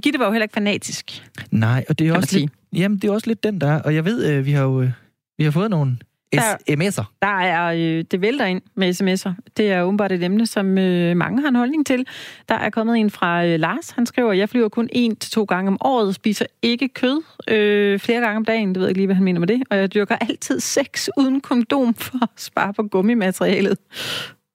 Gitte 0.04 0.20
var 0.20 0.26
jo 0.26 0.32
heller 0.32 0.44
ikke 0.44 0.54
fanatisk. 0.54 1.24
Nej, 1.52 1.86
og 1.90 2.00
det 2.00 2.08
er 2.08 2.14
også 2.14 2.40
lidt, 2.40 2.52
jamen, 2.74 2.98
det 2.98 3.08
er 3.08 3.12
også 3.12 3.28
lidt 3.28 3.44
den, 3.44 3.62
der 3.62 3.68
er. 3.68 3.82
Og 3.82 3.96
jeg 3.96 4.06
ved, 4.06 4.40
uh, 4.40 4.46
vi 4.46 4.52
har 4.52 4.64
jo 4.64 4.82
uh, 4.82 4.90
vi 5.38 5.44
har 5.44 5.52
fået 5.52 5.70
nogle 5.70 5.98
Der- 6.34 6.56
sms'er. 6.72 7.04
Der 7.22 7.28
er, 7.40 7.66
øh, 7.66 8.04
det 8.12 8.22
vælter 8.22 8.46
ind 8.46 8.62
med 8.76 8.90
sms'er. 9.02 9.52
Det 9.58 9.72
er 9.72 9.82
åbenbart 9.82 10.12
et 10.12 10.24
emne, 10.24 10.46
som 10.46 10.78
øh, 10.78 11.18
mange 11.18 11.42
har 11.42 11.50
en 11.50 11.56
holdning 11.56 11.86
til. 11.86 12.06
Der 12.50 12.56
er 12.56 12.70
kommet 12.70 12.98
en 12.98 13.10
fra 13.10 13.46
øh, 13.46 13.60
Lars. 13.60 13.90
Han 13.90 14.06
skriver, 14.06 14.34
jeg 14.34 14.50
flyver 14.50 14.70
kun 14.70 14.90
en 14.92 15.16
til 15.16 15.32
to 15.32 15.44
gange 15.44 15.68
om 15.68 15.78
året, 15.82 16.16
spiser 16.16 16.46
ikke 16.62 16.88
kød 16.88 17.22
øh, 17.48 18.00
flere 18.00 18.22
gange 18.22 18.38
om 18.38 18.46
dagen. 18.46 18.70
Det 18.70 18.76
ved 18.78 18.84
jeg 18.84 18.90
ikke 18.90 19.00
lige, 19.00 19.06
hvad 19.08 19.16
han 19.16 19.24
mener 19.24 19.40
med 19.40 19.48
det. 19.48 19.64
Og 19.70 19.78
jeg 19.78 19.94
dyrker 19.94 20.16
altid 20.16 20.60
sex 20.60 21.08
uden 21.18 21.42
kondom 21.42 21.94
for 21.94 22.20
at 22.24 22.30
spare 22.38 22.74
på 22.74 22.84
gummimaterialet. 22.84 23.78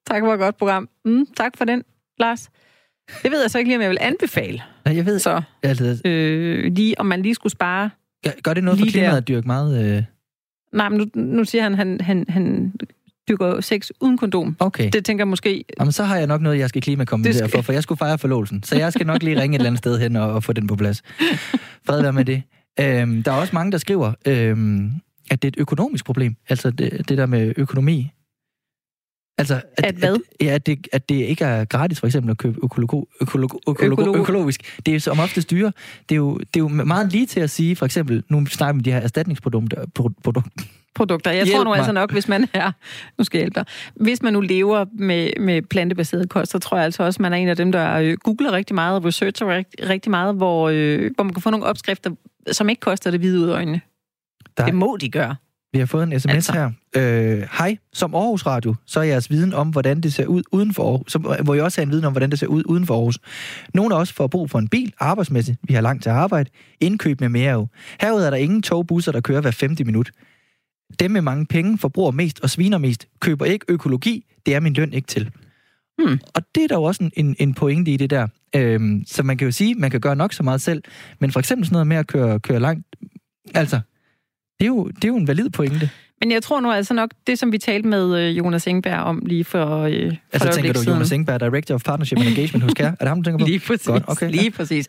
Tak 0.06 0.22
for 0.22 0.32
et 0.32 0.38
godt 0.38 0.56
program. 0.56 0.88
Mm, 1.04 1.26
tak 1.36 1.56
for 1.56 1.64
den, 1.64 1.82
Lars. 2.18 2.50
Det 3.22 3.30
ved 3.30 3.40
jeg 3.40 3.50
så 3.50 3.58
ikke 3.58 3.68
lige, 3.68 3.76
om 3.76 3.82
jeg 3.82 3.90
vil 3.90 3.98
anbefale. 4.00 4.62
Nej, 4.84 4.96
jeg 4.96 5.06
ved 5.06 5.18
Så 5.18 5.42
altså, 5.62 6.00
øh, 6.04 6.72
lige, 6.72 7.00
om 7.00 7.06
man 7.06 7.22
lige 7.22 7.34
skulle 7.34 7.52
spare 7.52 7.90
gør, 8.24 8.30
gør 8.42 8.54
det 8.54 8.64
noget 8.64 8.78
for 8.78 8.84
Lige 8.84 8.92
klimaet 8.92 9.12
der. 9.12 9.16
at 9.18 9.28
dyrke 9.28 9.46
meget... 9.46 9.96
Uh... 9.98 10.04
Nej, 10.72 10.88
men 10.88 10.98
nu, 10.98 11.06
nu 11.22 11.44
siger 11.44 11.62
han, 11.62 11.74
han, 11.74 12.00
han, 12.00 12.24
han 12.28 12.72
dyrker 13.28 13.60
sex 13.60 13.88
uden 14.00 14.18
kondom. 14.18 14.56
Okay. 14.58 14.90
Det 14.92 15.04
tænker 15.04 15.22
jeg 15.24 15.28
måske... 15.28 15.64
Jamen, 15.80 15.92
så 15.92 16.04
har 16.04 16.16
jeg 16.16 16.26
nok 16.26 16.40
noget, 16.40 16.58
jeg 16.58 16.68
skal 16.68 16.82
klimakommentatere 16.82 17.42
Det 17.42 17.50
skal- 17.50 17.58
for, 17.58 17.62
for 17.66 17.72
jeg 17.72 17.82
skulle 17.82 17.98
fejre 17.98 18.18
forlovelsen. 18.18 18.62
Så 18.62 18.76
jeg 18.78 18.92
skal 18.92 19.06
nok 19.06 19.22
lige 19.22 19.40
ringe 19.40 19.54
et 19.54 19.58
eller 19.60 19.66
andet 19.70 19.78
sted 19.78 19.98
hen 19.98 20.16
og, 20.16 20.32
og 20.32 20.44
få 20.44 20.52
den 20.52 20.66
på 20.66 20.76
plads. 20.76 21.02
Fred 21.86 22.02
være 22.02 22.12
med 22.12 22.24
det. 22.24 22.42
Øhm, 22.80 23.22
der 23.22 23.32
er 23.32 23.36
også 23.36 23.50
mange, 23.54 23.72
der 23.72 23.78
skriver, 23.78 24.12
øhm, 24.26 24.90
at 25.30 25.42
det 25.42 25.48
er 25.48 25.52
et 25.52 25.60
økonomisk 25.60 26.04
problem. 26.04 26.34
Altså 26.48 26.70
det, 26.70 27.08
det 27.08 27.18
der 27.18 27.26
med 27.26 27.52
økonomi. 27.56 28.10
Altså, 29.40 29.54
at, 29.76 29.84
At 29.86 29.94
hvad? 29.94 30.14
At, 30.14 30.46
ja, 30.46 30.54
at 30.54 30.66
det, 30.66 30.88
at 30.92 31.08
det 31.08 31.14
ikke 31.14 31.44
er 31.44 31.64
gratis 31.64 32.00
for 32.00 32.06
eksempel 32.06 32.30
at 32.30 32.38
købe 32.38 32.58
økologo, 32.64 33.04
økologo, 33.20 33.58
økologo, 33.68 34.02
Økologo. 34.02 34.18
økologisk. 34.22 34.78
Det 34.86 34.94
er 34.94 35.00
som 35.00 35.18
oftest 35.20 35.50
dyre. 35.50 35.72
Det 36.08 36.14
er, 36.14 36.16
jo, 36.16 36.38
det 36.38 36.56
er 36.56 36.60
jo 36.60 36.68
meget 36.68 37.12
lige 37.12 37.26
til 37.26 37.40
at 37.40 37.50
sige, 37.50 37.76
for 37.76 37.86
eksempel, 37.86 38.22
nu 38.28 38.46
snakker 38.46 38.72
vi 38.74 38.78
om 38.78 38.82
de 38.82 38.92
her 38.92 38.98
erstatningsprodukter, 39.00 39.84
pro- 39.98 40.20
produkt, 40.24 40.48
produkter. 40.94 41.30
Jeg 41.30 41.44
Hjælp 41.44 41.56
tror 41.56 41.64
nu 41.64 41.70
mig. 41.70 41.76
altså 41.78 41.92
nok, 41.92 42.12
hvis 42.12 42.28
man 42.28 42.46
er... 42.52 42.72
Nu 43.18 43.24
skal 43.24 43.38
jeg 43.38 43.42
hjælpe 43.42 43.54
dig. 43.60 43.64
Hvis 43.94 44.22
man 44.22 44.32
nu 44.32 44.40
lever 44.40 44.84
med, 44.92 45.30
med 45.40 45.62
plantebaseret 45.62 46.28
kost, 46.28 46.50
så 46.52 46.58
tror 46.58 46.76
jeg 46.76 46.84
altså 46.84 47.02
også, 47.02 47.22
man 47.22 47.32
er 47.32 47.36
en 47.36 47.48
af 47.48 47.56
dem, 47.56 47.72
der 47.72 47.94
øh, 47.96 48.16
googler 48.22 48.52
rigtig 48.52 48.74
meget 48.74 48.96
og 48.96 49.04
researcher 49.04 49.46
rigtig, 49.56 49.88
rigtig 49.88 50.10
meget, 50.10 50.34
hvor, 50.34 50.68
øh, 50.68 51.10
hvor 51.14 51.24
man 51.24 51.32
kan 51.34 51.42
få 51.42 51.50
nogle 51.50 51.66
opskrifter, 51.66 52.10
som 52.52 52.68
ikke 52.68 52.80
koster 52.80 53.10
det 53.10 53.20
hvide 53.20 53.40
ud 53.40 53.48
af 53.48 53.54
øjnene. 53.54 53.80
Der- 54.56 54.64
Det 54.64 54.74
må 54.74 54.96
de 55.00 55.08
gøre. 55.10 55.36
Vi 55.72 55.78
har 55.78 55.86
fået 55.86 56.02
en 56.02 56.20
sms 56.20 56.34
altså. 56.34 56.52
her. 56.52 56.70
Øh, 56.96 57.48
Hej, 57.58 57.76
som 57.92 58.14
Aarhus 58.14 58.46
Radio, 58.46 58.74
så 58.86 59.00
er 59.00 59.04
jeres 59.04 59.30
viden 59.30 59.52
om, 59.52 59.68
hvordan 59.68 60.00
det 60.00 60.12
ser 60.12 60.26
ud 60.26 60.42
uden 60.52 60.74
for 60.74 60.90
Aarhus. 60.90 61.12
Så 61.12 61.38
må 61.44 61.54
jeg 61.54 61.64
også 61.64 61.80
have 61.80 61.86
en 61.86 61.90
viden 61.92 62.04
om, 62.04 62.12
hvordan 62.12 62.30
det 62.30 62.38
ser 62.38 62.46
ud 62.46 62.62
uden 62.66 62.86
for 62.86 62.94
Aarhus. 62.94 63.18
Nogle 63.74 63.94
af 63.94 64.00
os 64.00 64.12
får 64.12 64.26
brug 64.26 64.50
for 64.50 64.58
en 64.58 64.68
bil, 64.68 64.92
arbejdsmæssigt. 64.98 65.58
Vi 65.62 65.74
har 65.74 65.80
langt 65.80 66.02
til 66.02 66.10
arbejde. 66.10 66.50
Indkøb 66.80 67.20
med 67.20 67.28
mere 67.28 67.52
jo. 67.52 67.66
Herude 68.00 68.26
er 68.26 68.30
der 68.30 68.36
ingen 68.36 68.62
togbusser, 68.62 69.12
der 69.12 69.20
kører 69.20 69.40
hver 69.40 69.50
50 69.50 69.86
minut. 69.86 70.10
Dem 71.00 71.10
med 71.10 71.22
mange 71.22 71.46
penge 71.46 71.78
forbruger 71.78 72.10
mest 72.10 72.40
og 72.40 72.50
sviner 72.50 72.78
mest. 72.78 73.08
Køber 73.20 73.44
ikke 73.44 73.66
økologi, 73.68 74.24
det 74.46 74.54
er 74.54 74.60
min 74.60 74.72
løn 74.72 74.92
ikke 74.92 75.06
til. 75.06 75.30
Hmm. 75.98 76.18
Og 76.34 76.42
det 76.54 76.64
er 76.64 76.68
der 76.68 76.74
jo 76.74 76.82
også 76.82 77.10
en, 77.16 77.36
en 77.38 77.54
pointe 77.54 77.90
i 77.90 77.96
det 77.96 78.10
der. 78.10 78.26
Øhm, 78.56 79.04
så 79.06 79.22
man 79.22 79.36
kan 79.38 79.44
jo 79.44 79.52
sige, 79.52 79.74
man 79.74 79.90
kan 79.90 80.00
gøre 80.00 80.16
nok 80.16 80.32
så 80.32 80.42
meget 80.42 80.60
selv, 80.60 80.82
men 81.18 81.32
for 81.32 81.40
eksempel 81.40 81.66
sådan 81.66 81.74
noget 81.74 81.86
med 81.86 81.96
at 81.96 82.06
køre, 82.06 82.40
køre 82.40 82.60
langt, 82.60 82.86
altså, 83.54 83.80
det 84.60 84.66
er, 84.66 84.68
jo, 84.68 84.84
det 84.88 85.04
er 85.04 85.08
jo 85.08 85.16
en 85.16 85.28
valid 85.28 85.50
pointe. 85.50 85.90
Men 86.20 86.32
jeg 86.32 86.42
tror 86.42 86.60
nu 86.60 86.70
altså 86.72 86.94
nok, 86.94 87.10
det 87.26 87.38
som 87.38 87.52
vi 87.52 87.58
talte 87.58 87.88
med 87.88 88.18
øh, 88.18 88.38
Jonas 88.38 88.66
Engberg 88.66 88.98
om 88.98 89.22
lige 89.26 89.44
for, 89.44 89.78
øh, 89.82 89.92
for 90.10 90.16
Altså 90.32 90.52
tænker 90.52 90.72
du 90.72 90.78
siden. 90.78 90.92
Jonas 90.94 91.12
Engberg, 91.12 91.40
Director 91.40 91.74
of 91.74 91.82
Partnership 91.82 92.18
and 92.18 92.28
Engagement 92.28 92.62
hos 92.64 92.72
Care? 92.72 92.88
Er 92.88 92.94
det 92.94 93.08
ham, 93.08 93.22
du 93.22 93.30
tænker 93.30 93.44
på? 93.44 93.48
Lige 93.48 93.60
præcis. 93.60 93.86
Godt, 93.86 94.04
okay. 94.06 94.30
Lige 94.30 94.50
præcis. 94.50 94.88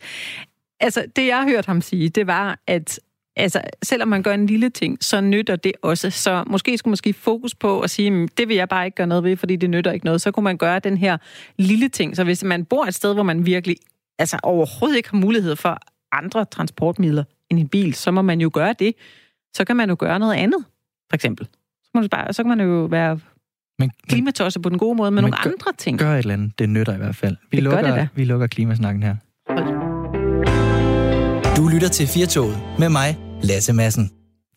Altså, 0.80 1.04
det 1.16 1.26
jeg 1.26 1.36
har 1.36 1.48
hørt 1.48 1.66
ham 1.66 1.80
sige, 1.80 2.08
det 2.08 2.26
var, 2.26 2.58
at 2.66 3.00
altså, 3.36 3.60
selvom 3.82 4.08
man 4.08 4.22
gør 4.22 4.34
en 4.34 4.46
lille 4.46 4.68
ting, 4.70 5.04
så 5.04 5.20
nytter 5.20 5.56
det 5.56 5.72
også. 5.82 6.10
Så 6.10 6.44
måske 6.46 6.78
skulle 6.78 6.90
man 6.90 6.92
måske 6.92 7.12
fokus 7.12 7.54
på 7.54 7.80
at 7.80 7.90
sige, 7.90 8.10
"Men 8.10 8.28
det 8.36 8.48
vil 8.48 8.56
jeg 8.56 8.68
bare 8.68 8.84
ikke 8.84 8.94
gøre 8.94 9.06
noget 9.06 9.24
ved, 9.24 9.36
fordi 9.36 9.56
det 9.56 9.70
nytter 9.70 9.92
ikke 9.92 10.06
noget. 10.06 10.20
Så 10.20 10.30
kunne 10.30 10.44
man 10.44 10.56
gøre 10.56 10.78
den 10.78 10.96
her 10.96 11.16
lille 11.58 11.88
ting. 11.88 12.16
Så 12.16 12.24
hvis 12.24 12.44
man 12.44 12.64
bor 12.64 12.84
et 12.84 12.94
sted, 12.94 13.14
hvor 13.14 13.22
man 13.22 13.46
virkelig 13.46 13.76
altså, 14.18 14.38
overhovedet 14.42 14.96
ikke 14.96 15.10
har 15.10 15.18
mulighed 15.18 15.56
for 15.56 15.78
andre 16.12 16.44
transportmidler 16.44 17.24
end 17.50 17.58
en 17.60 17.68
bil, 17.68 17.94
så 17.94 18.10
må 18.10 18.22
man 18.22 18.40
jo 18.40 18.50
gøre 18.54 18.74
det. 18.78 18.94
Så 19.54 19.64
kan 19.64 19.76
man 19.76 19.88
jo 19.88 19.96
gøre 19.98 20.18
noget 20.18 20.34
andet, 20.34 20.64
for 21.10 21.14
eksempel. 21.14 21.46
Så, 21.84 21.90
må 21.94 22.00
du 22.00 22.08
bare, 22.08 22.32
så 22.32 22.42
kan 22.42 22.48
man 22.56 22.60
jo 22.60 22.84
være 22.84 23.18
Men, 23.78 23.90
klimatosser 24.08 24.60
på 24.60 24.68
den 24.68 24.78
gode 24.78 24.94
måde 24.96 25.10
med 25.10 25.22
Men 25.22 25.30
nogle 25.30 25.42
gør- 25.42 25.50
andre 25.50 25.72
ting. 25.78 25.98
gør 25.98 26.12
et 26.14 26.18
eller 26.18 26.34
andet. 26.34 26.58
Det 26.58 26.68
nytter 26.68 26.94
i 26.94 26.96
hvert 26.96 27.16
fald. 27.16 27.36
Vi, 27.50 27.56
Det 27.56 27.64
gør 27.64 27.70
lukker, 27.70 27.86
det 27.90 27.96
da. 27.96 28.08
vi 28.14 28.24
lukker 28.24 28.46
klimasnakken 28.46 29.02
her. 29.02 29.16
Du 31.56 31.68
lytter 31.68 31.88
til 31.88 32.06
Firtoget 32.06 32.58
med 32.78 32.88
mig, 32.88 33.18
Lasse 33.42 33.72
Madsen. 33.72 34.10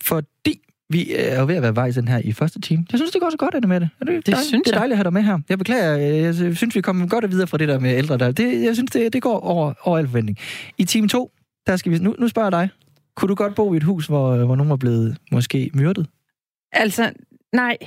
Fordi 0.03 0.59
vi 0.89 1.13
er 1.15 1.39
jo 1.39 1.45
ved 1.47 1.55
at 1.55 1.61
være 1.61 1.75
vejs 1.75 1.95
den 1.95 2.07
her 2.07 2.21
i 2.23 2.33
første 2.33 2.61
time. 2.61 2.85
Jeg 2.91 2.99
synes, 2.99 3.11
det 3.11 3.21
går 3.21 3.29
så 3.29 3.37
godt, 3.37 3.55
Anne 3.55 3.67
med 3.67 3.79
det. 3.79 3.89
Er 4.01 4.05
det, 4.05 4.25
dejligt, 4.27 4.47
synes 4.47 4.63
det 4.65 4.73
er 4.73 4.77
dejligt 4.77 4.93
at 4.93 4.97
have 4.97 5.03
dig 5.03 5.13
med 5.13 5.21
her. 5.21 5.39
Jeg 5.49 5.57
beklager, 5.57 5.97
øh, 5.97 6.21
jeg 6.23 6.55
synes, 6.55 6.75
vi 6.75 6.81
kommer 6.81 7.07
godt 7.07 7.31
videre 7.31 7.47
fra 7.47 7.57
det 7.57 7.67
der 7.67 7.79
med 7.79 7.97
ældre. 7.97 8.17
Der. 8.17 8.31
Det, 8.31 8.63
jeg 8.63 8.75
synes, 8.75 8.91
det, 8.91 9.13
det 9.13 9.21
går 9.21 9.39
over, 9.39 9.73
over 9.83 9.97
al 9.97 10.07
forventning. 10.07 10.37
I 10.77 10.83
time 10.85 11.07
2, 11.07 11.31
der 11.67 11.75
skal 11.77 11.91
vi... 11.91 11.97
Nu, 11.97 12.15
nu 12.19 12.27
spørger 12.27 12.45
jeg 12.45 12.51
dig. 12.51 12.69
Kunne 13.15 13.29
du 13.29 13.35
godt 13.35 13.55
bo 13.55 13.73
i 13.73 13.77
et 13.77 13.83
hus, 13.83 14.07
hvor, 14.07 14.45
hvor 14.45 14.55
nogen 14.55 14.69
var 14.69 14.75
blevet 14.75 15.17
måske 15.31 15.71
myrdet? 15.73 16.07
Altså, 16.71 17.11
nej. 17.53 17.77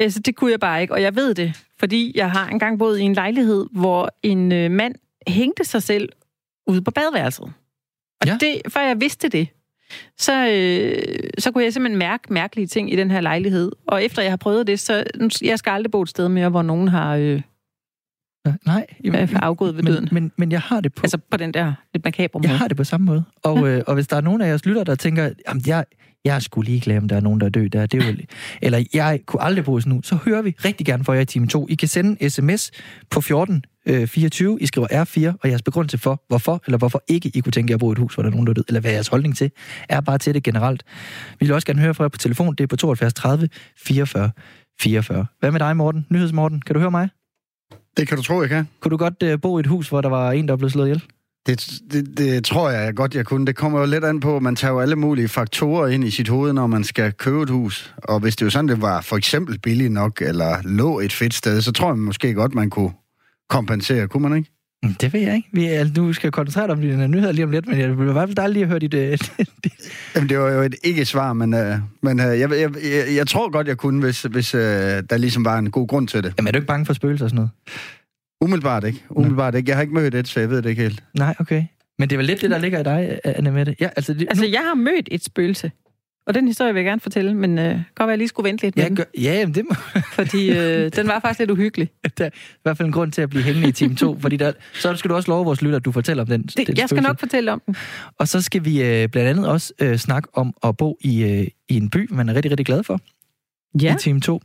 Altså, 0.00 0.20
det 0.20 0.36
kunne 0.36 0.50
jeg 0.50 0.60
bare 0.60 0.82
ikke, 0.82 0.94
og 0.94 1.02
jeg 1.02 1.16
ved 1.16 1.34
det, 1.34 1.52
fordi 1.78 2.12
jeg 2.14 2.30
har 2.30 2.48
engang 2.48 2.78
boet 2.78 2.98
i 2.98 3.02
en 3.02 3.14
lejlighed, 3.14 3.66
hvor 3.72 4.10
en 4.22 4.52
øh, 4.52 4.70
mand 4.70 4.94
hængte 5.28 5.64
sig 5.64 5.82
selv 5.82 6.08
ude 6.66 6.82
på 6.82 6.90
badeværelset. 6.90 7.44
Og 8.20 8.26
Ja. 8.26 8.30
ja. 8.30 8.38
det, 8.40 8.72
før 8.72 8.80
jeg 8.80 9.00
vidste 9.00 9.28
det, 9.28 9.48
så, 10.18 10.48
øh, 10.48 11.30
så 11.38 11.50
kunne 11.50 11.64
jeg 11.64 11.72
simpelthen 11.72 11.98
mærke 11.98 12.32
mærkelige 12.32 12.66
ting 12.66 12.92
i 12.92 12.96
den 12.96 13.10
her 13.10 13.20
lejlighed. 13.20 13.72
Og 13.86 14.04
efter 14.04 14.22
jeg 14.22 14.32
har 14.32 14.36
prøvet 14.36 14.66
det, 14.66 14.80
så 14.80 15.04
jeg 15.42 15.58
skal 15.58 15.70
aldrig 15.70 15.90
bo 15.90 16.02
et 16.02 16.08
sted 16.08 16.28
mere, 16.28 16.48
hvor 16.48 16.62
nogen 16.62 16.88
har 16.88 17.16
øh, 17.16 17.42
Nej. 18.66 18.86
øh, 19.04 19.28
afgået 19.34 19.76
ved 19.76 19.82
men, 19.82 19.92
døden. 19.92 20.08
men, 20.12 20.32
men 20.36 20.52
jeg 20.52 20.60
har 20.60 20.80
det 20.80 20.94
på... 20.94 21.00
Altså 21.02 21.18
på 21.30 21.36
den 21.36 21.54
der 21.54 21.72
lidt 21.94 22.04
makabre 22.04 22.38
måde. 22.38 22.48
Jeg 22.48 22.58
har 22.58 22.68
det 22.68 22.76
på 22.76 22.84
samme 22.84 23.04
måde. 23.04 23.24
Og, 23.42 23.68
øh, 23.68 23.82
og 23.86 23.94
hvis 23.94 24.06
der 24.06 24.16
er 24.16 24.20
nogen 24.20 24.40
af 24.40 24.48
jeres 24.48 24.66
lytter, 24.66 24.84
der 24.84 24.94
tænker, 24.94 25.30
jamen 25.48 25.62
jeg, 25.66 25.84
jeg 26.24 26.42
skulle 26.42 26.70
lige 26.70 26.80
glemme, 26.80 27.08
der 27.08 27.16
er 27.16 27.20
nogen, 27.20 27.40
der 27.40 27.46
er 27.46 27.50
død 27.50 27.68
der. 27.68 27.86
Det 27.86 28.02
er 28.02 28.06
jo, 28.06 28.14
eller 28.62 28.84
jeg 28.94 29.20
kunne 29.26 29.42
aldrig 29.42 29.64
bo 29.64 29.80
sådan 29.80 29.92
nu, 29.92 30.02
så 30.02 30.18
hører 30.24 30.42
vi 30.42 30.54
rigtig 30.64 30.86
gerne 30.86 31.04
for 31.04 31.12
jer 31.12 31.20
i 31.20 31.24
time 31.24 31.46
2. 31.46 31.66
I 31.70 31.74
kan 31.74 31.88
sende 31.88 32.16
en 32.22 32.30
sms 32.30 32.70
på 33.10 33.20
14 33.20 33.64
øh, 33.86 34.06
24. 34.06 34.58
I 34.60 34.66
skriver 34.66 34.86
R4, 34.86 35.38
og 35.42 35.48
jeres 35.48 35.62
begrundelse 35.62 35.98
for, 35.98 36.22
hvorfor 36.28 36.62
eller 36.66 36.78
hvorfor 36.78 37.02
ikke 37.08 37.30
I 37.34 37.40
kunne 37.40 37.52
tænke 37.52 37.70
jer 37.70 37.76
at 37.76 37.80
bo 37.80 37.90
i 37.90 37.92
et 37.92 37.98
hus, 37.98 38.14
hvor 38.14 38.22
der 38.22 38.30
er 38.30 38.34
nogen, 38.34 38.46
der 38.46 38.50
er 38.50 38.54
død, 38.54 38.64
eller 38.68 38.80
hvad 38.80 38.92
jeres 38.92 39.08
holdning 39.08 39.36
til, 39.36 39.50
er 39.88 40.00
bare 40.00 40.18
til 40.18 40.34
det 40.34 40.42
generelt. 40.42 40.82
Vi 41.40 41.46
vil 41.46 41.52
også 41.52 41.66
gerne 41.66 41.80
høre 41.80 41.94
fra 41.94 42.04
jer 42.04 42.08
på 42.08 42.18
telefon. 42.18 42.54
Det 42.54 42.64
er 42.64 42.68
på 42.68 42.76
72 42.76 43.14
30 43.14 43.48
44 43.78 44.30
44. 44.80 45.26
Hvad 45.40 45.52
med 45.52 45.60
dig, 45.60 45.76
Morten? 45.76 46.06
Nyhedsmorten, 46.10 46.60
kan 46.60 46.74
du 46.74 46.80
høre 46.80 46.90
mig? 46.90 47.08
Det 47.96 48.08
kan 48.08 48.16
du 48.16 48.22
tro, 48.22 48.40
jeg 48.40 48.48
kan. 48.48 48.68
Kunne 48.80 48.90
du 48.90 48.96
godt 48.96 49.22
øh, 49.22 49.40
bo 49.40 49.58
i 49.58 49.60
et 49.60 49.66
hus, 49.66 49.88
hvor 49.88 50.00
der 50.00 50.08
var 50.08 50.32
en, 50.32 50.48
der 50.48 50.56
blev 50.56 50.70
slået 50.70 50.86
ihjel? 50.86 51.02
Det, 51.46 51.70
det, 51.92 52.18
det 52.18 52.44
tror 52.44 52.70
jeg 52.70 52.94
godt, 52.94 53.14
jeg 53.14 53.26
kunne. 53.26 53.46
Det 53.46 53.56
kommer 53.56 53.80
jo 53.80 53.86
lidt 53.86 54.04
an 54.04 54.20
på, 54.20 54.36
at 54.36 54.42
man 54.42 54.56
tager 54.56 54.72
jo 54.72 54.80
alle 54.80 54.96
mulige 54.96 55.28
faktorer 55.28 55.86
ind 55.86 56.04
i 56.04 56.10
sit 56.10 56.28
hoved, 56.28 56.52
når 56.52 56.66
man 56.66 56.84
skal 56.84 57.12
købe 57.12 57.42
et 57.42 57.50
hus. 57.50 57.94
Og 57.96 58.20
hvis 58.20 58.36
det 58.36 58.44
jo 58.44 58.50
sådan, 58.50 58.68
det 58.68 58.82
var 58.82 59.00
for 59.00 59.16
eksempel 59.16 59.58
billigt 59.58 59.92
nok, 59.92 60.22
eller 60.22 60.62
lå 60.64 61.00
et 61.00 61.12
fedt 61.12 61.34
sted, 61.34 61.60
så 61.60 61.72
tror 61.72 61.88
jeg 61.88 61.98
måske 61.98 62.34
godt, 62.34 62.54
man 62.54 62.70
kunne 62.70 62.92
kompensere. 63.48 64.08
Kunne 64.08 64.28
man 64.28 64.38
ikke? 64.38 64.50
Mm, 64.88 64.94
Det 64.94 65.12
ved 65.12 65.20
jeg 65.20 65.34
ikke. 65.36 65.48
Vi 65.52 65.66
er, 65.66 65.88
du 65.88 66.12
skal 66.12 66.30
koncentrere 66.30 66.66
dig 66.66 66.72
om 66.74 66.80
dine 66.80 67.08
nyheder 67.08 67.32
lige 67.32 67.44
om 67.44 67.50
lidt, 67.50 67.66
men 67.68 67.78
jeg 67.78 67.98
vil 67.98 68.08
i 68.08 68.12
hvert 68.12 68.28
fald 68.28 68.36
dejligt 68.36 68.52
lige 68.52 68.62
at 68.62 68.68
høre 68.68 68.78
dit... 68.78 68.94
Øh, 68.94 69.18
Jamen, 70.14 70.28
det 70.28 70.38
var 70.38 70.50
jo 70.50 70.62
et 70.62 70.74
ikke-svar, 70.84 71.32
men, 71.32 71.54
øh, 71.54 71.76
men 72.02 72.20
øh, 72.20 72.26
jeg, 72.26 72.50
jeg, 72.50 72.58
jeg, 72.60 73.16
jeg 73.16 73.26
tror 73.26 73.50
godt, 73.50 73.68
jeg 73.68 73.76
kunne, 73.76 74.00
hvis, 74.00 74.22
hvis 74.22 74.54
øh, 74.54 74.60
der 74.60 75.16
ligesom 75.16 75.44
var 75.44 75.58
en 75.58 75.70
god 75.70 75.88
grund 75.88 76.08
til 76.08 76.22
det. 76.22 76.34
Jamen, 76.38 76.48
er 76.48 76.52
du 76.52 76.56
ikke 76.56 76.66
bange 76.66 76.86
for 76.86 76.92
spøgelser 76.92 77.24
og 77.24 77.30
sådan 77.30 77.36
noget? 77.36 77.50
Umiddelbart 78.40 78.84
ikke. 78.84 79.04
Umiddelbart 79.10 79.54
ikke. 79.54 79.68
Jeg 79.70 79.76
har 79.76 79.82
ikke 79.82 79.94
mødt 79.94 80.14
et, 80.14 80.28
så 80.28 80.40
jeg 80.40 80.50
ved 80.50 80.62
det 80.62 80.70
ikke 80.70 80.82
helt. 80.82 81.02
Nej, 81.14 81.34
okay. 81.40 81.64
Men 81.98 82.10
det 82.10 82.16
er 82.16 82.18
vel 82.18 82.26
lidt 82.26 82.40
det, 82.40 82.50
der 82.50 82.58
ligger 82.58 82.80
i 82.80 82.82
dig, 82.82 83.18
Anne 83.24 83.50
Mette. 83.50 83.76
Ja, 83.80 83.88
altså, 83.96 84.14
det, 84.14 84.26
Altså, 84.30 84.44
nu, 84.44 84.50
jeg 84.50 84.60
har 84.60 84.74
mødt 84.74 85.08
et 85.10 85.24
spøgelse. 85.24 85.70
Og 86.26 86.34
den 86.34 86.46
historie 86.46 86.72
vil 86.74 86.80
jeg 86.80 86.84
gerne 86.86 87.00
fortælle, 87.00 87.34
men 87.34 87.58
øh, 87.58 87.64
godt 87.64 87.82
være, 87.98 88.08
jeg 88.08 88.18
lige 88.18 88.28
skulle 88.28 88.48
vente 88.48 88.62
lidt 88.64 88.76
med 88.76 88.82
jeg 88.84 88.88
den, 88.90 88.96
gør, 88.96 89.04
ja, 89.18 89.32
jamen, 89.38 89.54
det 89.54 89.64
må, 89.70 89.74
fordi 90.18 90.50
øh, 90.58 90.90
den 90.96 91.06
var 91.08 91.20
faktisk 91.20 91.38
lidt 91.38 91.50
uhyggelig. 91.50 91.90
der 92.18 92.24
er 92.24 92.28
i 92.28 92.58
hvert 92.62 92.76
fald 92.76 92.86
en 92.86 92.92
grund 92.92 93.12
til 93.12 93.22
at 93.22 93.30
blive 93.30 93.42
hængende 93.42 93.68
i 93.68 93.72
time 93.72 93.94
2, 93.96 94.18
fordi 94.22 94.36
der, 94.36 94.52
så 94.74 94.96
skal 94.96 95.08
du 95.10 95.14
også 95.14 95.30
love 95.30 95.44
vores 95.44 95.62
lytter, 95.62 95.76
at 95.78 95.84
du 95.84 95.92
fortæller 95.92 96.22
om 96.22 96.26
den. 96.28 96.40
den 96.42 96.48
Det, 96.48 96.58
jeg 96.68 96.76
skal 96.76 96.88
spøgelse. 96.88 97.08
nok 97.08 97.20
fortælle 97.20 97.52
om 97.52 97.62
den. 97.66 97.76
Og 98.18 98.28
så 98.28 98.42
skal 98.42 98.64
vi 98.64 98.82
øh, 98.82 99.08
blandt 99.08 99.30
andet 99.30 99.48
også 99.48 99.72
øh, 99.80 99.96
snakke 99.96 100.28
om 100.32 100.54
at 100.64 100.76
bo 100.76 100.98
i, 101.00 101.22
øh, 101.24 101.46
i 101.68 101.76
en 101.76 101.90
by, 101.90 102.08
man 102.12 102.28
er 102.28 102.34
rigtig, 102.34 102.50
rigtig 102.50 102.66
glad 102.66 102.82
for 102.82 103.00
Ja. 103.82 103.94
i 103.94 103.98
time 103.98 104.20
2. 104.20 104.40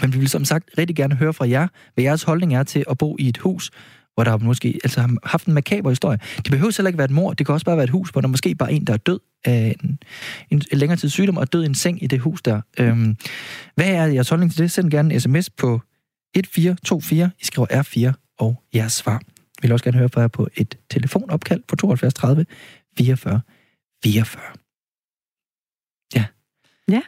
Men 0.00 0.12
vi 0.14 0.18
vil 0.18 0.28
som 0.28 0.44
sagt 0.44 0.70
rigtig 0.78 0.96
gerne 0.96 1.14
høre 1.14 1.32
fra 1.32 1.48
jer, 1.48 1.68
hvad 1.94 2.04
jeres 2.04 2.22
holdning 2.22 2.54
er 2.54 2.62
til 2.62 2.84
at 2.90 2.98
bo 2.98 3.16
i 3.18 3.28
et 3.28 3.38
hus, 3.38 3.70
hvor 4.14 4.24
der 4.24 4.36
måske 4.38 4.80
altså, 4.84 5.00
har 5.00 5.10
haft 5.24 5.46
en 5.46 5.54
makaber 5.54 5.90
historie. 5.90 6.18
Det 6.36 6.50
behøver 6.50 6.72
heller 6.76 6.88
ikke 6.88 6.98
være 6.98 7.04
et 7.04 7.10
mor, 7.10 7.32
det 7.32 7.46
kan 7.46 7.52
også 7.52 7.66
bare 7.66 7.76
være 7.76 7.84
et 7.84 7.90
hus, 7.90 8.10
hvor 8.10 8.20
der 8.20 8.28
måske 8.28 8.54
bare 8.54 8.70
er 8.72 8.76
en, 8.76 8.84
der 8.84 8.92
er 8.92 8.96
død 8.96 9.20
af 9.44 9.76
en, 9.82 9.98
en, 10.50 10.62
en 10.72 10.78
længere 10.78 10.98
tid 10.98 11.08
sygdom, 11.08 11.36
og 11.36 11.52
død 11.52 11.62
i 11.62 11.66
en 11.66 11.74
seng 11.74 12.02
i 12.02 12.06
det 12.06 12.20
hus 12.20 12.42
der. 12.42 12.60
Øhm, 12.78 13.16
hvad 13.74 13.86
er 13.86 14.06
jeres 14.06 14.28
holdning 14.28 14.52
til 14.52 14.62
det? 14.62 14.70
Send 14.70 14.90
gerne 14.90 15.14
en 15.14 15.20
sms 15.20 15.50
på 15.50 15.80
1424, 16.34 17.30
I 17.40 17.44
skriver 17.44 17.66
R4 17.66 18.12
og 18.38 18.62
jeres 18.74 18.92
svar. 18.92 19.22
Vi 19.62 19.68
vil 19.68 19.72
også 19.72 19.84
gerne 19.84 19.98
høre 19.98 20.08
fra 20.08 20.20
jer 20.20 20.28
på 20.28 20.48
et 20.56 20.78
telefonopkald 20.90 21.62
på 21.68 21.76
72 21.76 22.14
30 22.14 22.46
44 22.98 23.40
44. 24.04 24.42
Ja, 26.88 27.00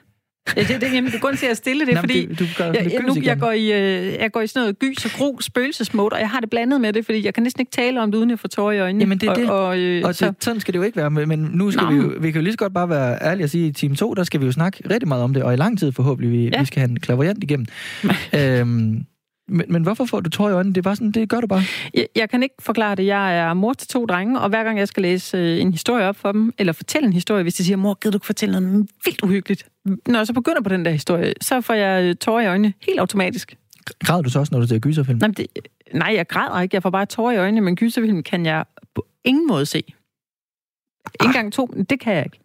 det, 0.55 0.69
det, 0.81 0.93
jamen, 0.93 1.13
det 1.13 1.23
er 1.25 1.35
til 1.37 1.47
at 1.47 1.57
stille 1.57 1.87
det, 1.87 1.95
Nå, 1.95 2.01
fordi 2.01 2.27
det- 2.27 2.39
du 2.39 2.45
gør 2.59 2.65
jeg, 2.65 2.75
jeg, 2.93 3.03
nu, 3.07 3.13
igen. 3.13 3.25
jeg, 3.25 3.39
går 3.39 3.51
i, 3.51 3.63
øh, 3.73 4.13
jeg 4.21 4.33
går 4.33 4.41
i 4.41 4.47
sådan 4.47 4.61
noget 4.63 4.79
gys 4.79 5.05
og 5.05 5.11
gru 5.11 5.41
spøgelsesmode, 5.41 6.09
og 6.13 6.21
jeg 6.21 6.31
har 6.31 6.41
det 6.41 6.51
blandet 6.51 6.81
med 6.81 6.93
det, 6.93 7.05
fordi 7.05 7.25
jeg 7.25 7.35
kan 7.35 7.43
næsten 7.43 7.61
ikke 7.61 7.71
tale 7.73 8.03
om 8.03 8.11
det, 8.13 8.19
uden 8.19 8.31
jeg 8.31 8.39
får 8.39 8.49
tårer 8.49 8.73
i 8.73 8.79
øjnene. 8.79 9.03
Jamen, 9.03 9.19
det 9.19 9.27
er 9.27 9.31
og, 9.31 9.37
det. 9.37 9.51
Og, 9.51 9.79
øh, 9.79 10.03
Og 10.05 10.15
så, 10.15 10.27
det, 10.27 10.35
sådan 10.45 10.61
skal 10.61 10.75
det 10.75 10.79
jo 10.79 10.85
ikke 10.85 10.97
være, 10.97 11.11
men 11.11 11.29
men 11.29 11.51
nu 11.53 11.71
skal 11.71 11.85
Nå. 11.85 11.91
vi 11.91 11.97
jo, 11.97 12.13
vi 12.21 12.31
kan 12.31 12.41
jo 12.41 12.43
lige 12.43 12.53
så 12.53 12.59
godt 12.59 12.75
bare 12.75 12.89
være 12.89 13.19
ærlige 13.23 13.45
og 13.45 13.51
sige, 13.51 13.65
at 13.65 13.69
i 13.71 13.73
time 13.73 13.97
2, 13.97 14.15
der 14.15 14.25
skal 14.25 14.41
vi 14.41 14.47
jo 14.47 14.53
snakke 14.53 14.83
rigtig 14.91 15.09
meget 15.09 15.23
om 15.25 15.35
det, 15.35 15.43
og 15.43 15.53
i 15.55 15.57
lang 15.57 15.79
tid 15.79 15.93
forhåbentlig, 15.93 16.33
vi, 16.33 16.49
Ja. 16.53 16.61
vi 16.61 16.67
skal 16.67 16.81
have 16.81 16.91
en 16.91 17.01
klaverjant 17.01 17.43
igennem. 17.45 17.67
øhm, 18.39 19.05
men, 19.49 19.65
men 19.69 19.83
hvorfor 19.83 20.05
får 20.05 20.21
du 20.21 20.31
tår 20.31 20.49
i 20.49 20.53
øjnene? 20.53 20.75
Det 20.75 20.79
er 20.79 20.83
bare 20.83 20.97
sådan, 20.97 21.13
det 21.13 21.29
gør 21.29 21.41
du 21.41 21.47
bare. 21.47 21.63
jeg, 21.95 22.09
jeg 22.17 22.31
kan 22.31 22.43
ikke 22.43 22.55
forklare 22.61 22.95
det. 22.95 23.07
Jeg 23.07 23.39
er 23.39 23.55
mor 23.55 23.73
til 23.73 23.89
to 23.89 24.07
drenge, 24.07 24.41
og 24.41 24.49
hver 24.49 24.65
gang 24.65 24.79
jeg 24.79 24.89
skal 24.89 25.03
læse 25.03 25.37
øh, 25.37 25.61
en 25.61 25.73
historie 25.73 26.05
op 26.05 26.17
for 26.17 26.33
dem, 26.33 26.53
eller 26.59 26.73
fortælle 26.73 27.07
en 27.07 27.13
historie, 27.13 27.43
hvis 27.43 27.55
de 27.55 27.65
siger, 27.65 27.77
mor, 27.77 27.95
gider 27.95 28.13
du 28.13 28.17
ikke 28.17 28.27
fortælle 28.27 28.61
noget 28.61 28.89
vildt 29.05 29.23
uhyggeligt? 29.23 29.69
Når 30.07 30.19
jeg 30.19 30.27
så 30.27 30.33
begynder 30.33 30.61
på 30.61 30.69
den 30.69 30.85
der 30.85 30.91
historie, 30.91 31.33
så 31.41 31.61
får 31.61 31.75
jeg 31.75 32.05
øh, 32.05 32.15
tårer 32.15 32.43
i 32.43 32.47
øjnene 32.47 32.73
helt 32.87 33.01
automatisk. 33.01 33.57
Græder 34.05 34.23
du 34.23 34.31
så 34.31 34.39
også, 34.39 34.55
når 34.55 34.61
du 34.61 34.67
ser 34.67 34.79
gyserfilm? 34.79 35.19
Nej, 35.19 35.31
det, 35.37 35.47
nej, 35.95 36.13
jeg 36.17 36.29
græder 36.29 36.61
ikke. 36.61 36.75
Jeg 36.75 36.83
får 36.83 36.91
bare 36.91 37.07
tårer 37.07 37.33
i 37.33 37.37
øjnene, 37.37 37.61
men 37.61 37.77
gyserfilm 37.77 38.23
kan 38.23 38.47
jeg 38.47 38.65
på 38.95 39.07
ingen 39.25 39.47
måde 39.47 39.67
se. 39.67 39.79
Ikke 39.79 41.25
engang 41.25 41.53
to, 41.53 41.67
det 41.91 42.01
kan 42.01 42.15
jeg 42.15 42.25
ikke. 42.25 42.41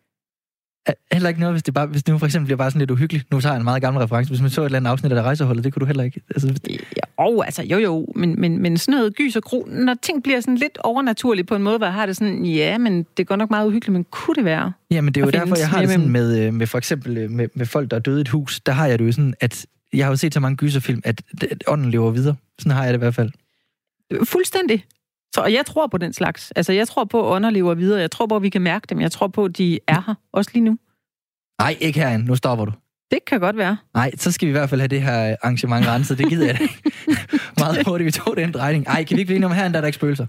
Er- 0.86 0.94
Heller 1.12 1.30
ikke 1.30 1.40
noget, 1.42 1.54
hvis 1.54 1.64
det 1.64 1.74
bare, 1.74 1.86
hvis 1.88 2.04
det 2.04 2.12
nu 2.12 2.18
for 2.18 2.26
eksempel 2.26 2.46
bliver 2.46 2.58
bare 2.58 2.72
sådan 2.72 2.80
lidt 2.80 2.92
uhyggeligt. 2.92 3.32
Nu 3.32 3.42
tager 3.42 3.54
jeg 3.54 3.58
en 3.60 3.64
meget 3.64 3.82
gammel 3.82 4.02
reference. 4.04 4.30
Hvis 4.32 4.42
man 4.42 4.50
så 4.50 4.62
et 4.62 4.66
eller 4.66 4.78
andet 4.80 4.90
afsnit 4.92 5.12
af 5.12 5.16
der 5.16 5.24
rejseholdet, 5.24 5.64
det 5.64 5.74
kunne 5.74 5.80
du 5.82 5.86
heller 5.86 6.04
ikke. 6.04 6.22
Altså, 6.30 6.54
Ja, 6.70 6.76
og 7.18 7.46
altså, 7.46 7.64
jo 7.64 7.78
jo, 7.78 8.08
men, 8.16 8.42
men, 8.42 8.62
men 8.62 8.78
sådan 8.78 8.92
noget 8.98 9.16
gys 9.16 9.36
og 9.36 9.44
gro, 9.44 9.68
når 9.70 9.96
ting 10.02 10.24
bliver 10.24 10.40
sådan 10.40 10.56
lidt 10.58 10.78
overnaturligt 10.78 11.48
på 11.48 11.56
en 11.56 11.64
måde, 11.64 11.78
hvor 11.78 11.88
jeg 11.88 11.94
har 11.94 12.06
det 12.06 12.16
sådan, 12.18 12.46
ja, 12.46 12.78
men 12.78 13.06
det 13.18 13.28
godt 13.28 13.38
nok 13.38 13.50
meget 13.50 13.68
uhyggeligt, 13.68 13.94
men 13.94 14.04
kunne 14.12 14.36
det 14.36 14.46
være? 14.46 14.72
Jamen, 14.92 15.14
det 15.14 15.22
er 15.22 15.26
jo 15.26 15.32
derfor, 15.32 15.56
jeg 15.58 15.70
har 15.70 15.80
det 15.82 15.90
sådan 15.90 16.10
med, 16.10 16.40
øh, 16.48 16.54
med 16.54 16.68
for 16.68 16.78
eksempel 16.78 17.18
øh, 17.18 17.30
med, 17.32 17.48
med 17.56 17.66
folk, 17.66 17.92
der 17.92 17.98
er 17.98 18.02
døde 18.02 18.18
i 18.18 18.22
et 18.22 18.30
hus. 18.30 18.60
Der 18.60 18.72
har 18.72 18.88
jeg 18.88 19.00
det 19.00 19.06
jo 19.08 19.12
sådan, 19.12 19.34
at 19.40 19.66
jeg 19.94 20.06
har 20.06 20.12
jo 20.12 20.16
set 20.16 20.34
så 20.34 20.40
mange 20.40 20.58
gyserfilm, 20.58 21.02
at, 21.06 21.22
at 21.52 21.64
ånden 21.68 21.92
lever 21.92 22.12
videre. 22.12 22.36
Sådan 22.60 22.72
har 22.72 22.84
jeg 22.84 22.94
det 22.94 22.98
i 22.98 23.04
hvert 23.04 23.16
fald. 23.16 23.32
Fuldstændig. 24.26 24.86
Så 25.36 25.42
og 25.42 25.54
jeg 25.54 25.66
tror 25.66 25.88
på 25.88 25.98
den 25.98 26.14
slags. 26.14 26.52
Altså, 26.52 26.74
jeg 26.74 26.88
tror 26.88 27.04
på, 27.04 27.28
at 27.28 27.36
ånder 27.36 27.50
lever 27.50 27.74
videre. 27.74 28.02
Jeg 28.02 28.12
tror 28.12 28.26
på, 28.26 28.36
at 28.36 28.42
vi 28.42 28.50
kan 28.50 28.62
mærke 28.62 28.88
dem. 28.90 29.02
Jeg 29.02 29.12
tror 29.12 29.28
på, 29.28 29.46
at 29.46 29.58
de 29.58 29.80
er 29.88 30.02
her, 30.08 30.16
også 30.34 30.52
lige 30.54 30.64
nu. 30.64 30.78
Nej, 31.62 31.78
ikke 31.80 32.00
herinde. 32.00 32.26
Nu 32.26 32.36
stopper 32.36 32.66
du. 32.66 32.72
Det 33.12 33.20
kan 33.28 33.40
godt 33.40 33.58
være. 33.58 33.78
Nej, 33.94 34.12
så 34.18 34.32
skal 34.32 34.46
vi 34.46 34.50
i 34.50 34.52
hvert 34.52 34.70
fald 34.70 34.82
have 34.82 34.88
det 34.88 35.02
her 35.02 35.36
arrangement 35.42 35.88
renset. 35.88 36.18
Det 36.18 36.30
gider 36.30 36.46
jeg 36.46 36.58
da 36.58 36.64
ikke. 36.64 36.82
Meget 37.60 37.88
hurtigt, 37.88 38.06
vi 38.06 38.12
tog 38.12 38.38
den 38.38 38.52
drejning. 38.52 38.88
Ej, 38.88 39.04
kan 39.04 39.16
vi 39.18 39.22
ikke 39.22 39.28
blive 39.28 39.36
enige 39.36 39.46
om, 39.46 39.52
her 39.52 39.70
der 39.70 39.78
er 39.78 39.82
der 39.82 39.88
ikke 39.88 39.96
spøgelser? 39.96 40.26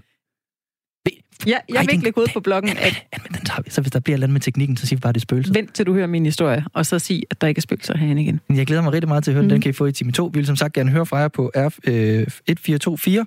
Ja, 1.47 1.57
jeg 1.69 1.75
Ej, 1.75 1.81
vil 1.81 1.91
ikke 1.91 2.03
lægge 2.03 2.21
ud 2.21 2.27
på 2.33 2.39
bloggen, 2.39 2.69
at 2.69 3.05
Ja, 3.13 3.17
men 3.23 3.37
den 3.37 3.45
tager 3.45 3.61
vi. 3.61 3.69
Så 3.69 3.81
hvis 3.81 3.91
der 3.91 3.99
bliver 3.99 4.17
et 4.23 4.29
med 4.29 4.41
teknikken, 4.41 4.77
så 4.77 4.87
siger 4.87 4.97
vi 4.97 5.01
bare, 5.01 5.13
det 5.13 5.19
er 5.19 5.21
spøgelser. 5.21 5.53
vent 5.53 5.73
til 5.73 5.85
du 5.85 5.93
hører 5.93 6.07
min 6.07 6.25
historie, 6.25 6.65
og 6.73 6.85
så 6.85 6.99
sig, 6.99 7.23
at 7.31 7.41
der 7.41 7.47
ikke 7.47 7.59
er 7.59 7.61
spøgelser 7.61 7.97
herinde 7.97 8.21
igen. 8.21 8.39
Men 8.47 8.57
Jeg 8.57 8.67
glæder 8.67 8.81
mig 8.81 8.93
rigtig 8.93 9.07
meget 9.07 9.23
til 9.23 9.31
at 9.31 9.33
høre 9.33 9.41
den. 9.41 9.47
Mhm. 9.47 9.53
Den 9.55 9.61
kan 9.61 9.69
I 9.69 9.73
få 9.73 9.85
i 9.85 9.91
time 9.91 10.11
2. 10.11 10.25
Vi 10.25 10.39
vil 10.39 10.45
som 10.45 10.55
sagt 10.55 10.73
gerne 10.73 10.91
høre 10.91 11.05
fra 11.05 11.17
jer 11.17 11.27
på 11.27 11.51
R, 11.55 11.65
øh, 11.65 11.73
1424 11.93 13.25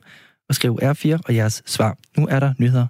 og 0.49 0.55
skriv 0.55 0.78
R4 0.82 1.18
og 1.24 1.34
jeres 1.34 1.62
svar. 1.66 1.97
Nu 2.16 2.26
er 2.26 2.40
der 2.40 2.55
nyheder 2.59 2.86